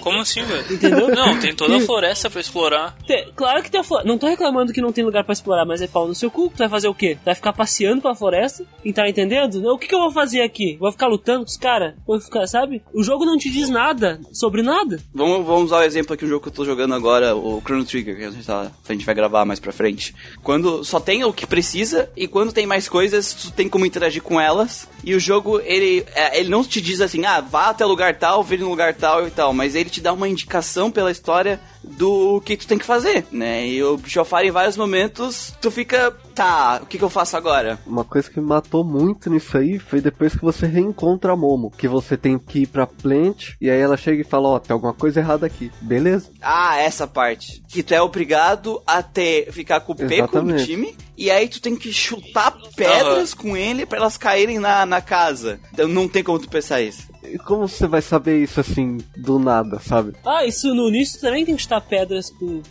Como 0.00 0.20
assim, 0.20 0.42
velho? 0.44 0.72
Entendeu? 0.72 1.08
Não, 1.08 1.38
tem 1.40 1.54
toda 1.54 1.76
a 1.76 1.80
floresta 1.84 2.28
pra 2.30 2.40
explorar. 2.40 2.96
Te- 3.06 3.28
claro 3.34 3.62
que 3.62 3.70
tem 3.70 3.80
a 3.80 3.84
floresta. 3.84 4.08
Não 4.08 4.18
tô 4.18 4.26
reclamando 4.26 4.72
que 4.72 4.80
não 4.80 4.92
tem 4.92 5.04
lugar 5.04 5.24
pra 5.24 5.32
explorar, 5.32 5.64
mas 5.64 5.80
é 5.80 5.86
pau 5.86 6.06
no 6.06 6.14
seu 6.14 6.30
cu. 6.30 6.48
Tu 6.50 6.58
vai 6.58 6.68
fazer 6.68 6.88
o 6.88 6.94
quê? 6.94 7.16
Tu 7.20 7.24
vai 7.24 7.34
ficar 7.34 7.52
passeando 7.52 8.02
pela 8.02 8.14
floresta? 8.14 8.64
E 8.84 8.92
tá 8.92 9.08
entendendo? 9.08 9.64
O 9.72 9.78
que, 9.78 9.86
que 9.86 9.94
eu 9.94 10.00
vou 10.00 10.12
fazer 10.12 10.42
aqui? 10.42 10.76
Vou 10.78 10.90
ficar 10.92 11.06
lutando 11.06 11.44
com 11.44 11.50
os 11.50 11.56
caras? 11.56 11.94
Vou 12.06 12.20
ficar, 12.20 12.46
sabe? 12.46 12.82
O 12.92 13.02
jogo 13.02 13.24
não 13.24 13.38
te 13.38 13.50
diz 13.50 13.68
nada 13.70 14.20
sobre 14.32 14.62
nada. 14.62 15.00
Vamos, 15.14 15.46
vamos 15.46 15.64
usar 15.64 15.78
o 15.78 15.82
exemplo 15.82 16.14
aqui, 16.14 16.24
um 16.24 16.28
jogo 16.28 16.42
que 16.42 16.48
eu 16.48 16.52
tô 16.52 16.64
jogando 16.64 16.94
agora, 16.94 17.34
o 17.34 17.60
Chrono 17.64 17.84
Trigger, 17.84 18.16
que 18.16 18.24
a 18.24 18.30
gente, 18.30 18.46
tá, 18.46 18.70
a 18.88 18.92
gente 18.92 19.06
vai 19.06 19.14
gravar 19.14 19.44
mais 19.44 19.58
pra 19.60 19.72
frente. 19.72 20.14
Quando 20.42 20.84
só 20.84 21.00
tem 21.00 21.24
o 21.24 21.32
que 21.32 21.46
precisa, 21.46 22.10
e 22.16 22.26
quando 22.28 22.52
tem 22.52 22.66
mais 22.66 22.88
coisas, 22.88 23.32
tu 23.32 23.50
tem 23.50 23.68
como 23.68 23.86
interagir 23.86 24.22
com 24.22 24.40
elas. 24.40 24.88
E 25.02 25.14
o 25.14 25.20
jogo, 25.20 25.60
ele, 25.64 26.04
é, 26.14 26.38
ele 26.40 26.48
não 26.48 26.62
te 26.64 26.80
diz 26.80 27.00
assim, 27.00 27.24
ah, 27.24 27.40
vá 27.40 27.70
até 27.70 27.84
lugar 27.84 28.16
tal, 28.18 28.42
vire 28.42 28.62
no 28.62 28.68
lugar 28.70 28.94
tal 28.94 29.26
e 29.26 29.30
tal, 29.30 29.53
mas 29.54 29.74
ele 29.74 29.88
te 29.88 30.00
dá 30.00 30.12
uma 30.12 30.28
indicação 30.28 30.90
pela 30.90 31.10
história 31.10 31.60
do 31.96 32.40
que 32.40 32.56
tu 32.56 32.66
tem 32.66 32.78
que 32.78 32.84
fazer, 32.84 33.26
né? 33.30 33.66
E 33.66 33.82
o 33.82 33.96
Bichofire, 33.96 34.48
em 34.48 34.50
vários 34.50 34.76
momentos, 34.76 35.52
tu 35.60 35.70
fica, 35.70 36.10
tá, 36.34 36.80
o 36.82 36.86
que, 36.86 36.98
que 36.98 37.04
eu 37.04 37.10
faço 37.10 37.36
agora? 37.36 37.78
Uma 37.86 38.04
coisa 38.04 38.30
que 38.30 38.40
me 38.40 38.46
matou 38.46 38.84
muito 38.84 39.30
nisso 39.30 39.56
aí 39.56 39.78
foi 39.78 40.00
depois 40.00 40.34
que 40.34 40.42
você 40.42 40.66
reencontra 40.66 41.32
a 41.32 41.36
Momo, 41.36 41.70
que 41.70 41.86
você 41.88 42.16
tem 42.16 42.38
que 42.38 42.60
ir 42.60 42.66
pra 42.66 42.86
Plant 42.86 43.52
e 43.60 43.70
aí 43.70 43.80
ela 43.80 43.96
chega 43.96 44.20
e 44.20 44.24
fala, 44.24 44.48
ó, 44.48 44.58
tem 44.58 44.72
alguma 44.72 44.92
coisa 44.92 45.20
errada 45.20 45.46
aqui. 45.46 45.70
Beleza? 45.80 46.30
Ah, 46.40 46.78
essa 46.78 47.06
parte. 47.06 47.62
Que 47.68 47.82
tu 47.82 47.94
é 47.94 48.00
obrigado 48.00 48.82
a 48.86 49.02
ter, 49.02 49.52
ficar 49.52 49.80
com 49.80 49.92
o 49.92 49.96
P 49.96 50.04
com 50.04 50.10
o 50.10 50.14
Exatamente. 50.14 50.66
time. 50.66 50.96
E 51.16 51.30
aí 51.30 51.48
tu 51.48 51.60
tem 51.60 51.76
que 51.76 51.92
chutar 51.92 52.56
pedras 52.76 53.32
com 53.34 53.56
ele 53.56 53.86
pra 53.86 53.98
elas 53.98 54.16
caírem 54.16 54.58
na, 54.58 54.84
na 54.84 55.00
casa. 55.00 55.60
Então 55.72 55.86
não 55.86 56.08
tem 56.08 56.24
como 56.24 56.38
tu 56.38 56.48
pensar 56.48 56.80
isso. 56.82 57.14
E 57.24 57.38
como 57.38 57.66
você 57.66 57.86
vai 57.86 58.02
saber 58.02 58.42
isso 58.42 58.60
assim 58.60 58.98
do 59.16 59.38
nada, 59.38 59.78
sabe? 59.80 60.12
Ah, 60.24 60.44
isso 60.44 60.74
no 60.74 60.88
início 60.88 61.20
também 61.20 61.44
tem 61.44 61.56
que 61.56 61.62
chutar 61.74 61.80
pedras 61.80 62.30
com 62.30 62.62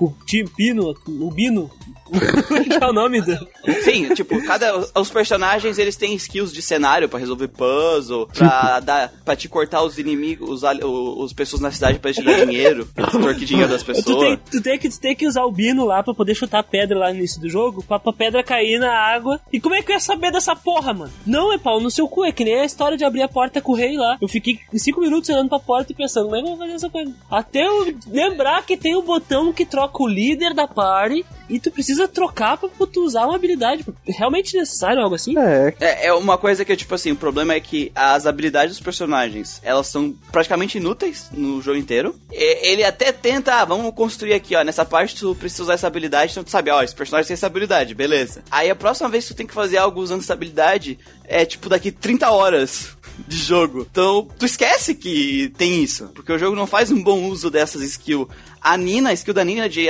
o 0.00 0.46
Pino, 0.56 0.94
o 1.08 1.30
Bino. 1.30 1.70
que 2.06 2.84
é 2.84 2.86
o 2.86 2.92
nome 2.92 3.20
do. 3.20 3.36
Sim, 3.82 4.14
tipo, 4.14 4.40
cada 4.46 4.78
os 4.94 5.10
personagens 5.10 5.76
eles 5.76 5.96
têm 5.96 6.14
skills 6.14 6.52
de 6.52 6.62
cenário 6.62 7.08
pra 7.08 7.18
resolver 7.18 7.48
puzzle, 7.48 8.28
pra 8.28 8.78
dar 8.78 9.12
para 9.24 9.34
te 9.34 9.48
cortar 9.48 9.82
os 9.82 9.98
inimigos, 9.98 10.62
os, 10.62 10.80
os 10.82 11.32
pessoas 11.32 11.60
na 11.60 11.72
cidade 11.72 11.98
pra 11.98 12.12
tirar 12.12 12.46
dinheiro, 12.46 12.86
pra 12.94 13.06
extorquir 13.08 13.44
dinheiro 13.46 13.68
das 13.68 13.82
Tu 13.82 13.86
pessoas. 13.86 14.18
tem, 14.18 14.36
tu, 14.36 14.62
tem 14.62 14.78
que, 14.78 14.88
tu 14.88 15.00
tem 15.00 15.16
que 15.16 15.26
usar 15.26 15.44
o 15.44 15.50
Bino 15.50 15.84
lá 15.84 16.00
pra 16.02 16.14
poder 16.14 16.36
chutar 16.36 16.62
pedra 16.62 16.96
lá 16.96 17.10
no 17.10 17.16
início 17.18 17.40
do 17.40 17.48
jogo, 17.50 17.82
pra, 17.82 17.98
pra 17.98 18.12
pedra 18.12 18.42
cair 18.44 18.78
na 18.78 18.92
água. 18.92 19.40
E 19.52 19.58
como 19.58 19.74
é 19.74 19.82
que 19.82 19.90
eu 19.90 19.94
ia 19.94 20.00
saber 20.00 20.30
dessa 20.30 20.54
porra, 20.54 20.94
mano? 20.94 21.12
Não 21.26 21.52
é 21.52 21.58
pau 21.58 21.80
no 21.80 21.90
seu 21.90 22.06
cu, 22.08 22.24
é 22.24 22.30
que 22.30 22.44
nem 22.44 22.60
a 22.60 22.64
história 22.64 22.96
de 22.96 23.04
abrir 23.04 23.22
a 23.22 23.28
porta 23.28 23.60
com 23.60 23.72
o 23.72 23.76
rei 23.76 23.96
lá. 23.96 24.16
Eu 24.20 24.28
fiquei 24.28 24.60
5 24.72 25.00
minutos 25.00 25.28
olhando 25.28 25.48
pra 25.48 25.58
porta 25.58 25.90
e 25.90 25.94
pensando, 25.94 26.26
como 26.26 26.36
é 26.36 26.40
que 26.42 26.46
eu 26.46 26.50
vou 26.50 26.58
fazer 26.58 26.72
essa 26.74 26.88
coisa? 26.90 27.12
Até 27.48 27.66
eu 27.66 27.94
lembrar 28.08 28.64
que 28.64 28.76
tem 28.76 28.94
o 28.96 29.02
botão 29.02 29.52
que 29.52 29.64
troca 29.64 30.02
o 30.02 30.06
líder 30.08 30.52
da 30.54 30.66
party 30.66 31.24
e 31.48 31.60
tu 31.60 31.70
precisa 31.70 32.08
trocar 32.08 32.56
pra, 32.56 32.68
pra 32.68 32.86
tu 32.86 33.04
usar 33.04 33.24
uma 33.26 33.36
habilidade. 33.36 33.84
Realmente 34.06 34.56
necessário 34.56 35.00
algo 35.00 35.14
assim? 35.14 35.38
É, 35.38 35.74
É, 35.80 36.06
é 36.08 36.12
uma 36.12 36.36
coisa 36.36 36.64
que, 36.64 36.76
tipo 36.76 36.94
assim, 36.94 37.12
o 37.12 37.16
problema 37.16 37.54
é 37.54 37.60
que 37.60 37.92
as 37.94 38.26
habilidades 38.26 38.76
dos 38.76 38.84
personagens, 38.84 39.60
elas 39.62 39.86
são 39.86 40.14
praticamente 40.32 40.78
inúteis 40.78 41.28
no 41.32 41.62
jogo 41.62 41.78
inteiro. 41.78 42.16
E- 42.32 42.68
ele 42.72 42.82
até 42.82 43.12
tenta, 43.12 43.54
ah, 43.54 43.64
vamos 43.64 43.94
construir 43.94 44.34
aqui, 44.34 44.56
ó, 44.56 44.62
nessa 44.64 44.84
parte 44.84 45.14
tu 45.16 45.34
precisa 45.36 45.62
usar 45.62 45.74
essa 45.74 45.86
habilidade, 45.86 46.32
então 46.32 46.42
tu 46.42 46.50
sabe, 46.50 46.70
ó, 46.70 46.82
esse 46.82 46.94
personagem 46.94 47.28
tem 47.28 47.34
essa 47.34 47.46
habilidade, 47.46 47.94
beleza. 47.94 48.42
Aí 48.50 48.68
a 48.68 48.74
próxima 48.74 49.08
vez 49.08 49.24
que 49.28 49.34
tu 49.34 49.36
tem 49.36 49.46
que 49.46 49.54
fazer 49.54 49.76
algo 49.76 50.00
usando 50.00 50.20
essa 50.22 50.32
habilidade, 50.32 50.98
é 51.28 51.44
tipo 51.44 51.68
daqui 51.68 51.90
30 51.92 52.30
horas 52.30 52.88
de 53.26 53.36
jogo. 53.36 53.86
Então, 53.90 54.28
tu 54.38 54.44
esquece 54.44 54.94
que 54.94 55.52
tem 55.56 55.82
isso, 55.82 56.10
porque 56.14 56.32
o 56.32 56.38
jogo 56.38 56.54
não 56.56 56.66
faz 56.66 56.90
um 56.90 57.02
bom 57.02 57.24
uso 57.28 57.35
dessas 57.42 57.82
skills. 57.82 58.28
A 58.60 58.76
Nina, 58.76 59.10
a 59.10 59.12
skill 59.12 59.32
da 59.34 59.44
Nina 59.44 59.68
de 59.68 59.86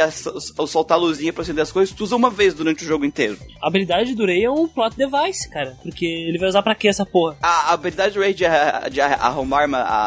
soltar 0.66 0.98
a 0.98 1.00
luzinha 1.00 1.32
pra 1.32 1.42
acender 1.42 1.62
as 1.62 1.72
coisas, 1.72 1.94
tu 1.94 2.04
usa 2.04 2.14
uma 2.14 2.28
vez 2.28 2.52
durante 2.52 2.84
o 2.84 2.86
jogo 2.86 3.04
inteiro. 3.06 3.38
A 3.62 3.68
habilidade 3.68 4.14
do 4.14 4.26
Rei 4.26 4.44
é 4.44 4.50
um 4.50 4.68
plot 4.68 4.94
device, 4.96 5.48
cara. 5.48 5.76
Porque 5.82 6.04
ele 6.04 6.38
vai 6.38 6.48
usar 6.48 6.62
pra 6.62 6.74
quê 6.74 6.88
essa 6.88 7.06
porra? 7.06 7.36
A 7.42 7.70
a 7.70 7.72
habilidade 7.72 8.14
do 8.14 8.20
Ray 8.20 8.34
de, 8.34 8.44
de 8.92 9.00
arrumar 9.00 9.64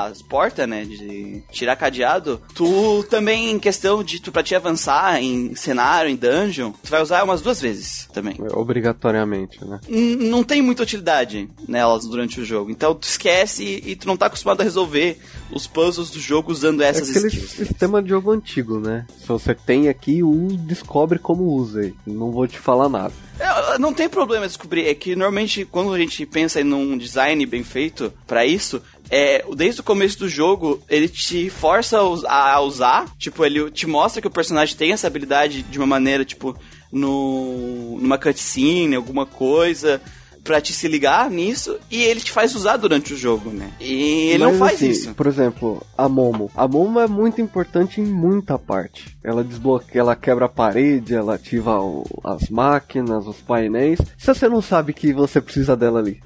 as 0.08 0.22
portas, 0.22 0.68
né? 0.70 0.86
De 0.86 1.42
tirar 1.52 1.76
cadeado. 1.76 2.42
Tu 2.54 3.04
também, 3.10 3.50
em 3.52 3.60
questão 3.60 4.04
de 4.04 4.22
tu 4.22 4.32
pra 4.32 4.44
te 4.44 4.54
avançar 4.56 5.22
em 5.22 5.56
cenário, 5.56 6.10
em 6.12 6.16
dungeon, 6.16 6.72
tu 6.72 6.90
vai 6.92 7.02
usar 7.02 7.24
umas 7.24 7.42
duas 7.42 7.60
vezes 7.60 8.08
também. 8.14 8.36
obrigatoriamente, 8.84 9.64
né? 9.66 9.80
N- 9.88 10.16
Não 10.30 10.44
tem 10.44 10.62
muita 10.62 10.84
utilidade 10.84 11.50
nelas 11.68 12.06
durante 12.06 12.40
o 12.40 12.46
jogo. 12.46 12.72
Então 12.72 12.94
tu 12.96 13.04
esquece 13.04 13.64
e, 13.64 13.92
e 13.92 13.96
tu 13.96 14.08
não 14.08 14.16
tá 14.18 14.28
acostumado 14.28 14.62
a 14.62 14.64
resolver 14.64 15.20
os 15.52 15.66
puzzles 15.68 16.10
do 16.12 16.20
jogo 16.20 16.52
usando 16.52 16.82
É 16.82 16.90
essas 16.90 17.10
aquele 17.10 17.28
skills. 17.28 17.52
sistema 17.68 18.02
de 18.04 18.10
jogo 18.10 18.32
antigo, 18.32 18.80
né? 18.80 19.06
Se 19.20 19.28
você 19.28 19.54
tem 19.56 19.88
aqui, 19.90 20.24
um 20.24 20.48
descobre 20.48 21.18
como 21.20 21.44
usa. 21.44 21.92
Não 22.06 22.32
vou 22.32 22.48
te 22.48 22.60
falar 22.60 22.88
nada. 22.90 23.14
É, 23.40 23.78
Não 23.80 23.94
tem 23.94 24.08
problema 24.10 24.46
descobrir, 24.48 24.86
é 24.88 24.94
que 24.94 25.16
normalmente 25.16 25.66
quando 25.66 25.94
a 25.94 25.98
gente 26.00 26.26
pensa 26.26 26.62
em 26.62 26.74
um 26.74 26.98
design 26.98 27.46
bem 27.46 27.64
feito 27.64 28.12
pra 28.28 28.46
isso, 28.46 28.82
é, 29.10 29.44
desde 29.56 29.82
o 29.82 29.84
começo 29.84 30.20
do 30.20 30.30
jogo, 30.30 30.82
ele 30.88 31.08
te 31.08 31.50
força 31.50 31.98
a 32.00 32.60
usar, 32.62 33.08
tipo, 33.18 33.44
ele 33.44 33.72
te 33.72 33.88
mostra 33.88 34.22
que 34.22 34.28
o 34.28 34.32
personagem 34.32 34.76
tem 34.76 34.92
essa 34.92 35.08
habilidade 35.08 35.64
de 35.64 35.78
uma 35.80 35.88
maneira, 35.88 36.24
tipo, 36.24 36.56
no, 36.92 37.98
numa 38.00 38.18
cutscene, 38.18 38.96
alguma 38.96 39.26
coisa, 39.26 40.02
pra 40.50 40.60
te 40.60 40.74
se 40.74 40.88
ligar 40.88 41.30
nisso, 41.30 41.78
e 41.92 42.02
ele 42.02 42.20
te 42.22 42.32
faz 42.32 42.56
usar 42.56 42.76
durante 42.78 43.14
o 43.14 43.18
jogo, 43.18 43.52
né? 43.52 43.70
E 43.80 44.32
ele 44.32 44.44
não 44.44 44.50
Mas, 44.52 44.60
faz 44.60 44.74
assim, 44.78 44.90
isso. 44.90 45.14
Por 45.14 45.28
exemplo, 45.28 45.86
a 45.96 46.10
Momo. 46.10 46.50
A 46.56 46.68
Momo 46.68 47.00
é 47.00 47.08
muito 47.08 47.40
importante 47.40 48.02
em 48.02 48.06
muita 48.06 48.58
parte. 48.58 49.16
Ela 49.24 49.44
desbloqueia, 49.44 50.02
ela 50.02 50.16
quebra 50.16 50.46
a 50.46 50.50
parede, 50.50 51.14
ela 51.14 51.36
ativa 51.36 51.80
o- 51.80 52.04
as 52.24 52.50
máquinas, 52.50 53.28
os 53.28 53.38
painéis. 53.38 54.00
Se 54.18 54.26
você 54.26 54.50
não 54.50 54.60
sabe 54.60 54.92
que 54.92 55.14
você 55.14 55.40
precisa 55.40 55.78
dela 55.78 56.00
ali. 56.00 56.20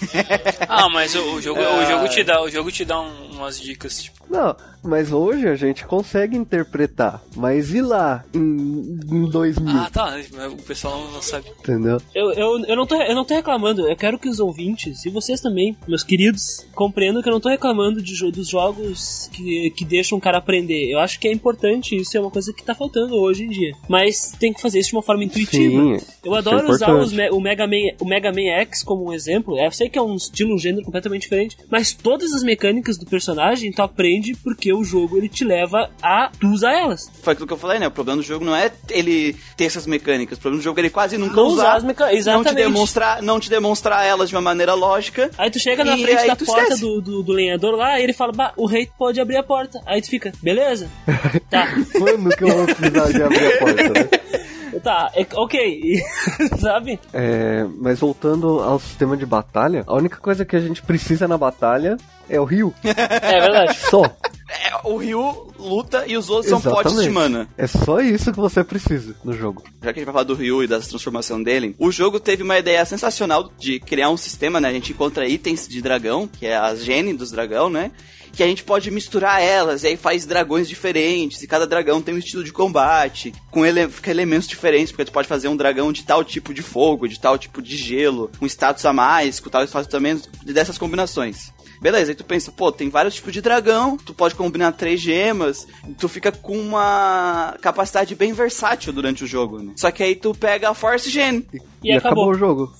Ah, 0.68 0.88
mas 0.88 1.14
o, 1.14 1.20
o 1.36 1.40
jogo, 1.42 1.60
o 1.60 1.86
jogo 1.86 2.08
te 2.08 2.22
dá, 2.24 2.42
o 2.42 2.50
jogo 2.50 2.70
te 2.70 2.84
dá 2.84 3.00
um, 3.00 3.30
umas 3.36 3.58
dicas, 3.60 4.02
tipo. 4.02 4.25
Não, 4.28 4.56
mas 4.82 5.12
hoje 5.12 5.48
a 5.48 5.54
gente 5.54 5.84
consegue 5.84 6.36
interpretar. 6.36 7.22
Mas 7.34 7.72
e 7.72 7.80
lá, 7.80 8.24
em, 8.34 8.98
em 9.10 9.28
2000, 9.30 9.68
Ah, 9.76 9.90
tá. 9.92 10.16
O 10.52 10.62
pessoal 10.62 10.98
não 11.12 11.22
sabe. 11.22 11.46
entendeu? 11.60 12.00
Eu, 12.14 12.32
eu, 12.32 12.64
eu, 12.64 12.76
não 12.76 12.86
tô, 12.86 13.00
eu 13.02 13.14
não 13.14 13.24
tô 13.24 13.34
reclamando, 13.34 13.88
eu 13.88 13.96
quero 13.96 14.18
que 14.18 14.28
os 14.28 14.40
ouvintes, 14.40 15.04
e 15.04 15.10
vocês 15.10 15.40
também, 15.40 15.76
meus 15.86 16.02
queridos, 16.02 16.66
compreendam 16.74 17.22
que 17.22 17.28
eu 17.28 17.32
não 17.32 17.40
tô 17.40 17.48
reclamando 17.48 18.02
de, 18.02 18.30
dos 18.30 18.48
jogos 18.48 19.28
que, 19.32 19.70
que 19.70 19.84
deixam 19.84 20.18
o 20.18 20.20
cara 20.20 20.38
aprender. 20.38 20.90
Eu 20.90 20.98
acho 20.98 21.18
que 21.20 21.28
é 21.28 21.32
importante, 21.32 21.96
isso 21.96 22.16
é 22.16 22.20
uma 22.20 22.30
coisa 22.30 22.52
que 22.52 22.64
tá 22.64 22.74
faltando 22.74 23.14
hoje 23.16 23.44
em 23.44 23.48
dia. 23.48 23.72
Mas 23.88 24.32
tem 24.38 24.52
que 24.52 24.60
fazer 24.60 24.78
isso 24.80 24.90
de 24.90 24.96
uma 24.96 25.02
forma 25.02 25.24
intuitiva. 25.24 25.98
Sim, 25.98 26.06
Eu 26.24 26.34
adoro 26.34 26.58
isso 26.58 26.72
é 26.72 26.74
usar 26.74 26.94
os 26.94 27.12
o, 27.12 27.40
Mega 27.40 27.66
Man, 27.66 27.94
o 28.00 28.04
Mega 28.04 28.30
Man 28.32 28.50
X 28.60 28.82
como 28.82 29.06
um 29.08 29.12
exemplo. 29.12 29.58
Eu 29.58 29.70
sei 29.70 29.88
que 29.88 29.98
é 29.98 30.02
um 30.02 30.14
estilo, 30.16 30.54
um 30.54 30.58
gênero 30.58 30.84
completamente 30.84 31.22
diferente, 31.22 31.56
mas 31.70 31.92
todas 31.92 32.32
as 32.32 32.42
mecânicas 32.42 32.96
do 32.98 33.06
personagem 33.06 33.72
tu 33.72 33.82
aprende 33.82 34.15
porque 34.42 34.72
o 34.72 34.82
jogo 34.84 35.16
ele 35.16 35.28
te 35.28 35.44
leva 35.44 35.90
a 36.02 36.30
tu 36.40 36.48
usar 36.48 36.72
elas. 36.72 37.10
Foi 37.22 37.32
aquilo 37.32 37.46
que 37.46 37.52
eu 37.52 37.58
falei, 37.58 37.78
né? 37.78 37.86
O 37.86 37.90
problema 37.90 38.20
do 38.20 38.26
jogo 38.26 38.44
não 38.44 38.54
é 38.54 38.70
ele 38.90 39.34
ter 39.56 39.64
essas 39.64 39.86
mecânicas. 39.86 40.38
O 40.38 40.40
problema 40.40 40.60
do 40.60 40.64
jogo 40.64 40.78
é 40.78 40.82
ele 40.82 40.90
quase 40.90 41.16
nunca 41.18 41.34
Não 41.36 41.46
usar. 41.46 41.62
usar 41.62 41.76
as 41.76 41.84
meca- 41.84 42.04
Não 42.04 42.10
te, 42.12 42.16
exatamente. 42.18 42.54
demonstrar, 42.56 43.22
não 43.22 43.40
te 43.40 43.50
demonstrar 43.50 44.04
elas 44.06 44.28
de 44.28 44.34
uma 44.34 44.42
maneira 44.42 44.74
lógica. 44.74 45.30
Aí 45.38 45.50
tu 45.50 45.58
chega 45.58 45.84
na 45.84 45.96
E 45.96 46.02
frente 46.02 46.18
aí 46.20 46.26
da 46.28 46.36
tu 46.36 46.44
porta 46.44 46.76
do, 46.76 47.00
do, 47.00 47.22
do 47.22 47.32
lenhador 47.32 47.74
lá 47.76 47.98
e 48.00 48.02
ele 48.04 48.12
fala, 48.12 48.32
bah, 48.32 48.52
o 48.56 48.66
rei 48.66 48.88
pode 48.98 49.20
abrir 49.20 49.36
a 49.36 49.42
porta. 49.42 49.80
Aí 49.86 50.00
tu 50.00 50.08
fica, 50.08 50.32
beleza? 50.42 50.88
tá. 51.50 51.68
Quando 51.92 52.36
que 52.36 52.44
eu 52.44 52.48
vou 52.48 52.66
precisar 52.66 53.12
de 53.12 53.22
abrir 53.22 53.46
a 53.46 53.58
porta, 53.58 53.82
né? 53.90 54.08
Tá, 54.86 55.10
é- 55.16 55.26
ok. 55.34 56.00
Sabe? 56.62 57.00
É, 57.12 57.66
mas 57.80 57.98
voltando 57.98 58.60
ao 58.60 58.78
sistema 58.78 59.16
de 59.16 59.26
batalha, 59.26 59.82
a 59.84 59.94
única 59.96 60.18
coisa 60.18 60.44
que 60.44 60.54
a 60.54 60.60
gente 60.60 60.80
precisa 60.80 61.26
na 61.26 61.36
batalha 61.36 61.96
é 62.30 62.40
o 62.40 62.44
rio. 62.44 62.72
É 62.86 63.40
verdade. 63.40 63.76
Só. 63.90 64.04
É, 64.48 64.70
o 64.84 64.96
Ryu 64.96 65.52
luta 65.58 66.04
e 66.06 66.16
os 66.16 66.30
outros 66.30 66.50
são 66.50 66.60
potes 66.60 66.92
de 66.92 67.00
Exatamente. 67.00 67.32
mana. 67.32 67.48
É 67.58 67.66
só 67.66 68.00
isso 68.00 68.30
que 68.32 68.38
você 68.38 68.62
precisa 68.62 69.16
no 69.24 69.32
jogo. 69.32 69.64
Já 69.82 69.92
que 69.92 69.98
a 69.98 70.02
gente 70.02 70.04
vai 70.04 70.12
falar 70.12 70.24
do 70.24 70.34
Ryu 70.34 70.62
e 70.62 70.68
da 70.68 70.78
transformação 70.78 71.42
dele, 71.42 71.74
o 71.80 71.90
jogo 71.90 72.20
teve 72.20 72.44
uma 72.44 72.56
ideia 72.56 72.84
sensacional 72.84 73.50
de 73.58 73.80
criar 73.80 74.08
um 74.10 74.16
sistema, 74.16 74.60
né? 74.60 74.68
A 74.68 74.72
gente 74.72 74.92
encontra 74.92 75.26
itens 75.26 75.66
de 75.66 75.82
dragão, 75.82 76.28
que 76.28 76.46
é 76.46 76.56
as 76.56 76.84
gene 76.84 77.12
dos 77.12 77.32
dragão, 77.32 77.68
né? 77.68 77.90
Que 78.36 78.42
a 78.42 78.46
gente 78.46 78.62
pode 78.64 78.90
misturar 78.90 79.40
elas, 79.42 79.82
e 79.82 79.86
aí 79.88 79.96
faz 79.96 80.26
dragões 80.26 80.68
diferentes, 80.68 81.42
e 81.42 81.46
cada 81.46 81.66
dragão 81.66 82.02
tem 82.02 82.14
um 82.14 82.18
estilo 82.18 82.44
de 82.44 82.52
combate, 82.52 83.32
com 83.50 83.64
ele 83.64 83.88
fica 83.88 84.10
elementos 84.10 84.46
diferentes, 84.46 84.92
porque 84.92 85.06
tu 85.06 85.12
pode 85.12 85.26
fazer 85.26 85.48
um 85.48 85.56
dragão 85.56 85.90
de 85.90 86.04
tal 86.04 86.22
tipo 86.22 86.52
de 86.52 86.60
fogo, 86.60 87.08
de 87.08 87.18
tal 87.18 87.38
tipo 87.38 87.62
de 87.62 87.76
gelo, 87.76 88.30
um 88.40 88.46
status 88.46 88.84
a 88.84 88.92
mais, 88.92 89.40
com 89.40 89.48
tal 89.48 89.64
status 89.64 89.88
também, 89.88 90.20
dessas 90.44 90.76
combinações. 90.76 91.50
Beleza, 91.80 92.10
aí 92.12 92.14
tu 92.14 92.24
pensa, 92.24 92.50
pô, 92.52 92.72
tem 92.72 92.88
vários 92.88 93.14
tipos 93.14 93.32
de 93.32 93.40
dragão, 93.40 93.96
tu 93.96 94.12
pode 94.14 94.34
combinar 94.34 94.72
três 94.72 95.00
gemas, 95.00 95.66
tu 95.98 96.08
fica 96.08 96.32
com 96.32 96.58
uma 96.58 97.56
capacidade 97.60 98.14
bem 98.14 98.32
versátil 98.32 98.92
durante 98.92 99.24
o 99.24 99.26
jogo, 99.26 99.62
né? 99.62 99.72
Só 99.76 99.90
que 99.90 100.02
aí 100.02 100.14
tu 100.14 100.34
pega 100.34 100.70
a 100.70 100.74
Force 100.74 101.08
Gen 101.10 101.46
E 101.82 101.92
acabou. 101.92 102.30
o 102.30 102.34
jogo. 102.34 102.72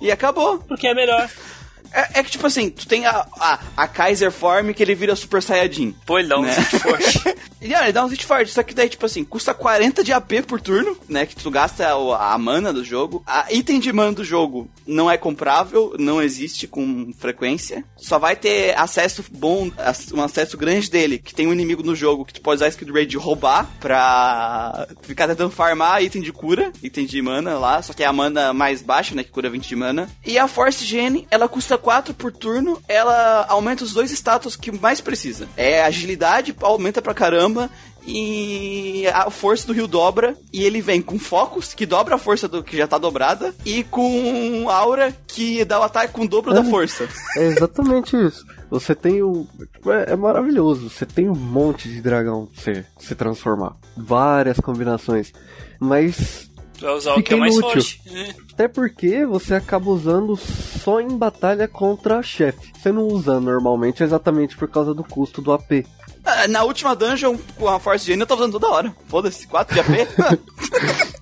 e 0.00 0.10
acabou. 0.10 0.58
Porque 0.58 0.86
é 0.86 0.94
melhor. 0.94 1.28
É, 1.94 2.20
é 2.20 2.22
que 2.24 2.30
tipo 2.30 2.46
assim, 2.46 2.68
tu 2.70 2.86
tem 2.88 3.06
a, 3.06 3.26
a, 3.38 3.58
a 3.76 3.86
Kaiser 3.88 4.30
Form 4.32 4.72
que 4.72 4.82
ele 4.82 4.94
vira 4.94 5.14
Super 5.16 5.42
Saiyajin. 5.42 5.94
Pô, 6.04 6.18
ele 6.18 6.28
dá 6.28 6.38
um 6.38 6.42
Né? 6.42 6.54
hit 6.54 6.78
forte. 6.80 7.22
E 7.64 7.74
ah, 7.74 7.84
ele 7.84 7.92
dá 7.92 8.04
um 8.04 8.08
hit 8.08 8.26
forte, 8.26 8.52
só 8.52 8.62
que 8.62 8.74
daí, 8.74 8.90
tipo 8.90 9.06
assim, 9.06 9.24
custa 9.24 9.54
40 9.54 10.04
de 10.04 10.12
AP 10.12 10.42
por 10.46 10.60
turno, 10.60 10.98
né? 11.08 11.24
Que 11.24 11.34
tu 11.34 11.50
gasta 11.50 11.96
o- 11.96 12.12
a 12.12 12.36
mana 12.36 12.74
do 12.74 12.84
jogo. 12.84 13.22
A 13.26 13.50
item 13.50 13.80
de 13.80 13.90
mana 13.90 14.12
do 14.12 14.22
jogo 14.22 14.68
não 14.86 15.10
é 15.10 15.16
comprável, 15.16 15.94
não 15.98 16.20
existe 16.20 16.66
com 16.66 17.10
frequência. 17.18 17.82
Só 17.96 18.18
vai 18.18 18.36
ter 18.36 18.78
acesso 18.78 19.24
bom, 19.32 19.70
um 20.12 20.20
acesso 20.22 20.58
grande 20.58 20.90
dele, 20.90 21.16
que 21.18 21.34
tem 21.34 21.46
um 21.46 21.54
inimigo 21.54 21.82
no 21.82 21.96
jogo 21.96 22.26
que 22.26 22.34
tu 22.34 22.42
pode 22.42 22.56
usar 22.56 22.66
a 22.66 22.68
skill 22.68 22.92
raid 22.92 23.16
roubar 23.16 23.66
pra 23.80 24.86
ficar 25.00 25.26
tentando 25.26 25.50
farmar 25.50 26.02
item 26.02 26.20
de 26.20 26.32
cura, 26.32 26.70
item 26.82 27.06
de 27.06 27.22
mana 27.22 27.58
lá, 27.58 27.80
só 27.80 27.94
que 27.94 28.02
é 28.02 28.06
a 28.06 28.12
mana 28.12 28.52
mais 28.52 28.82
baixa, 28.82 29.14
né? 29.14 29.24
Que 29.24 29.30
cura 29.30 29.48
20 29.48 29.66
de 29.66 29.76
mana. 29.76 30.10
E 30.26 30.36
a 30.38 30.46
Force 30.46 30.84
Gene, 30.84 31.26
ela 31.30 31.48
custa 31.48 31.78
4 31.84 32.14
por 32.14 32.32
turno, 32.32 32.80
ela 32.88 33.44
aumenta 33.46 33.84
os 33.84 33.92
dois 33.92 34.10
status 34.10 34.56
que 34.56 34.72
mais 34.72 35.02
precisa. 35.02 35.46
É 35.54 35.84
agilidade, 35.84 36.56
aumenta 36.62 37.02
pra 37.02 37.12
caramba. 37.12 37.70
E 38.06 39.06
a 39.14 39.30
força 39.30 39.66
do 39.66 39.72
Rio 39.72 39.86
dobra. 39.86 40.36
E 40.52 40.62
ele 40.62 40.80
vem 40.80 41.00
com 41.00 41.18
focos, 41.18 41.72
que 41.72 41.86
dobra 41.86 42.14
a 42.14 42.18
força 42.18 42.46
do 42.46 42.62
que 42.62 42.76
já 42.76 42.86
tá 42.86 42.98
dobrada. 42.98 43.54
E 43.64 43.84
com 43.84 44.68
aura, 44.68 45.14
que 45.26 45.64
dá 45.64 45.80
o 45.80 45.82
ataque 45.82 46.12
com 46.12 46.22
o 46.22 46.28
dobro 46.28 46.52
da 46.52 46.64
força. 46.64 47.08
É 47.36 47.44
exatamente 47.44 48.16
isso. 48.16 48.44
Você 48.70 48.94
tem 48.94 49.22
o. 49.22 49.46
É, 49.86 50.12
é 50.12 50.16
maravilhoso. 50.16 50.90
Você 50.90 51.06
tem 51.06 51.30
um 51.30 51.34
monte 51.34 51.88
de 51.88 52.02
dragão 52.02 52.46
pra 52.46 52.62
você 52.62 52.84
se 52.98 53.14
transformar. 53.14 53.76
Várias 53.96 54.58
combinações. 54.58 55.32
Mas. 55.80 56.50
Vai 56.80 56.92
usar 56.94 57.12
o 57.12 57.16
Fica 57.16 57.28
que 57.28 57.34
é 57.34 57.36
mais 57.36 57.54
inútil. 57.54 57.82
forte. 57.82 58.00
né? 58.10 58.34
Até 58.52 58.68
porque 58.68 59.24
você 59.26 59.54
acaba 59.54 59.90
usando 59.90 60.36
só 60.36 61.00
em 61.00 61.16
batalha 61.16 61.66
contra 61.68 62.22
chefe. 62.22 62.72
Você 62.76 62.90
não 62.92 63.06
usa 63.06 63.40
normalmente 63.40 64.02
exatamente 64.02 64.56
por 64.56 64.68
causa 64.68 64.92
do 64.92 65.02
custo 65.04 65.40
do 65.40 65.52
AP. 65.52 65.86
Ah, 66.24 66.48
Na 66.48 66.62
última 66.64 66.94
dungeon, 66.96 67.36
com 67.56 67.68
a 67.68 67.78
Force 67.78 68.04
Gene, 68.06 68.20
eu 68.22 68.26
tava 68.26 68.40
usando 68.42 68.52
toda 68.58 68.68
hora. 68.72 68.94
Foda-se, 69.08 69.46
4 69.46 69.74
de 69.74 69.80
AP. 69.80 69.88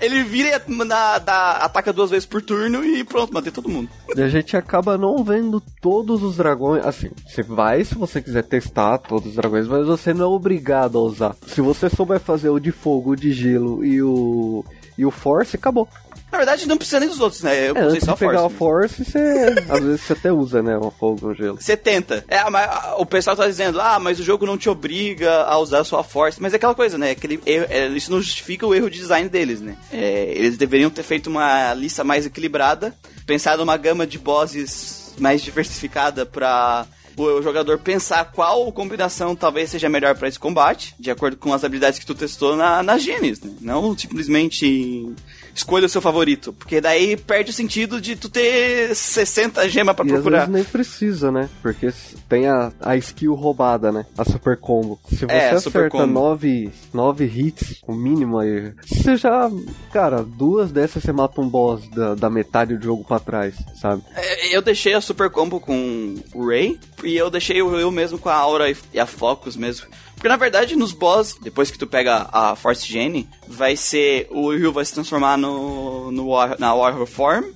Ele 0.00 0.22
vira 0.22 0.62
e 0.68 0.84
na- 0.84 1.18
dá- 1.18 1.56
ataca 1.58 1.92
duas 1.92 2.10
vezes 2.10 2.26
por 2.26 2.42
turno 2.42 2.84
e 2.84 3.04
pronto, 3.04 3.32
matei 3.32 3.52
todo 3.52 3.68
mundo. 3.68 3.88
E 4.16 4.22
a 4.22 4.28
gente 4.28 4.56
acaba 4.56 4.96
não 4.98 5.22
vendo 5.24 5.60
todos 5.80 6.22
os 6.22 6.36
dragões. 6.36 6.84
Assim, 6.84 7.10
você 7.26 7.42
vai 7.42 7.84
se 7.84 7.94
você 7.94 8.20
quiser 8.20 8.44
testar 8.44 8.98
todos 8.98 9.30
os 9.30 9.34
dragões, 9.36 9.66
mas 9.68 9.86
você 9.86 10.12
não 10.14 10.24
é 10.24 10.28
obrigado 10.28 10.98
a 10.98 11.02
usar. 11.02 11.36
Se 11.46 11.60
você 11.60 11.88
souber 11.88 12.20
fazer 12.20 12.48
o 12.50 12.58
de 12.60 12.72
fogo, 12.72 13.10
o 13.12 13.16
de 13.16 13.32
gelo 13.32 13.84
e 13.84 14.02
o. 14.02 14.64
E 14.98 15.06
o 15.06 15.10
Force, 15.10 15.56
acabou. 15.56 15.88
Na 16.32 16.38
verdade, 16.38 16.66
não 16.66 16.78
precisa 16.78 16.98
nem 16.98 17.10
dos 17.10 17.20
outros, 17.20 17.42
né? 17.42 17.68
Eu 17.68 17.76
É, 17.76 17.86
usei 17.88 18.00
só 18.00 18.16
pegar 18.16 18.38
Force. 18.48 18.54
a 18.54 18.58
Force, 18.58 19.04
você. 19.04 19.54
às 19.68 19.80
vezes 19.84 20.00
você 20.00 20.12
até 20.14 20.32
usa, 20.32 20.62
né? 20.62 20.78
Um 20.78 20.90
fogo, 20.90 21.28
um 21.30 21.34
gelo. 21.34 21.58
Você 21.60 21.76
tenta. 21.76 22.24
É, 22.26 22.48
mas 22.48 22.70
o 22.96 23.04
pessoal 23.04 23.36
tá 23.36 23.46
dizendo, 23.46 23.78
ah, 23.78 23.98
mas 23.98 24.18
o 24.18 24.22
jogo 24.24 24.46
não 24.46 24.56
te 24.56 24.70
obriga 24.70 25.42
a 25.44 25.58
usar 25.58 25.80
a 25.80 25.84
sua 25.84 26.02
força. 26.02 26.38
Mas 26.40 26.54
é 26.54 26.56
aquela 26.56 26.74
coisa, 26.74 26.96
né? 26.96 27.10
Aquele 27.10 27.38
erro- 27.44 27.66
é, 27.68 27.86
isso 27.88 28.10
não 28.10 28.18
justifica 28.22 28.66
o 28.66 28.74
erro 28.74 28.88
de 28.90 28.98
design 28.98 29.28
deles, 29.28 29.60
né? 29.60 29.76
É, 29.92 30.32
eles 30.34 30.56
deveriam 30.56 30.88
ter 30.88 31.02
feito 31.02 31.28
uma 31.28 31.74
lista 31.74 32.02
mais 32.02 32.24
equilibrada, 32.24 32.94
pensado 33.26 33.58
numa 33.58 33.76
gama 33.76 34.06
de 34.06 34.18
bosses 34.18 35.14
mais 35.18 35.42
diversificada 35.42 36.24
pra 36.24 36.86
o 37.14 37.42
jogador 37.42 37.78
pensar 37.78 38.24
qual 38.32 38.72
combinação 38.72 39.36
talvez 39.36 39.68
seja 39.68 39.86
melhor 39.86 40.14
pra 40.16 40.28
esse 40.28 40.38
combate, 40.38 40.94
de 40.98 41.10
acordo 41.10 41.36
com 41.36 41.52
as 41.52 41.62
habilidades 41.62 41.98
que 41.98 42.06
tu 42.06 42.14
testou 42.14 42.56
na, 42.56 42.82
nas 42.82 43.02
genes, 43.02 43.38
né? 43.42 43.52
Não 43.60 43.94
simplesmente 43.98 45.12
escolha 45.54 45.86
o 45.86 45.88
seu 45.88 46.00
favorito, 46.00 46.52
porque 46.52 46.80
daí 46.80 47.16
perde 47.16 47.50
o 47.50 47.54
sentido 47.54 48.00
de 48.00 48.16
tu 48.16 48.28
ter 48.28 48.94
60 48.94 49.68
gemas 49.68 49.94
pra 49.94 50.04
E 50.04 50.08
às 50.08 50.14
procurar. 50.14 50.38
vezes 50.46 50.52
nem 50.54 50.64
precisa, 50.64 51.30
né? 51.30 51.48
Porque 51.60 51.92
tem 52.28 52.48
a, 52.48 52.72
a 52.80 52.96
skill 52.96 53.34
roubada, 53.34 53.92
né? 53.92 54.06
A 54.16 54.24
super 54.24 54.56
combo. 54.56 54.98
Se 55.08 55.26
você 55.26 55.32
É, 55.32 55.50
a 55.50 55.60
super 55.60 55.78
acerta 55.86 55.98
combo. 55.98 56.12
nove, 56.12 56.70
nove 56.92 57.24
hits, 57.24 57.76
o 57.86 57.94
mínimo 57.94 58.38
aí, 58.38 58.72
você 58.86 59.16
já. 59.16 59.50
Cara, 59.92 60.22
duas 60.22 60.70
dessas 60.72 61.02
você 61.02 61.12
mata 61.12 61.40
um 61.40 61.48
boss 61.48 61.88
da, 61.90 62.14
da 62.14 62.30
metade 62.30 62.76
do 62.76 62.84
jogo 62.84 63.04
pra 63.04 63.18
trás, 63.18 63.54
sabe? 63.80 64.02
É, 64.14 64.56
Eu 64.56 64.62
deixei 64.62 64.94
a 64.94 65.00
Super 65.00 65.30
Combo 65.30 65.60
com 65.60 66.14
o 66.34 66.46
Ray 66.46 66.78
e 67.02 67.16
eu 67.16 67.30
deixei 67.30 67.60
o 67.62 67.76
eu 67.78 67.90
mesmo 67.90 68.18
com 68.18 68.28
a 68.28 68.34
Aura 68.34 68.70
e- 68.70 68.76
e 68.92 69.00
a 69.00 69.06
Focus 69.06 69.56
mesmo. 69.56 69.86
Porque 70.22 70.28
na 70.28 70.36
verdade 70.36 70.76
nos 70.76 70.92
boss, 70.92 71.34
depois 71.42 71.68
que 71.68 71.76
tu 71.76 71.84
pega 71.84 72.28
a 72.32 72.54
Force 72.54 72.86
Gene, 72.86 73.28
vai 73.48 73.74
ser. 73.74 74.28
O 74.30 74.52
Ryu 74.52 74.70
vai 74.72 74.84
se 74.84 74.94
transformar 74.94 75.36
no, 75.36 76.12
no 76.12 76.28
War- 76.28 76.54
na 76.60 76.72
Warrior 76.72 77.06
Form. 77.08 77.46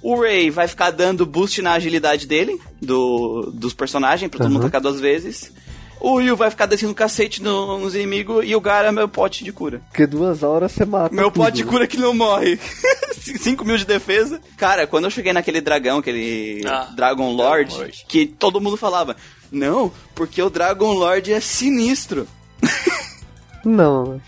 O 0.00 0.20
Ray 0.20 0.48
vai 0.48 0.68
ficar 0.68 0.92
dando 0.92 1.26
boost 1.26 1.60
na 1.60 1.72
agilidade 1.72 2.28
dele, 2.28 2.60
do, 2.80 3.50
dos 3.52 3.74
personagens, 3.74 4.30
pra 4.30 4.38
todo 4.38 4.46
mundo 4.52 4.60
Uhum. 4.62 4.66
atacar 4.68 4.80
duas 4.80 5.00
vezes. 5.00 5.52
O 6.00 6.18
Ryu 6.20 6.36
vai 6.36 6.48
ficar 6.48 6.66
descendo 6.66 6.94
cacete 6.94 7.42
no- 7.42 7.76
nos 7.80 7.92
inimigos 7.96 8.44
e 8.46 8.54
o 8.54 8.60
Gara 8.60 8.86
é 8.88 8.92
meu 8.92 9.08
pote 9.08 9.42
de 9.42 9.50
cura. 9.52 9.80
Porque 9.88 10.06
duas 10.06 10.44
horas 10.44 10.70
você 10.70 10.84
mata. 10.84 11.12
Meu 11.12 11.28
tudo. 11.28 11.42
pote 11.42 11.56
de 11.56 11.64
cura 11.64 11.88
que 11.88 11.96
não 11.96 12.14
morre. 12.14 12.56
5 13.18 13.64
mil 13.64 13.76
de 13.76 13.84
defesa. 13.84 14.40
Cara, 14.56 14.86
quando 14.86 15.04
eu 15.06 15.10
cheguei 15.10 15.32
naquele 15.32 15.60
dragão, 15.60 15.98
aquele 15.98 16.62
Ah, 16.66 16.88
Dragon 16.94 17.32
Lord, 17.32 17.64
Dragon 17.70 17.82
Lord. 17.82 18.04
que 18.08 18.26
todo 18.26 18.60
mundo 18.60 18.76
falava, 18.76 19.16
não, 19.52 19.92
porque 20.14 20.42
o 20.42 20.48
Dragon 20.50 20.92
Lord 20.94 21.32
é 21.32 21.40
sinistro. 21.40 22.26
Não, 23.64 24.20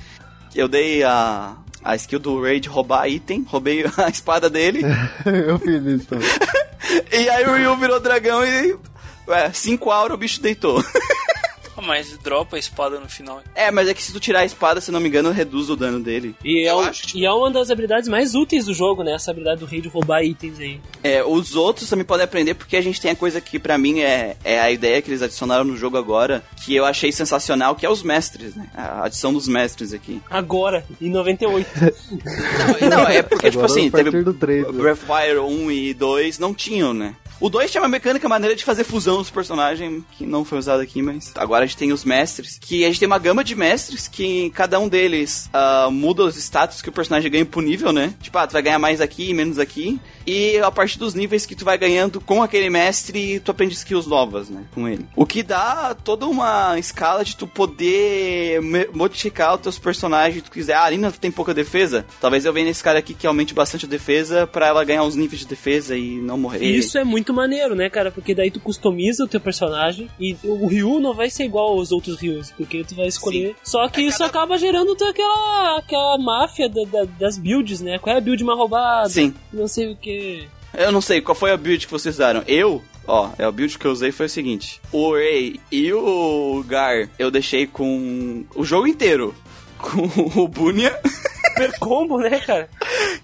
Eu 0.54 0.68
dei 0.68 1.02
a, 1.02 1.56
a 1.82 1.96
skill 1.96 2.20
do 2.20 2.40
Raid 2.40 2.68
roubar 2.68 3.08
item, 3.08 3.44
roubei 3.48 3.84
a 3.96 4.08
espada 4.08 4.48
dele, 4.48 4.82
eu 5.26 5.58
fiz 5.58 5.82
isso 5.84 6.06
também. 6.06 6.28
e 7.10 7.28
aí 7.28 7.44
o 7.46 7.54
Ryu 7.54 7.76
virou 7.76 7.98
dragão 7.98 8.44
e. 8.44 8.76
Ué, 9.26 9.50
5 9.52 9.90
aura 9.90 10.14
o 10.14 10.18
bicho 10.18 10.40
deitou. 10.42 10.84
Mas 11.84 12.16
dropa 12.18 12.56
a 12.56 12.58
espada 12.58 12.98
no 12.98 13.08
final. 13.08 13.42
É, 13.54 13.70
mas 13.70 13.88
é 13.88 13.94
que 13.94 14.02
se 14.02 14.12
tu 14.12 14.20
tirar 14.20 14.40
a 14.40 14.44
espada, 14.44 14.80
se 14.80 14.90
não 14.90 15.00
me 15.00 15.08
engano, 15.08 15.30
reduz 15.30 15.68
o 15.70 15.76
dano 15.76 16.00
dele. 16.00 16.34
E 16.44 16.66
é, 16.66 16.74
um- 16.74 16.80
acho. 16.80 17.16
e 17.16 17.24
é 17.24 17.32
uma 17.32 17.50
das 17.50 17.70
habilidades 17.70 18.08
mais 18.08 18.34
úteis 18.34 18.64
do 18.64 18.74
jogo, 18.74 19.02
né? 19.02 19.12
Essa 19.14 19.30
habilidade 19.30 19.60
do 19.60 19.66
rei 19.66 19.80
de 19.80 19.88
roubar 19.88 20.22
itens 20.24 20.58
aí. 20.58 20.80
É, 21.02 21.22
os 21.24 21.54
outros 21.54 21.88
também 21.88 22.04
podem 22.04 22.24
aprender 22.24 22.54
porque 22.54 22.76
a 22.76 22.82
gente 22.82 23.00
tem 23.00 23.10
a 23.10 23.16
coisa 23.16 23.40
que 23.40 23.58
pra 23.58 23.76
mim 23.78 24.00
é, 24.00 24.36
é 24.44 24.60
a 24.60 24.70
ideia 24.70 25.00
que 25.02 25.10
eles 25.10 25.22
adicionaram 25.22 25.64
no 25.64 25.76
jogo 25.76 25.96
agora, 25.96 26.42
que 26.64 26.74
eu 26.74 26.84
achei 26.84 27.12
sensacional, 27.12 27.74
que 27.74 27.84
é 27.86 27.90
os 27.90 28.02
mestres, 28.02 28.54
né? 28.54 28.68
A 28.74 29.04
adição 29.04 29.32
dos 29.32 29.46
mestres 29.48 29.92
aqui. 29.92 30.20
Agora, 30.30 30.84
em 31.00 31.10
98. 31.10 31.68
Não, 32.90 33.06
é 33.06 33.22
porque, 33.22 33.50
tipo 33.50 33.58
Agora, 33.64 33.72
assim, 33.72 33.88
a 33.88 33.90
partir 33.90 34.10
teve 34.10 34.24
do 34.24 34.34
3, 34.34 34.66
né? 34.66 34.72
Breathfire 34.72 35.38
1 35.38 35.70
e 35.70 35.94
2 35.94 36.38
não 36.38 36.54
tinham, 36.54 36.92
né? 36.94 37.14
O 37.44 37.50
2 37.50 37.70
tinha 37.70 37.82
uma 37.82 37.90
mecânica, 37.90 38.26
maneira 38.26 38.56
de 38.56 38.64
fazer 38.64 38.84
fusão 38.84 39.18
dos 39.18 39.28
personagens, 39.28 40.02
que 40.16 40.24
não 40.24 40.46
foi 40.46 40.56
usado 40.56 40.80
aqui, 40.80 41.02
mas 41.02 41.30
agora 41.34 41.64
a 41.64 41.66
gente 41.66 41.76
tem 41.76 41.92
os 41.92 42.02
mestres, 42.02 42.58
que 42.58 42.84
a 42.84 42.86
gente 42.86 42.98
tem 42.98 43.06
uma 43.06 43.18
gama 43.18 43.44
de 43.44 43.54
mestres 43.54 44.08
que 44.08 44.48
cada 44.54 44.80
um 44.80 44.88
deles 44.88 45.50
ah, 45.52 45.90
muda 45.92 46.24
os 46.24 46.38
status 46.38 46.80
que 46.80 46.88
o 46.88 46.92
personagem 46.92 47.30
ganha 47.30 47.44
por 47.44 47.62
nível, 47.62 47.92
né? 47.92 48.14
Tipo, 48.22 48.38
ah, 48.38 48.46
tu 48.46 48.54
vai 48.54 48.62
ganhar 48.62 48.78
mais 48.78 48.98
aqui 48.98 49.28
e 49.28 49.34
menos 49.34 49.58
aqui. 49.58 50.00
E 50.26 50.56
a 50.60 50.70
partir 50.70 50.98
dos 50.98 51.12
níveis 51.12 51.44
que 51.44 51.54
tu 51.54 51.66
vai 51.66 51.76
ganhando 51.76 52.18
com 52.18 52.42
aquele 52.42 52.70
mestre, 52.70 53.38
tu 53.40 53.50
aprende 53.50 53.74
skills 53.74 54.06
novas, 54.06 54.48
né? 54.48 54.64
Com 54.72 54.88
ele. 54.88 55.06
O 55.14 55.26
que 55.26 55.42
dá 55.42 55.94
toda 55.94 56.26
uma 56.26 56.78
escala 56.78 57.22
de 57.22 57.36
tu 57.36 57.46
poder 57.46 58.58
modificar 58.94 59.54
os 59.56 59.60
teus 59.60 59.78
personagens. 59.78 60.42
Tu 60.44 60.50
quiser, 60.50 60.76
ah, 60.76 60.84
a 60.84 60.88
Lina 60.88 61.12
tem 61.12 61.30
pouca 61.30 61.52
defesa. 61.52 62.06
Talvez 62.22 62.46
eu 62.46 62.54
venha 62.54 62.64
nesse 62.64 62.82
cara 62.82 63.00
aqui 63.00 63.12
que 63.12 63.26
aumente 63.26 63.52
bastante 63.52 63.84
a 63.84 63.88
defesa 63.88 64.46
pra 64.46 64.68
ela 64.68 64.82
ganhar 64.82 65.04
uns 65.04 65.14
níveis 65.14 65.40
de 65.40 65.46
defesa 65.46 65.94
e 65.94 66.16
não 66.16 66.38
morrer. 66.38 66.64
Isso 66.64 66.96
é 66.96 67.04
muito 67.04 67.33
maneiro, 67.34 67.74
né, 67.74 67.90
cara? 67.90 68.10
Porque 68.10 68.34
daí 68.34 68.50
tu 68.50 68.60
customiza 68.60 69.24
o 69.24 69.28
teu 69.28 69.40
personagem 69.40 70.08
e 70.18 70.36
o 70.44 70.66
Ryu 70.66 71.00
não 71.00 71.12
vai 71.12 71.28
ser 71.28 71.44
igual 71.44 71.68
aos 71.78 71.92
outros 71.92 72.18
Ryus, 72.20 72.50
porque 72.52 72.84
tu 72.84 72.94
vai 72.94 73.06
escolher. 73.08 73.54
Só 73.62 73.86
que 73.88 74.00
isso 74.02 74.22
acaba 74.24 74.56
gerando 74.56 74.92
aquela, 75.04 75.78
aquela 75.78 76.18
máfia 76.18 76.68
da- 76.68 76.84
da- 76.84 77.04
das 77.18 77.36
builds, 77.36 77.80
né? 77.80 77.98
Qual 77.98 78.14
é 78.14 78.18
a 78.18 78.22
build 78.22 78.42
mais 78.44 78.58
roubada? 78.58 79.08
Sim. 79.08 79.34
Não 79.52 79.66
sei 79.68 79.92
o 79.92 79.96
que. 79.96 80.48
Eu 80.76 80.90
não 80.90 81.00
sei, 81.00 81.20
qual 81.20 81.34
foi 81.34 81.50
a 81.52 81.56
build 81.56 81.86
que 81.86 81.92
vocês 81.92 82.16
usaram? 82.16 82.42
Eu, 82.48 82.82
ó, 83.06 83.30
é 83.38 83.44
a 83.44 83.50
build 83.52 83.78
que 83.78 83.84
eu 83.84 83.92
usei 83.92 84.10
foi 84.10 84.26
o 84.26 84.28
seguinte: 84.28 84.80
o 84.90 85.12
Ray 85.12 85.60
e 85.70 85.92
o 85.92 86.64
Gar 86.66 87.08
eu 87.18 87.30
deixei 87.30 87.66
com 87.66 88.44
o 88.56 88.64
jogo 88.64 88.86
inteiro. 88.88 89.34
Com 89.84 90.42
o 90.42 90.48
Bunya, 90.48 90.98
Super 91.54 91.78
combo, 91.78 92.18
né, 92.18 92.40
cara? 92.40 92.68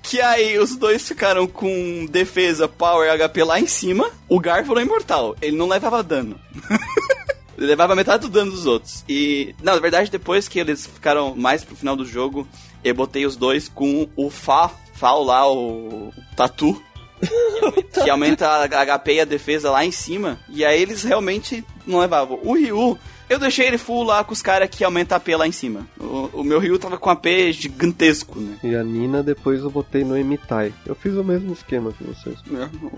que 0.02 0.20
aí 0.20 0.56
os 0.58 0.76
dois 0.76 1.06
ficaram 1.06 1.46
com 1.46 2.06
defesa, 2.08 2.68
power 2.68 3.08
e 3.08 3.18
HP 3.18 3.42
lá 3.42 3.58
em 3.58 3.66
cima. 3.66 4.08
O 4.28 4.38
Gar 4.38 4.62
virou 4.62 4.80
imortal, 4.80 5.36
ele 5.42 5.56
não 5.56 5.66
levava 5.68 6.02
dano. 6.02 6.38
Ele 7.58 7.66
levava 7.66 7.94
metade 7.94 8.22
do 8.22 8.30
dano 8.30 8.52
dos 8.52 8.64
outros. 8.64 9.04
E, 9.06 9.54
não, 9.62 9.74
na 9.74 9.80
verdade, 9.80 10.10
depois 10.10 10.48
que 10.48 10.58
eles 10.58 10.86
ficaram 10.86 11.36
mais 11.36 11.62
pro 11.62 11.76
final 11.76 11.94
do 11.94 12.06
jogo, 12.06 12.48
eu 12.82 12.94
botei 12.94 13.26
os 13.26 13.36
dois 13.36 13.68
com 13.68 14.08
o 14.16 14.30
Fa, 14.30 14.70
Fal 14.94 15.22
lá, 15.22 15.46
o 15.46 16.10
Tatu. 16.34 16.82
que 18.02 18.08
aumenta 18.08 18.48
a 18.48 18.66
HP 18.66 19.12
e 19.12 19.20
a 19.20 19.24
defesa 19.26 19.70
lá 19.70 19.84
em 19.84 19.92
cima. 19.92 20.38
E 20.48 20.64
aí 20.64 20.80
eles 20.80 21.02
realmente 21.02 21.62
não 21.86 21.98
levavam. 21.98 22.38
O 22.42 22.54
Ryu, 22.54 22.98
eu 23.30 23.38
deixei 23.38 23.68
ele 23.68 23.78
full 23.78 24.02
lá 24.02 24.24
com 24.24 24.32
os 24.32 24.42
caras 24.42 24.68
que 24.68 24.82
aumenta 24.82 25.14
a 25.14 25.18
AP 25.18 25.28
lá 25.28 25.46
em 25.46 25.52
cima. 25.52 25.86
O, 25.98 26.40
o 26.40 26.44
meu 26.44 26.58
Ryu 26.58 26.80
tava 26.80 26.98
com 26.98 27.08
AP 27.08 27.26
gigantesco, 27.52 28.40
né? 28.40 28.58
E 28.64 28.74
a 28.74 28.82
Nina 28.82 29.22
depois 29.22 29.60
eu 29.60 29.70
botei 29.70 30.02
no 30.02 30.18
Emitai. 30.18 30.74
Eu 30.84 30.96
fiz 30.96 31.14
o 31.14 31.22
mesmo 31.22 31.52
esquema 31.52 31.92
que 31.92 32.02
vocês. 32.02 32.36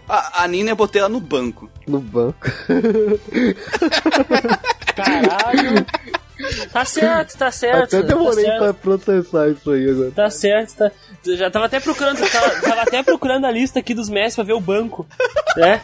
A, 0.08 0.42
a 0.42 0.48
Nina 0.48 0.70
eu 0.70 0.76
botei 0.76 1.00
ela 1.00 1.10
no 1.10 1.20
banco. 1.20 1.70
No 1.86 2.00
banco. 2.00 2.48
Caralho. 4.96 5.86
Tá 6.72 6.84
certo, 6.84 7.38
tá 7.38 7.52
certo. 7.52 7.96
Até 7.96 8.02
demorei 8.02 8.44
tá 8.44 8.50
certo. 8.50 8.58
pra 8.58 8.74
processar 8.74 9.48
isso 9.48 9.70
aí 9.70 9.88
agora. 9.88 10.10
Tá 10.10 10.28
certo, 10.28 10.74
tá. 10.74 10.90
Eu 11.24 11.36
Já 11.36 11.48
tava 11.50 11.66
até 11.66 11.78
procurando, 11.78 12.18
tava, 12.18 12.60
tava 12.60 12.82
até 12.82 13.00
procurando 13.00 13.44
a 13.44 13.50
lista 13.50 13.78
aqui 13.78 13.94
dos 13.94 14.08
mestres 14.08 14.34
pra 14.34 14.44
ver 14.44 14.54
o 14.54 14.60
banco, 14.60 15.06
né? 15.56 15.80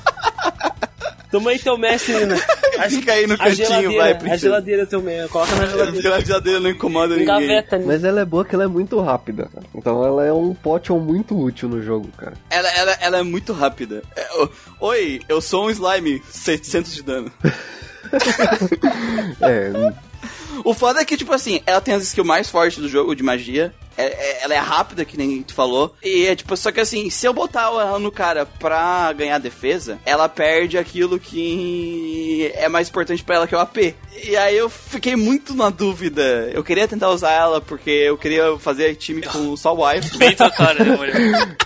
Toma 1.31 1.51
aí 1.51 1.61
teu 1.61 1.79
mestre, 1.79 2.13
Nina. 2.13 2.37
A, 2.79 2.89
Fica 2.89 3.13
aí 3.13 3.27
no 3.27 3.35
a 3.35 3.39
cantinho, 3.39 3.97
vai, 3.97 4.13
a 4.13 4.15
princesa. 4.15 4.39
geladeira 4.39 4.89
mestre. 5.03 5.29
Coloca 5.29 5.55
na 5.57 5.67
geladeira. 5.67 6.17
A 6.17 6.21
geladeira 6.21 6.61
não 6.61 6.71
incomoda 6.71 7.17
ninguém. 7.17 7.27
Gaveta, 7.27 7.79
Nina. 7.79 7.93
Mas 7.93 8.05
ela 8.05 8.21
é 8.21 8.25
boa 8.25 8.45
que 8.45 8.55
ela 8.55 8.65
é 8.65 8.69
muito 8.69 9.01
rápida. 9.01 9.49
cara. 9.53 9.67
Então 9.75 10.05
ela 10.05 10.25
é 10.25 10.33
um 10.33 10.55
potion 10.55 10.99
muito 10.99 11.39
útil 11.39 11.69
no 11.69 11.83
jogo, 11.83 12.09
cara. 12.17 12.35
Ela, 12.51 12.69
ela, 12.71 12.93
ela 13.01 13.19
é 13.19 13.23
muito 13.23 13.53
rápida. 13.53 14.03
É, 14.17 14.27
Oi, 14.81 15.21
eu 15.29 15.41
sou 15.41 15.67
um 15.67 15.71
slime, 15.71 16.23
700 16.31 16.95
de 16.95 17.03
dano. 17.03 17.33
É, 19.41 19.71
O 20.65 20.75
foda 20.75 21.01
é 21.01 21.05
que, 21.05 21.17
tipo 21.17 21.33
assim, 21.33 21.61
ela 21.67 21.81
tem 21.81 21.95
as 21.95 22.03
skills 22.05 22.27
mais 22.27 22.49
fortes 22.49 22.79
do 22.79 22.89
jogo 22.89 23.15
de 23.15 23.23
magia. 23.23 23.75
É- 23.97 24.05
é- 24.07 24.39
ela 24.45 24.55
é 24.55 24.59
rápida, 24.59 25.05
que 25.05 25.17
nem 25.17 25.43
tu 25.43 25.53
falou. 25.55 25.95
E 26.05 26.27
é 26.27 26.37
tipo, 26.37 26.57
só 26.57 26.71
que 26.71 26.79
assim, 26.81 27.11
se 27.11 27.27
eu 27.27 27.33
botar 27.33 27.63
ela 27.63 27.99
no 27.99 28.13
cara 28.13 28.47
pra 28.47 29.13
ganhar 29.13 29.39
defesa, 29.39 29.99
ela 30.07 30.29
perde 30.29 30.79
aquilo 30.79 31.19
que 31.19 32.53
é 32.55 32.69
mais 32.69 32.89
importante 32.89 33.25
pra 33.25 33.37
ela, 33.37 33.47
que 33.49 33.55
é 33.55 33.59
o 33.59 33.61
AP. 33.61 33.95
E 34.25 34.37
aí 34.37 34.57
eu 34.57 34.69
fiquei 34.71 35.17
muito 35.17 35.53
na 35.55 35.69
dúvida. 35.71 36.49
Eu 36.53 36.63
queria 36.63 36.87
tentar 36.87 37.11
usar 37.11 37.33
ela 37.33 37.61
porque 37.61 37.91
eu 37.91 38.17
queria 38.17 38.57
fazer 38.59 38.95
time 38.95 39.23
com 39.23 39.57
só 39.59 39.75
o 39.75 39.85
wife. 39.85 40.17
Bem 40.17 40.35
tua 40.35 40.51
cara, 40.51 40.85
né, 40.85 40.97
mulher? 40.97 41.57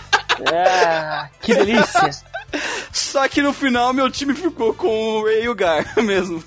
Ah, 0.51 1.29
que 1.41 1.53
delícia. 1.53 2.09
Só 2.91 3.27
que 3.27 3.41
no 3.41 3.51
final 3.51 3.93
meu 3.93 4.09
time 4.11 4.33
ficou 4.35 4.73
com 4.75 4.87
o 4.87 5.23
Ray 5.25 5.43
e 5.45 5.49
o 5.49 5.55
Gar 5.55 5.85
mesmo. 6.03 6.43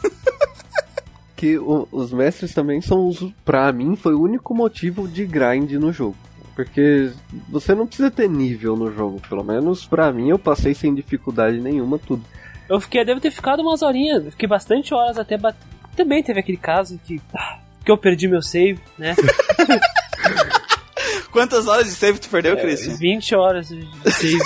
Que 1.37 1.59
o- 1.59 1.87
os 1.93 2.12
mestres 2.12 2.55
também 2.55 2.80
são 2.80 3.07
os. 3.07 3.22
Pra 3.45 3.70
mim, 3.72 3.95
foi 3.95 4.14
o 4.14 4.22
único 4.22 4.55
motivo 4.55 5.07
de 5.07 5.26
grind 5.26 5.72
no 5.72 5.93
jogo. 5.93 6.16
Porque 6.55 7.11
você 7.51 7.74
não 7.74 7.87
precisa 7.87 8.11
ter 8.11 8.30
nível 8.30 8.74
no 8.76 8.91
jogo. 8.91 9.20
Pelo 9.28 9.45
menos 9.45 9.84
pra 9.84 10.11
mim, 10.11 10.30
eu 10.30 10.39
passei 10.39 10.72
sem 10.74 10.95
dificuldade 10.95 11.61
nenhuma 11.61 11.99
tudo. 11.99 12.24
Eu 12.68 12.80
fiquei, 12.80 13.05
devo 13.05 13.20
ter 13.20 13.30
ficado 13.30 13.61
umas 13.61 13.82
horinhas, 13.82 14.24
eu 14.24 14.30
fiquei 14.30 14.49
bastante 14.49 14.95
horas 14.95 15.18
até 15.18 15.37
bater. 15.37 15.61
Também 15.95 16.22
teve 16.22 16.41
aquele 16.41 16.57
caso 16.59 16.99
que, 17.05 17.20
ah, 17.34 17.59
que 17.84 17.91
eu 17.91 17.99
perdi 17.99 18.26
meu 18.26 18.41
save, 18.43 18.80
né? 18.99 19.14
Quantas 21.30 21.66
horas 21.68 21.84
de 21.87 21.93
save 21.93 22.18
tu 22.18 22.28
É, 22.28 22.30
perdeu, 22.30 22.57
Christian? 22.57 22.97
20 22.97 23.34
horas 23.34 23.68
de 23.68 23.87
save. 24.11 24.39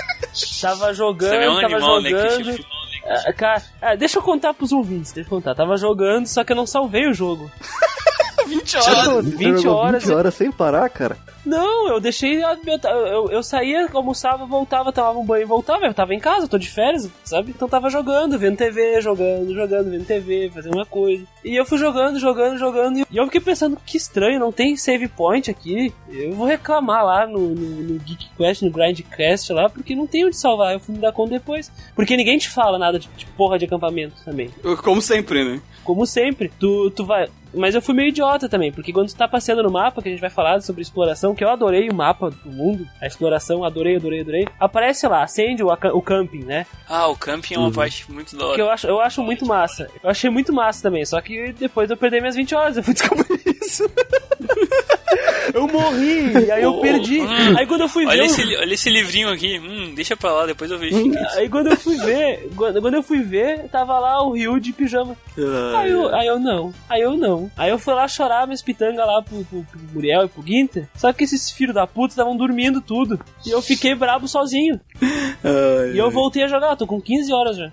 tava 0.62 0.94
jogando, 0.94 1.30
Você 1.30 1.36
é 1.36 1.50
um 1.50 1.60
tava 1.60 1.74
animal, 1.74 2.00
né, 2.02 2.10
jogando. 2.10 2.44
Christian? 2.44 2.64
Ah, 3.08 3.32
cara, 3.32 3.62
ah, 3.80 3.94
deixa 3.94 4.18
eu 4.18 4.22
contar 4.22 4.52
pros 4.54 4.72
ouvintes, 4.72 5.12
deixa 5.12 5.26
eu 5.26 5.30
contar. 5.30 5.54
Tava 5.54 5.76
jogando, 5.76 6.26
só 6.26 6.44
que 6.44 6.52
eu 6.52 6.56
não 6.56 6.66
salvei 6.66 7.08
o 7.08 7.14
jogo. 7.14 7.50
20 8.48 8.70
Você 8.70 8.76
horas. 8.78 9.04
jogou 9.04 9.22
Você 9.22 9.36
20 9.36 9.58
jogou 9.62 9.78
horas. 9.78 10.04
20 10.04 10.14
horas 10.14 10.34
sem 10.34 10.50
parar, 10.52 10.88
cara. 10.90 11.16
Não, 11.46 11.88
eu 11.88 12.00
deixei. 12.00 12.42
a- 12.42 12.58
Eu, 12.66 13.06
eu, 13.06 13.30
eu 13.30 13.42
saía, 13.42 13.86
almoçava, 13.94 14.44
voltava, 14.44 14.92
tomava 14.92 15.18
um 15.18 15.24
banho 15.24 15.42
e 15.42 15.46
voltava. 15.46 15.86
Eu 15.86 15.94
tava 15.94 16.12
em 16.14 16.18
casa, 16.20 16.46
tô 16.48 16.58
de 16.58 16.68
férias, 16.68 17.08
sabe? 17.24 17.52
Então 17.54 17.68
tava 17.68 17.88
jogando, 17.88 18.38
vendo 18.38 18.56
TV, 18.56 19.00
jogando, 19.00 19.54
jogando, 19.54 19.90
vendo 19.90 20.04
TV, 20.04 20.50
fazendo 20.52 20.74
uma 20.74 20.84
coisa. 20.84 21.24
E 21.44 21.56
eu 21.56 21.64
fui 21.64 21.78
jogando, 21.78 22.18
jogando, 22.18 22.58
jogando. 22.58 22.98
E 23.10 23.16
eu 23.16 23.24
fiquei 23.26 23.40
pensando 23.40 23.78
que 23.86 23.96
estranho, 23.96 24.38
não 24.40 24.52
tem 24.52 24.76
save 24.76 25.08
point 25.08 25.50
aqui. 25.50 25.92
Eu 26.10 26.32
vou 26.32 26.46
reclamar 26.46 27.04
lá 27.04 27.26
no, 27.26 27.38
no, 27.54 27.82
no 27.94 27.98
Geek 28.00 28.28
Quest, 28.36 28.62
no 28.62 28.70
Grindcast 28.70 29.50
lá, 29.52 29.70
porque 29.70 29.94
não 29.94 30.06
tem 30.06 30.26
onde 30.26 30.36
salvar. 30.36 30.74
Eu 30.74 30.80
fui 30.80 30.94
me 30.94 31.00
dar 31.00 31.12
conta 31.12 31.30
depois. 31.30 31.70
Porque 31.94 32.16
ninguém 32.16 32.36
te 32.36 32.50
fala 32.50 32.78
nada 32.78 32.98
de, 32.98 33.08
de 33.16 33.24
porra 33.24 33.58
de 33.58 33.64
acampamento 33.64 34.14
também. 34.24 34.50
Como 34.82 35.00
sempre, 35.00 35.44
né? 35.44 35.60
Como 35.84 36.04
sempre, 36.04 36.52
tu, 36.60 36.90
tu 36.90 37.06
vai. 37.06 37.28
Mas 37.58 37.74
eu 37.74 37.82
fui 37.82 37.94
meio 37.94 38.08
idiota 38.08 38.48
também, 38.48 38.72
porque 38.72 38.92
quando 38.92 39.08
tu 39.08 39.16
tá 39.16 39.26
passeando 39.28 39.62
no 39.62 39.70
mapa, 39.70 40.00
que 40.00 40.08
a 40.08 40.10
gente 40.12 40.20
vai 40.20 40.30
falar 40.30 40.60
sobre 40.62 40.82
exploração, 40.82 41.34
que 41.34 41.44
eu 41.44 41.50
adorei 41.50 41.88
o 41.88 41.94
mapa 41.94 42.30
do 42.30 42.50
mundo, 42.50 42.86
a 43.00 43.06
exploração, 43.06 43.64
adorei, 43.64 43.96
adorei, 43.96 44.20
adorei. 44.20 44.46
Aparece 44.58 45.06
lá, 45.06 45.22
acende 45.22 45.62
o, 45.62 45.68
o 45.72 46.02
camping, 46.02 46.44
né? 46.44 46.66
Ah, 46.88 47.08
o 47.08 47.16
camping 47.16 47.54
é 47.54 47.58
uma 47.58 47.72
parte 47.72 48.10
muito 48.10 48.36
da 48.36 48.54
Que 48.54 48.60
eu 48.60 48.66
hora. 48.66 48.74
acho, 48.74 48.86
eu 48.86 49.00
acho 49.00 49.22
muito 49.22 49.44
massa. 49.44 49.88
Eu 50.02 50.10
achei 50.10 50.30
muito 50.30 50.52
massa 50.52 50.82
também, 50.82 51.04
só 51.04 51.20
que 51.20 51.52
depois 51.52 51.90
eu 51.90 51.96
perdi 51.96 52.20
minhas 52.20 52.36
20 52.36 52.54
horas, 52.54 52.76
eu 52.76 52.82
fui 52.82 52.94
descobrir 52.94 53.57
isso. 53.68 53.84
eu 55.54 55.66
morri, 55.68 56.50
aí 56.52 56.62
eu 56.62 56.74
Oh, 56.74 56.80
perdi. 56.80 57.20
hum. 57.20 57.56
Aí 57.56 57.66
quando 57.66 57.82
eu 57.82 57.88
fui 57.88 58.04
Olha 58.06 58.18
ver. 58.22 58.26
esse, 58.26 58.42
olha 58.56 58.74
esse 58.74 58.90
livrinho 58.90 59.28
aqui. 59.30 59.58
Hum, 59.58 59.92
deixa 59.94 60.16
pra 60.16 60.32
lá, 60.32 60.46
depois 60.46 60.70
eu 60.70 60.78
vejo. 60.78 60.96
é. 61.16 61.38
Aí 61.38 61.48
quando 61.48 61.68
eu 61.68 61.76
fui 61.76 61.96
ver, 61.96 62.50
quando 62.56 62.94
eu 62.94 63.02
fui 63.02 63.20
ver, 63.20 63.68
tava 63.70 63.98
lá 63.98 64.22
o 64.22 64.32
Ryu 64.32 64.58
de 64.60 64.72
pijama. 64.72 65.16
Aí 65.76 65.90
eu, 65.90 66.14
aí 66.14 66.26
eu 66.26 66.38
não, 66.38 66.72
aí 66.88 67.00
eu 67.02 67.16
não. 67.16 67.50
Aí 67.56 67.70
eu 67.70 67.78
fui 67.78 67.94
lá 67.94 68.06
chorar 68.06 68.46
minhas 68.46 68.62
pitangas 68.62 69.06
lá 69.06 69.22
pro, 69.22 69.44
pro, 69.44 69.64
pro 69.64 69.80
Muriel 69.94 70.24
e 70.24 70.28
pro 70.28 70.42
Guinter. 70.42 70.86
Só 70.96 71.12
que 71.12 71.24
esses 71.24 71.50
filhos 71.50 71.74
da 71.74 71.86
puta 71.86 72.12
estavam 72.12 72.36
dormindo 72.36 72.80
tudo. 72.80 73.18
E 73.46 73.50
eu 73.50 73.62
fiquei 73.62 73.94
brabo 73.94 74.26
sozinho. 74.28 74.80
E 75.94 75.96
eu 75.98 76.10
voltei 76.10 76.42
a 76.42 76.48
jogar, 76.48 76.74
tô 76.76 76.86
com 76.86 77.00
15 77.00 77.32
horas 77.32 77.56
já. 77.56 77.70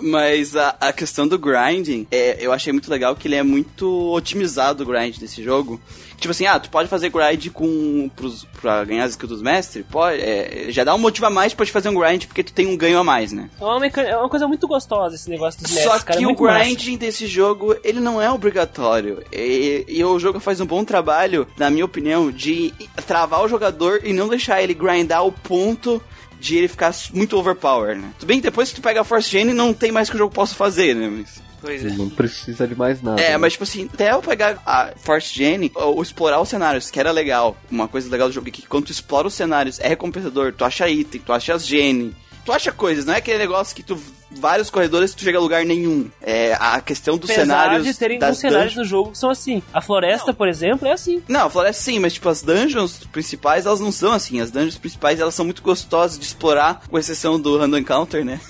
Mas 0.00 0.56
a, 0.56 0.76
a 0.80 0.92
questão 0.92 1.26
do 1.26 1.38
grinding, 1.38 2.06
é, 2.10 2.36
eu 2.40 2.52
achei 2.52 2.72
muito 2.72 2.90
legal 2.90 3.14
que 3.16 3.26
ele 3.28 3.34
é 3.36 3.42
muito 3.42 4.12
otimizado 4.12 4.82
o 4.82 4.86
grind 4.86 5.16
desse 5.18 5.42
jogo. 5.42 5.80
Tipo 6.18 6.32
assim, 6.32 6.46
ah, 6.46 6.58
tu 6.58 6.68
pode 6.68 6.88
fazer 6.88 7.10
grind 7.10 7.46
com, 7.52 8.10
pros, 8.16 8.44
pra 8.60 8.82
ganhar 8.84 9.04
as 9.04 9.12
skills 9.12 9.30
dos 9.30 9.42
mestres? 9.42 9.84
Pode, 9.88 10.20
é, 10.20 10.66
já 10.70 10.82
dá 10.82 10.92
um 10.92 10.98
motivo 10.98 11.26
a 11.26 11.30
mais 11.30 11.54
pra 11.54 11.64
te 11.64 11.70
fazer 11.70 11.88
um 11.88 11.94
grind, 11.94 12.24
porque 12.26 12.42
tu 12.42 12.52
tem 12.52 12.66
um 12.66 12.76
ganho 12.76 12.98
a 12.98 13.04
mais, 13.04 13.30
né? 13.32 13.48
É 13.60 13.64
uma, 13.64 13.78
meca- 13.78 14.02
é 14.02 14.16
uma 14.16 14.28
coisa 14.28 14.48
muito 14.48 14.66
gostosa 14.66 15.14
esse 15.14 15.30
negócio 15.30 15.62
dos 15.62 15.70
Só 15.70 15.76
mestres, 15.80 16.02
cara. 16.02 16.18
que 16.18 16.24
é 16.24 16.26
o 16.26 16.30
muito 16.30 16.42
massa. 16.42 16.58
grinding 16.64 16.96
desse 16.96 17.26
jogo, 17.28 17.76
ele 17.84 18.00
não 18.00 18.20
é 18.20 18.28
obrigatório. 18.30 19.22
E, 19.32 19.84
e 19.86 20.04
o 20.04 20.18
jogo 20.18 20.40
faz 20.40 20.60
um 20.60 20.66
bom 20.66 20.82
trabalho, 20.84 21.46
na 21.56 21.70
minha 21.70 21.84
opinião, 21.84 22.32
de 22.32 22.74
travar 23.06 23.44
o 23.44 23.48
jogador 23.48 24.00
e 24.02 24.12
não 24.12 24.28
deixar 24.28 24.60
ele 24.60 24.74
grindar 24.74 25.18
ao 25.20 25.30
ponto 25.30 26.02
de 26.40 26.56
ele 26.56 26.68
ficar 26.68 26.94
muito 27.12 27.36
overpower, 27.36 27.96
né? 27.96 28.10
Tudo 28.18 28.28
bem 28.28 28.38
que 28.38 28.44
depois 28.44 28.70
que 28.70 28.76
tu 28.76 28.82
pega 28.82 29.00
a 29.00 29.04
Force 29.04 29.28
Gen, 29.30 29.52
não 29.52 29.72
tem 29.72 29.90
mais 29.90 30.08
que 30.08 30.16
o 30.16 30.18
jogo 30.18 30.32
possa 30.32 30.54
fazer, 30.54 30.94
né? 30.94 31.08
Mas... 31.08 31.48
Pois 31.60 31.84
é. 31.84 31.90
Não 31.90 32.08
precisa 32.08 32.68
de 32.68 32.76
mais 32.76 33.02
nada. 33.02 33.20
É, 33.20 33.30
né? 33.30 33.36
mas 33.36 33.52
tipo 33.54 33.64
assim, 33.64 33.90
até 33.92 34.12
eu 34.12 34.22
pegar 34.22 34.62
a 34.64 34.92
Force 34.96 35.34
Gen, 35.34 35.70
ou 35.74 36.00
explorar 36.00 36.40
os 36.40 36.48
cenários, 36.48 36.90
que 36.90 37.00
era 37.00 37.10
legal. 37.10 37.56
Uma 37.70 37.88
coisa 37.88 38.08
legal 38.08 38.28
do 38.28 38.34
jogo 38.34 38.48
é 38.48 38.50
que 38.52 38.66
quando 38.66 38.86
tu 38.86 38.92
explora 38.92 39.26
os 39.26 39.34
cenários, 39.34 39.80
é 39.80 39.88
recompensador. 39.88 40.52
Tu 40.52 40.64
acha 40.64 40.88
item, 40.88 41.20
tu 41.20 41.32
acha 41.32 41.54
as 41.54 41.66
gene, 41.66 42.14
tu 42.48 42.52
acha 42.52 42.72
coisas, 42.72 43.04
não 43.04 43.12
é 43.12 43.18
aquele 43.18 43.36
negócio 43.36 43.76
que 43.76 43.82
tu. 43.82 44.00
Vários 44.30 44.70
corredores 44.70 45.14
tu 45.14 45.22
chega 45.22 45.36
a 45.36 45.40
lugar 45.40 45.66
nenhum. 45.66 46.10
É 46.22 46.54
a 46.58 46.80
questão 46.80 47.18
dos 47.18 47.28
Apesar 47.28 47.42
cenários. 47.42 47.84
de 47.84 47.94
terem 47.94 48.22
alguns 48.22 48.38
cenários 48.38 48.74
do 48.74 48.84
jogo 48.84 49.12
que 49.12 49.18
são 49.18 49.28
assim. 49.28 49.62
A 49.72 49.82
floresta, 49.82 50.32
por 50.32 50.48
exemplo, 50.48 50.88
é 50.88 50.92
assim. 50.92 51.22
Não, 51.28 51.46
a 51.46 51.50
floresta 51.50 51.82
sim, 51.82 51.98
mas 51.98 52.14
tipo, 52.14 52.26
as 52.26 52.40
dungeons 52.40 53.04
principais, 53.12 53.66
elas 53.66 53.80
não 53.80 53.92
são 53.92 54.12
assim. 54.12 54.40
As 54.40 54.50
dungeons 54.50 54.78
principais, 54.78 55.20
elas 55.20 55.34
são 55.34 55.44
muito 55.44 55.62
gostosas 55.62 56.18
de 56.18 56.24
explorar, 56.24 56.82
com 56.88 56.98
exceção 56.98 57.38
do 57.38 57.58
Random 57.58 57.78
Encounter, 57.78 58.24
né? 58.24 58.40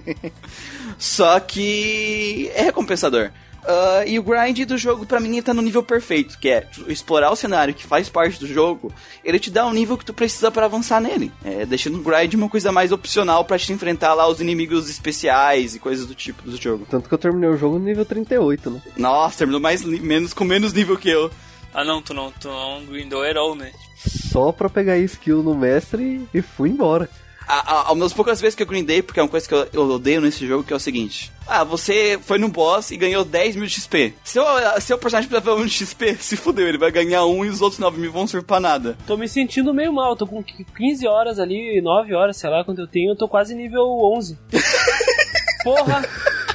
Só 0.98 1.40
que 1.40 2.50
é 2.54 2.62
recompensador. 2.62 3.30
Ah, 3.66 4.04
e 4.06 4.18
o 4.18 4.22
grind 4.22 4.60
do 4.64 4.78
jogo, 4.78 5.04
pra 5.04 5.18
mim, 5.18 5.32
ele 5.32 5.42
tá 5.42 5.52
no 5.52 5.60
nível 5.60 5.82
perfeito, 5.82 6.38
que 6.38 6.48
é 6.48 6.68
explorar 6.86 7.30
o 7.30 7.36
cenário 7.36 7.74
que 7.74 7.84
faz 7.84 8.08
parte 8.08 8.38
do 8.38 8.46
jogo, 8.46 8.92
ele 9.24 9.40
te 9.40 9.50
dá 9.50 9.66
o 9.66 9.72
nível 9.72 9.98
que 9.98 10.04
tu 10.04 10.14
precisa 10.14 10.50
pra 10.50 10.66
avançar 10.66 11.00
nele. 11.00 11.32
É, 11.44 11.66
deixando 11.66 11.98
o 11.98 12.02
grind 12.02 12.34
uma 12.34 12.48
coisa 12.48 12.70
mais 12.70 12.92
opcional 12.92 13.44
pra 13.44 13.58
te 13.58 13.72
enfrentar 13.72 14.14
lá 14.14 14.28
os 14.28 14.40
inimigos 14.40 14.88
especiais 14.88 15.74
e 15.74 15.80
coisas 15.80 16.06
do 16.06 16.14
tipo 16.14 16.48
do 16.48 16.56
jogo. 16.56 16.86
Tanto 16.88 17.08
que 17.08 17.14
eu 17.14 17.18
terminei 17.18 17.50
o 17.50 17.56
jogo 17.56 17.78
no 17.78 17.84
nível 17.84 18.04
38, 18.04 18.70
né? 18.70 18.82
Nossa, 18.96 19.38
terminou 19.38 19.60
mais, 19.60 19.82
menos, 19.82 20.32
com 20.32 20.44
menos 20.44 20.72
nível 20.72 20.96
que 20.96 21.10
eu. 21.10 21.30
Ah 21.74 21.84
não, 21.84 22.00
tu 22.00 22.14
não, 22.14 22.30
tu 22.30 22.48
não 22.48 22.86
grindou 22.86 23.22
all, 23.22 23.54
né? 23.54 23.72
Só 23.96 24.52
pra 24.52 24.70
pegar 24.70 24.96
skill 24.98 25.42
no 25.42 25.54
mestre 25.54 26.26
e 26.32 26.40
fui 26.40 26.70
embora. 26.70 27.10
A, 27.46 27.88
a, 27.88 27.92
uma 27.92 28.04
das 28.04 28.12
poucas 28.12 28.40
vezes 28.40 28.54
que 28.54 28.62
eu 28.62 28.66
grindei, 28.66 29.02
porque 29.02 29.20
é 29.20 29.22
uma 29.22 29.28
coisa 29.28 29.46
que 29.46 29.54
eu, 29.54 29.68
eu 29.72 29.88
odeio 29.88 30.20
nesse 30.20 30.46
jogo, 30.46 30.64
que 30.64 30.72
é 30.72 30.76
o 30.76 30.80
seguinte. 30.80 31.32
Ah, 31.46 31.62
você 31.62 32.18
foi 32.22 32.38
no 32.38 32.48
boss 32.48 32.90
e 32.90 32.96
ganhou 32.96 33.24
10 33.24 33.56
mil 33.56 33.66
de 33.66 33.72
XP. 33.72 34.14
Seu, 34.24 34.44
seu 34.80 34.98
personagem 34.98 35.30
precisa 35.30 35.54
um 35.54 35.64
de 35.64 35.72
XP, 35.72 36.16
se 36.16 36.36
fudeu, 36.36 36.66
ele 36.66 36.78
vai 36.78 36.90
ganhar 36.90 37.24
um 37.24 37.44
e 37.44 37.48
os 37.48 37.60
outros 37.60 37.78
9 37.78 38.00
mil 38.00 38.10
vão 38.10 38.26
servir 38.26 38.46
pra 38.46 38.58
nada. 38.58 38.96
Tô 39.06 39.16
me 39.16 39.28
sentindo 39.28 39.72
meio 39.72 39.92
mal. 39.92 40.16
Tô 40.16 40.26
com 40.26 40.42
15 40.42 41.06
horas 41.06 41.38
ali, 41.38 41.80
9 41.80 42.14
horas, 42.14 42.36
sei 42.36 42.50
lá 42.50 42.64
quanto 42.64 42.80
eu 42.80 42.88
tenho. 42.88 43.12
Eu 43.12 43.16
tô 43.16 43.28
quase 43.28 43.54
nível 43.54 43.84
11. 43.84 44.36
Porra! 45.62 46.02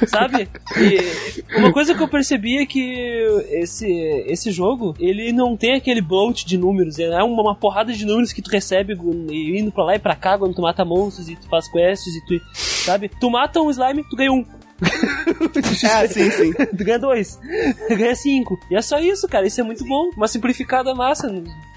Sabe? 0.06 0.48
E 0.76 1.58
uma 1.58 1.72
coisa 1.72 1.94
que 1.94 2.02
eu 2.02 2.08
percebi 2.08 2.58
é 2.58 2.66
que 2.66 2.80
esse, 3.50 3.86
esse 4.26 4.50
jogo, 4.50 4.94
ele 4.98 5.32
não 5.32 5.56
tem 5.56 5.74
aquele 5.74 6.00
bloat 6.00 6.44
de 6.44 6.56
números, 6.56 6.98
é 6.98 7.22
uma, 7.22 7.42
uma 7.42 7.54
porrada 7.54 7.92
de 7.92 8.04
números 8.04 8.32
que 8.32 8.42
tu 8.42 8.50
recebe 8.50 8.94
indo 9.30 9.70
pra 9.72 9.84
lá 9.84 9.94
e 9.96 9.98
pra 9.98 10.16
cá 10.16 10.38
quando 10.38 10.54
tu 10.54 10.62
mata 10.62 10.84
monstros 10.84 11.28
e 11.28 11.36
tu 11.36 11.48
faz 11.48 11.70
quests 11.70 12.14
e 12.14 12.24
tu, 12.26 12.40
sabe? 12.54 13.08
Tu 13.08 13.30
mata 13.30 13.60
um 13.60 13.70
slime, 13.70 14.04
tu 14.08 14.16
ganha 14.16 14.32
um. 14.32 14.44
Ah, 15.84 16.06
sim, 16.08 16.30
sim. 16.30 16.52
tu 16.76 16.84
ganha 16.84 16.98
dois, 16.98 17.38
ganha 17.88 18.14
cinco. 18.14 18.58
E 18.70 18.76
é 18.76 18.82
só 18.82 18.98
isso, 18.98 19.28
cara, 19.28 19.46
isso 19.46 19.60
é 19.60 19.64
muito 19.64 19.84
bom. 19.84 20.10
Uma 20.16 20.28
simplificada 20.28 20.94
massa. 20.94 21.28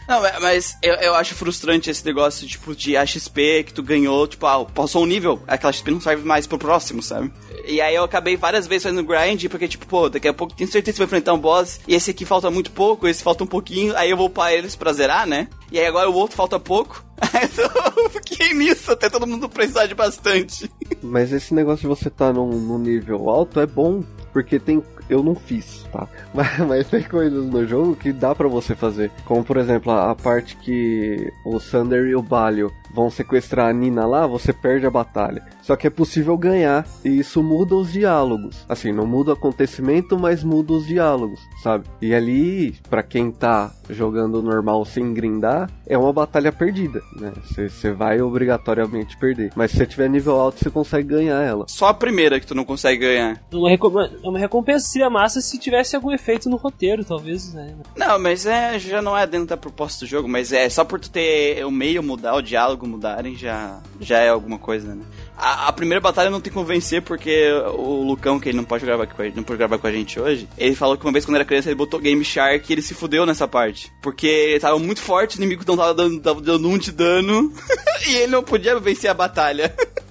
Não, 0.07 0.21
mas- 0.21 0.39
mas 0.41 0.77
eu, 0.83 0.93
eu 0.95 1.15
acho 1.15 1.33
frustrante 1.35 1.89
esse 1.89 2.05
negócio, 2.05 2.47
tipo, 2.47 2.75
de 2.75 2.95
a 2.95 3.05
XP 3.05 3.63
que 3.65 3.73
tu 3.73 3.81
ganhou, 3.81 4.27
tipo, 4.27 4.45
ah, 4.45 4.63
passou 4.65 5.03
um 5.03 5.05
nível, 5.07 5.41
aquela 5.47 5.73
XP 5.73 5.91
não 5.91 6.01
serve 6.01 6.23
mais 6.23 6.45
pro 6.45 6.57
próximo, 6.57 7.01
sabe? 7.01 7.31
E 7.67 7.81
aí 7.81 7.95
eu 7.95 8.03
acabei 8.03 8.37
várias 8.37 8.67
vezes 8.67 8.83
fazendo 8.83 9.03
grind, 9.03 9.45
porque, 9.49 9.67
tipo, 9.67 9.87
pô, 9.87 10.07
daqui 10.09 10.27
a 10.27 10.33
pouco 10.33 10.53
tenho 10.55 10.69
certeza 10.69 10.93
que 10.95 10.99
vai 10.99 11.05
enfrentar 11.07 11.33
um 11.33 11.39
boss, 11.39 11.79
e 11.87 11.95
esse 11.95 12.11
aqui 12.11 12.23
falta 12.25 12.51
muito 12.51 12.69
pouco, 12.71 13.07
esse 13.07 13.23
falta 13.23 13.43
um 13.43 13.47
pouquinho, 13.47 13.95
aí 13.97 14.09
eu 14.11 14.17
vou 14.17 14.27
upar 14.27 14.53
eles 14.53 14.75
pra 14.75 14.93
zerar, 14.93 15.25
né? 15.25 15.47
E 15.71 15.79
aí 15.79 15.85
agora 15.87 16.09
o 16.09 16.13
outro 16.13 16.35
falta 16.37 16.59
pouco. 16.59 17.03
Eu 17.97 18.09
fiquei 18.09 18.53
nisso 18.53 18.91
até 18.91 19.09
todo 19.09 19.25
mundo 19.25 19.47
precisar 19.49 19.85
de 19.87 19.95
bastante. 19.95 20.69
Mas 21.01 21.31
esse 21.31 21.53
negócio 21.53 21.81
de 21.81 21.87
você 21.87 22.09
tá 22.09 22.31
num, 22.31 22.49
num 22.51 22.77
nível 22.77 23.29
alto 23.29 23.59
é 23.59 23.65
bom, 23.65 24.03
porque 24.33 24.59
tem. 24.59 24.83
Eu 25.09 25.21
não 25.23 25.35
fiz, 25.35 25.85
tá? 25.91 26.07
Mas, 26.33 26.57
mas 26.59 26.87
tem 26.89 27.03
coisas 27.03 27.45
no 27.45 27.65
jogo 27.65 27.95
que 27.95 28.11
dá 28.11 28.33
pra 28.35 28.47
você 28.47 28.75
fazer. 28.75 29.11
Como 29.23 29.43
por 29.43 29.57
exemplo, 29.57 29.91
a, 29.91 30.11
a 30.11 30.15
parte 30.15 30.55
que 30.57 31.31
o 31.45 31.59
Sander 31.59 32.07
e 32.07 32.15
o 32.15 32.21
Balio 32.21 32.73
vão 32.95 33.09
sequestrar 33.11 33.69
a 33.69 33.73
Nina 33.73 34.05
lá, 34.05 34.25
você 34.25 34.53
perde 34.53 34.85
a 34.85 34.89
batalha. 34.89 35.43
Só 35.61 35.75
que 35.75 35.87
é 35.87 35.89
possível 35.89 36.37
ganhar, 36.37 36.85
e 37.03 37.09
isso 37.19 37.43
muda 37.43 37.75
os 37.75 37.91
diálogos. 37.91 38.65
Assim, 38.69 38.91
não 38.91 39.05
muda 39.05 39.31
o 39.31 39.33
acontecimento, 39.33 40.17
mas 40.17 40.43
muda 40.43 40.73
os 40.73 40.85
diálogos, 40.87 41.39
sabe? 41.61 41.85
E 42.01 42.13
ali, 42.13 42.75
pra 42.89 43.03
quem 43.03 43.31
tá 43.31 43.71
jogando 43.89 44.41
normal 44.41 44.85
sem 44.85 45.13
grindar, 45.13 45.69
é 45.85 45.97
uma 45.97 46.13
batalha 46.13 46.51
perdida, 46.51 47.01
né? 47.19 47.33
Você 47.55 47.91
vai 47.91 48.21
obrigatoriamente 48.21 49.17
perder. 49.17 49.51
Mas 49.55 49.71
se 49.71 49.77
você 49.77 49.85
tiver 49.85 50.09
nível 50.09 50.39
alto, 50.39 50.59
você 50.59 50.69
consegue 50.69 51.09
ganhar 51.09 51.41
ela. 51.41 51.65
Só 51.67 51.87
a 51.87 51.93
primeira 51.93 52.39
que 52.39 52.47
tu 52.47 52.55
não 52.55 52.63
consegue 52.63 53.01
ganhar. 53.05 53.41
Uma, 53.51 53.69
recom- 53.69 54.09
uma 54.23 54.39
recompensa 54.39 54.87
seria 54.87 55.09
massa 55.09 55.41
se 55.41 55.57
tivesse 55.59 55.95
algum 55.95 56.11
efeito 56.11 56.49
no 56.49 56.57
roteiro, 56.57 57.03
talvez, 57.03 57.53
né? 57.53 57.73
Não, 57.97 58.17
mas 58.19 58.45
é, 58.45 58.77
já 58.79 59.01
não 59.01 59.17
é 59.17 59.25
dentro 59.25 59.47
da 59.47 59.57
proposta 59.57 60.05
do 60.05 60.09
jogo, 60.09 60.27
mas 60.27 60.51
é 60.53 60.69
só 60.69 60.83
por 60.85 60.99
tu 60.99 61.09
ter 61.09 61.65
o 61.65 61.71
meio 61.71 62.01
mudar, 62.03 62.35
o 62.35 62.41
diálogo 62.41 62.84
mudarem, 62.87 63.35
já, 63.35 63.81
já 63.99 64.19
é 64.19 64.29
alguma 64.29 64.57
coisa, 64.57 64.93
né? 64.95 65.03
A, 65.37 65.67
a 65.67 65.73
primeira 65.73 66.01
batalha 66.01 66.29
não 66.29 66.41
tem 66.41 66.51
como 66.51 66.65
vencer 66.65 67.01
porque 67.01 67.51
o 67.77 68.03
Lucão, 68.03 68.39
que 68.39 68.49
ele 68.49 68.57
não 68.57 68.63
pode 68.63 68.85
gravar 68.85 69.07
com 69.07 69.21
a, 69.21 69.25
não 69.29 69.43
pode 69.43 69.57
gravar 69.57 69.77
com 69.77 69.87
a 69.87 69.91
gente 69.91 70.19
hoje, 70.19 70.47
ele 70.57 70.75
falou 70.75 70.97
que 70.97 71.05
uma 71.05 71.11
vez 71.11 71.25
quando 71.25 71.35
era 71.35 71.45
criança 71.45 71.69
ele 71.69 71.75
botou 71.75 71.99
Game 71.99 72.23
Shark 72.23 72.69
e 72.69 72.73
ele 72.73 72.81
se 72.81 72.93
fudeu 72.93 73.25
nessa 73.25 73.47
parte. 73.47 73.91
Porque 74.01 74.27
ele 74.27 74.59
tava 74.59 74.79
muito 74.79 75.01
forte, 75.01 75.37
o 75.37 75.39
inimigo 75.39 75.63
não 75.67 75.77
tava 75.77 75.93
dando, 75.93 76.19
tava 76.19 76.41
dando 76.41 76.69
um 76.69 76.77
de 76.77 76.91
dano 76.91 77.51
e 78.07 78.15
ele 78.15 78.31
não 78.31 78.43
podia 78.43 78.79
vencer 78.79 79.09
a 79.09 79.13
batalha. 79.13 79.73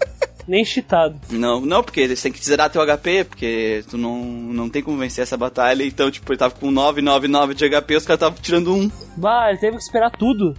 Nem 0.46 0.64
cheatado. 0.64 1.18
Não, 1.30 1.60
não, 1.60 1.82
porque 1.82 2.06
você 2.06 2.24
tem 2.24 2.32
que 2.32 2.44
zerar 2.44 2.70
teu 2.70 2.84
HP, 2.84 3.24
porque 3.24 3.82
tu 3.88 3.96
não, 3.96 4.22
não 4.22 4.68
tem 4.68 4.82
como 4.82 4.98
vencer 4.98 5.22
essa 5.22 5.36
batalha. 5.36 5.84
Então, 5.84 6.10
tipo, 6.10 6.30
ele 6.30 6.38
tava 6.38 6.54
com 6.54 6.70
999 6.70 7.54
de 7.54 7.68
HP, 7.68 7.96
os 7.96 8.04
caras 8.04 8.18
estavam 8.18 8.38
tirando 8.40 8.74
um. 8.74 8.90
Bah, 9.16 9.48
ele 9.48 9.58
teve 9.58 9.76
que 9.76 9.82
esperar 9.82 10.10
tudo. 10.10 10.54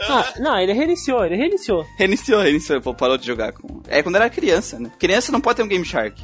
Ah, 0.00 0.34
não, 0.38 0.58
ele 0.58 0.72
reiniciou, 0.72 1.24
ele 1.24 1.36
reiniciou. 1.36 1.86
Reiniciou, 1.96 2.42
reiniciou, 2.42 2.80
pô, 2.80 2.94
parou 2.94 3.16
de 3.18 3.26
jogar 3.26 3.52
com. 3.52 3.80
É 3.88 4.02
quando 4.02 4.16
era 4.16 4.30
criança, 4.30 4.78
né? 4.78 4.90
Criança 4.98 5.32
não 5.32 5.40
pode 5.40 5.56
ter 5.56 5.62
um 5.62 5.68
Game 5.68 5.84
Shark. 5.84 6.22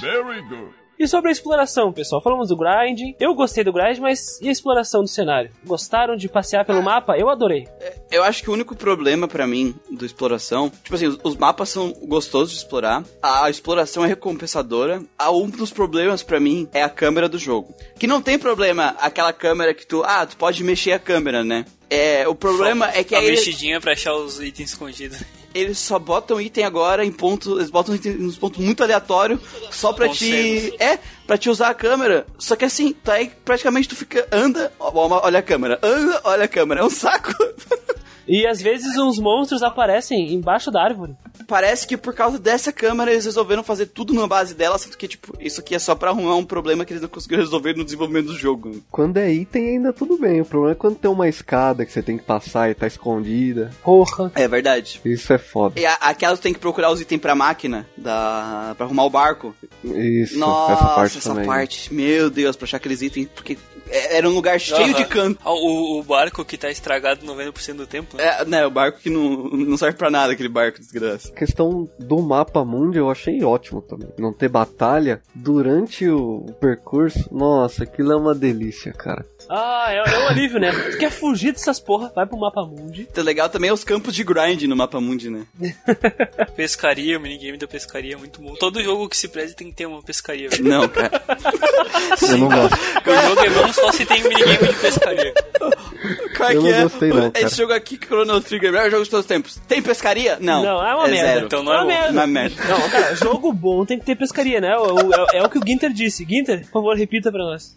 Very 0.00 0.42
good. 0.48 0.79
E 1.00 1.08
sobre 1.08 1.30
a 1.30 1.32
exploração, 1.32 1.90
pessoal? 1.94 2.20
Falamos 2.20 2.48
do 2.50 2.56
grind. 2.58 3.14
Eu 3.18 3.34
gostei 3.34 3.64
do 3.64 3.72
grind, 3.72 3.96
mas 4.00 4.38
e 4.38 4.50
a 4.50 4.52
exploração 4.52 5.00
do 5.00 5.08
cenário? 5.08 5.50
Gostaram 5.64 6.14
de 6.14 6.28
passear 6.28 6.62
pelo 6.66 6.82
mapa? 6.82 7.16
Eu 7.16 7.30
adorei. 7.30 7.66
Eu 8.10 8.22
acho 8.22 8.42
que 8.42 8.50
o 8.50 8.52
único 8.52 8.76
problema 8.76 9.26
pra 9.26 9.46
mim 9.46 9.74
do 9.90 10.04
exploração, 10.04 10.68
tipo 10.68 10.94
assim, 10.94 11.06
os, 11.06 11.18
os 11.24 11.36
mapas 11.36 11.70
são 11.70 11.90
gostosos 12.02 12.50
de 12.50 12.58
explorar, 12.58 13.02
a 13.22 13.48
exploração 13.48 14.04
é 14.04 14.08
recompensadora. 14.08 15.02
Ah, 15.18 15.30
um 15.30 15.48
dos 15.48 15.70
problemas 15.72 16.22
pra 16.22 16.38
mim 16.38 16.68
é 16.70 16.82
a 16.82 16.90
câmera 16.90 17.30
do 17.30 17.38
jogo. 17.38 17.74
Que 17.98 18.06
não 18.06 18.20
tem 18.20 18.38
problema 18.38 18.94
aquela 19.00 19.32
câmera 19.32 19.72
que 19.72 19.86
tu, 19.86 20.02
ah, 20.04 20.26
tu 20.26 20.36
pode 20.36 20.62
mexer 20.62 20.92
a 20.92 20.98
câmera, 20.98 21.42
né? 21.42 21.64
É, 21.88 22.28
o 22.28 22.34
problema 22.34 22.90
é 22.92 23.02
que 23.02 23.14
a 23.14 23.20
aí 23.20 23.24
ele- 23.24 23.36
mexidinha 23.36 23.80
pra 23.80 23.92
achar 23.92 24.14
os 24.14 24.38
itens 24.38 24.72
escondidos. 24.72 25.22
Eles 25.54 25.78
só 25.78 25.98
botam 25.98 26.40
item 26.40 26.64
agora 26.64 27.04
em 27.04 27.12
pontos, 27.12 27.58
eles 27.58 27.70
botam 27.70 27.94
item 27.94 28.14
nos 28.14 28.36
pontos 28.36 28.58
muito 28.64 28.82
aleatórios 28.82 29.40
só 29.70 29.92
pra 29.92 30.08
te, 30.08 30.74
é, 30.78 30.98
pra 31.26 31.38
te 31.38 31.50
usar 31.50 31.70
a 31.70 31.74
câmera. 31.74 32.26
Só 32.38 32.56
que 32.56 32.64
assim, 32.64 32.92
tá 32.92 33.14
aí 33.14 33.30
praticamente 33.44 33.88
tu 33.88 33.96
fica 33.96 34.26
anda, 34.30 34.72
olha 34.78 35.38
a 35.38 35.42
câmera, 35.42 35.78
anda, 35.82 36.20
olha 36.24 36.44
a 36.44 36.48
câmera, 36.48 36.80
é 36.80 36.84
um 36.84 36.90
saco. 36.90 37.32
E 38.26 38.46
às 38.46 38.60
vezes 38.60 38.96
uns 38.96 39.18
monstros 39.18 39.62
aparecem 39.62 40.32
embaixo 40.32 40.70
da 40.70 40.82
árvore. 40.82 41.14
Parece 41.46 41.86
que 41.86 41.96
por 41.96 42.14
causa 42.14 42.38
dessa 42.38 42.72
câmera 42.72 43.10
eles 43.10 43.24
resolveram 43.24 43.64
fazer 43.64 43.86
tudo 43.86 44.12
na 44.14 44.26
base 44.26 44.54
dela, 44.54 44.78
sendo 44.78 44.96
que 44.96 45.08
tipo, 45.08 45.34
isso 45.40 45.60
aqui 45.60 45.74
é 45.74 45.78
só 45.78 45.94
pra 45.94 46.10
arrumar 46.10 46.36
um 46.36 46.44
problema 46.44 46.84
que 46.84 46.92
eles 46.92 47.02
não 47.02 47.08
conseguiram 47.08 47.42
resolver 47.42 47.74
no 47.76 47.84
desenvolvimento 47.84 48.26
do 48.26 48.36
jogo. 48.36 48.82
Quando 48.90 49.16
é 49.16 49.32
item, 49.32 49.70
ainda 49.70 49.92
tudo 49.92 50.16
bem. 50.18 50.40
O 50.40 50.44
problema 50.44 50.72
é 50.72 50.76
quando 50.76 50.96
tem 50.96 51.10
uma 51.10 51.28
escada 51.28 51.84
que 51.84 51.92
você 51.92 52.02
tem 52.02 52.16
que 52.16 52.24
passar 52.24 52.70
e 52.70 52.74
tá 52.74 52.86
escondida. 52.86 53.70
Porra. 53.82 54.30
É 54.34 54.46
verdade. 54.46 55.00
Isso 55.04 55.32
é 55.32 55.38
foda. 55.38 55.80
E 55.80 55.84
a, 55.86 55.94
aquela 55.94 56.36
tem 56.36 56.52
que 56.52 56.58
procurar 56.60 56.90
os 56.92 57.00
itens 57.00 57.20
pra 57.20 57.34
máquina, 57.34 57.86
da, 57.96 58.74
pra 58.76 58.86
arrumar 58.86 59.04
o 59.04 59.10
barco. 59.10 59.54
Isso, 59.82 60.38
Nossa, 60.38 60.72
essa 60.74 60.94
parte 60.94 61.18
essa 61.18 61.30
também. 61.30 61.46
parte. 61.46 61.92
Meu 61.92 62.30
Deus, 62.30 62.54
pra 62.56 62.64
achar 62.66 62.76
aqueles 62.76 63.02
itens. 63.02 63.28
Porque 63.34 63.58
Era 63.90 64.28
um 64.28 64.32
lugar 64.32 64.58
cheio 64.60 64.82
Aham. 64.82 64.92
de 64.92 65.04
canto. 65.06 65.40
O, 65.44 65.98
o 65.98 66.02
barco 66.02 66.44
que 66.44 66.56
tá 66.56 66.70
estragado 66.70 67.26
90% 67.26 67.74
do 67.74 67.86
tempo, 67.86 68.16
né? 68.16 68.24
É, 68.24 68.44
né, 68.44 68.66
o 68.66 68.70
barco 68.70 69.00
que 69.00 69.10
não, 69.10 69.48
não 69.48 69.76
serve 69.76 69.96
pra 69.98 70.10
nada, 70.10 70.32
aquele 70.32 70.48
barco 70.48 70.78
desgraça. 70.78 71.28
A 71.28 71.36
questão 71.36 71.88
do 71.98 72.18
mapa 72.22 72.64
mundo 72.64 72.96
eu 72.96 73.10
achei 73.10 73.42
ótimo 73.42 73.82
também. 73.82 74.08
Não 74.18 74.32
ter 74.32 74.48
batalha 74.48 75.20
durante 75.34 76.08
o 76.08 76.46
percurso, 76.60 77.28
nossa, 77.32 77.84
aquilo 77.84 78.12
é 78.12 78.16
uma 78.16 78.34
delícia, 78.34 78.92
cara. 78.92 79.24
Ah, 79.48 79.86
é, 79.88 79.96
é 80.14 80.18
um 80.20 80.28
alívio, 80.28 80.60
né? 80.60 80.70
Tu 80.92 80.98
quer 80.98 81.10
fugir 81.10 81.52
dessas 81.52 81.80
porra, 81.80 82.12
vai 82.14 82.26
pro 82.26 82.38
mapa 82.38 82.62
mundi. 82.64 83.08
Então, 83.10 83.24
legal 83.24 83.48
também 83.48 83.70
é 83.70 83.72
os 83.72 83.82
campos 83.82 84.14
de 84.14 84.22
grind 84.22 84.62
no 84.62 84.76
mapa 84.76 85.00
mundi, 85.00 85.28
né? 85.30 85.44
Pescaria, 86.54 87.18
o 87.18 87.20
minigame 87.20 87.58
da 87.58 87.66
pescaria 87.66 88.14
é 88.14 88.16
muito 88.16 88.40
bom. 88.40 88.54
Todo 88.54 88.82
jogo 88.82 89.08
que 89.08 89.16
se 89.16 89.28
preze 89.28 89.54
tem 89.56 89.68
que 89.70 89.74
ter 89.76 89.86
uma 89.86 90.02
pescaria. 90.02 90.48
velho. 90.48 90.64
Não, 90.64 90.88
cara. 90.88 91.22
Eu 92.22 92.38
não 92.38 92.48
gosto. 92.48 92.76
o 93.06 93.28
jogo 93.28 93.40
é 93.40 93.50
bom 93.50 93.72
só 93.80 93.92
se 93.92 94.04
tem 94.06 94.24
um 94.24 94.28
minigame 94.28 94.68
de 94.68 94.74
pescaria. 94.80 95.32
Qual 96.36 96.48
é 96.50 96.56
Eu 96.56 96.62
que 96.62 96.68
não 96.70 96.76
é? 96.78 96.82
gostei 96.82 97.08
não, 97.10 97.30
cara. 97.30 97.46
Esse 97.46 97.56
jogo 97.56 97.72
aqui, 97.72 97.98
Chrono 98.02 98.40
Trigger, 98.40 98.68
é 98.68 98.70
o 98.70 98.74
melhor 98.74 98.90
jogo 98.90 99.04
de 99.04 99.10
todos 99.10 99.24
os 99.24 99.28
tempos. 99.28 99.60
Tem 99.68 99.82
pescaria? 99.82 100.38
Não. 100.40 100.62
Não, 100.62 100.86
é 100.86 100.94
uma 100.94 101.08
merda. 101.08 101.32
Zero. 101.34 101.46
Então 101.46 101.62
não 101.62 101.72
é 101.72 101.76
uma 101.76 101.82
bom. 101.82 101.88
merda. 101.88 102.10
Uma 102.12 102.26
merda. 102.26 102.64
Não, 102.64 102.88
cara, 102.90 103.14
jogo 103.14 103.52
bom 103.52 103.84
tem 103.84 103.98
que 103.98 104.06
ter 104.06 104.16
pescaria, 104.16 104.60
né? 104.60 104.68
É, 105.32 105.38
é 105.38 105.42
o 105.42 105.48
que 105.50 105.58
o 105.58 105.62
Ginter 105.66 105.92
disse. 105.92 106.24
Ginter, 106.28 106.62
por 106.66 106.72
favor, 106.72 106.96
repita 106.96 107.30
pra 107.30 107.44
nós. 107.44 107.76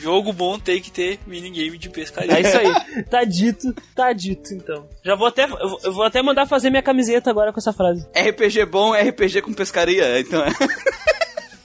Jogo 0.00 0.32
bom 0.32 0.58
tem 0.58 0.80
que 0.80 0.90
ter 0.90 1.18
minigame 1.26 1.76
de 1.76 1.90
pescaria. 1.90 2.32
É 2.32 2.40
isso 2.40 2.56
aí. 2.56 3.04
Tá 3.04 3.22
dito, 3.24 3.74
tá 3.94 4.12
dito, 4.14 4.54
então. 4.54 4.88
Já 5.04 5.14
vou 5.14 5.26
até, 5.26 5.44
eu 5.44 5.68
vou- 5.68 5.80
eu 5.84 5.92
vou 5.92 6.04
até 6.04 6.22
mandar 6.22 6.46
fazer 6.46 6.70
minha 6.70 6.82
camiseta 6.82 7.28
agora 7.28 7.52
com 7.52 7.60
essa 7.60 7.72
frase. 7.72 8.06
RPG 8.16 8.64
bom 8.64 8.94
é 8.94 9.02
RPG 9.02 9.42
com 9.42 9.52
pescaria, 9.52 10.18
então 10.18 10.42
é. 10.42 10.48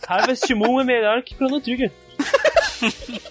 Harvest 0.06 0.54
Moon 0.54 0.82
é 0.82 0.84
melhor 0.84 1.22
que 1.24 1.34
Chrono 1.36 1.62
Trigger. 1.62 1.92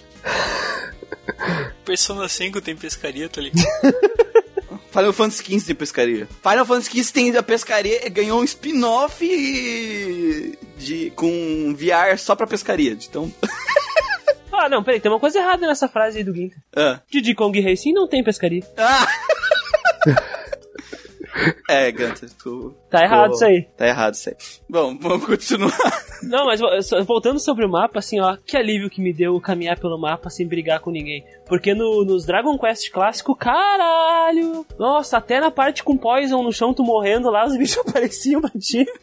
Persona 1.84 2.28
5 2.28 2.60
tem 2.60 2.76
pescaria, 2.76 3.28
tá 3.28 3.40
ligado? 3.40 3.64
Final 4.90 5.12
Fantasy 5.12 5.42
XV 5.44 5.66
tem 5.66 5.74
pescaria. 5.74 6.28
Final 6.42 6.64
Fantasy 6.64 7.02
XV 7.02 7.12
tem 7.12 7.36
a 7.36 7.42
pescaria, 7.42 8.08
ganhou 8.08 8.40
um 8.40 8.44
spin-off 8.44 9.26
de 10.78 11.10
com 11.16 11.74
VR 11.76 12.16
só 12.16 12.34
pra 12.36 12.46
pescaria. 12.46 12.92
Então, 12.92 13.32
Ah, 14.56 14.68
não, 14.68 14.84
peraí, 14.84 15.00
tem 15.00 15.10
uma 15.10 15.18
coisa 15.18 15.40
errada 15.40 15.66
nessa 15.66 15.88
frase 15.88 16.18
aí 16.18 16.24
do 16.24 16.32
Ginter. 16.32 16.56
ah. 16.76 17.00
Diddy 17.10 17.34
Kong 17.34 17.60
Racing 17.60 17.92
não 17.92 18.06
tem 18.08 18.22
pescaria. 18.22 18.62
Ah! 18.78 19.04
é, 21.68 21.90
Gunter, 21.90 22.28
tu 22.42 22.74
Tá 22.90 23.02
errado 23.02 23.32
isso 23.34 23.44
aí. 23.44 23.68
tá 23.76 23.86
errado 23.86 24.14
isso 24.14 24.28
aí. 24.28 24.36
Bom, 24.68 24.96
vamos 24.98 25.26
continuar. 25.26 25.76
Não, 26.22 26.46
mas 26.46 26.60
voltando 27.06 27.38
sobre 27.40 27.64
o 27.66 27.68
mapa, 27.68 27.98
assim, 27.98 28.20
ó, 28.20 28.36
que 28.46 28.56
alívio 28.56 28.88
que 28.88 29.00
me 29.02 29.12
deu 29.12 29.40
caminhar 29.40 29.78
pelo 29.78 29.98
mapa 29.98 30.30
sem 30.30 30.46
brigar 30.46 30.80
com 30.80 30.90
ninguém. 30.90 31.24
Porque 31.46 31.74
no, 31.74 32.04
nos 32.04 32.24
Dragon 32.24 32.56
Quest 32.58 32.90
clássico, 32.90 33.34
caralho! 33.36 34.64
Nossa, 34.78 35.18
até 35.18 35.40
na 35.40 35.50
parte 35.50 35.82
com 35.82 35.96
Poison 35.96 36.42
no 36.42 36.52
chão, 36.52 36.72
tu 36.72 36.82
morrendo 36.82 37.30
lá, 37.30 37.44
os 37.46 37.56
bichos 37.56 37.78
apareciam 37.86 38.40
pra 38.40 38.50
ti. 38.58 38.86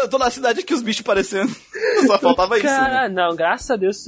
Eu 0.00 0.08
tô 0.08 0.18
na 0.18 0.30
cidade 0.30 0.60
aqui, 0.60 0.74
os 0.74 0.82
bichos 0.82 1.02
parecendo. 1.02 1.50
Só 2.06 2.18
faltava 2.18 2.56
isso. 2.56 2.66
né? 2.66 3.08
Não, 3.08 3.34
graças 3.34 3.70
a 3.70 3.76
Deus. 3.76 4.04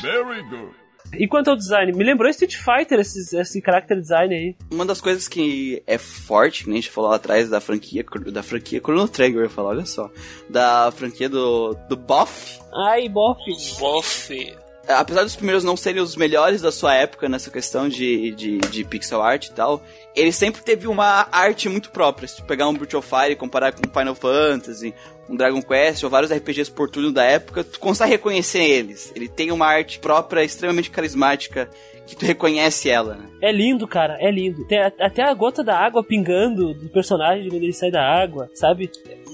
Very 0.00 0.42
good. 0.48 0.80
E 1.18 1.26
quanto 1.26 1.50
ao 1.50 1.56
design, 1.56 1.92
me 1.92 2.04
lembrou 2.04 2.30
Street 2.30 2.56
Fighter 2.56 3.00
esse, 3.00 3.36
esse 3.36 3.60
character 3.60 3.98
design 3.98 4.34
aí. 4.34 4.56
Uma 4.70 4.84
das 4.84 5.00
coisas 5.00 5.26
que 5.26 5.82
é 5.86 5.98
forte, 5.98 6.64
que 6.64 6.70
nem 6.70 6.78
a 6.78 6.82
gente 6.82 6.90
falou 6.90 7.10
lá 7.10 7.16
atrás 7.16 7.48
da 7.48 7.60
franquia, 7.60 8.04
da 8.32 8.42
franquia 8.42 8.80
Chrono 8.80 9.08
Trigger, 9.08 9.40
eu 9.40 9.44
ia 9.44 9.50
falar, 9.50 9.70
olha 9.70 9.86
só. 9.86 10.10
Da 10.48 10.92
franquia 10.92 11.28
do, 11.28 11.74
do 11.88 11.96
Boff. 11.96 12.60
Ai, 12.72 13.08
bof. 13.08 13.40
Bofe. 13.78 14.54
Apesar 14.88 15.22
dos 15.22 15.36
primeiros 15.36 15.62
não 15.62 15.76
serem 15.76 16.02
os 16.02 16.16
melhores 16.16 16.60
da 16.60 16.72
sua 16.72 16.94
época 16.94 17.28
nessa 17.28 17.50
questão 17.50 17.88
de, 17.88 18.32
de, 18.32 18.58
de 18.58 18.84
pixel 18.84 19.22
art 19.22 19.46
e 19.46 19.52
tal, 19.52 19.82
ele 20.16 20.32
sempre 20.32 20.62
teve 20.62 20.88
uma 20.88 21.28
arte 21.30 21.68
muito 21.68 21.90
própria. 21.90 22.26
Se 22.26 22.36
tu 22.36 22.44
pegar 22.44 22.68
um 22.68 22.74
of 22.74 23.02
Fire 23.08 23.32
e 23.32 23.36
comparar 23.36 23.72
com 23.72 23.82
Final 23.88 24.14
Fantasy, 24.14 24.94
um 25.30 25.36
Dragon 25.36 25.62
Quest 25.62 26.02
ou 26.02 26.10
vários 26.10 26.32
RPGs 26.32 26.70
por 26.70 26.90
turno 26.90 27.12
da 27.12 27.24
época, 27.24 27.62
tu 27.62 27.78
consegue 27.78 28.10
reconhecer 28.10 28.62
eles. 28.62 29.12
Ele 29.14 29.28
tem 29.28 29.52
uma 29.52 29.66
arte 29.66 30.00
própria, 30.00 30.42
extremamente 30.42 30.90
carismática, 30.90 31.70
que 32.10 32.16
tu 32.16 32.26
reconhece 32.26 32.90
ela, 32.90 33.14
né? 33.14 33.28
É 33.40 33.52
lindo, 33.52 33.86
cara, 33.86 34.18
é 34.20 34.30
lindo. 34.30 34.66
Tem 34.66 34.80
até 34.80 35.22
a 35.22 35.32
gota 35.32 35.62
da 35.62 35.78
água 35.78 36.02
pingando 36.02 36.74
do 36.74 36.88
personagem 36.88 37.48
quando 37.48 37.62
ele 37.62 37.72
sai 37.72 37.90
da 37.92 38.02
água, 38.02 38.50
sabe? 38.52 38.90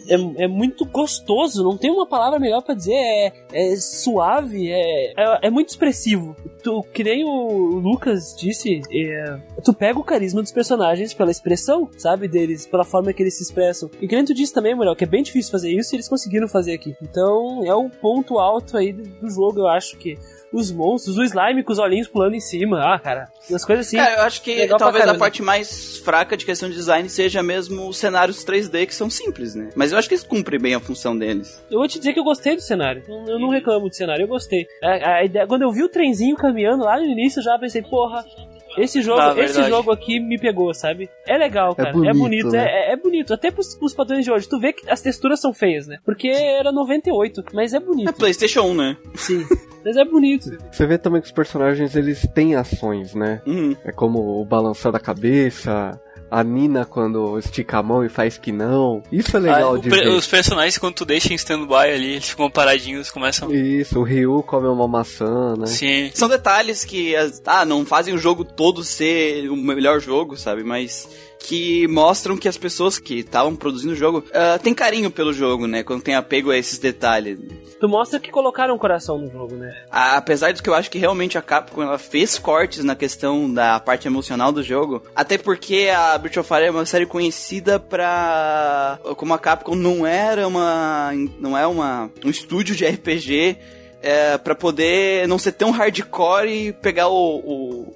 É, 0.08 0.44
é 0.44 0.46
muito 0.46 0.84
gostoso, 0.84 1.64
não 1.64 1.78
tem 1.78 1.90
uma 1.90 2.06
palavra 2.06 2.38
melhor 2.38 2.62
pra 2.62 2.74
dizer. 2.74 2.94
É, 2.94 3.32
é 3.54 3.76
suave, 3.76 4.70
é, 4.70 5.12
é, 5.16 5.38
é 5.42 5.50
muito 5.50 5.70
expressivo. 5.70 6.36
Tu, 6.66 6.82
que 6.92 7.04
nem 7.04 7.22
o 7.22 7.78
Lucas 7.78 8.34
disse, 8.36 8.82
é, 8.90 9.38
tu 9.62 9.72
pega 9.72 10.00
o 10.00 10.02
carisma 10.02 10.42
dos 10.42 10.50
personagens 10.50 11.14
pela 11.14 11.30
expressão, 11.30 11.88
sabe? 11.96 12.26
Deles, 12.26 12.66
pela 12.66 12.84
forma 12.84 13.12
que 13.12 13.22
eles 13.22 13.34
se 13.34 13.44
expressam. 13.44 13.88
E 14.00 14.08
que 14.08 14.16
nem 14.16 14.24
tu 14.24 14.34
disse 14.34 14.52
também, 14.52 14.74
Muriel, 14.74 14.96
que 14.96 15.04
é 15.04 15.06
bem 15.06 15.22
difícil 15.22 15.52
fazer 15.52 15.70
isso 15.70 15.94
e 15.94 15.96
eles 15.96 16.08
conseguiram 16.08 16.48
fazer 16.48 16.72
aqui. 16.72 16.96
Então 17.00 17.64
é 17.64 17.72
o 17.72 17.88
ponto 17.88 18.40
alto 18.40 18.76
aí 18.76 18.92
do 18.92 19.30
jogo, 19.30 19.60
eu 19.60 19.68
acho 19.68 19.96
que. 19.96 20.18
Os 20.52 20.70
monstros, 20.70 21.18
o 21.18 21.22
slime 21.24 21.62
com 21.62 21.72
os 21.72 21.78
olhinhos 21.78 22.08
pulando 22.08 22.34
em 22.34 22.40
cima. 22.40 22.80
Ah, 22.80 22.98
cara, 22.98 23.28
as 23.52 23.64
coisas 23.64 23.86
assim. 23.86 23.96
Cara, 23.96 24.16
eu 24.16 24.22
acho 24.22 24.42
que 24.42 24.66
talvez 24.78 25.06
a 25.06 25.14
parte 25.14 25.42
mais 25.42 25.98
fraca 25.98 26.36
de 26.36 26.44
questão 26.46 26.68
de 26.68 26.74
design 26.74 27.08
seja 27.08 27.42
mesmo 27.42 27.88
os 27.88 27.98
cenários 27.98 28.44
3D 28.44 28.86
que 28.86 28.94
são 28.94 29.10
simples, 29.10 29.54
né? 29.54 29.70
Mas 29.74 29.92
eu 29.92 29.98
acho 29.98 30.08
que 30.08 30.14
eles 30.14 30.24
cumprem 30.24 30.60
bem 30.60 30.74
a 30.74 30.80
função 30.80 31.16
deles. 31.18 31.62
Eu 31.70 31.78
vou 31.78 31.88
te 31.88 31.98
dizer 31.98 32.12
que 32.12 32.20
eu 32.20 32.24
gostei 32.24 32.54
do 32.54 32.62
cenário. 32.62 33.02
Eu 33.08 33.38
não 33.38 33.48
reclamo 33.48 33.88
do 33.88 33.94
cenário, 33.94 34.22
eu 34.22 34.28
gostei. 34.28 34.66
A, 34.82 35.16
a 35.16 35.24
ideia, 35.24 35.46
quando 35.46 35.62
eu 35.62 35.72
vi 35.72 35.82
o 35.82 35.88
trenzinho 35.88 36.36
caminhando 36.36 36.84
lá 36.84 36.96
no 36.98 37.04
início, 37.04 37.40
eu 37.40 37.44
já 37.44 37.58
pensei, 37.58 37.82
porra. 37.82 38.24
Esse 38.78 39.00
jogo, 39.00 39.18
Ah, 39.20 39.34
esse 39.38 39.62
jogo 39.64 39.90
aqui 39.90 40.20
me 40.20 40.38
pegou, 40.38 40.72
sabe? 40.74 41.08
É 41.26 41.38
legal, 41.38 41.74
cara. 41.74 41.88
É 41.88 41.92
bonito, 41.92 42.18
bonito, 42.18 42.48
né? 42.50 42.66
é, 42.66 42.92
é 42.92 42.96
bonito. 42.96 43.32
Até 43.32 43.50
pros, 43.50 43.74
pros 43.74 43.94
padrões 43.94 44.22
de 44.22 44.30
hoje. 44.30 44.46
Tu 44.46 44.60
vê 44.60 44.72
que 44.74 44.88
as 44.90 45.00
texturas 45.00 45.40
são 45.40 45.54
feias, 45.54 45.86
né? 45.86 45.96
Porque 46.04 46.28
era 46.28 46.70
98, 46.70 47.42
mas 47.54 47.72
é 47.72 47.78
É 47.78 47.80
bonito. 47.80 48.12
PlayStation 48.12 48.62
1, 48.64 48.74
né? 48.74 48.96
Sim. 49.14 49.46
Mas 49.86 49.96
é 49.96 50.04
bonito. 50.04 50.50
Você 50.72 50.84
vê 50.84 50.98
também 50.98 51.20
que 51.20 51.28
os 51.28 51.32
personagens 51.32 51.94
eles 51.94 52.26
têm 52.34 52.56
ações, 52.56 53.14
né? 53.14 53.40
Uhum. 53.46 53.76
É 53.84 53.92
como 53.92 54.40
o 54.40 54.44
balançar 54.44 54.90
da 54.90 54.98
cabeça, 54.98 56.00
a 56.28 56.42
Nina 56.42 56.84
quando 56.84 57.38
estica 57.38 57.78
a 57.78 57.82
mão 57.84 58.04
e 58.04 58.08
faz 58.08 58.36
que 58.36 58.50
não. 58.50 59.00
Isso 59.12 59.36
é 59.36 59.40
legal 59.40 59.76
Ah, 59.76 59.78
de 59.78 59.88
ver. 59.88 60.08
os 60.08 60.26
personagens, 60.26 60.76
quando 60.76 60.94
tu 60.94 61.04
deixa 61.04 61.32
em 61.32 61.36
stand-by 61.36 61.74
ali, 61.94 62.14
eles 62.14 62.28
ficam 62.30 62.50
paradinhos, 62.50 63.12
começam. 63.12 63.54
Isso, 63.54 64.00
o 64.00 64.02
Ryu 64.02 64.42
come 64.42 64.66
uma 64.66 64.88
maçã, 64.88 65.54
né? 65.56 65.66
Sim. 65.66 66.10
São 66.14 66.28
detalhes 66.28 66.84
que 66.84 67.14
ah, 67.46 67.64
não 67.64 67.86
fazem 67.86 68.12
o 68.12 68.18
jogo 68.18 68.44
todo 68.44 68.82
ser 68.82 69.48
o 69.48 69.56
melhor 69.56 70.00
jogo, 70.00 70.36
sabe? 70.36 70.64
Mas 70.64 71.08
que 71.46 71.86
mostram 71.88 72.36
que 72.36 72.48
as 72.48 72.56
pessoas 72.58 72.98
que 72.98 73.20
estavam 73.20 73.54
produzindo 73.54 73.92
o 73.92 73.96
jogo 73.96 74.24
ah, 74.34 74.58
têm 74.58 74.74
carinho 74.74 75.10
pelo 75.10 75.32
jogo, 75.32 75.66
né? 75.66 75.82
Quando 75.84 76.02
tem 76.02 76.14
apego 76.14 76.50
a 76.50 76.56
esses 76.58 76.78
detalhes. 76.78 77.38
Tu 77.78 77.88
mostra 77.88 78.18
que 78.18 78.30
colocaram 78.30 78.76
coração 78.78 79.18
no 79.18 79.30
jogo, 79.30 79.54
né? 79.54 79.70
A- 79.90 80.16
Apesar 80.16 80.50
de 80.52 80.62
que 80.62 80.68
eu 80.68 80.74
acho 80.74 80.90
que 80.90 80.98
realmente 80.98 81.36
a 81.38 81.42
Capcom 81.42 81.82
ela 81.82 81.98
fez 81.98 82.38
cortes 82.38 82.82
na 82.82 82.96
questão 82.96 83.52
da 83.52 83.78
parte 83.78 84.08
emocional 84.08 84.50
do 84.50 84.62
jogo, 84.62 85.02
até 85.14 85.36
porque 85.38 85.88
a 85.94 86.16
Breath 86.18 86.38
of 86.38 86.48
Fire 86.48 86.64
é 86.64 86.70
uma 86.70 86.86
série 86.86 87.06
conhecida 87.06 87.78
pra 87.78 88.98
como 89.16 89.34
a 89.34 89.38
Capcom 89.38 89.74
não 89.74 90.06
era 90.06 90.48
uma 90.48 91.10
não 91.38 91.56
é 91.56 91.66
uma 91.66 92.10
um 92.24 92.30
estúdio 92.30 92.74
de 92.74 92.84
RPG 92.86 93.56
é, 94.02 94.38
para 94.38 94.54
poder 94.54 95.26
não 95.26 95.38
ser 95.38 95.52
tão 95.52 95.70
hardcore 95.70 96.48
e 96.68 96.72
pegar 96.72 97.08
o, 97.08 97.14
o- 97.14 97.95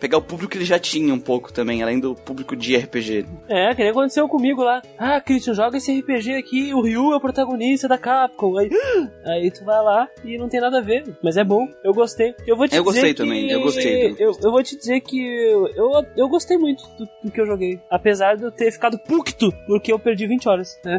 pegar 0.00 0.18
o 0.18 0.22
público 0.22 0.50
que 0.52 0.58
ele 0.58 0.64
já 0.64 0.78
tinha 0.78 1.12
um 1.12 1.20
pouco 1.20 1.52
também, 1.52 1.82
além 1.82 2.00
do 2.00 2.14
público 2.14 2.56
de 2.56 2.76
RPG. 2.76 3.26
É, 3.48 3.74
que 3.74 3.82
nem 3.82 3.90
aconteceu 3.90 4.26
comigo 4.28 4.62
lá. 4.62 4.80
Ah, 4.98 5.20
Christian, 5.20 5.54
joga 5.54 5.76
esse 5.76 5.92
RPG 6.00 6.34
aqui, 6.36 6.72
o 6.74 6.80
Ryu 6.80 7.12
é 7.12 7.16
o 7.16 7.20
protagonista 7.20 7.86
da 7.86 7.98
Capcom. 7.98 8.56
Aí, 8.58 8.70
aí 9.26 9.50
tu 9.50 9.64
vai 9.64 9.82
lá 9.82 10.08
e 10.24 10.38
não 10.38 10.48
tem 10.48 10.60
nada 10.60 10.78
a 10.78 10.82
ver. 10.82 11.04
Mas 11.22 11.36
é 11.36 11.44
bom, 11.44 11.68
eu 11.84 11.92
gostei. 11.92 12.34
Eu 12.46 12.56
vou 12.56 12.66
te 12.66 12.74
Eu 12.76 12.82
dizer 12.82 12.92
gostei 12.94 13.14
que- 13.14 13.22
também, 13.22 13.50
eu 13.50 13.60
gostei 13.60 14.16
Eu, 14.18 14.32
eu 14.42 14.50
vou 14.50 14.62
te 14.62 14.76
dizer 14.76 15.00
que 15.00 15.20
eu, 15.20 15.66
eu, 15.76 16.06
eu 16.16 16.28
gostei 16.28 16.56
muito 16.56 16.82
do, 16.98 17.06
do 17.24 17.30
que 17.30 17.40
eu 17.40 17.46
joguei. 17.46 17.78
Apesar 17.90 18.36
de 18.36 18.44
eu 18.44 18.50
ter 18.50 18.72
ficado 18.72 18.98
pucto, 18.98 19.52
porque 19.66 19.92
eu 19.92 19.98
perdi 19.98 20.26
20 20.26 20.48
horas. 20.48 20.78
né? 20.84 20.98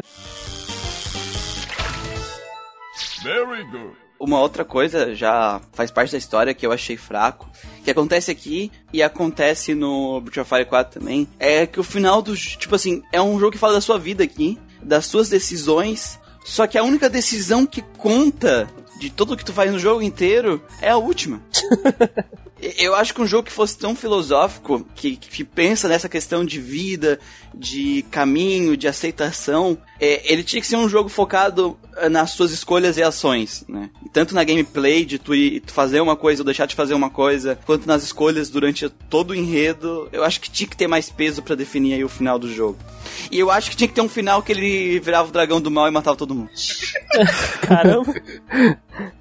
Very 3.22 3.64
good. 3.70 3.96
Uma 4.24 4.38
outra 4.38 4.64
coisa, 4.64 5.16
já 5.16 5.60
faz 5.72 5.90
parte 5.90 6.12
da 6.12 6.18
história 6.18 6.54
que 6.54 6.64
eu 6.64 6.70
achei 6.70 6.96
fraco, 6.96 7.50
que 7.82 7.90
acontece 7.90 8.30
aqui 8.30 8.70
e 8.92 9.02
acontece 9.02 9.74
no 9.74 10.20
Breath 10.20 10.38
of 10.38 10.48
Fire 10.48 10.64
4 10.64 11.00
também, 11.00 11.26
é 11.40 11.66
que 11.66 11.80
o 11.80 11.82
final 11.82 12.22
do... 12.22 12.36
Tipo 12.36 12.76
assim, 12.76 13.02
é 13.10 13.20
um 13.20 13.40
jogo 13.40 13.50
que 13.50 13.58
fala 13.58 13.72
da 13.72 13.80
sua 13.80 13.98
vida 13.98 14.22
aqui, 14.22 14.56
das 14.80 15.06
suas 15.06 15.28
decisões, 15.28 16.20
só 16.44 16.68
que 16.68 16.78
a 16.78 16.84
única 16.84 17.10
decisão 17.10 17.66
que 17.66 17.82
conta 17.98 18.70
de 19.00 19.10
tudo 19.10 19.36
que 19.36 19.44
tu 19.44 19.52
faz 19.52 19.72
no 19.72 19.78
jogo 19.80 20.02
inteiro 20.02 20.62
é 20.80 20.90
a 20.90 20.96
última. 20.96 21.42
Eu 22.78 22.94
acho 22.94 23.12
que 23.12 23.20
um 23.20 23.26
jogo 23.26 23.48
que 23.48 23.52
fosse 23.52 23.76
tão 23.76 23.96
filosófico, 23.96 24.86
que, 24.94 25.16
que 25.16 25.42
pensa 25.42 25.88
nessa 25.88 26.08
questão 26.08 26.44
de 26.44 26.60
vida, 26.60 27.18
de 27.52 28.04
caminho, 28.08 28.76
de 28.76 28.86
aceitação, 28.86 29.76
é, 30.04 30.20
ele 30.32 30.42
tinha 30.42 30.60
que 30.60 30.66
ser 30.66 30.74
um 30.74 30.88
jogo 30.88 31.08
focado 31.08 31.78
eh, 31.96 32.08
nas 32.08 32.32
suas 32.32 32.50
escolhas 32.50 32.96
e 32.96 33.02
ações, 33.04 33.64
né? 33.68 33.88
Tanto 34.12 34.34
na 34.34 34.42
gameplay, 34.42 35.04
de 35.04 35.16
tu, 35.16 35.32
ir, 35.32 35.60
tu 35.60 35.72
fazer 35.72 36.00
uma 36.00 36.16
coisa 36.16 36.42
ou 36.42 36.44
deixar 36.44 36.66
de 36.66 36.74
fazer 36.74 36.92
uma 36.92 37.08
coisa, 37.08 37.56
quanto 37.64 37.86
nas 37.86 38.02
escolhas 38.02 38.50
durante 38.50 38.88
todo 38.88 39.30
o 39.30 39.34
enredo, 39.34 40.08
eu 40.10 40.24
acho 40.24 40.40
que 40.40 40.50
tinha 40.50 40.68
que 40.68 40.76
ter 40.76 40.88
mais 40.88 41.08
peso 41.08 41.40
para 41.40 41.54
definir 41.54 41.94
aí 41.94 42.02
o 42.02 42.08
final 42.08 42.36
do 42.36 42.52
jogo. 42.52 42.78
E 43.30 43.38
eu 43.38 43.48
acho 43.48 43.70
que 43.70 43.76
tinha 43.76 43.86
que 43.86 43.94
ter 43.94 44.00
um 44.00 44.08
final 44.08 44.42
que 44.42 44.50
ele 44.50 44.98
virava 44.98 45.28
o 45.28 45.32
dragão 45.32 45.60
do 45.60 45.70
mal 45.70 45.86
e 45.86 45.92
matava 45.92 46.16
todo 46.16 46.34
mundo. 46.34 46.50
Caramba. 47.62 48.12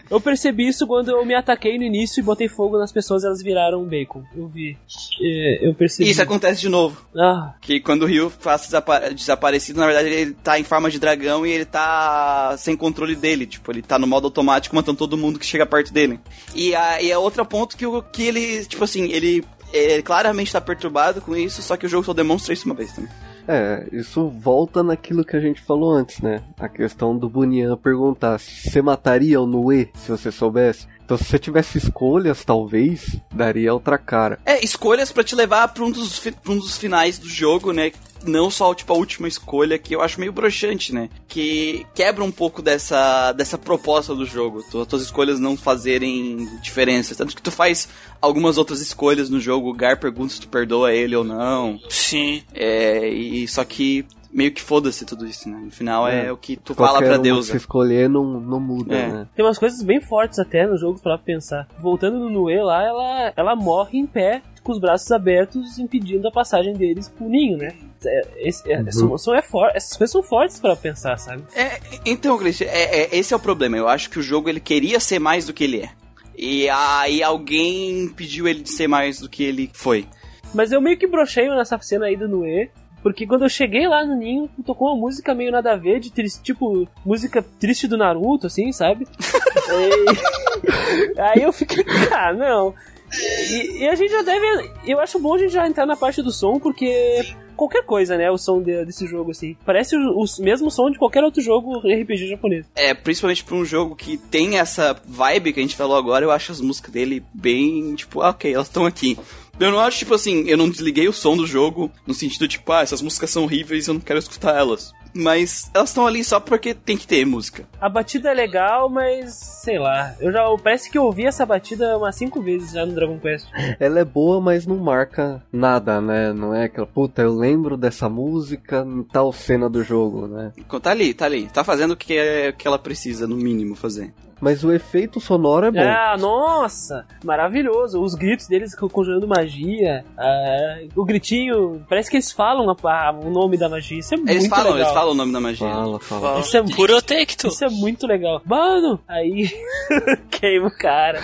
Eu 0.09 0.19
percebi 0.19 0.67
isso 0.67 0.85
quando 0.85 1.09
eu 1.09 1.25
me 1.25 1.33
ataquei 1.33 1.77
no 1.77 1.85
início 1.85 2.19
e 2.19 2.23
botei 2.23 2.49
fogo 2.49 2.77
nas 2.77 2.91
pessoas 2.91 3.23
elas 3.23 3.41
viraram 3.41 3.81
um 3.81 3.85
bacon. 3.85 4.23
Eu 4.35 4.45
vi. 4.45 4.77
É, 5.21 5.69
eu 5.69 5.73
percebi. 5.73 6.09
Isso 6.09 6.21
acontece 6.21 6.59
de 6.59 6.67
novo. 6.67 7.01
Ah, 7.17 7.53
Que 7.61 7.79
quando 7.79 8.03
o 8.03 8.05
Ryu 8.05 8.29
faz 8.29 8.63
desapa 8.63 8.99
desaparecido, 9.13 9.79
na 9.79 9.85
verdade 9.85 10.09
ele 10.09 10.33
tá 10.33 10.59
em 10.59 10.65
forma 10.71 10.89
de 10.89 10.99
dragão 10.99 11.45
e 11.45 11.51
ele 11.51 11.65
tá 11.65 12.55
sem 12.57 12.77
controle 12.77 13.13
dele. 13.13 13.45
Tipo, 13.45 13.73
ele 13.73 13.81
tá 13.81 13.99
no 13.99 14.07
modo 14.07 14.27
automático 14.27 14.73
matando 14.73 14.97
todo 14.97 15.17
mundo 15.17 15.37
que 15.37 15.45
chega 15.45 15.65
perto 15.65 15.91
dele. 15.91 16.17
E, 16.55 16.73
a, 16.73 17.01
e 17.01 17.11
é 17.11 17.17
outro 17.17 17.45
ponto 17.45 17.75
que, 17.75 17.85
o, 17.85 18.01
que 18.01 18.23
ele, 18.23 18.65
tipo 18.65 18.81
assim, 18.81 19.11
ele, 19.11 19.43
ele 19.73 20.01
claramente 20.01 20.53
tá 20.53 20.61
perturbado 20.61 21.19
com 21.19 21.35
isso, 21.35 21.61
só 21.61 21.75
que 21.75 21.85
o 21.85 21.89
jogo 21.89 22.05
só 22.05 22.13
demonstra 22.13 22.53
isso 22.53 22.65
uma 22.65 22.75
vez 22.75 22.93
também. 22.93 23.11
É, 23.45 23.85
isso 23.91 24.29
volta 24.29 24.81
naquilo 24.81 25.25
que 25.25 25.35
a 25.35 25.41
gente 25.41 25.61
falou 25.61 25.91
antes, 25.91 26.21
né? 26.21 26.41
A 26.57 26.69
questão 26.69 27.17
do 27.17 27.27
Bunyan 27.27 27.75
perguntar 27.75 28.39
se 28.39 28.69
você 28.69 28.81
mataria 28.81 29.41
o 29.41 29.45
Nue 29.45 29.89
se 29.95 30.09
você 30.09 30.31
soubesse. 30.31 30.87
Então, 31.03 31.17
se 31.17 31.25
você 31.25 31.37
tivesse 31.37 31.77
escolhas, 31.79 32.45
talvez 32.45 33.17
daria 33.33 33.73
outra 33.73 33.97
cara. 33.97 34.39
É, 34.45 34.63
escolhas 34.63 35.11
pra 35.11 35.23
te 35.23 35.35
levar 35.35 35.67
pra 35.67 35.83
um, 35.83 35.91
dos, 35.91 36.19
pra 36.19 36.53
um 36.53 36.57
dos 36.57 36.77
finais 36.77 37.19
do 37.19 37.27
jogo, 37.27 37.73
né? 37.73 37.91
Não 38.25 38.49
só, 38.49 38.73
tipo, 38.73 38.93
a 38.93 38.95
última 38.95 39.27
escolha, 39.27 39.77
que 39.77 39.95
eu 39.95 40.01
acho 40.01 40.19
meio 40.19 40.31
broxante, 40.31 40.93
né? 40.93 41.09
Que 41.27 41.85
quebra 41.95 42.23
um 42.23 42.31
pouco 42.31 42.61
dessa, 42.61 43.31
dessa 43.31 43.57
proposta 43.57 44.13
do 44.15 44.25
jogo. 44.25 44.63
Tu, 44.69 44.85
tuas 44.85 45.01
escolhas 45.01 45.39
não 45.39 45.55
fazerem 45.57 46.47
diferença. 46.61 47.15
Tanto 47.15 47.35
que 47.35 47.41
tu 47.41 47.51
faz 47.51 47.89
algumas 48.21 48.57
outras 48.57 48.79
escolhas 48.81 49.29
no 49.29 49.39
jogo. 49.39 49.69
O 49.69 49.73
Gar 49.73 49.99
pergunta 49.99 50.33
se 50.33 50.41
tu 50.41 50.47
perdoa 50.47 50.93
ele 50.93 51.15
ou 51.15 51.23
não. 51.23 51.79
Sim. 51.89 52.43
É, 52.53 53.07
e 53.09 53.47
só 53.47 53.63
que 53.63 54.05
meio 54.33 54.51
que 54.53 54.61
foda-se 54.61 55.03
tudo 55.05 55.25
isso, 55.27 55.49
né? 55.49 55.57
No 55.65 55.71
final 55.71 56.07
é, 56.07 56.27
É. 56.27 56.31
o 56.31 56.37
que 56.37 56.55
tu 56.55 56.73
fala 56.73 56.91
Qualquer 56.91 57.05
pra 57.05 57.13
uma 57.15 57.17
que 57.17 57.23
Deus. 57.23 57.47
você 57.47 57.57
escolher 57.57 58.07
não, 58.09 58.23
não 58.39 58.59
muda, 58.61 58.95
É. 58.95 59.07
né? 59.11 59.27
tem 59.35 59.43
umas 59.43 59.57
coisas 59.57 59.83
bem 59.83 59.99
fortes 59.99 60.39
até 60.39 60.65
no 60.65 60.77
jogo 60.77 60.99
pra 61.01 61.17
pensar. 61.17 61.67
Voltando 61.79 62.17
no 62.17 62.29
Nue 62.29 62.61
lá, 62.63 62.81
ela, 62.81 63.33
ela 63.35 63.55
morre 63.57 63.99
em 63.99 64.05
pé, 64.07 64.41
com 64.63 64.71
os 64.71 64.79
braços 64.79 65.11
abertos, 65.11 65.77
impedindo 65.79 66.27
a 66.27 66.31
passagem 66.31 66.73
deles 66.73 67.09
pro 67.09 67.27
ninho, 67.27 67.57
né? 67.57 67.73
É, 68.05 68.27
esse- 68.37 68.71
é, 68.71 68.79
Uhum. 68.79 69.17
são- 69.17 69.35
é 69.35 69.41
for- 69.41 69.71
essas 69.75 69.95
coisas 69.97 70.11
são 70.11 70.23
fortes 70.23 70.59
pra 70.59 70.75
pensar, 70.75 71.17
sabe? 71.17 71.43
É, 71.55 71.79
então, 72.05 72.37
Christian, 72.37 72.67
é, 72.67 73.01
é- 73.03 73.09
esse 73.17 73.33
é 73.33 73.37
o 73.37 73.39
problema. 73.39 73.77
Eu 73.77 73.87
acho 73.87 74.09
que 74.09 74.17
o 74.19 74.23
jogo 74.23 74.49
ele 74.49 74.59
queria 74.59 74.99
ser 74.99 75.19
mais 75.19 75.45
do 75.45 75.53
que 75.53 75.63
ele 75.63 75.81
é. 75.81 75.89
E 76.37 76.67
aí 76.69 77.21
alguém 77.21 78.09
pediu 78.09 78.47
ele 78.47 78.61
de 78.61 78.71
ser 78.71 78.87
mais 78.87 79.19
do 79.19 79.29
que 79.29 79.43
ele 79.43 79.69
foi. 79.73 80.07
Mas 80.53 80.71
eu 80.71 80.81
meio 80.81 80.97
que 80.97 81.05
brochei 81.07 81.47
nessa 81.49 81.77
cena 81.79 82.07
aí 82.07 82.15
do 82.17 82.27
Nue. 82.27 82.69
Porque 83.03 83.25
quando 83.25 83.41
eu 83.43 83.49
cheguei 83.49 83.87
lá 83.87 84.05
no 84.05 84.15
ninho, 84.15 84.47
tocou 84.63 84.89
uma 84.89 84.95
música 84.95 85.33
meio 85.33 85.51
nada 85.51 85.71
a 85.73 85.75
ver, 85.75 85.99
de 85.99 86.11
triste, 86.11 86.39
tipo, 86.43 86.87
música 87.03 87.43
triste 87.59 87.87
do 87.87 87.97
Naruto, 87.97 88.45
assim, 88.45 88.71
sabe? 88.71 89.07
E- 89.71 91.19
Aí 91.19 91.41
eu 91.43 91.51
fiquei, 91.51 91.83
ah, 92.13 92.31
não. 92.33 92.73
E, 93.13 93.79
e 93.83 93.87
a 93.87 93.95
gente 93.95 94.11
já 94.11 94.21
deve. 94.21 94.71
Eu 94.85 94.99
acho 94.99 95.19
bom 95.19 95.35
a 95.35 95.37
gente 95.39 95.51
já 95.53 95.67
entrar 95.67 95.85
na 95.85 95.95
parte 95.95 96.21
do 96.21 96.31
som, 96.31 96.59
porque 96.59 97.25
qualquer 97.55 97.83
coisa, 97.83 98.17
né? 98.17 98.31
O 98.31 98.37
som 98.37 98.61
de- 98.61 98.85
desse 98.85 99.05
jogo, 99.05 99.31
assim. 99.31 99.55
Parece 99.65 99.95
o, 99.95 100.23
o 100.23 100.25
mesmo 100.43 100.71
som 100.71 100.89
de 100.89 100.97
qualquer 100.97 101.23
outro 101.23 101.41
jogo 101.41 101.79
RPG 101.79 102.27
japonês. 102.29 102.65
É, 102.75 102.93
principalmente 102.93 103.43
pra 103.43 103.55
um 103.55 103.65
jogo 103.65 103.95
que 103.95 104.17
tem 104.17 104.57
essa 104.57 104.99
vibe 105.05 105.53
que 105.53 105.59
a 105.59 105.63
gente 105.63 105.75
falou 105.75 105.97
agora, 105.97 106.25
eu 106.25 106.31
acho 106.31 106.51
as 106.51 106.61
músicas 106.61 106.91
dele 106.91 107.23
bem, 107.33 107.93
tipo, 107.95 108.21
ah, 108.21 108.29
ok, 108.29 108.53
elas 108.53 108.67
estão 108.67 108.85
aqui. 108.85 109.17
Eu 109.59 109.71
não 109.71 109.79
acho, 109.79 109.99
tipo 109.99 110.13
assim, 110.15 110.47
eu 110.47 110.57
não 110.57 110.69
desliguei 110.69 111.07
o 111.07 111.13
som 111.13 111.35
do 111.37 111.45
jogo 111.45 111.91
no 112.07 112.13
sentido, 112.13 112.47
tipo, 112.47 112.71
ah, 112.71 112.81
essas 112.81 113.01
músicas 113.01 113.29
são 113.29 113.43
horríveis 113.43 113.87
eu 113.87 113.93
não 113.93 114.01
quero 114.01 114.17
escutar 114.17 114.57
elas. 114.57 114.91
Mas 115.13 115.69
elas 115.73 115.89
estão 115.89 116.07
ali 116.07 116.23
só 116.23 116.39
porque 116.39 116.73
tem 116.73 116.97
que 116.97 117.07
ter 117.07 117.25
música. 117.25 117.67
A 117.79 117.89
batida 117.89 118.29
é 118.29 118.33
legal, 118.33 118.89
mas 118.89 119.33
sei 119.33 119.77
lá. 119.77 120.15
Eu 120.19 120.31
já 120.31 120.43
parece 120.63 120.89
que 120.89 120.97
eu 120.97 121.03
ouvi 121.03 121.25
essa 121.25 121.45
batida 121.45 121.97
umas 121.97 122.15
cinco 122.15 122.41
vezes 122.41 122.71
já 122.71 122.85
no 122.85 122.93
Dragon 122.93 123.19
Quest. 123.19 123.47
Ela 123.79 123.99
é 123.99 124.05
boa, 124.05 124.39
mas 124.39 124.65
não 124.65 124.77
marca 124.77 125.43
nada, 125.51 125.99
né? 125.99 126.33
Não 126.33 126.55
é 126.55 126.65
aquela, 126.65 126.87
puta, 126.87 127.21
eu 127.21 127.33
lembro 127.33 127.77
dessa 127.77 128.07
música 128.07 128.85
em 128.87 129.03
tal 129.03 129.31
cena 129.33 129.69
do 129.69 129.83
jogo, 129.83 130.27
né? 130.27 130.51
Tá 130.81 130.91
ali, 130.91 131.13
tá 131.13 131.25
ali. 131.25 131.47
Tá 131.47 131.63
fazendo 131.63 131.91
o 131.91 131.97
que, 131.97 132.17
é, 132.17 132.51
que 132.51 132.67
ela 132.67 132.79
precisa, 132.79 133.27
no 133.27 133.35
mínimo, 133.35 133.75
fazer. 133.75 134.13
Mas 134.41 134.63
o 134.63 134.71
efeito 134.73 135.19
sonoro 135.19 135.67
é 135.67 135.71
bom. 135.71 135.79
Ah, 135.79 136.17
nossa! 136.19 137.05
Maravilhoso. 137.23 138.01
Os 138.01 138.15
gritos 138.15 138.47
deles 138.47 138.75
co- 138.75 138.89
conjurando 138.89 139.27
magia. 139.27 140.03
ah, 140.17 140.79
o 140.95 141.05
gritinho. 141.05 141.85
Parece 141.87 142.09
que 142.09 142.15
eles 142.17 142.31
falam 142.31 142.67
a- 142.69 142.75
a- 142.91 143.11
o 143.11 143.29
nome 143.29 143.55
da 143.55 143.69
magia. 143.69 143.99
Isso 143.99 144.15
é 144.15 144.17
Eles 144.17 144.39
muito 144.39 144.49
falam, 144.49 144.71
legal. 144.73 144.79
eles 144.79 144.91
falam 144.93 145.11
o 145.11 145.15
nome 145.15 145.31
da 145.31 145.39
magia. 145.39 145.69
Fala, 145.69 145.99
fala. 145.99 146.39
Isso 146.39 146.57
é, 146.57 146.63
Purotecto. 146.63 147.47
isso 147.49 147.63
é 147.63 147.69
muito 147.69 148.07
legal. 148.07 148.41
Mano! 148.43 148.99
Aí 149.07 149.47
queima 150.31 150.67
o 150.67 150.77
cara. 150.77 151.19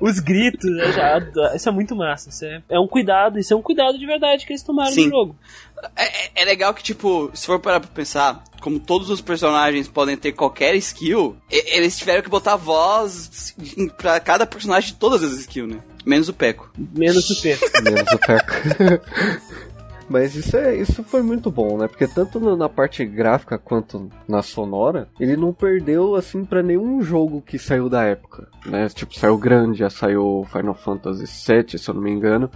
Os 0.00 0.18
gritos. 0.20 0.70
né, 0.70 0.92
já- 0.92 1.54
isso 1.56 1.68
é 1.68 1.72
muito 1.72 1.96
massa. 1.96 2.28
Isso 2.28 2.44
é, 2.44 2.62
é 2.68 2.78
um 2.78 2.86
cuidado. 2.86 3.38
Isso 3.38 3.54
é 3.54 3.56
um 3.56 3.62
cuidado 3.62 3.98
de 3.98 4.04
verdade 4.06 4.44
que 4.46 4.52
eles 4.52 4.62
tomaram 4.62 4.92
Sim. 4.92 5.06
no 5.06 5.10
jogo. 5.10 5.36
É, 5.96 6.04
é- 6.26 6.30
é 6.36 6.44
legal 6.44 6.72
que, 6.72 6.82
tipo, 6.82 7.30
se 7.34 7.46
for 7.46 7.58
parar 7.58 7.80
pra 7.80 7.88
pensar, 7.90 8.42
como 8.60 8.78
todos 8.78 9.10
os 9.10 9.20
personagens 9.20 9.88
podem 9.88 10.16
ter 10.16 10.32
qualquer 10.32 10.74
skill, 10.76 11.36
eles 11.50 11.96
tiveram 11.98 12.22
que 12.22 12.28
botar 12.30 12.56
voz 12.56 13.54
pra 13.98 14.20
cada 14.20 14.46
personagem 14.46 14.92
de 14.92 14.98
todas 14.98 15.22
as 15.22 15.32
skills, 15.32 15.74
né? 15.74 15.80
Menos 16.06 16.28
o 16.28 16.32
Peco. 16.34 16.70
Menos 16.94 17.28
o 17.30 17.40
P. 17.42 17.58
Menos 17.82 18.12
o 18.12 18.18
Peco. 18.18 18.52
Mas 20.08 20.34
isso, 20.34 20.56
é, 20.56 20.76
isso 20.76 21.02
foi 21.04 21.22
muito 21.22 21.50
bom, 21.50 21.78
né? 21.78 21.88
Porque 21.88 22.06
tanto 22.06 22.38
na 22.56 22.68
parte 22.68 23.02
gráfica 23.04 23.56
quanto 23.56 24.10
na 24.28 24.42
sonora, 24.42 25.08
ele 25.18 25.36
não 25.36 25.54
perdeu, 25.54 26.14
assim, 26.16 26.44
pra 26.44 26.62
nenhum 26.62 27.00
jogo 27.02 27.40
que 27.40 27.58
saiu 27.58 27.88
da 27.88 28.04
época, 28.04 28.46
né? 28.66 28.88
Tipo, 28.90 29.18
saiu 29.18 29.38
grande, 29.38 29.78
já 29.78 29.88
saiu 29.88 30.46
Final 30.52 30.74
Fantasy 30.74 31.24
VII, 31.24 31.78
se 31.78 31.88
eu 31.88 31.94
não 31.94 32.02
me 32.02 32.10
engano. 32.10 32.50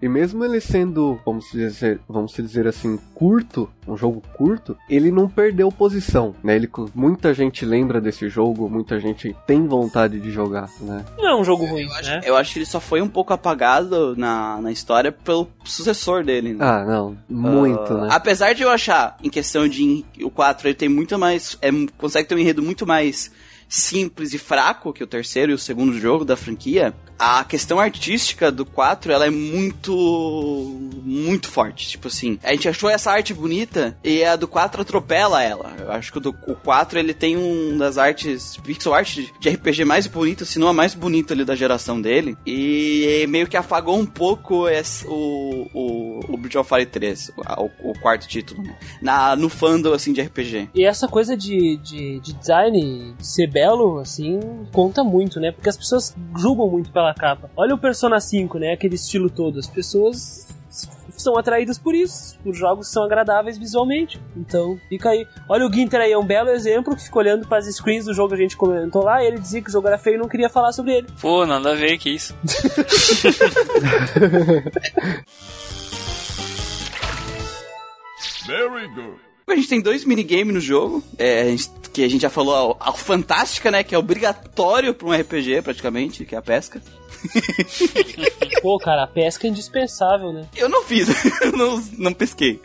E 0.00 0.08
mesmo 0.08 0.44
ele 0.44 0.60
sendo, 0.60 1.18
vamos 1.24 1.46
dizer, 1.50 2.00
vamos 2.08 2.32
dizer 2.32 2.66
assim, 2.66 2.98
curto, 3.14 3.68
um 3.86 3.96
jogo 3.96 4.22
curto, 4.34 4.76
ele 4.88 5.10
não 5.10 5.28
perdeu 5.28 5.72
posição, 5.72 6.34
né? 6.42 6.54
Ele, 6.54 6.70
muita 6.94 7.34
gente 7.34 7.64
lembra 7.64 8.00
desse 8.00 8.28
jogo, 8.28 8.68
muita 8.68 9.00
gente 9.00 9.34
tem 9.46 9.66
vontade 9.66 10.20
de 10.20 10.30
jogar, 10.30 10.68
né? 10.80 11.04
Não 11.16 11.28
é 11.28 11.34
um 11.34 11.44
jogo 11.44 11.64
ruim, 11.64 11.86
né? 12.04 12.20
Eu 12.24 12.36
acho 12.36 12.52
que 12.52 12.58
ele 12.60 12.66
só 12.66 12.78
foi 12.78 13.02
um 13.02 13.08
pouco 13.08 13.32
apagado 13.32 14.14
na, 14.16 14.60
na 14.60 14.70
história 14.70 15.10
pelo 15.10 15.48
sucessor 15.64 16.24
dele, 16.24 16.52
né? 16.54 16.64
Ah, 16.64 16.84
não, 16.84 17.16
muito, 17.28 17.92
Ah, 17.92 18.02
né? 18.02 18.08
Apesar 18.12 18.52
de 18.52 18.62
eu 18.62 18.70
achar, 18.70 19.16
em 19.22 19.28
questão 19.30 19.66
de 19.66 20.04
o 20.22 20.30
4, 20.30 20.68
ele 20.68 20.74
tem 20.74 20.88
muito 20.88 21.18
mais. 21.18 21.58
É, 21.60 21.70
consegue 21.96 22.28
ter 22.28 22.34
um 22.34 22.38
enredo 22.38 22.62
muito 22.62 22.86
mais 22.86 23.32
simples 23.68 24.32
e 24.32 24.38
fraco 24.38 24.92
que 24.92 25.04
o 25.04 25.06
terceiro 25.06 25.52
e 25.52 25.54
o 25.54 25.58
segundo 25.58 25.98
jogo 25.98 26.24
da 26.24 26.36
franquia. 26.36 26.94
A 27.18 27.42
questão 27.42 27.80
artística 27.80 28.50
do 28.52 28.64
4, 28.64 29.10
ela 29.10 29.26
é 29.26 29.30
muito. 29.30 29.92
muito 31.02 31.48
forte. 31.48 31.88
Tipo 31.88 32.06
assim, 32.06 32.38
a 32.44 32.52
gente 32.52 32.68
achou 32.68 32.88
essa 32.88 33.10
arte 33.10 33.34
bonita 33.34 33.98
e 34.04 34.24
a 34.24 34.36
do 34.36 34.46
4 34.46 34.82
atropela 34.82 35.42
ela. 35.42 35.74
Eu 35.80 35.90
acho 35.90 36.12
que 36.12 36.18
o, 36.18 36.20
do, 36.20 36.30
o 36.46 36.54
4 36.54 36.96
ele 36.96 37.12
tem 37.12 37.36
um 37.36 37.76
das 37.76 37.98
artes, 37.98 38.56
pixel 38.58 38.94
art 38.94 39.18
de 39.40 39.48
RPG 39.48 39.84
mais 39.84 40.06
bonita, 40.06 40.44
se 40.44 40.60
não 40.60 40.68
a 40.68 40.72
mais 40.72 40.94
bonita 40.94 41.34
ali 41.34 41.44
da 41.44 41.56
geração 41.56 42.00
dele. 42.00 42.36
E 42.46 43.26
meio 43.28 43.48
que 43.48 43.56
apagou 43.56 43.98
um 43.98 44.06
pouco 44.06 44.68
esse, 44.68 45.04
o, 45.08 45.68
o, 45.74 46.20
o 46.28 46.36
Bridge 46.36 46.56
of 46.56 46.68
Fire 46.68 46.86
3, 46.86 47.32
o, 47.36 47.90
o 47.90 47.98
quarto 47.98 48.28
título, 48.28 48.62
né? 48.62 48.76
Na, 49.02 49.34
no 49.34 49.48
fandom 49.48 49.92
assim 49.92 50.12
de 50.12 50.22
RPG. 50.22 50.70
E 50.72 50.84
essa 50.84 51.08
coisa 51.08 51.36
de, 51.36 51.76
de, 51.78 52.20
de 52.20 52.32
design, 52.32 53.14
de 53.18 53.26
ser 53.26 53.48
belo, 53.58 53.98
assim, 53.98 54.38
conta 54.72 55.02
muito, 55.02 55.40
né? 55.40 55.50
Porque 55.50 55.68
as 55.68 55.76
pessoas 55.76 56.16
julgam 56.36 56.70
muito 56.70 56.92
pela 56.92 57.12
capa. 57.12 57.50
Olha 57.56 57.74
o 57.74 57.78
Persona 57.78 58.20
5, 58.20 58.56
né? 58.58 58.72
Aquele 58.72 58.94
estilo 58.94 59.28
todo. 59.28 59.58
As 59.58 59.66
pessoas 59.66 60.46
são 61.16 61.36
atraídas 61.36 61.76
por 61.76 61.92
isso, 61.96 62.38
por 62.44 62.54
jogos 62.54 62.86
que 62.86 62.92
são 62.92 63.02
agradáveis 63.02 63.58
visualmente. 63.58 64.20
Então, 64.36 64.78
fica 64.88 65.10
aí. 65.10 65.26
Olha 65.48 65.66
o 65.66 65.72
Ginter 65.72 66.00
aí, 66.00 66.12
é 66.12 66.18
um 66.18 66.24
belo 66.24 66.50
exemplo 66.50 66.94
que 66.94 67.02
ficou 67.02 67.20
olhando 67.20 67.48
para 67.48 67.58
as 67.58 67.66
screens 67.66 68.04
do 68.04 68.14
jogo 68.14 68.28
que 68.28 68.36
a 68.36 68.38
gente 68.38 68.56
comentou 68.56 69.02
lá, 69.02 69.24
e 69.24 69.26
ele 69.26 69.40
dizia 69.40 69.60
que 69.60 69.68
o 69.68 69.72
jogo 69.72 69.88
era 69.88 69.98
feio 69.98 70.14
e 70.14 70.18
não 70.18 70.28
queria 70.28 70.48
falar 70.48 70.70
sobre 70.70 70.98
ele. 70.98 71.08
Pô, 71.20 71.44
nada 71.44 71.72
a 71.72 71.74
ver 71.74 71.98
que 71.98 72.10
isso. 72.10 72.32
Very 78.46 78.88
good. 78.94 79.27
A 79.48 79.56
gente 79.56 79.68
tem 79.68 79.80
dois 79.80 80.04
minigames 80.04 80.54
no 80.54 80.60
jogo, 80.60 81.02
é, 81.18 81.42
a 81.42 81.44
gente- 81.50 81.70
que 81.92 82.04
a 82.04 82.08
gente 82.08 82.22
já 82.22 82.30
falou, 82.30 82.76
a, 82.78 82.90
a 82.90 82.92
Fantástica, 82.92 83.70
né, 83.70 83.82
que 83.82 83.94
é 83.94 83.98
obrigatório 83.98 84.92
pra 84.94 85.08
um 85.08 85.12
RPG, 85.12 85.62
praticamente, 85.62 86.24
que 86.24 86.34
é 86.34 86.38
a 86.38 86.42
pesca. 86.42 86.80
Pô, 88.62 88.78
cara, 88.78 89.04
a 89.04 89.06
pesca 89.06 89.46
é 89.46 89.50
indispensável, 89.50 90.32
né? 90.32 90.46
Eu 90.56 90.68
não 90.68 90.84
fiz, 90.84 91.08
eu 91.42 91.52
não, 91.52 91.82
não 91.96 92.12
pesquei. 92.12 92.60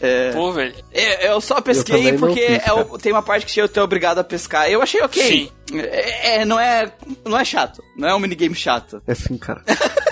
É, 0.00 0.30
Pô, 0.30 0.52
velho. 0.52 0.74
é, 0.92 1.28
eu 1.28 1.40
só 1.40 1.60
pesquei 1.60 2.12
não 2.12 2.18
porque 2.20 2.46
fiz, 2.46 2.66
é 2.68 2.72
o- 2.72 2.96
tem 2.98 3.10
uma 3.10 3.22
parte 3.22 3.44
que 3.46 3.60
eu 3.60 3.68
tô 3.68 3.82
obrigado 3.82 4.18
a 4.18 4.24
pescar. 4.24 4.70
Eu 4.70 4.80
achei 4.80 5.02
ok. 5.02 5.50
É, 5.74 6.36
é, 6.36 6.44
não, 6.44 6.58
é, 6.58 6.92
não 7.24 7.36
é 7.36 7.44
chato, 7.44 7.82
não 7.96 8.08
é 8.08 8.14
um 8.14 8.20
minigame 8.20 8.54
chato. 8.54 9.02
É 9.08 9.12
assim, 9.12 9.36
cara. 9.36 9.62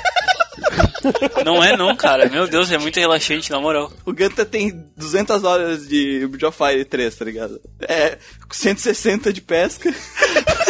Não 1.45 1.63
é 1.63 1.77
não, 1.77 1.95
cara. 1.97 2.29
Meu 2.29 2.47
Deus, 2.47 2.71
é 2.71 2.79
muito 2.79 2.99
relaxante, 2.99 3.51
na 3.51 3.61
moral. 3.61 3.93
O 4.05 4.13
Ganta 4.13 4.45
tem 4.45 4.85
200 4.97 5.45
horas 5.45 5.87
de 5.87 6.27
Bridge 6.27 6.47
of 6.47 6.57
Fire 6.57 6.85
3, 6.85 7.15
tá 7.15 7.25
ligado? 7.25 7.61
É 7.81 8.19
160 8.51 9.33
de 9.33 9.41
pesca. 9.41 9.95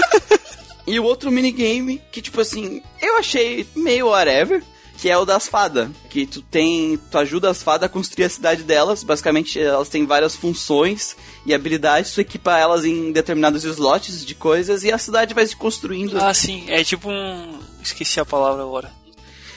e 0.87 0.99
o 0.99 1.05
outro 1.05 1.31
minigame 1.31 2.01
que, 2.11 2.23
tipo 2.23 2.41
assim, 2.41 2.83
eu 3.01 3.19
achei 3.19 3.67
meio 3.75 4.09
whatever, 4.09 4.63
que 4.99 5.11
é 5.11 5.17
o 5.17 5.25
das 5.25 5.47
fadas. 5.47 5.89
Que 6.09 6.27
tu 6.27 6.43
tem. 6.43 6.99
Tu 7.11 7.19
ajuda 7.19 7.51
as 7.51 7.63
fadas 7.63 7.87
a 7.87 7.93
construir 7.93 8.25
a 8.25 8.31
cidade 8.31 8.63
delas. 8.63 9.03
Basicamente, 9.03 9.61
elas 9.61 9.89
têm 9.89 10.07
várias 10.07 10.35
funções 10.35 11.17
e 11.45 11.55
habilidades, 11.55 12.13
tu 12.13 12.21
equipa 12.21 12.59
elas 12.59 12.85
em 12.85 13.13
determinados 13.13 13.65
slots 13.65 14.25
de 14.25 14.35
coisas 14.35 14.83
e 14.83 14.91
a 14.91 14.99
cidade 14.99 15.35
vai 15.35 15.47
se 15.47 15.55
construindo. 15.55 16.19
Ah, 16.19 16.35
sim. 16.35 16.65
É 16.69 16.83
tipo 16.83 17.09
um. 17.09 17.59
Esqueci 17.83 18.19
a 18.19 18.25
palavra 18.25 18.63
agora. 18.63 19.06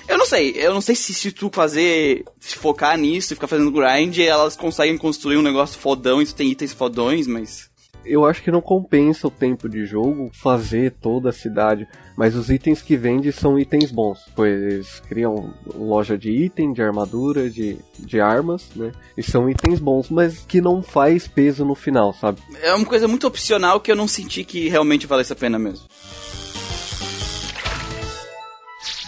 Eu 0.10 0.18
não 0.18 0.26
sei, 0.26 0.54
eu 0.56 0.74
não 0.74 0.82
sei 0.82 0.96
se, 0.96 1.14
se 1.14 1.32
tu 1.32 1.52
fazer, 1.54 2.26
se 2.40 2.56
focar 2.56 2.98
nisso 2.98 3.32
e 3.32 3.36
ficar 3.36 3.46
fazendo 3.46 3.72
grind, 3.72 4.18
elas 4.18 4.56
conseguem 4.56 4.98
construir 4.98 5.38
um 5.38 5.44
negócio 5.44 5.80
fodão 5.80 6.20
e 6.20 6.26
tu 6.26 6.34
tem 6.34 6.50
itens 6.50 6.74
fodões, 6.74 7.28
mas. 7.28 7.70
Eu 8.04 8.26
acho 8.26 8.42
que 8.42 8.50
não 8.50 8.60
compensa 8.60 9.28
o 9.28 9.32
tempo 9.32 9.70
de 9.70 9.86
jogo 9.86 10.32
fazer 10.34 10.94
toda 11.00 11.30
a 11.30 11.34
cidade, 11.34 11.88
mas 12.18 12.34
os 12.34 12.50
itens 12.50 12.82
que 12.82 12.98
vende 12.98 13.32
são 13.32 13.60
itens 13.60 13.92
bons. 13.92 14.20
Pois 14.36 14.60
eles 14.60 15.00
criam 15.08 15.54
loja 15.76 16.18
de 16.18 16.32
item, 16.32 16.74
de 16.74 16.82
armadura, 16.82 17.48
de, 17.48 17.78
de 18.00 18.20
armas, 18.20 18.68
né? 18.76 18.92
E 19.16 19.22
são 19.22 19.48
itens 19.48 19.80
bons, 19.80 20.10
mas 20.10 20.40
que 20.40 20.60
não 20.60 20.82
faz 20.82 21.28
peso 21.28 21.64
no 21.64 21.76
final, 21.76 22.14
sabe? 22.14 22.42
É 22.64 22.74
uma 22.74 22.86
coisa 22.86 23.08
muito 23.08 23.28
opcional 23.28 23.80
que 23.80 23.92
eu 23.92 23.96
não 23.96 24.08
senti 24.08 24.44
que 24.44 24.70
realmente 24.70 25.06
valesse 25.06 25.34
a 25.34 25.36
pena 25.36 25.60
mesmo. 25.60 25.86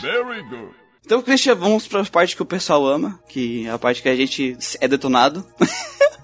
Very 0.01 0.43
good. 0.43 0.80
Então, 1.05 1.21
Christian, 1.21 1.55
vamos 1.55 1.87
pra 1.87 2.03
parte 2.05 2.35
que 2.35 2.41
o 2.41 2.45
pessoal 2.45 2.85
ama, 2.85 3.19
que 3.27 3.67
é 3.67 3.71
a 3.71 3.79
parte 3.79 4.01
que 4.01 4.09
a 4.09 4.15
gente 4.15 4.57
é 4.79 4.87
detonado. 4.87 5.45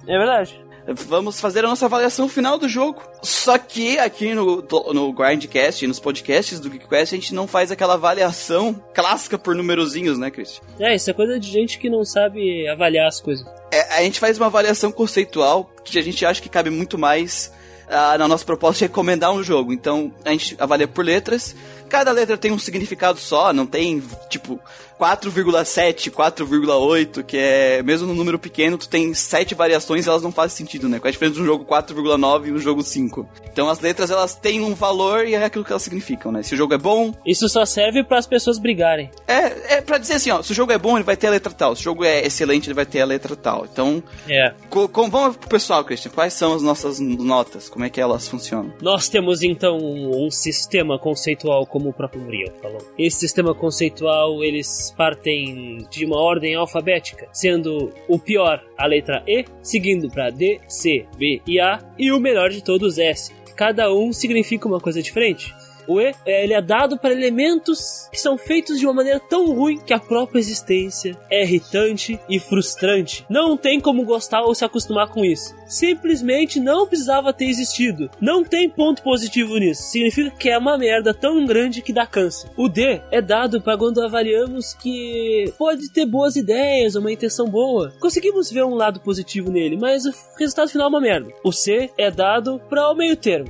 É 0.08 0.18
verdade. 0.18 0.68
Vamos 1.06 1.42
fazer 1.42 1.66
a 1.66 1.68
nossa 1.68 1.86
avaliação 1.86 2.30
final 2.30 2.58
do 2.58 2.70
jogo. 2.70 3.02
Só 3.22 3.58
que 3.58 4.00
aqui 4.00 4.34
no, 4.34 4.66
no 4.94 5.12
Grindcast 5.12 5.84
e 5.84 5.88
nos 5.88 6.00
podcasts 6.00 6.62
do 6.62 6.72
GeekQuest 6.72 7.14
a 7.14 7.18
gente 7.18 7.34
não 7.34 7.46
faz 7.46 7.72
aquela 7.72 7.96
avaliação 7.96 8.74
clássica 8.94 9.38
por 9.38 9.54
numerozinhos, 9.54 10.18
né, 10.18 10.32
Christian? 10.32 10.64
É, 10.80 10.96
isso 10.96 11.10
é 11.10 11.14
coisa 11.14 11.38
de 11.38 11.52
gente 11.52 11.78
que 11.78 11.90
não 11.90 12.06
sabe 12.06 12.66
avaliar 12.70 13.08
as 13.08 13.20
coisas. 13.20 13.46
É, 13.70 13.98
a 13.98 14.02
gente 14.04 14.20
faz 14.20 14.38
uma 14.38 14.46
avaliação 14.46 14.90
conceitual 14.90 15.70
que 15.84 16.00
a 16.00 16.02
gente 16.02 16.26
acha 16.26 16.42
que 16.42 16.48
cabe 16.48 16.70
muito 16.70 16.98
mais 16.98 17.52
ah, 17.90 18.18
na 18.18 18.28
nossa 18.28 18.46
proposta 18.46 18.80
de 18.80 18.90
recomendar 18.90 19.32
um 19.32 19.44
jogo. 19.44 19.74
Então, 19.74 20.14
a 20.24 20.32
gente 20.32 20.56
avalia 20.60 20.88
por 20.88 21.04
letras. 21.04 21.56
Cada 21.90 22.12
letra 22.12 22.38
tem 22.38 22.52
um 22.52 22.60
significado 22.60 23.20
só, 23.20 23.54
não 23.54 23.66
tem, 23.66 24.04
tipo, 24.30 24.60
4,7, 25.00 26.10
4,8, 26.12 27.24
que 27.24 27.38
é, 27.38 27.82
mesmo 27.84 28.08
no 28.08 28.14
número 28.14 28.40
pequeno, 28.40 28.78
tu 28.78 28.88
tem 28.90 29.14
sete 29.14 29.54
variações 29.56 30.06
e 30.06 30.10
elas 30.10 30.22
não 30.22 30.32
fazem 30.32 30.58
sentido, 30.58 30.88
né? 30.90 31.00
Qual 31.00 31.08
é 31.08 31.10
a 31.10 31.12
diferença 31.12 31.36
de 31.36 31.42
um 31.42 31.46
jogo 31.46 31.66
4,9 31.66 32.48
e 32.48 32.52
um 32.52 32.58
jogo 32.60 32.82
5? 32.84 33.28
Então, 33.52 33.70
as 33.70 33.80
letras, 33.80 34.12
elas 34.12 34.36
têm 34.36 34.62
um 34.62 34.74
valor 34.74 35.26
e 35.28 35.34
é 35.36 35.44
aquilo 35.44 35.64
que 35.64 35.72
elas 35.72 35.82
significam, 35.84 36.32
né? 36.32 36.44
Se 36.44 36.54
o 36.54 36.58
jogo 36.58 36.74
é 36.74 36.78
bom, 36.78 37.14
Isso 37.26 37.48
só 37.50 37.66
serve 37.66 38.04
para 38.04 38.18
as 38.18 38.28
pessoas 38.28 38.58
brigarem. 38.60 39.10
é, 39.28 39.76
é 39.78 39.82
pra 39.82 39.98
dizer 39.98 40.14
assim, 40.16 40.32
ó, 40.32 40.42
se 40.42 40.52
o 40.52 40.56
jogo 40.56 40.72
é 40.72 40.78
bom, 40.78 40.98
ele 40.98 41.04
vai 41.04 41.16
ter 41.18 41.28
a 41.28 41.32
letra 41.32 41.52
tal. 41.54 41.76
Se 41.76 41.82
o 41.82 41.84
jogo 41.84 42.04
é 42.04 42.26
excelente, 42.26 42.68
ele 42.68 42.74
vai 42.74 42.86
ter 42.86 43.02
a 43.02 43.06
letra 43.06 43.36
tal. 43.36 43.66
Então, 43.72 44.02
É. 44.28 44.54
Co- 44.70 44.88
vamos 45.10 45.38
pro 45.38 45.50
pessoal, 45.50 45.84
Christian. 45.84 46.12
Quais 46.12 46.34
são 46.34 46.54
as 46.54 46.62
nossas 46.62 47.00
notas? 47.00 47.70
Como 47.70 47.86
é 47.86 47.90
que 47.90 48.00
elas 48.02 48.28
funcionam? 48.28 48.74
Nós 48.82 49.10
temos 49.10 49.42
então 49.44 49.78
um 49.78 50.30
sistema 50.32 50.98
conceitual, 51.00 51.66
como 51.66 51.90
o 51.90 51.94
próprio 51.94 52.22
Muriel 52.22 52.54
falou. 52.62 52.80
Esse 52.98 53.20
sistema 53.20 53.54
conceitual, 53.54 54.44
eles 54.44 54.87
partem 54.92 55.86
de 55.90 56.06
uma 56.06 56.20
ordem 56.20 56.56
alfabética, 56.56 57.28
sendo 57.32 57.92
o 58.08 58.18
pior 58.20 58.64
a 58.78 58.86
letra 58.86 59.24
E, 59.28 59.46
seguindo 59.62 60.10
para 60.10 60.30
D, 60.30 60.60
C, 60.68 61.06
B 61.18 61.42
e 61.46 61.60
A, 61.60 61.80
e 61.98 62.12
o 62.12 62.20
melhor 62.20 62.50
de 62.50 62.64
todos 62.64 62.98
S. 62.98 63.34
Cada 63.56 63.92
um 63.92 64.14
significa 64.14 64.68
uma 64.68 64.80
coisa 64.80 65.02
diferente. 65.02 65.54
O 65.88 66.02
E, 66.02 66.14
é, 66.26 66.44
ele 66.44 66.54
é 66.54 66.62
dado 66.62 66.98
para 66.98 67.14
elementos 67.14 68.08
que 68.12 68.20
são 68.20 68.38
feitos 68.38 68.80
de 68.80 68.86
uma 68.86 68.94
maneira 68.94 69.20
tão 69.20 69.54
ruim 69.54 69.78
que 69.78 69.94
a 69.94 70.00
própria 70.00 70.40
existência 70.40 71.18
é 71.30 71.44
irritante 71.44 72.20
e 72.30 72.40
frustrante. 72.40 73.26
Não 73.30 73.58
tem 73.58 73.80
como 73.80 74.06
gostar 74.06 74.42
ou 74.42 74.54
se 74.54 74.66
acostumar 74.66 75.10
com 75.10 75.24
isso. 75.24 75.56
Simplesmente 75.68 76.60
não 76.60 76.88
precisava 76.88 77.34
ter 77.34 77.46
existido. 77.46 78.10
Não 78.22 78.44
tem 78.44 78.70
ponto 78.70 79.02
positivo 79.02 79.58
nisso. 79.58 79.84
Significa 79.84 80.32
que 80.32 80.50
é 80.50 80.58
uma 80.58 80.78
merda 80.78 81.14
tão 81.14 81.46
grande 81.46 81.82
que 81.82 81.94
dá 81.94 82.06
câncer. 82.06 82.50
O 82.58 82.68
D 82.68 83.02
é 83.12 83.22
dado 83.22 83.62
para 83.62 83.78
quando 83.78 84.02
avaliamos 84.02 84.74
que 84.74 85.54
pode 85.58 85.90
ter 85.90 86.06
boas 86.06 86.36
ideias, 86.36 86.96
uma 86.96 87.12
intenção 87.12 87.48
boa. 87.48 87.94
Conseguimos 88.00 88.52
ver 88.52 88.64
um 88.64 88.76
lado 88.76 89.00
positivo 89.00 89.52
nele, 89.52 89.78
mas 89.78 90.06
o 90.06 90.14
resultado 90.38 90.70
final 90.70 90.88
é 90.88 90.90
uma 90.90 91.02
merda. 91.02 91.30
O 91.44 91.52
C 91.52 91.92
é 91.98 92.10
dado 92.10 92.60
para 92.70 92.90
o 92.90 92.96
meio 92.96 93.16
termo. 93.16 93.50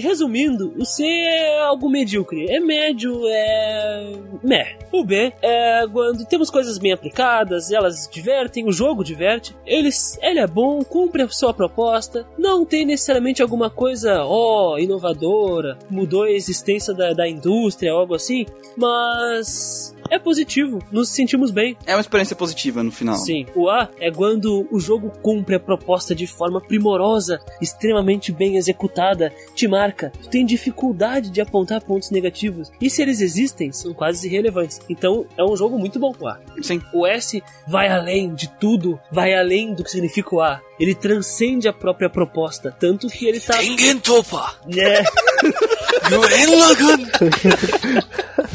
Resumindo, 0.00 0.74
o 0.78 0.84
C 0.84 1.04
é 1.04 1.62
algo 1.78 1.88
medíocre. 1.88 2.46
É 2.50 2.58
médio, 2.58 3.20
é. 3.26 4.12
meh. 4.42 4.76
O 4.90 5.04
B 5.04 5.32
é 5.40 5.86
quando 5.92 6.26
temos 6.26 6.50
coisas 6.50 6.76
bem 6.76 6.92
aplicadas, 6.92 7.70
elas 7.70 8.08
divertem, 8.10 8.66
o 8.66 8.72
jogo 8.72 9.04
diverte, 9.04 9.54
eles, 9.64 10.18
ele 10.20 10.40
é 10.40 10.46
bom, 10.46 10.82
cumpre 10.82 11.22
a 11.22 11.28
sua 11.28 11.54
proposta, 11.54 12.26
não 12.36 12.64
tem 12.64 12.84
necessariamente 12.84 13.42
alguma 13.42 13.70
coisa, 13.70 14.24
ó, 14.24 14.78
inovadora, 14.78 15.78
mudou 15.88 16.24
a 16.24 16.30
existência 16.30 16.92
da, 16.92 17.12
da 17.12 17.28
indústria, 17.28 17.92
algo 17.92 18.14
assim, 18.14 18.46
mas 18.76 19.94
é 20.10 20.18
positivo, 20.18 20.82
nos 20.90 21.10
sentimos 21.10 21.50
bem. 21.50 21.76
É 21.86 21.94
uma 21.94 22.00
experiência 22.00 22.36
positiva 22.36 22.82
no 22.82 22.90
final. 22.90 23.16
Sim, 23.16 23.46
o 23.54 23.68
A 23.68 23.88
é 23.98 24.10
quando 24.10 24.66
o 24.70 24.80
jogo 24.80 25.10
cumpre 25.22 25.54
a 25.54 25.60
proposta 25.60 26.14
de 26.14 26.26
forma 26.26 26.60
primorosa, 26.60 27.38
extremamente 27.60 28.32
bem 28.32 28.56
executada, 28.56 29.32
te 29.54 29.68
marca, 29.68 30.12
tu 30.22 30.28
tem 30.28 30.44
dificuldade 30.44 31.30
de 31.30 31.40
apontar 31.40 31.82
pontos 31.82 32.10
negativos, 32.10 32.70
e 32.80 32.90
se 32.90 33.02
eles 33.02 33.20
existem, 33.20 33.72
são 33.72 33.92
quase 33.92 34.26
irrelevantes. 34.26 34.80
Então 34.88 35.26
é 35.36 35.44
um 35.44 35.56
jogo 35.56 35.78
muito 35.78 35.98
bom, 35.98 36.14
o 36.18 36.26
A. 36.26 36.38
Sim. 36.62 36.80
O 36.92 37.06
S 37.06 37.42
vai 37.66 37.88
além 37.88 38.34
de 38.34 38.48
tudo, 38.58 38.98
vai 39.10 39.34
além 39.34 39.74
do 39.74 39.84
que 39.84 39.90
significa 39.90 40.34
o 40.34 40.40
A. 40.40 40.60
Ele 40.78 40.94
transcende 40.94 41.68
a 41.68 41.72
própria 41.72 42.08
proposta, 42.08 42.70
tanto 42.70 43.08
que 43.08 43.26
ele 43.26 43.40
tá. 43.40 43.58
Tengen 43.58 43.98
Topa! 43.98 44.54
É! 44.76 45.02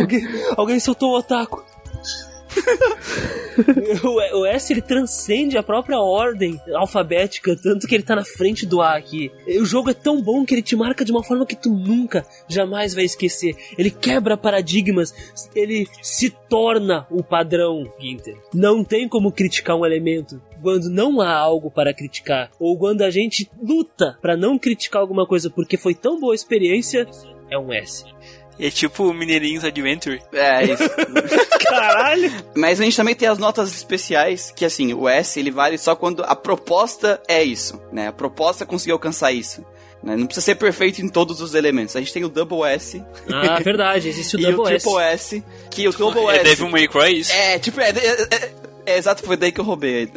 alguém, 0.00 0.28
alguém 0.56 0.80
soltou 0.80 1.10
o 1.10 1.18
otaku. 1.18 1.64
o, 4.02 4.40
o 4.40 4.46
S 4.46 4.72
ele 4.72 4.82
transcende 4.82 5.56
a 5.56 5.62
própria 5.62 5.98
ordem 5.98 6.60
alfabética, 6.74 7.56
tanto 7.56 7.86
que 7.86 7.94
ele 7.94 8.02
tá 8.02 8.16
na 8.16 8.24
frente 8.24 8.66
do 8.66 8.80
A 8.80 8.96
aqui. 8.96 9.30
O 9.60 9.64
jogo 9.64 9.90
é 9.90 9.94
tão 9.94 10.22
bom 10.22 10.44
que 10.44 10.54
ele 10.54 10.62
te 10.62 10.76
marca 10.76 11.04
de 11.04 11.12
uma 11.12 11.22
forma 11.22 11.46
que 11.46 11.56
tu 11.56 11.70
nunca, 11.70 12.26
jamais 12.48 12.94
vai 12.94 13.04
esquecer. 13.04 13.54
Ele 13.76 13.90
quebra 13.90 14.36
paradigmas, 14.36 15.14
ele 15.54 15.86
se 16.02 16.30
torna 16.48 17.06
o 17.10 17.22
padrão, 17.22 17.90
Ginter. 18.00 18.36
Não 18.52 18.84
tem 18.84 19.08
como 19.08 19.32
criticar 19.32 19.76
um 19.76 19.84
elemento 19.84 20.40
quando 20.62 20.88
não 20.88 21.20
há 21.20 21.32
algo 21.32 21.70
para 21.70 21.94
criticar, 21.94 22.50
ou 22.58 22.76
quando 22.78 23.02
a 23.02 23.10
gente 23.10 23.48
luta 23.62 24.18
para 24.20 24.36
não 24.36 24.58
criticar 24.58 25.00
alguma 25.00 25.26
coisa 25.26 25.50
porque 25.50 25.76
foi 25.76 25.94
tão 25.94 26.18
boa 26.18 26.32
a 26.32 26.34
experiência, 26.34 27.06
é 27.50 27.58
um 27.58 27.72
S. 27.72 28.04
É 28.58 28.70
tipo 28.70 29.04
o 29.04 29.12
Mineirinhos 29.14 29.64
Adventure. 29.64 30.22
É 30.32 30.64
isso. 30.64 30.82
Caralho! 31.68 32.32
Mas 32.54 32.80
a 32.80 32.84
gente 32.84 32.96
também 32.96 33.14
tem 33.14 33.28
as 33.28 33.38
notas 33.38 33.74
especiais, 33.74 34.52
que 34.54 34.64
assim, 34.64 34.94
o 34.94 35.08
S 35.08 35.38
ele 35.38 35.50
vale 35.50 35.76
só 35.78 35.94
quando 35.94 36.22
a 36.24 36.34
proposta 36.34 37.20
é 37.28 37.42
isso, 37.42 37.80
né? 37.92 38.08
A 38.08 38.12
proposta 38.12 38.64
conseguiu 38.64 38.94
alcançar 38.94 39.32
isso. 39.32 39.64
né? 40.02 40.16
Não 40.16 40.26
precisa 40.26 40.44
ser 40.44 40.54
perfeito 40.54 41.02
em 41.02 41.08
todos 41.08 41.40
os 41.40 41.54
elementos. 41.54 41.96
A 41.96 41.98
gente 42.00 42.12
tem 42.12 42.24
o 42.24 42.28
Double 42.28 42.62
S 42.64 43.02
Ah, 43.32 43.58
verdade, 43.60 44.08
existe 44.08 44.36
o 44.36 44.40
e 44.40 44.46
o 44.46 44.52
Double 44.56 44.74
S. 44.74 44.84
Triple 44.84 45.02
S. 45.02 45.44
Que 45.70 45.88
o 45.88 45.92
Double 45.92 46.28
É 46.30 46.36
S. 46.36 46.44
Devil 46.44 46.70
May 46.70 46.88
Cry 46.88 47.18
isso? 47.20 47.32
É, 47.32 47.58
tipo, 47.58 47.80
é, 47.80 47.90
é, 47.90 48.50
é- 48.86 48.92
é 48.92 48.98
exato, 48.98 49.22
foi 49.24 49.36
daí 49.36 49.52
que 49.52 49.60
eu 49.60 49.64
roubei. 49.64 50.08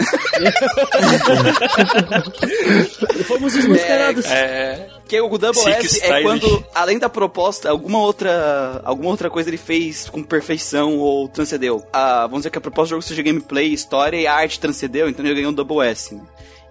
Fomos 3.26 3.56
os 3.56 3.66
mascarados. 3.66 4.26
É. 4.26 4.88
Que 5.08 5.20
o 5.20 5.38
Double 5.38 5.54
Sick 5.62 5.86
S 5.86 6.04
é 6.04 6.22
quando, 6.22 6.64
além 6.74 7.00
da 7.00 7.10
proposta, 7.10 7.70
alguma 7.70 8.00
outra, 8.00 8.82
alguma 8.84 9.10
outra 9.10 9.30
coisa 9.30 9.50
ele 9.50 9.58
fez 9.58 10.10
com 10.10 10.24
perfeição 10.24 10.98
ou 10.98 11.28
transcendeu. 11.28 11.84
Ah, 11.92 12.22
vamos 12.24 12.40
dizer 12.42 12.52
que 12.52 12.58
a 12.58 12.62
proposta 12.62 12.88
do 12.90 12.90
jogo 12.98 13.02
seja 13.02 13.22
gameplay, 13.24 13.68
história 13.74 14.18
e 14.18 14.28
a 14.28 14.34
arte 14.34 14.60
transcendeu, 14.60 15.10
então 15.10 15.26
ele 15.26 15.34
ganhou 15.36 15.52
um 15.52 15.54
Double 15.54 15.82
S. 15.86 16.14
né? 16.14 16.22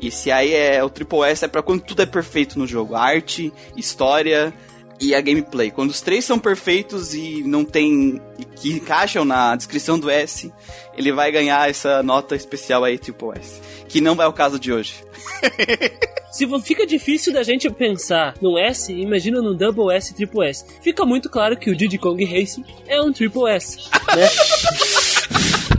E 0.01 0.11
se 0.13 0.31
aí 0.31 0.55
é 0.55 0.83
o 0.85 0.89
Triple 0.89 1.23
S 1.25 1.45
é 1.45 1.49
pra 1.49 1.61
quando 1.63 1.83
tudo 1.83 2.03
é 2.03 2.07
perfeito 2.07 2.57
no 2.59 2.67
jogo. 2.69 2.95
Arte, 2.95 3.53
história 3.77 4.55
e 5.01 5.15
a 5.15 5.21
gameplay. 5.21 5.71
Quando 5.71 5.91
os 5.91 6.01
três 6.01 6.25
são 6.25 6.39
perfeitos 6.39 7.15
e 7.15 7.43
não 7.45 7.65
tem. 7.65 8.21
e 8.39 8.45
que 8.45 8.73
encaixam 8.73 9.25
na 9.25 9.55
descrição 9.55 9.99
do 9.99 10.11
S, 10.11 10.53
ele 10.97 11.13
vai 11.13 11.31
ganhar 11.31 11.69
essa 11.69 12.03
nota 12.03 12.35
especial 12.35 12.85
aí, 12.85 12.99
Triple 12.99 13.39
S. 13.39 13.61
Que 13.89 14.01
não 14.01 14.21
é 14.21 14.27
o 14.27 14.33
caso 14.33 14.59
de 14.59 14.73
hoje. 14.73 14.95
Se 16.31 16.47
fica 16.61 16.87
difícil 16.87 17.33
da 17.33 17.43
gente 17.43 17.71
pensar 17.71 18.35
num 18.41 18.59
S, 18.59 18.93
imagina 18.93 19.41
num 19.41 19.57
Double 19.57 19.95
S, 19.95 20.15
Triple 20.15 20.47
S. 20.47 20.65
Fica 20.83 21.05
muito 21.07 21.31
claro 21.31 21.57
que 21.57 21.71
o 21.71 21.77
Diddy 21.77 21.99
Kong 21.99 22.23
Racing 22.25 22.65
é 22.87 23.01
um 23.01 23.13
Triple 23.13 23.49
S, 23.51 23.79
né? 24.15 24.29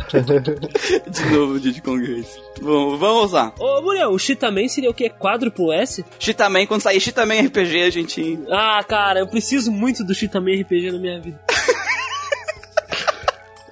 De 1.07 1.25
novo, 1.31 1.59
Diddy 1.59 1.81
Kong 1.81 2.03
Race. 2.03 2.39
Bom, 2.61 2.97
vamos 2.97 3.31
lá. 3.31 3.53
Ô, 3.59 3.81
Muriel, 3.81 4.09
o 4.09 4.19
Shitaman 4.19 4.67
seria 4.67 4.89
o 4.89 4.93
quê? 4.93 5.09
Quádruplo 5.09 5.71
S? 5.71 6.03
Shitaman, 6.17 6.65
quando 6.65 6.81
sair 6.81 6.99
Shitaman 6.99 7.41
RPG, 7.41 7.83
a 7.83 7.89
gente. 7.89 8.39
Ah, 8.49 8.83
cara, 8.83 9.19
eu 9.19 9.27
preciso 9.27 9.71
muito 9.71 10.03
do 10.03 10.13
Shitaman 10.13 10.61
RPG 10.61 10.91
na 10.91 10.99
minha 10.99 11.21
vida. 11.21 11.39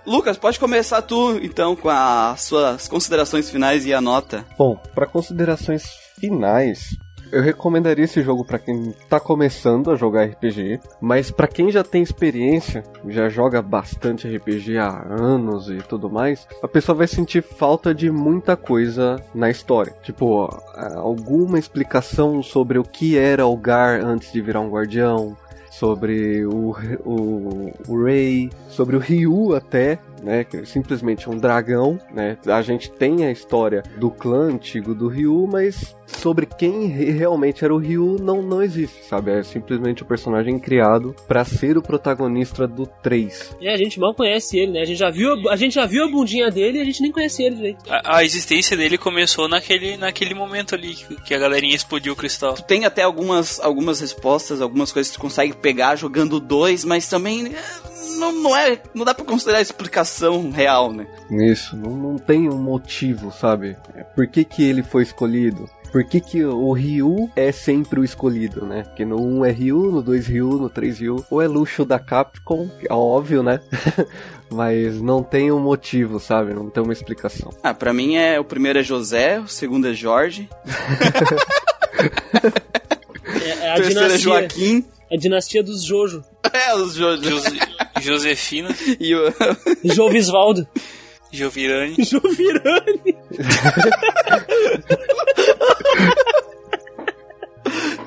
Lucas, 0.06 0.38
pode 0.38 0.58
começar 0.58 1.02
tu, 1.02 1.38
então, 1.42 1.76
com 1.76 1.90
as 1.90 2.42
suas 2.42 2.88
considerações 2.88 3.50
finais 3.50 3.86
e 3.86 3.94
a 3.94 4.00
nota. 4.00 4.46
Bom, 4.58 4.78
para 4.96 5.06
considerações 5.06 5.84
finais, 6.18 6.96
eu 7.32 7.42
recomendaria 7.42 8.06
esse 8.06 8.22
jogo 8.22 8.46
para 8.46 8.60
quem 8.60 8.94
tá 9.10 9.20
começando 9.20 9.92
a 9.92 9.96
jogar 9.96 10.26
RPG, 10.26 10.80
mas 11.02 11.32
para 11.32 11.48
quem 11.48 11.72
já 11.72 11.84
tem 11.84 12.02
experiência, 12.02 12.84
já 13.08 13.30
joga 13.30 13.62
bastante 13.62 14.28
RPG 14.28 14.78
há 14.78 15.06
anos 15.10 15.70
e 15.70 15.78
tudo 15.78 16.10
mais, 16.10 16.48
a 16.62 16.68
pessoa 16.68 16.98
vai 16.98 17.08
sentir 17.08 17.42
falta 17.42 17.94
de 17.94 18.10
muita 18.12 18.56
coisa 18.56 19.22
na 19.34 19.50
história. 19.50 19.94
Tipo, 20.04 20.50
alguma 20.96 21.60
explicação 21.60 22.42
sobre 22.42 22.78
o 22.78 22.84
que 22.84 23.18
era 23.18 23.46
o 23.46 23.58
Gar 23.58 24.04
antes 24.04 24.32
de 24.32 24.42
virar 24.42 24.62
um 24.62 24.70
guardião, 24.70 25.36
sobre 25.78 26.44
o, 26.46 26.76
o, 27.06 27.72
o 27.88 28.04
Rei, 28.04 28.50
sobre 28.68 28.96
o 28.96 29.00
Ryu 29.00 29.54
até, 29.54 30.00
né, 30.24 30.44
que 30.44 30.58
é 30.58 30.66
simplesmente 30.66 31.30
um 31.30 31.38
dragão, 31.38 32.00
né? 32.14 32.38
A 32.48 32.62
gente 32.62 32.90
tem 32.92 33.26
a 33.26 33.32
história 33.32 33.84
do 33.98 34.10
clã 34.10 34.50
antigo 34.52 34.94
do 34.96 35.08
Ryu, 35.08 35.48
mas 35.52 35.96
sobre 36.06 36.46
quem 36.46 36.88
re- 36.88 37.12
realmente 37.12 37.64
era 37.66 37.74
o 37.74 37.78
Ryu 37.78 38.18
não, 38.22 38.42
não 38.42 38.62
existe, 38.64 39.04
sabe? 39.06 39.32
É 39.32 39.44
simplesmente 39.44 40.04
o 40.04 40.06
personagem 40.06 40.58
criado 40.58 41.16
pra 41.28 41.44
ser 41.44 41.78
o 41.78 41.82
protagonista 41.82 42.68
do 42.68 42.86
3. 43.04 43.58
É, 43.62 43.74
a 43.74 43.78
gente 43.78 44.00
mal 44.00 44.14
conhece 44.14 44.58
ele, 44.58 44.72
né? 44.74 44.82
A 44.82 44.86
gente 44.86 44.98
já 44.98 45.10
viu 45.10 45.34
a, 45.50 45.54
a 45.54 45.56
gente 45.56 45.74
já 45.76 45.86
viu 45.86 46.06
a 46.06 46.08
bundinha 46.10 46.50
dele 46.50 46.78
e 46.78 46.82
a 46.82 46.86
gente 46.86 47.02
nem 47.02 47.12
conhece 47.12 47.44
ele 47.44 47.56
direito. 47.56 47.80
A, 47.90 48.18
a 48.18 48.24
existência 48.24 48.76
dele 48.78 48.98
começou 48.98 49.48
naquele, 49.48 49.98
naquele 49.98 50.34
momento 50.34 50.76
ali 50.76 50.96
que, 50.96 51.16
que 51.24 51.34
a 51.34 51.38
galerinha 51.40 51.76
explodiu 51.76 52.14
o 52.14 52.16
cristal. 52.16 52.54
Tu 52.54 52.64
tem 52.64 52.86
até 52.86 53.04
algumas, 53.04 53.60
algumas 53.60 54.00
respostas, 54.00 54.62
algumas 54.62 54.92
coisas 54.92 55.12
que 55.12 55.18
tu 55.18 55.22
consegue 55.22 55.54
pegar 55.56 55.96
jogando 55.96 56.40
dois, 56.40 56.86
mas 56.86 57.10
também 57.10 57.48
eh, 57.48 57.62
não, 58.18 58.32
não 58.32 58.56
é. 58.56 58.82
Não 58.94 59.06
dá 59.06 59.14
pra 59.14 59.26
considerar 59.26 59.62
explicação 59.62 60.50
real, 60.52 60.92
né? 60.92 61.08
Isso, 61.32 61.76
não, 61.76 61.96
não 61.96 62.18
tem 62.18 62.50
um 62.50 62.58
motivo, 62.58 63.32
sabe? 63.32 63.78
É, 63.96 64.04
Por 64.04 64.28
que, 64.28 64.44
que 64.44 64.64
ele 64.64 64.84
foi 64.84 65.04
escolhido? 65.04 65.70
Por 65.92 66.04
que, 66.04 66.20
que 66.20 66.44
o 66.44 66.74
Ryu 66.74 67.30
é 67.36 67.50
sempre 67.52 68.00
o 68.00 68.04
escolhido, 68.04 68.66
né? 68.66 68.84
Porque 68.84 69.06
no 69.06 69.22
1 69.22 69.46
é 69.46 69.52
Ryu, 69.52 69.92
no 69.92 70.02
2 70.02 70.28
Ryu, 70.28 70.50
no 70.58 70.70
3 70.70 71.00
Ryu. 71.00 71.26
Ou 71.32 71.42
é 71.42 71.48
luxo 71.48 71.86
da 71.86 71.98
Capcom, 71.98 72.70
é 72.88 72.94
óbvio, 72.94 73.42
né? 73.42 73.62
Mas 74.52 75.02
não 75.02 75.24
tem 75.24 75.50
um 75.52 75.60
motivo, 75.60 76.20
sabe? 76.20 76.54
Não 76.54 76.70
tem 76.70 76.84
uma 76.84 76.92
explicação. 76.94 77.52
Ah, 77.64 77.74
pra 77.74 77.94
mim 77.94 78.16
é. 78.16 78.38
O 78.40 78.44
primeiro 78.44 78.80
é 78.80 78.84
José, 78.84 79.40
o 79.40 79.48
segundo 79.48 79.88
é 79.88 79.94
Jorge, 79.94 80.50
É, 83.42 83.68
é 83.68 83.70
o 83.70 83.74
a 83.74 83.76
terceiro 83.76 84.00
é 84.00 84.18
dinastia, 84.18 84.18
Joaquim. 84.20 84.86
a 85.12 85.16
dinastia 85.18 85.64
dos 85.64 85.84
Jojo. 85.84 86.24
É, 86.54 86.74
os 86.76 86.94
Jojo. 86.96 87.22
Jose- 88.02 88.30
Josefina, 88.30 88.70
E 89.00 89.16
o. 89.16 89.34
Jovisvaldo. 89.84 90.68
Jovirane. 91.32 91.96
Jovirane. 92.04 93.16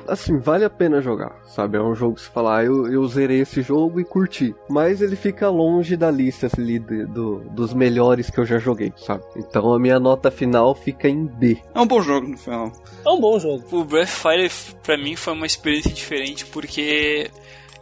Assim, 0.07 0.39
vale 0.39 0.65
a 0.65 0.69
pena 0.69 0.99
jogar, 0.99 1.39
sabe? 1.47 1.77
É 1.77 1.81
um 1.81 1.95
jogo 1.95 2.15
que 2.15 2.21
se 2.21 2.29
falar, 2.29 2.57
ah, 2.59 2.63
eu, 2.65 2.91
eu 2.91 3.07
zerei 3.07 3.39
esse 3.41 3.61
jogo 3.61 3.99
e 3.99 4.03
curti. 4.03 4.53
Mas 4.67 5.01
ele 5.01 5.15
fica 5.15 5.47
longe 5.49 5.95
da 5.95 6.11
lista 6.11 6.49
ali, 6.57 6.79
de- 6.79 7.05
do, 7.05 7.39
dos 7.51 7.73
melhores 7.73 8.29
que 8.29 8.37
eu 8.39 8.45
já 8.45 8.57
joguei, 8.57 8.91
sabe? 8.97 9.23
Então 9.37 9.71
a 9.73 9.79
minha 9.79 9.99
nota 9.99 10.29
final 10.29 10.75
fica 10.75 11.07
em 11.07 11.25
B. 11.25 11.57
É 11.73 11.79
um 11.79 11.87
bom 11.87 12.01
jogo 12.01 12.27
no 12.27 12.37
final. 12.37 12.71
É 13.05 13.09
um 13.09 13.21
bom 13.21 13.39
jogo. 13.39 13.63
O 13.71 13.85
Breath 13.85 14.09
of 14.09 14.19
Fire 14.21 14.51
pra 14.83 14.97
mim 14.97 15.15
foi 15.15 15.31
uma 15.33 15.45
experiência 15.45 15.91
diferente 15.91 16.45
porque 16.47 17.29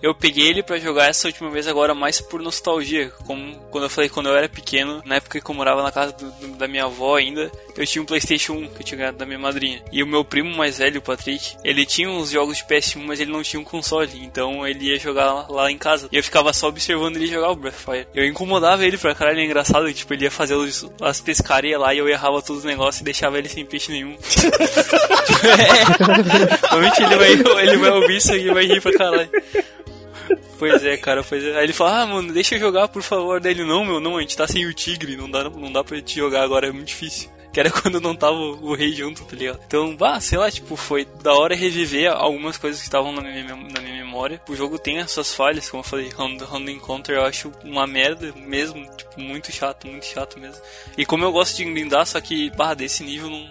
eu 0.02 0.14
peguei 0.16 0.47
ele 0.47 0.64
pra 0.64 0.78
jogar 0.80 1.08
essa 1.10 1.28
última 1.28 1.50
vez 1.50 1.68
agora 1.68 1.93
mais 1.93 2.22
por 2.22 2.41
nostalgia, 2.41 3.12
como 3.26 3.56
quando 3.72 3.84
eu 3.84 3.89
falei 3.89 4.10
quando 4.10 4.30
eu 4.30 4.36
era 4.36 4.47
pequeno, 4.47 5.02
na 5.06 5.16
época 5.16 5.39
que 5.41 5.50
eu 5.50 5.56
morava 5.56 5.84
na 5.84 5.91
casa 5.91 6.14
do- 6.14 6.32
do- 6.32 6.58
da 6.58 6.68
minha 6.68 6.86
avó 6.86 7.16
ainda, 7.18 7.52
eu 7.78 7.86
tinha 7.86 8.02
um 8.02 8.06
PlayStation 8.06 8.54
1 8.54 8.68
que 8.70 8.82
eu 8.82 8.86
tinha 8.86 8.97
ganhado 8.97 9.18
da 9.18 9.26
minha 9.26 9.39
madrinha. 9.39 9.82
E 9.91 10.02
o 10.02 10.08
meu 10.08 10.24
primo 10.24 10.56
mais 10.56 10.78
velho, 10.78 11.00
o 11.00 11.02
Patrick, 11.02 11.56
ele 11.64 11.86
tinha 11.86 12.10
uns 12.10 12.30
jogos 12.32 12.58
de 12.58 12.64
PS1, 12.66 13.02
mas 13.06 13.20
ele 13.20 13.32
não 13.32 13.43
tinha 13.43 13.60
um 13.60 13.64
console, 13.64 14.12
então 14.24 14.66
ele 14.68 14.86
ia 14.91 15.00
jogar 15.00 15.34
lá, 15.34 15.45
lá 15.50 15.72
em 15.72 15.78
casa. 15.78 16.08
E 16.12 16.16
eu 16.18 16.24
ficava 16.24 16.52
só 16.54 16.68
observando 16.70 17.16
ele 17.18 17.28
jogar 17.28 17.50
o 17.52 17.56
Breath 17.56 17.76
of 17.76 17.84
Fire. 17.86 18.08
Eu 18.14 18.26
incomodava 18.26 18.86
ele 18.86 18.97
pra 18.97 19.14
caralho, 19.16 19.39
é 19.39 19.43
engraçado, 19.45 19.91
tipo, 19.93 20.14
ele 20.14 20.24
ia 20.26 20.32
fazer 20.32 20.56
os- 20.56 20.89
as 21.02 21.20
pescarias 21.22 21.80
lá 21.80 21.93
e 21.93 21.97
eu 21.97 22.08
errava 22.08 22.41
todos 22.41 22.60
os 22.60 22.66
negócios 22.66 23.02
e 23.02 23.04
deixava 23.04 23.38
ele 23.38 23.50
sem 23.50 23.66
peixe 23.66 23.91
nenhum. 23.91 24.16
Realmente 26.70 27.04
ele 27.04 27.16
vai, 27.16 27.32
ele 27.64 27.78
vai 27.78 27.89
ouvir 27.91 28.18
isso 28.18 28.34
e 28.36 28.50
vai 28.54 28.66
rir 28.66 28.82
pra 28.82 28.93
caralho. 28.93 29.30
Pois 30.60 30.84
é, 30.84 30.97
cara, 30.97 31.24
pois 31.24 31.41
é. 31.41 31.57
Aí 31.57 31.64
ele 31.64 31.74
fala, 31.74 32.01
ah, 32.01 32.05
mano, 32.05 32.34
deixa 32.34 32.55
eu 32.55 32.60
jogar, 32.60 32.89
por 32.89 33.01
favor. 33.01 33.39
Daí 33.39 33.53
ele, 33.53 33.64
não, 33.64 33.86
meu, 33.86 34.01
não, 34.01 34.18
a 34.18 34.22
gente 34.22 34.36
tá 34.36 34.45
sem 34.45 34.66
o 34.66 34.74
tigre, 34.74 35.16
não 35.16 35.32
dá, 35.32 35.49
não 35.49 35.72
dá 35.72 35.84
pra 35.84 35.95
gente 35.95 36.18
jogar 36.18 36.43
agora, 36.43 36.68
é 36.68 36.72
muito 36.72 36.89
difícil. 36.89 37.30
Que 37.53 37.62
era 37.62 37.72
quando 37.82 38.01
não 38.01 38.14
tava 38.14 38.36
o, 38.36 38.72
o 38.72 38.76
rei 38.76 38.91
junto, 38.91 39.24
tá 39.24 39.36
ligado? 39.38 39.60
Então, 39.66 39.95
bah, 39.95 40.20
sei 40.20 40.38
lá, 40.38 40.51
tipo, 40.51 40.76
foi 40.76 41.05
da 41.24 41.34
hora 41.34 41.55
reviver 41.55 42.12
algumas 42.12 42.57
coisas 42.57 42.82
que 42.82 42.88
estavam 42.88 43.14
na 43.14 43.22
minha, 43.22 43.43
na 43.43 43.80
minha 43.80 44.03
memória. 44.03 44.41
O 44.49 44.55
jogo 44.55 44.78
tem 44.78 44.99
as 44.99 45.12
suas 45.12 45.34
falhas, 45.34 45.70
como 45.70 45.80
eu 45.82 45.88
falei, 45.88 46.10
Round 46.10 46.72
Encounter 46.72 47.16
eu 47.16 47.24
acho 47.24 47.51
uma 47.64 47.88
merda 47.88 48.34
mesmo, 48.36 48.86
tipo, 48.97 49.20
muito 49.20 49.51
chato, 49.53 49.88
muito 49.88 50.05
chato 50.05 50.38
mesmo. 50.38 50.62
E 50.97 51.05
como 51.05 51.24
eu 51.24 51.32
gosto 51.32 51.55
de 51.55 51.64
grindar, 51.64 52.05
só 52.05 52.20
que, 52.20 52.49
bah, 52.51 52.74
desse 52.74 53.01
nível 53.03 53.30
não, 53.30 53.49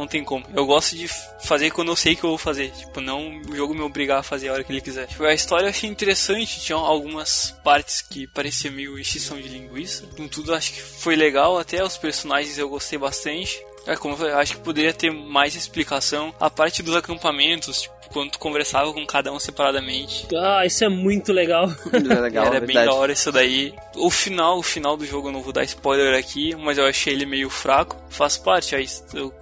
não 0.00 0.06
tem 0.06 0.24
como. 0.24 0.44
Eu 0.54 0.66
gosto 0.66 0.96
de 0.96 1.06
fazer 1.42 1.70
quando 1.70 1.88
eu 1.92 1.96
sei 1.96 2.16
que 2.16 2.24
eu 2.24 2.30
vou 2.30 2.38
fazer. 2.38 2.70
Tipo, 2.70 3.00
não 3.00 3.40
o 3.48 3.54
jogo 3.54 3.74
me 3.74 3.82
obrigar 3.82 4.20
a 4.20 4.22
fazer 4.22 4.48
a 4.48 4.52
hora 4.52 4.64
que 4.64 4.72
ele 4.72 4.80
quiser. 4.80 5.06
Tipo, 5.06 5.24
a 5.24 5.34
história 5.34 5.66
eu 5.66 5.70
achei 5.70 5.88
interessante. 5.88 6.60
Tinha 6.60 6.76
algumas 6.76 7.54
partes 7.62 8.00
que 8.00 8.26
parecia 8.26 8.70
meio 8.70 8.98
extinção 8.98 9.40
de 9.40 9.48
linguiça. 9.48 10.06
Com 10.16 10.26
tudo, 10.26 10.54
acho 10.54 10.72
que 10.72 10.80
foi 10.80 11.16
legal. 11.16 11.58
Até 11.58 11.84
os 11.84 11.96
personagens 11.96 12.58
eu 12.58 12.68
gostei 12.68 12.98
bastante. 12.98 13.62
É, 13.86 13.96
como 13.96 14.14
eu 14.14 14.18
falei, 14.18 14.32
acho 14.34 14.54
que 14.56 14.60
poderia 14.60 14.92
ter 14.92 15.10
mais 15.10 15.54
explicação. 15.54 16.34
A 16.38 16.50
parte 16.50 16.82
dos 16.82 16.94
acampamentos, 16.94 17.82
tipo, 17.82 17.94
quando 18.12 18.32
tu 18.32 18.38
conversava 18.38 18.92
com 18.92 19.06
cada 19.06 19.32
um 19.32 19.38
separadamente. 19.38 20.26
Ah, 20.36 20.66
isso 20.66 20.84
é 20.84 20.88
muito 20.88 21.32
legal. 21.32 21.70
É 21.92 22.20
legal, 22.20 22.46
Era 22.46 22.56
é 22.56 22.60
bem 22.60 22.74
verdade. 22.74 22.86
da 22.88 22.94
hora 22.94 23.12
isso 23.12 23.30
daí. 23.30 23.72
O 23.96 24.10
final, 24.10 24.58
o 24.58 24.62
final 24.62 24.96
do 24.96 25.06
jogo, 25.06 25.28
eu 25.28 25.32
não 25.32 25.42
vou 25.42 25.52
dar 25.52 25.62
spoiler 25.64 26.18
aqui, 26.18 26.54
mas 26.56 26.76
eu 26.78 26.86
achei 26.86 27.12
ele 27.12 27.24
meio 27.26 27.48
fraco. 27.48 27.96
Faz 28.08 28.36
parte, 28.36 28.74
aí, 28.74 28.86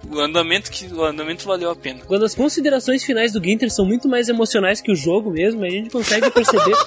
o 0.07 0.19
andamento 0.19 0.69
que 0.71 0.85
o 0.93 1.03
andamento 1.03 1.45
valeu 1.45 1.69
a 1.71 1.75
pena. 1.75 2.01
Quando 2.05 2.25
as 2.25 2.35
considerações 2.35 3.03
finais 3.03 3.31
do 3.33 3.43
Ginter 3.43 3.71
são 3.71 3.85
muito 3.85 4.07
mais 4.07 4.29
emocionais 4.29 4.81
que 4.81 4.91
o 4.91 4.95
jogo 4.95 5.31
mesmo, 5.31 5.63
a 5.63 5.69
gente 5.69 5.89
consegue 5.89 6.29
perceber 6.29 6.75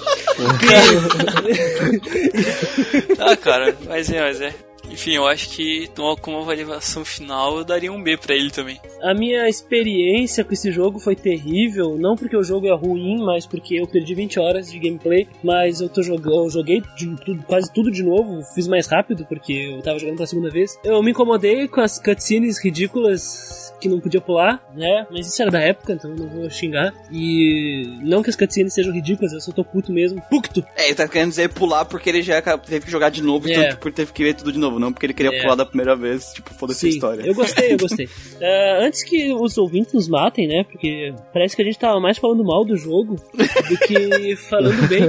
Ah, 3.19 3.35
cara, 3.37 3.75
mas 3.85 4.09
é, 4.09 4.21
mas 4.21 4.41
é. 4.41 4.53
Enfim, 4.93 5.15
eu 5.15 5.27
acho 5.27 5.49
que 5.49 5.83
então, 5.91 6.15
com 6.15 6.31
uma 6.31 6.41
avaliação 6.41 7.03
final 7.03 7.57
eu 7.57 7.63
daria 7.65 7.91
um 7.91 8.01
B 8.01 8.15
pra 8.15 8.35
ele 8.35 8.51
também. 8.51 8.79
a 9.01 9.13
minha 9.13 9.49
experiência 9.49 10.43
com 10.43 10.53
esse 10.53 10.71
jogo 10.71 10.99
foi 10.99 11.15
terrível, 11.15 11.97
não 11.97 12.15
porque 12.15 12.37
o 12.37 12.43
jogo 12.43 12.67
é 12.67 12.73
ruim, 12.73 13.17
mas 13.25 13.45
porque 13.45 13.75
eu 13.75 13.87
perdi 13.87 14.13
20 14.15 14.39
horas 14.39 14.71
de 14.71 14.79
gameplay, 14.79 15.27
mas 15.43 15.81
eu 15.81 15.89
tô 15.89 16.01
jogando, 16.01 16.45
eu 16.45 16.49
joguei 16.49 16.81
de 16.95 17.15
tudo- 17.25 17.43
quase 17.43 17.71
tudo 17.73 17.91
de 17.91 18.03
novo, 18.03 18.41
fiz 18.55 18.67
mais 18.67 18.87
rápido 18.87 19.25
porque 19.27 19.51
eu 19.73 19.81
tava 19.81 19.99
jogando 19.99 20.15
pela 20.17 20.27
segunda 20.27 20.49
vez. 20.49 20.77
Eu 20.83 21.01
me 21.03 21.11
incomodei 21.11 21.67
com 21.67 21.81
as 21.81 21.97
cutscenes 21.99 22.63
ridículas 22.63 23.73
que 23.81 23.89
não 23.89 23.99
podia 23.99 24.21
pular, 24.21 24.63
né? 24.75 25.05
Mas 25.11 25.27
isso 25.27 25.41
era 25.41 25.51
da 25.51 25.59
época, 25.59 25.93
então 25.93 26.11
eu 26.11 26.17
não 26.17 26.27
vou 26.29 26.49
xingar. 26.49 26.93
E 27.11 27.97
não 28.03 28.23
que 28.23 28.29
as 28.29 28.35
cutscenes 28.35 28.73
sejam 28.73 28.93
ridículas, 28.93 29.33
eu 29.33 29.41
só 29.41 29.51
tô 29.51 29.63
puto 29.65 29.91
mesmo. 29.91 30.21
Pucto! 30.29 30.63
É, 30.75 30.85
ele 30.85 30.95
tá 30.95 31.07
querendo 31.07 31.29
dizer 31.29 31.49
pular 31.49 31.83
porque 31.85 32.09
ele 32.09 32.21
já 32.21 32.41
teve 32.57 32.85
que 32.85 32.91
jogar 32.91 33.09
de 33.09 33.21
novo, 33.21 33.47
É. 33.49 33.51
então 33.51 33.69
tipo, 33.69 33.87
ele 33.87 33.95
teve 33.95 34.13
que 34.13 34.23
ver 34.23 34.35
tudo 34.35 34.51
de 34.53 34.59
novo, 34.59 34.79
não 34.83 34.93
porque 34.93 35.05
ele 35.05 35.13
queria 35.13 35.35
É. 35.35 35.41
pular 35.41 35.55
da 35.55 35.65
primeira 35.65 35.95
vez, 35.95 36.31
tipo, 36.33 36.53
foda-se 36.53 36.85
a 36.85 36.89
história. 36.89 37.25
Eu 37.25 37.33
gostei, 37.33 37.73
eu 37.73 37.77
gostei. 37.77 38.07
É, 38.39 38.85
antes 38.85 39.03
que 39.03 39.33
os 39.33 39.57
ouvintes 39.57 39.93
nos 39.93 40.07
matem, 40.07 40.47
né? 40.47 40.63
Porque 40.63 41.13
parece 41.31 41.55
que 41.55 41.61
a 41.61 41.65
gente 41.65 41.79
tava 41.79 41.99
mais 41.99 42.17
falando 42.17 42.43
mal 42.43 42.65
do 42.65 42.75
jogo 42.75 43.15
do 43.15 43.77
que 43.87 44.35
falando 44.35 44.87
bem. 44.87 45.03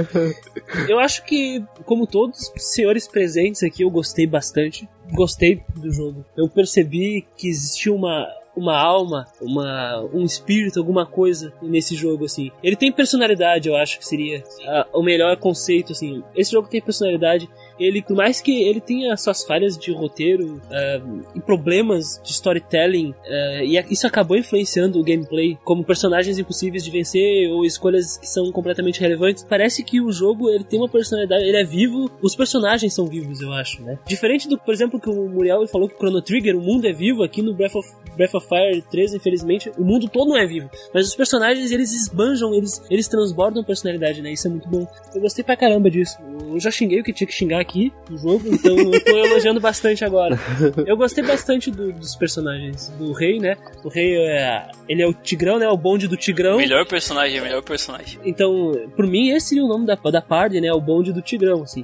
Eu 0.87 0.99
acho 0.99 1.23
que, 1.25 1.61
como 1.85 2.07
todos 2.07 2.51
os 2.55 2.73
senhores 2.73 3.07
presentes 3.07 3.61
aqui, 3.63 3.83
eu 3.83 3.89
gostei 3.89 4.25
bastante. 4.25 4.87
Gostei 5.11 5.61
do 5.75 5.91
jogo. 5.91 6.23
Eu 6.37 6.47
percebi 6.47 7.25
que 7.35 7.47
existia 7.47 7.93
uma 7.93 8.27
uma 8.55 8.77
alma, 8.77 9.25
uma, 9.41 10.01
um 10.13 10.23
espírito, 10.23 10.79
alguma 10.79 11.05
coisa 11.05 11.51
nesse 11.61 11.93
jogo, 11.93 12.23
assim. 12.23 12.51
Ele 12.63 12.77
tem 12.77 12.89
personalidade, 12.89 13.67
eu 13.67 13.75
acho 13.75 13.99
que 13.99 14.07
seria 14.07 14.41
ah, 14.65 14.87
o 14.93 15.03
melhor 15.03 15.35
conceito, 15.37 15.91
assim. 15.91 16.23
Esse 16.33 16.53
jogo 16.53 16.69
tem 16.69 16.81
personalidade. 16.81 17.49
Ele, 17.79 18.01
por 18.01 18.15
mais 18.15 18.41
que 18.41 18.63
ele 18.63 18.81
tenha 18.81 19.15
suas 19.17 19.43
falhas 19.43 19.77
de 19.77 19.91
roteiro 19.91 20.61
ah, 20.71 21.01
e 21.35 21.39
problemas 21.39 22.21
de 22.23 22.31
storytelling, 22.31 23.13
ah, 23.25 23.63
e 23.63 23.77
isso 23.89 24.07
acabou 24.07 24.37
influenciando 24.37 24.99
o 24.99 25.03
gameplay, 25.03 25.57
como 25.63 25.83
personagens 25.83 26.37
impossíveis 26.39 26.83
de 26.83 26.91
vencer 26.91 27.49
ou 27.49 27.65
escolhas 27.65 28.17
que 28.17 28.27
são 28.27 28.51
completamente 28.51 28.99
relevantes, 28.99 29.43
parece 29.43 29.83
que 29.83 30.01
o 30.01 30.11
jogo 30.11 30.49
ele 30.49 30.63
tem 30.63 30.79
uma 30.79 30.89
personalidade, 30.89 31.43
ele 31.43 31.57
é 31.57 31.63
vivo, 31.63 32.09
os 32.21 32.35
personagens 32.35 32.93
são 32.93 33.05
vivos, 33.07 33.41
eu 33.41 33.51
acho, 33.51 33.81
né? 33.83 33.97
Diferente 34.07 34.47
do, 34.47 34.57
por 34.57 34.73
exemplo, 34.73 34.99
que 34.99 35.09
o 35.09 35.29
Muriel 35.29 35.67
falou 35.67 35.87
que 35.87 35.95
o 35.95 35.97
Chrono 35.97 36.21
Trigger, 36.21 36.57
o 36.57 36.61
mundo 36.61 36.87
é 36.87 36.93
vivo, 36.93 37.23
aqui 37.23 37.41
no 37.41 37.53
Breath 37.53 37.75
of, 37.75 37.87
Breath 38.15 38.35
of 38.35 38.47
Fire 38.47 38.81
3, 38.89 39.15
infelizmente, 39.15 39.71
o 39.77 39.83
mundo 39.83 40.07
todo 40.07 40.29
não 40.29 40.37
é 40.37 40.45
vivo. 40.45 40.69
Mas 40.93 41.07
os 41.07 41.15
personagens, 41.15 41.71
eles 41.71 41.93
esbanjam, 41.93 42.53
eles, 42.53 42.81
eles 42.89 43.07
transbordam 43.07 43.63
personalidade, 43.63 44.21
né? 44.21 44.31
Isso 44.31 44.47
é 44.47 44.49
muito 44.49 44.67
bom. 44.69 44.87
Eu 45.13 45.21
gostei 45.21 45.43
pra 45.43 45.55
caramba 45.55 45.89
disso. 45.89 46.17
Eu 46.47 46.59
já 46.59 46.71
xinguei 46.71 46.99
o 46.99 47.03
que 47.03 47.13
tinha 47.13 47.27
que 47.27 47.33
xingar 47.33 47.64
aqui 47.65 47.91
no 48.09 48.17
jogo, 48.17 48.43
então 48.47 48.77
eu 48.77 49.03
tô 49.03 49.17
elogiando 49.17 49.59
bastante 49.59 50.05
agora. 50.05 50.37
Eu 50.85 50.95
gostei 50.95 51.23
bastante 51.23 51.71
do- 51.71 51.91
dos 51.91 52.15
personagens. 52.15 52.89
Do 52.99 53.11
rei, 53.11 53.39
né? 53.39 53.57
O 53.83 53.89
rei 53.89 54.15
é. 54.17 54.67
Ele 54.87 55.01
é 55.01 55.07
o 55.07 55.13
tigrão, 55.13 55.57
né? 55.57 55.67
O 55.67 55.75
bonde 55.77 56.07
do 56.07 56.15
tigrão. 56.15 56.57
Melhor 56.57 56.85
personagem, 56.85 57.41
melhor 57.41 57.63
personagem. 57.63 58.19
Então, 58.23 58.71
por 58.95 59.07
mim, 59.07 59.29
esse 59.29 59.49
seria 59.49 59.63
o 59.63 59.67
nome 59.67 59.85
da, 59.85 59.95
da 59.95 60.21
party, 60.21 60.61
né? 60.61 60.71
O 60.71 60.79
bonde 60.81 61.11
do 61.11 61.21
Tigrão, 61.21 61.63
assim. 61.63 61.83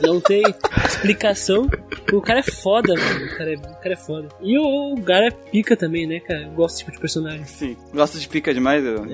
Não 0.00 0.20
tem 0.20 0.42
explicação. 0.84 1.68
O 2.12 2.20
cara 2.20 2.40
é 2.40 2.42
foda, 2.42 2.94
mano. 2.94 3.26
O 3.26 3.36
cara 3.36 3.52
é, 3.52 3.56
o 3.56 3.80
cara 3.80 3.92
é 3.92 3.96
foda. 3.96 4.28
E 4.40 4.58
o, 4.58 4.94
o 4.94 5.02
cara 5.02 5.26
é 5.28 5.30
pica 5.30 5.76
também, 5.76 6.06
né, 6.06 6.20
cara? 6.20 6.42
Eu 6.42 6.50
gosto 6.50 6.74
desse 6.74 6.78
tipo 6.84 6.92
de 6.92 6.98
personagem. 7.00 7.44
Sim. 7.44 7.76
Gosta 7.94 8.18
de 8.18 8.28
pica 8.28 8.52
demais? 8.52 8.84
Eu... 8.84 9.04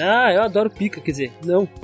Ah, 0.00 0.32
eu 0.32 0.42
adoro 0.42 0.70
pica, 0.70 1.00
quer 1.00 1.10
dizer, 1.10 1.32
não. 1.44 1.68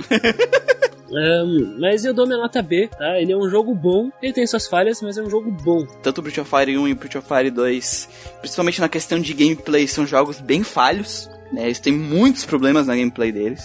Ahn, 1.13 1.77
mas 1.79 2.05
eu 2.05 2.15
dou 2.15 2.27
minha 2.27 2.39
nota 2.39 2.63
B, 2.63 2.89
tá? 2.89 3.21
Ele 3.21 3.33
é 3.33 3.37
um 3.37 3.49
jogo 3.49 3.75
bom, 3.75 4.11
ele 4.23 4.33
tem 4.33 4.47
suas 4.47 4.67
falhas, 4.67 5.03
mas 5.03 5.17
é 5.17 5.23
um 5.23 5.31
jogo 5.31 5.51
bom. 5.51 5.87
Tanto 6.03 6.19
o 6.19 6.23
Breath 6.23 6.39
of 6.39 6.51
Fire 6.51 6.77
1 6.77 6.89
e 6.89 6.93
o 6.93 6.97
Breath 6.97 7.17
of 7.17 7.29
Fire 7.29 7.51
2, 7.51 8.09
principalmente 8.41 8.81
na 8.81 8.89
questão 8.89 9.19
de 9.21 9.35
gameplay, 9.35 9.87
são 9.87 10.07
jogos 10.07 10.41
bem 10.41 10.63
falhos. 10.63 11.29
Né, 11.53 11.65
eles 11.67 11.79
têm 11.79 11.93
muitos 11.93 12.45
problemas 12.45 12.87
na 12.87 12.97
gameplay 12.97 13.31
deles. 13.31 13.65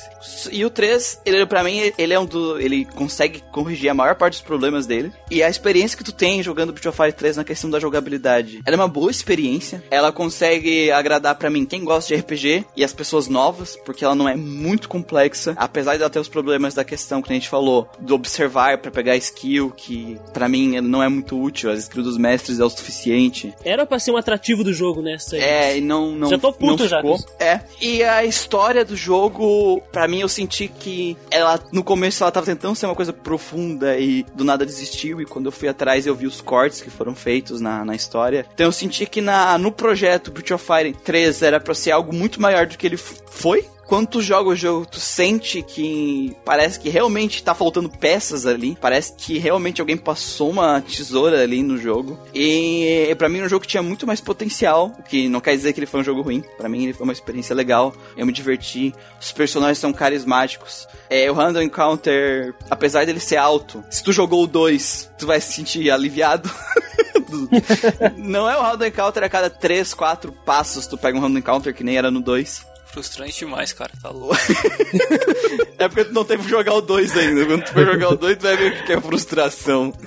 E 0.52 0.64
o 0.64 0.70
3, 0.70 1.22
ele 1.26 1.46
para 1.46 1.64
mim, 1.64 1.92
ele 1.98 2.14
é 2.14 2.20
um 2.20 2.26
do. 2.26 2.60
ele 2.60 2.86
consegue 2.86 3.42
corrigir 3.52 3.90
a 3.90 3.94
maior 3.94 4.16
parte 4.16 4.34
dos 4.34 4.42
problemas 4.42 4.86
dele. 4.86 5.12
E 5.32 5.42
a 5.42 5.50
experiência 5.50 5.98
que 5.98 6.04
tu 6.04 6.12
tem 6.12 6.44
jogando 6.44 6.72
Breath 6.72 6.88
of 6.88 6.98
Fire 6.98 7.14
3 7.14 7.38
na 7.38 7.44
questão 7.44 7.70
da 7.70 7.80
jogabilidade, 7.80 8.62
ela 8.66 8.76
é 8.76 8.80
uma 8.80 8.88
boa 8.88 9.10
experiência. 9.10 9.84
Ela 9.90 10.12
consegue 10.12 10.92
agradar 10.92 11.36
pra 11.36 11.50
mim 11.50 11.66
quem 11.66 11.84
gosta 11.84 12.14
de 12.14 12.22
RPG 12.22 12.66
e 12.76 12.84
as 12.84 12.94
pessoas 12.94 13.28
novas, 13.28 13.78
porque 13.86 14.04
ela 14.04 14.16
não 14.16 14.28
é 14.28 14.36
muito 14.36 14.90
complexa, 14.90 15.54
apesar 15.58 15.96
de 15.96 16.02
ela 16.02 16.10
ter 16.10 16.20
os 16.20 16.30
problemas 16.30 16.74
da 16.74 16.84
questão 16.84 17.22
que 17.22 17.32
a 17.32 17.36
gente 17.36 17.50
falou, 17.50 17.90
do 18.00 18.14
observar 18.16 18.78
pra 18.78 18.92
pegar 18.92 19.16
skill, 19.18 19.72
que 19.72 20.18
pra 20.34 20.48
mim 20.50 20.80
não 20.82 21.02
é 21.02 21.10
muito 21.10 21.42
útil, 21.42 21.72
as 21.72 21.80
skills 21.80 22.06
dos 22.06 22.18
mestres 22.18 22.60
é 22.60 22.64
o 22.64 22.70
suficiente. 22.70 23.54
Era 23.64 23.86
pra 23.86 24.00
ser 24.00 24.12
um 24.12 24.18
atrativo 24.18 24.64
do 24.64 24.74
jogo, 24.74 25.02
né? 25.02 25.18
É, 25.34 25.78
e 25.78 25.82
não, 25.82 26.12
não, 26.12 26.30
Já 26.30 26.38
tô 26.38 26.52
puto 26.52 26.84
não 26.84 26.90
já 26.90 26.98
ficou. 26.98 27.18
É. 27.40 27.62
E 27.82 28.04
a 28.04 28.26
história 28.26 28.84
do 28.84 28.96
jogo, 28.96 29.82
pra 29.92 30.08
mim, 30.08 30.20
eu 30.20 30.30
senti 30.30 30.68
que 30.68 31.18
ela, 31.32 31.60
no 31.72 31.84
começo, 31.84 32.24
ela 32.24 32.32
tava 32.32 32.46
tentando 32.46 32.76
ser 32.76 32.86
uma 32.86 32.96
coisa 32.96 33.14
profunda 33.14 33.98
e 33.98 34.24
do 34.36 34.44
nada 34.44 34.66
desistiu. 34.66 35.22
E 35.22 35.26
quando 35.26 35.46
eu 35.46 35.52
fui 35.52 35.68
atrás, 35.68 36.06
eu 36.06 36.16
vi 36.16 36.28
os 36.28 36.42
cortes 36.42 36.82
que 36.82 36.90
foram 36.90 37.16
feitos 37.16 37.62
na, 37.62 37.86
na 37.86 37.96
história. 37.96 38.46
Então 38.54 38.66
eu 38.66 38.72
senti 38.72 39.06
que 39.06 39.22
na, 39.22 39.58
no 39.58 39.72
projeto 39.72 40.32
Breath 40.32 40.52
of 40.52 40.66
Fire 40.66 40.94
3 40.94 41.42
era 41.42 41.60
pra 41.60 41.74
ser 41.74 41.92
algo 41.92 42.14
muito 42.14 42.42
maior 42.42 42.68
do 42.68 42.78
que 42.78 42.86
ele 42.86 42.98
foi. 42.98 43.66
Quando 43.90 44.06
tu 44.08 44.22
joga 44.22 44.52
o 44.52 44.56
jogo, 44.56 44.86
tu 44.86 45.00
sente 45.00 45.64
que 45.64 46.38
parece 46.46 46.80
que 46.80 46.90
realmente 46.90 47.42
tá 47.42 47.56
faltando 47.56 47.90
peças 47.90 48.46
ali. 48.46 48.78
Parece 48.80 49.14
que 49.14 49.40
realmente 49.40 49.82
alguém 49.82 49.98
passou 49.98 50.52
uma 50.52 50.80
tesoura 50.80 51.42
ali 51.42 51.64
no 51.64 51.76
jogo. 51.76 52.20
E 52.32 53.12
pra 53.18 53.28
mim, 53.28 53.40
é 53.40 53.46
um 53.46 53.50
jogo 53.50 53.64
que 53.64 53.68
tinha 53.68 53.82
muito 53.82 54.06
mais 54.06 54.22
potencial. 54.22 54.96
O 55.00 55.02
que 55.02 55.28
não 55.28 55.42
quer 55.42 55.56
dizer 55.56 55.74
que 55.74 55.80
ele 55.80 55.88
foi 55.88 56.02
um 56.02 56.04
jogo 56.04 56.22
ruim. 56.22 56.44
Pra 56.56 56.70
mim, 56.70 56.84
ele 56.84 56.94
foi 56.94 57.04
uma 57.04 57.14
experiência 57.14 57.56
legal. 57.56 57.92
Eu 58.16 58.28
me 58.28 58.32
diverti. 58.32 58.94
Os 59.20 59.32
personagens 59.32 59.80
são 59.80 59.92
carismáticos. 59.92 60.88
É, 61.10 61.30
o 61.32 61.34
Random 61.34 61.64
Encounter, 61.64 62.54
apesar 62.70 63.08
dele 63.08 63.20
ser 63.20 63.38
alto, 63.38 63.84
se 63.90 64.04
tu 64.04 64.14
jogou 64.14 64.44
o 64.44 64.48
2, 64.48 65.10
tu 65.18 65.26
vai 65.26 65.42
se 65.42 65.52
sentir 65.54 65.90
aliviado. 65.90 66.48
Do- 67.28 67.50
não 68.18 68.48
é 68.48 68.56
o 68.56 68.62
Random 68.62 68.86
Encounter 68.86 69.24
a 69.24 69.30
cada 69.30 69.50
3, 69.50 69.96
4 69.96 70.32
passos 70.46 70.86
tu 70.86 70.96
pega 70.96 71.18
um 71.18 71.22
Random 71.22 71.40
Encounter 71.40 71.74
que 71.74 71.84
nem 71.84 71.98
era 71.98 72.12
no 72.12 72.22
2. 72.22 72.70
Frustrante 72.92 73.40
demais, 73.40 73.72
cara. 73.74 73.92
Tá 74.02 74.10
louco. 74.10 74.36
É 75.80 75.88
porque 75.88 76.04
tu 76.04 76.14
não 76.14 76.26
teve 76.26 76.44
que 76.44 76.50
jogar 76.50 76.74
o 76.74 76.82
2 76.82 77.16
ainda. 77.16 77.46
Quando 77.46 77.64
tu 77.64 77.72
for 77.72 77.86
jogar 77.86 78.10
o 78.10 78.16
2, 78.18 78.36
tu 78.38 78.42
vai 78.42 78.58
ver 78.58 78.74
o 78.74 78.86
que 78.86 78.92
é 78.92 79.00
frustração. 79.00 79.94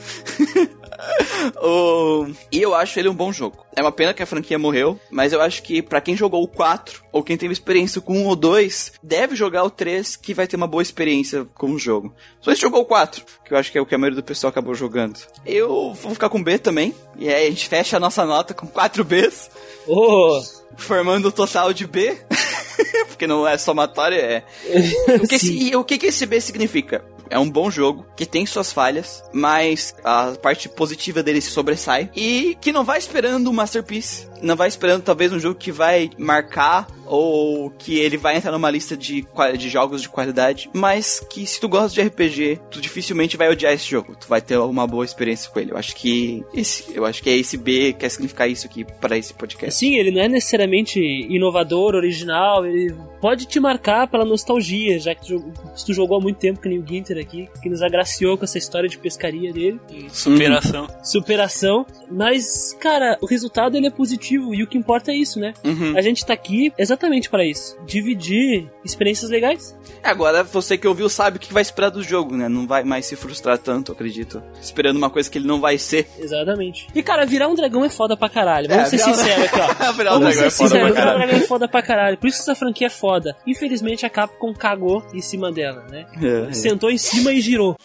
O- 1.60 2.26
E 2.52 2.60
eu 2.62 2.74
acho 2.74 2.98
ele 2.98 3.08
um 3.08 3.14
bom 3.14 3.32
jogo. 3.32 3.64
É 3.74 3.80
uma 3.82 3.90
pena 3.90 4.12
que 4.14 4.22
a 4.22 4.26
franquia 4.26 4.58
morreu, 4.58 5.00
mas 5.10 5.32
eu 5.32 5.40
acho 5.40 5.62
que 5.62 5.82
pra 5.82 6.00
quem 6.00 6.14
jogou 6.16 6.42
o 6.42 6.46
4, 6.48 7.02
ou 7.10 7.22
quem 7.24 7.36
teve 7.36 7.52
experiência 7.52 8.00
com 8.00 8.18
1 8.22 8.26
ou 8.26 8.36
2, 8.36 8.92
deve 9.02 9.34
jogar 9.34 9.64
o 9.64 9.70
3, 9.70 10.14
que 10.16 10.34
vai 10.34 10.46
ter 10.46 10.54
uma 10.56 10.66
boa 10.66 10.82
experiência 10.82 11.44
com 11.54 11.72
o 11.72 11.78
jogo. 11.78 12.14
Só 12.40 12.54
se 12.54 12.60
jogou 12.60 12.82
o 12.82 12.84
4, 12.84 13.24
que 13.44 13.52
eu 13.54 13.58
acho 13.58 13.72
que 13.72 13.78
é 13.78 13.80
o 13.80 13.86
que 13.86 13.94
a 13.94 13.98
maioria 13.98 14.20
do 14.20 14.24
pessoal 14.24 14.50
acabou 14.50 14.74
jogando. 14.74 15.18
Eu 15.44 15.92
vou 15.94 16.12
ficar 16.12 16.28
com 16.28 16.42
B 16.42 16.58
também, 16.58 16.94
e 17.16 17.28
aí 17.28 17.46
a 17.46 17.50
gente 17.50 17.66
fecha 17.68 17.96
a 17.96 18.00
nossa 18.00 18.24
nota 18.24 18.54
com 18.54 18.66
4 18.66 19.02
Bs, 19.04 19.50
Oh, 19.88 20.40
formando 20.76 21.28
o 21.28 21.32
total 21.32 21.72
de 21.72 21.86
B. 21.86 22.16
Porque 23.08 23.26
não 23.26 23.46
é 23.46 23.56
somatório, 23.58 24.18
é. 24.18 24.42
O 25.22 25.26
que, 25.26 25.34
esse, 25.34 25.52
e 25.52 25.76
o 25.76 25.84
que, 25.84 25.98
que 25.98 26.06
esse 26.06 26.26
B 26.26 26.40
significa? 26.40 27.04
É 27.30 27.38
um 27.38 27.48
bom 27.48 27.70
jogo, 27.70 28.04
que 28.14 28.26
tem 28.26 28.44
suas 28.44 28.72
falhas, 28.72 29.24
mas 29.32 29.94
a 30.04 30.32
parte 30.42 30.68
positiva 30.68 31.22
dele 31.22 31.40
se 31.40 31.50
sobressai. 31.50 32.10
E 32.14 32.58
que 32.60 32.72
não 32.72 32.84
vai 32.84 32.98
esperando 32.98 33.48
um 33.48 33.54
Masterpiece. 33.54 34.28
Não 34.42 34.56
vai 34.56 34.68
esperando 34.68 35.02
talvez 35.02 35.32
um 35.32 35.38
jogo 35.38 35.54
que 35.58 35.70
vai 35.72 36.10
marcar 36.18 36.86
ou 37.06 37.68
que 37.70 37.98
ele 37.98 38.16
vai 38.16 38.36
entrar 38.36 38.52
numa 38.52 38.70
lista 38.70 38.96
de, 38.96 39.26
de 39.58 39.68
jogos 39.68 40.00
de 40.02 40.08
qualidade. 40.08 40.70
Mas 40.72 41.20
que 41.20 41.44
se 41.46 41.60
tu 41.60 41.68
gosta 41.68 41.88
de 42.00 42.08
RPG, 42.08 42.60
tu 42.70 42.80
dificilmente 42.80 43.36
vai 43.36 43.50
odiar 43.50 43.72
esse 43.72 43.84
jogo. 43.88 44.16
Tu 44.18 44.26
vai 44.26 44.40
ter 44.40 44.56
uma 44.58 44.86
boa 44.86 45.04
experiência 45.04 45.50
com 45.50 45.60
ele. 45.60 45.72
Eu 45.72 45.76
acho 45.76 45.94
que 45.94 46.42
esse, 46.54 46.86
eu 46.94 47.04
acho 47.04 47.22
que 47.22 47.28
é 47.28 47.36
esse 47.36 47.56
B 47.56 47.92
que 47.92 48.00
quer 48.00 48.08
significar 48.08 48.48
isso 48.48 48.66
aqui 48.66 48.84
para 49.00 49.16
esse 49.18 49.34
podcast. 49.34 49.78
Sim, 49.78 49.96
ele 49.96 50.10
não 50.10 50.22
é 50.22 50.28
necessariamente 50.28 50.98
inovador, 51.00 51.94
original, 51.94 52.64
ele 52.64 52.94
pode 53.20 53.46
te 53.46 53.60
marcar 53.60 54.06
pela 54.08 54.24
nostalgia, 54.24 54.98
já 54.98 55.14
que 55.14 55.22
tu, 55.22 55.28
jogou- 55.28 55.52
se 55.76 55.84
tu 55.84 55.92
jogou 55.92 56.16
há 56.16 56.20
muito 56.20 56.38
tempo 56.38 56.60
que 56.60 56.68
nem 56.68 56.78
o 56.78 56.86
Ginter 56.86 57.18
aqui, 57.18 57.48
que 57.62 57.68
nos 57.68 57.82
agraciou 57.82 58.38
com 58.38 58.44
essa 58.44 58.58
história 58.58 58.88
de 58.88 58.96
pescaria 58.98 59.52
dele, 59.52 59.78
Superação. 60.10 60.86
superação, 61.04 61.86
mas, 62.10 62.72
cara, 62.80 63.18
o 63.20 63.26
resultado 63.26 63.76
ele 63.76 63.86
é 63.86 63.90
positivo 63.90 64.31
e 64.38 64.62
o 64.62 64.66
que 64.66 64.78
importa 64.78 65.10
é 65.10 65.14
isso, 65.16 65.38
né? 65.38 65.54
Uhum. 65.64 65.96
A 65.96 66.00
gente 66.02 66.24
tá 66.24 66.32
aqui 66.32 66.72
exatamente 66.78 67.28
para 67.30 67.44
isso, 67.44 67.76
dividir 67.86 68.68
experiências 68.84 69.30
legais. 69.30 69.76
Agora, 70.02 70.42
você 70.42 70.76
que 70.76 70.86
ouviu 70.88 71.08
sabe 71.08 71.36
o 71.36 71.40
que 71.40 71.52
vai 71.52 71.62
esperar 71.62 71.90
do 71.90 72.02
jogo, 72.02 72.36
né? 72.36 72.48
Não 72.48 72.66
vai 72.66 72.82
mais 72.84 73.06
se 73.06 73.14
frustrar 73.16 73.58
tanto, 73.58 73.92
acredito. 73.92 74.42
Esperando 74.60 74.96
uma 74.96 75.10
coisa 75.10 75.30
que 75.30 75.38
ele 75.38 75.46
não 75.46 75.60
vai 75.60 75.78
ser. 75.78 76.08
Exatamente. 76.18 76.86
E, 76.94 77.02
cara, 77.02 77.24
virar 77.24 77.48
um 77.48 77.54
dragão 77.54 77.84
é 77.84 77.88
foda 77.90 78.16
pra 78.16 78.28
caralho. 78.28 78.68
Vamos 78.68 78.84
É, 78.84 78.90
ser 78.90 78.96
virar 78.98 79.14
sinceros 79.14 79.44
aqui, 79.44 79.60
ó. 79.60 79.92
Virar 79.92 80.10
um 80.10 80.18
Vamos 80.18 80.34
dragão 80.34 80.46
é 80.46 80.50
ser 80.50 80.56
foda 80.56 80.68
sinceros, 80.70 80.70
pra 80.70 80.78
virar 80.78 80.90
um 80.90 80.94
caralho. 80.94 81.18
dragão 81.18 81.36
é 81.44 81.46
foda 81.46 81.68
pra 81.68 81.82
caralho. 81.82 82.18
Por 82.18 82.26
isso 82.26 82.36
que 82.38 82.42
essa 82.50 82.54
franquia 82.58 82.86
é 82.86 82.90
foda. 82.90 83.36
Infelizmente, 83.46 84.04
a 84.06 84.10
Capcom 84.10 84.52
cagou 84.54 85.04
em 85.14 85.20
cima 85.20 85.52
dela, 85.52 85.84
né? 85.90 86.06
É, 86.48 86.52
Sentou 86.52 86.90
em 86.90 86.98
cima 86.98 87.32
e 87.32 87.40
girou. 87.40 87.76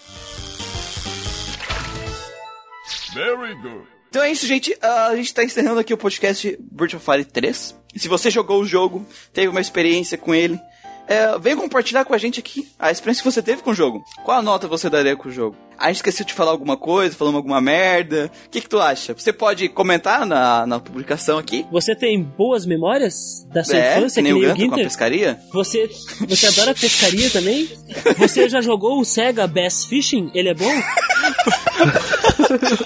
Very 3.14 3.56
good. 3.62 3.88
Então 4.18 4.26
é 4.26 4.32
isso, 4.32 4.48
gente. 4.48 4.76
Ah, 4.82 5.10
a 5.10 5.16
gente 5.16 5.32
tá 5.32 5.44
encerrando 5.44 5.80
aqui 5.80 5.94
o 5.94 5.98
podcast 5.98 6.58
of 6.58 7.06
Fire 7.06 7.24
3. 7.24 7.76
E 7.94 8.00
se 8.00 8.08
você 8.08 8.32
jogou 8.32 8.60
o 8.60 8.66
jogo, 8.66 9.06
teve 9.32 9.48
uma 9.48 9.62
experiência 9.62 10.18
com 10.18 10.34
ele, 10.34 10.60
é, 11.08 11.38
vem 11.38 11.56
compartilhar 11.56 12.04
com 12.04 12.16
a 12.16 12.18
gente 12.18 12.40
aqui 12.40 12.68
a 12.80 12.90
experiência 12.90 13.22
que 13.22 13.32
você 13.32 13.44
teve 13.44 13.62
com 13.62 13.70
o 13.70 13.76
jogo. 13.76 14.04
Qual 14.26 14.36
a 14.36 14.42
nota 14.42 14.68
você 14.68 14.90
daria 14.90 15.16
com 15.16 15.30
o 15.30 15.32
jogo? 15.32 15.56
A 15.78 15.88
gente 15.88 15.98
esqueceu 15.98 16.26
de 16.26 16.34
falar 16.34 16.52
alguma 16.52 16.76
coisa, 16.76 17.16
falamos 17.16 17.38
alguma 17.38 17.62
merda. 17.62 18.32
O 18.46 18.50
que, 18.50 18.62
que 18.62 18.70
tu 18.70 18.80
acha? 18.80 19.14
Você 19.14 19.32
pode 19.32 19.70
comentar 19.70 20.26
na, 20.26 20.66
na 20.66 20.80
publicação 20.80 21.38
aqui. 21.38 21.66
Você 21.72 21.96
tem 21.96 22.22
boas 22.24 22.66
memórias 22.66 23.46
da 23.54 23.64
sua 23.64 23.78
é, 23.78 23.98
infância, 23.98 24.24
que 24.24 24.30
nem 24.30 24.34
o 24.34 24.38
o 24.38 24.42
Ganta 24.42 24.56
com 24.56 24.62
a 24.62 24.66
Ginter? 24.66 24.84
pescaria. 24.84 25.40
Você, 25.54 25.90
você 26.28 26.48
adora 26.48 26.74
pescaria 26.74 27.30
também? 27.30 27.70
Você 28.18 28.50
já 28.50 28.60
jogou 28.60 29.00
o 29.00 29.06
Sega 29.06 29.46
Bass 29.46 29.86
Fishing? 29.86 30.32
Ele 30.34 30.50
é 30.50 30.54
bom? 30.54 30.66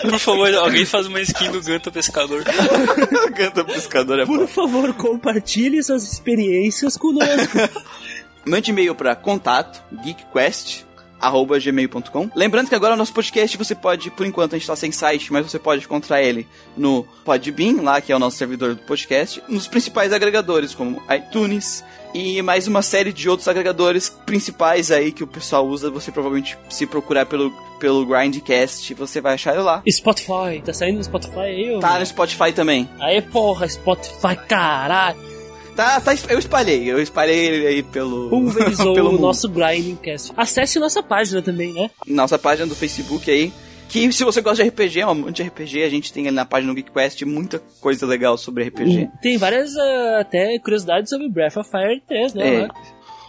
Por 0.10 0.20
favor, 0.20 0.54
alguém 0.56 0.86
faz 0.86 1.08
uma 1.08 1.22
skin 1.22 1.52
do 1.52 1.62
Ganta 1.62 1.92
Pescador. 1.92 2.44
o 3.28 3.34
Ganta 3.34 3.64
pescador 3.64 4.20
é 4.20 4.26
Por 4.26 4.40
bom. 4.40 4.48
favor, 4.48 4.94
compartilhe 4.94 5.82
suas 5.84 6.12
experiências 6.12 6.98
conosco. 6.98 7.58
Mande 8.46 8.72
e-mail 8.72 8.96
para 8.96 9.16
contato 9.16 9.84
geekquest 10.04 10.84
arroba 11.22 11.60
gmail.com. 11.60 12.30
Lembrando 12.36 12.70
que 12.70 12.76
agora 12.76 12.94
o 12.96 12.98
nosso 12.98 13.14
podcast 13.14 13.58
você 13.58 13.76
pode, 13.76 14.10
por 14.12 14.26
enquanto 14.26 14.56
a 14.56 14.58
gente 14.58 14.68
tá 14.68 14.76
sem 14.76 14.92
site, 14.92 15.32
mas 15.32 15.50
você 15.50 15.60
pode 15.60 15.86
encontrar 15.86 16.22
ele 16.22 16.48
no 16.76 17.04
Podbean, 17.24 17.82
lá 17.82 18.02
que 18.02 18.12
é 18.12 18.16
o 18.16 18.20
nosso 18.20 18.38
servidor 18.38 18.76
do 18.76 18.82
podcast, 18.82 19.42
nos 19.48 19.68
principais 19.68 20.12
agregadores 20.12 20.74
como 20.74 21.02
iTunes 21.14 21.84
e 22.14 22.42
mais 22.42 22.68
uma 22.68 22.82
série 22.82 23.14
de 23.14 23.30
outros 23.30 23.48
agregadores 23.48 24.10
principais 24.26 24.92
aí 24.92 25.12
que 25.12 25.24
o 25.24 25.28
pessoal 25.28 25.66
usa. 25.66 25.90
Você 25.90 26.12
provavelmente 26.12 26.58
se 26.70 26.86
procurar 26.86 27.26
pelo 27.26 27.52
pelo 27.80 28.06
Grindcast, 28.06 28.94
você 28.94 29.20
vai 29.20 29.34
achar 29.34 29.54
ele 29.54 29.64
lá. 29.64 29.82
Spotify, 29.90 30.62
tá 30.64 30.72
saindo 30.72 30.98
no 30.98 31.04
Spotify 31.04 31.40
aí? 31.40 31.80
Tá 31.82 31.98
no 31.98 32.06
Spotify 32.06 32.54
também. 32.54 32.88
Aí, 33.00 33.20
porra, 33.24 33.68
Spotify, 33.68 34.36
caralho. 34.48 35.31
Tá, 35.76 36.00
tá, 36.02 36.14
eu 36.30 36.38
espalhei, 36.38 36.92
eu 36.92 37.02
espalhei 37.02 37.46
ele 37.46 37.68
aí 37.68 37.84
pelo. 37.84 38.30
Pulverizou 38.30 38.94
pelo 38.96 39.10
o 39.10 39.12
mundo. 39.14 39.22
nosso 39.22 39.48
Grindcast. 39.50 40.32
Acesse 40.36 40.80
nossa 40.80 41.02
página 41.02 41.42
também, 41.42 41.74
né? 41.74 41.90
Nossa 42.06 42.38
página 42.38 42.68
do 42.68 42.76
Facebook 42.76 43.30
aí. 43.30 43.52
Que 43.88 44.10
se 44.14 44.24
você 44.24 44.40
gosta 44.40 44.64
de 44.64 44.70
RPG, 44.70 45.02
é 45.02 45.08
um 45.08 45.14
monte 45.14 45.44
de 45.44 45.44
RPG, 45.44 45.84
a 45.84 45.90
gente 45.90 46.14
tem 46.14 46.26
ali 46.26 46.36
na 46.36 46.46
página 46.46 46.72
do 46.74 46.78
GeekQuest 46.78 47.24
muita 47.26 47.62
coisa 47.82 48.06
legal 48.06 48.38
sobre 48.38 48.64
RPG. 48.64 49.10
Tem 49.22 49.38
várias 49.38 49.76
ah, 49.76 50.20
até 50.22 50.58
curiosidades 50.60 51.10
sobre 51.10 51.28
Breath 51.28 51.58
of 51.58 51.70
Fire 51.70 52.02
3, 52.08 52.34
né? 52.34 52.56
É. 52.64 52.68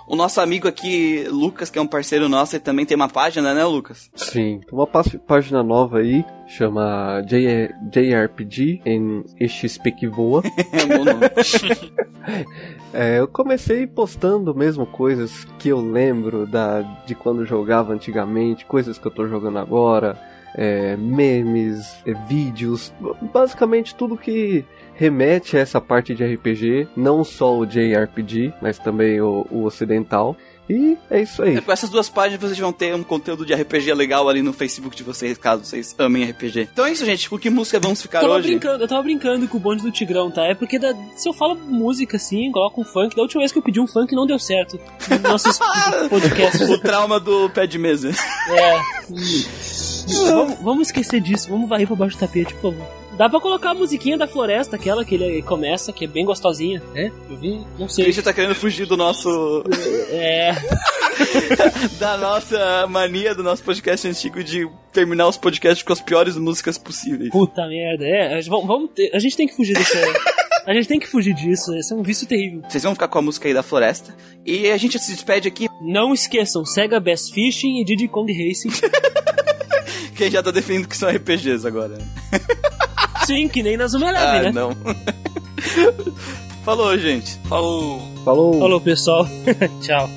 O 0.07 0.17
nosso 0.17 0.41
amigo 0.41 0.67
aqui, 0.69 1.25
Lucas, 1.31 1.71
que 1.71 1.79
é 1.79 1.83
um 1.83 1.87
parceiro 1.87 2.29
nosso, 2.29 2.57
ele 2.57 2.63
também 2.63 2.85
tem 2.85 2.97
uma 2.97 3.09
página, 3.09 3.55
né, 3.55 3.65
Lucas? 3.65 4.11
Sim, 4.15 4.61
tem 4.61 4.73
uma 4.73 4.87
pá- 4.87 5.05
página 5.27 5.63
nova 5.63 5.99
aí, 5.99 6.25
chama 6.47 7.23
J- 7.27 7.71
JRPG 7.91 8.83
em 8.85 9.25
XP 9.49 9.93
que 9.93 10.07
voa. 10.09 10.43
É 10.73 10.87
bom 10.87 11.05
nome. 11.05 11.21
É, 12.95 13.19
eu 13.19 13.27
comecei 13.27 13.87
postando 13.87 14.55
mesmo 14.55 14.85
coisas 14.87 15.45
que 15.59 15.71
eu 15.71 15.81
lembro 15.81 16.47
da, 16.47 16.83
de 17.07 17.15
quando 17.15 17.45
jogava 17.47 17.93
antigamente, 17.95 18.67
coisas 18.67 18.99
que 18.99 19.07
eu 19.07 19.11
tô 19.11 19.27
jogando 19.27 19.59
agora, 19.59 20.21
é, 20.55 20.95
memes, 20.97 21.97
é, 22.07 22.13
vídeos, 22.29 22.93
basicamente 23.33 23.95
tudo 23.95 24.17
que 24.17 24.65
remete 25.03 25.57
a 25.57 25.61
essa 25.61 25.81
parte 25.81 26.15
de 26.15 26.25
RPG, 26.25 26.87
não 26.97 27.25
só 27.25 27.59
o 27.59 27.67
JRPG, 27.67 28.53
mas 28.63 28.79
também 28.79 29.21
o, 29.21 29.45
o 29.51 29.65
ocidental. 29.65 30.37
E 30.71 30.97
é 31.11 31.21
isso 31.23 31.43
aí. 31.43 31.57
É, 31.57 31.61
com 31.61 31.73
essas 31.73 31.91
duas 31.91 32.09
páginas 32.09 32.41
vocês 32.41 32.57
vão 32.59 32.73
ter 32.73 32.95
um 32.95 33.03
conteúdo 33.03 33.45
de 33.45 33.53
RPG 33.53 33.93
legal 33.95 34.29
ali 34.29 34.43
no 34.43 34.53
Facebook 34.53 34.95
de 34.97 35.03
vocês, 35.03 35.37
caso 35.37 35.65
vocês 35.65 35.93
amem 35.99 36.23
RPG. 36.25 36.69
Então 36.73 36.87
é 36.87 36.93
isso, 36.93 37.05
gente. 37.05 37.29
Com 37.29 37.37
que 37.37 37.51
música 37.51 37.81
vamos 37.81 38.01
ficar 38.01 38.21
tava 38.21 38.35
hoje? 38.35 38.47
brincando, 38.49 38.85
eu 38.85 38.87
tava 38.89 39.03
brincando 39.03 39.49
com 39.49 39.57
o 39.57 39.61
bonde 39.61 39.83
do 39.83 39.91
Tigrão, 39.91 40.31
tá? 40.31 40.45
É 40.47 40.55
porque 40.55 40.79
da- 40.79 40.95
se 41.17 41.29
eu 41.29 41.33
falo 41.33 41.57
música 41.57 42.17
assim, 42.17 42.51
coloco 42.53 42.81
um 42.81 42.85
funk, 42.85 43.17
da 43.17 43.23
última 43.23 43.41
vez 43.41 43.51
que 43.51 43.59
eu 43.59 43.63
pedi 43.63 43.81
um 43.81 43.89
funk 43.89 44.15
não 44.15 44.25
deu 44.25 44.39
certo. 44.39 44.79
Nos 45.11 45.21
nossos 45.21 45.59
podcasts. 46.09 46.71
O 46.71 46.79
trauma 46.79 47.19
do 47.19 47.51
pé 47.51 47.67
de 47.67 47.77
mesa. 47.79 48.11
É. 48.51 48.79
vamos, 50.31 50.59
vamos 50.61 50.89
esquecer 50.89 51.21
disso, 51.21 51.49
vamos 51.51 51.69
varrer 51.69 51.89
pra 51.89 51.97
baixo 51.97 52.17
do 52.17 52.21
tapete, 52.21 52.55
por 52.55 52.73
favor. 52.73 53.02
Dá 53.23 53.29
pra 53.31 53.39
colocar 53.41 53.71
a 53.71 53.75
musiquinha 53.75 54.19
da 54.19 54.27
floresta, 54.27 54.75
aquela 54.75 55.05
que 55.05 55.15
ele 55.15 55.43
começa, 55.43 55.93
que 55.93 56.07
é 56.07 56.09
bem 56.09 56.25
gostosinha, 56.25 56.83
né? 56.93 57.13
Eu 57.31 57.37
vi, 57.37 57.65
não 57.79 57.87
O 57.87 57.89
sei. 57.89 58.03
Christian 58.07 58.25
tá 58.25 58.33
querendo 58.33 58.53
fugir 58.57 58.85
do 58.85 58.97
nosso. 58.97 59.63
É. 60.11 60.53
da 62.01 62.17
nossa 62.17 62.85
mania 62.89 63.33
do 63.33 63.45
nosso 63.45 63.63
podcast 63.63 64.09
antigo 64.09 64.43
de 64.43 64.69
terminar 64.93 65.29
os 65.29 65.37
podcasts 65.37 65.85
com 65.85 65.93
as 65.93 66.01
piores 66.01 66.37
músicas 66.37 66.77
possíveis. 66.77 67.31
Puta 67.31 67.65
merda, 67.69 68.05
é. 68.05 68.35
a 68.35 68.41
gente- 68.41 68.51
Vamos, 68.51 68.91
ter- 68.93 69.15
a 69.15 69.21
gente 69.21 69.37
tem 69.37 69.47
que 69.47 69.55
fugir 69.55 69.77
disso 69.77 69.97
aí. 69.97 70.13
A 70.65 70.73
gente 70.75 70.87
tem 70.87 71.01
que 71.01 71.09
fugir 71.09 71.35
disso, 71.35 71.75
esse 71.75 71.93
é 71.93 71.97
um 71.97 72.05
vício 72.05 72.25
terrível. 72.25 72.63
Vocês 72.69 72.85
vão 72.85 72.93
ficar 72.95 73.09
com 73.09 73.19
a 73.19 73.23
música 73.23 73.49
aí 73.49 73.55
da 73.55 73.65
floresta. 73.65 74.15
E 74.47 74.71
a 74.71 74.77
gente 74.77 74.97
se 74.97 75.13
despede 75.13 75.49
aqui, 75.49 75.69
Não 75.81 76.15
esqueçam, 76.15 76.65
Sega 76.65 77.01
Best 77.01 77.33
Fishing 77.35 77.81
e 77.81 77.85
Diddy 77.85 78.07
Kong 78.07 78.33
Racing. 78.33 78.69
que 80.17 80.31
já 80.31 80.41
tá 80.41 80.53
definindo 80.53 80.87
que 80.87 80.97
são 80.97 81.11
RPGs 81.11 81.67
agora. 81.67 81.99
Sim, 83.27 83.49
que 83.49 83.63
nem 83.63 83.77
nas 83.77 83.93
Zuma 83.93 84.11
Ah, 84.11 84.43
né? 84.43 84.53
não. 84.53 84.71
Falou, 86.65 86.97
gente. 86.99 87.37
Falou. 87.49 88.01
Falou! 88.25 88.59
Falou, 88.59 88.81
pessoal. 88.81 89.27
Tchau. 89.83 90.09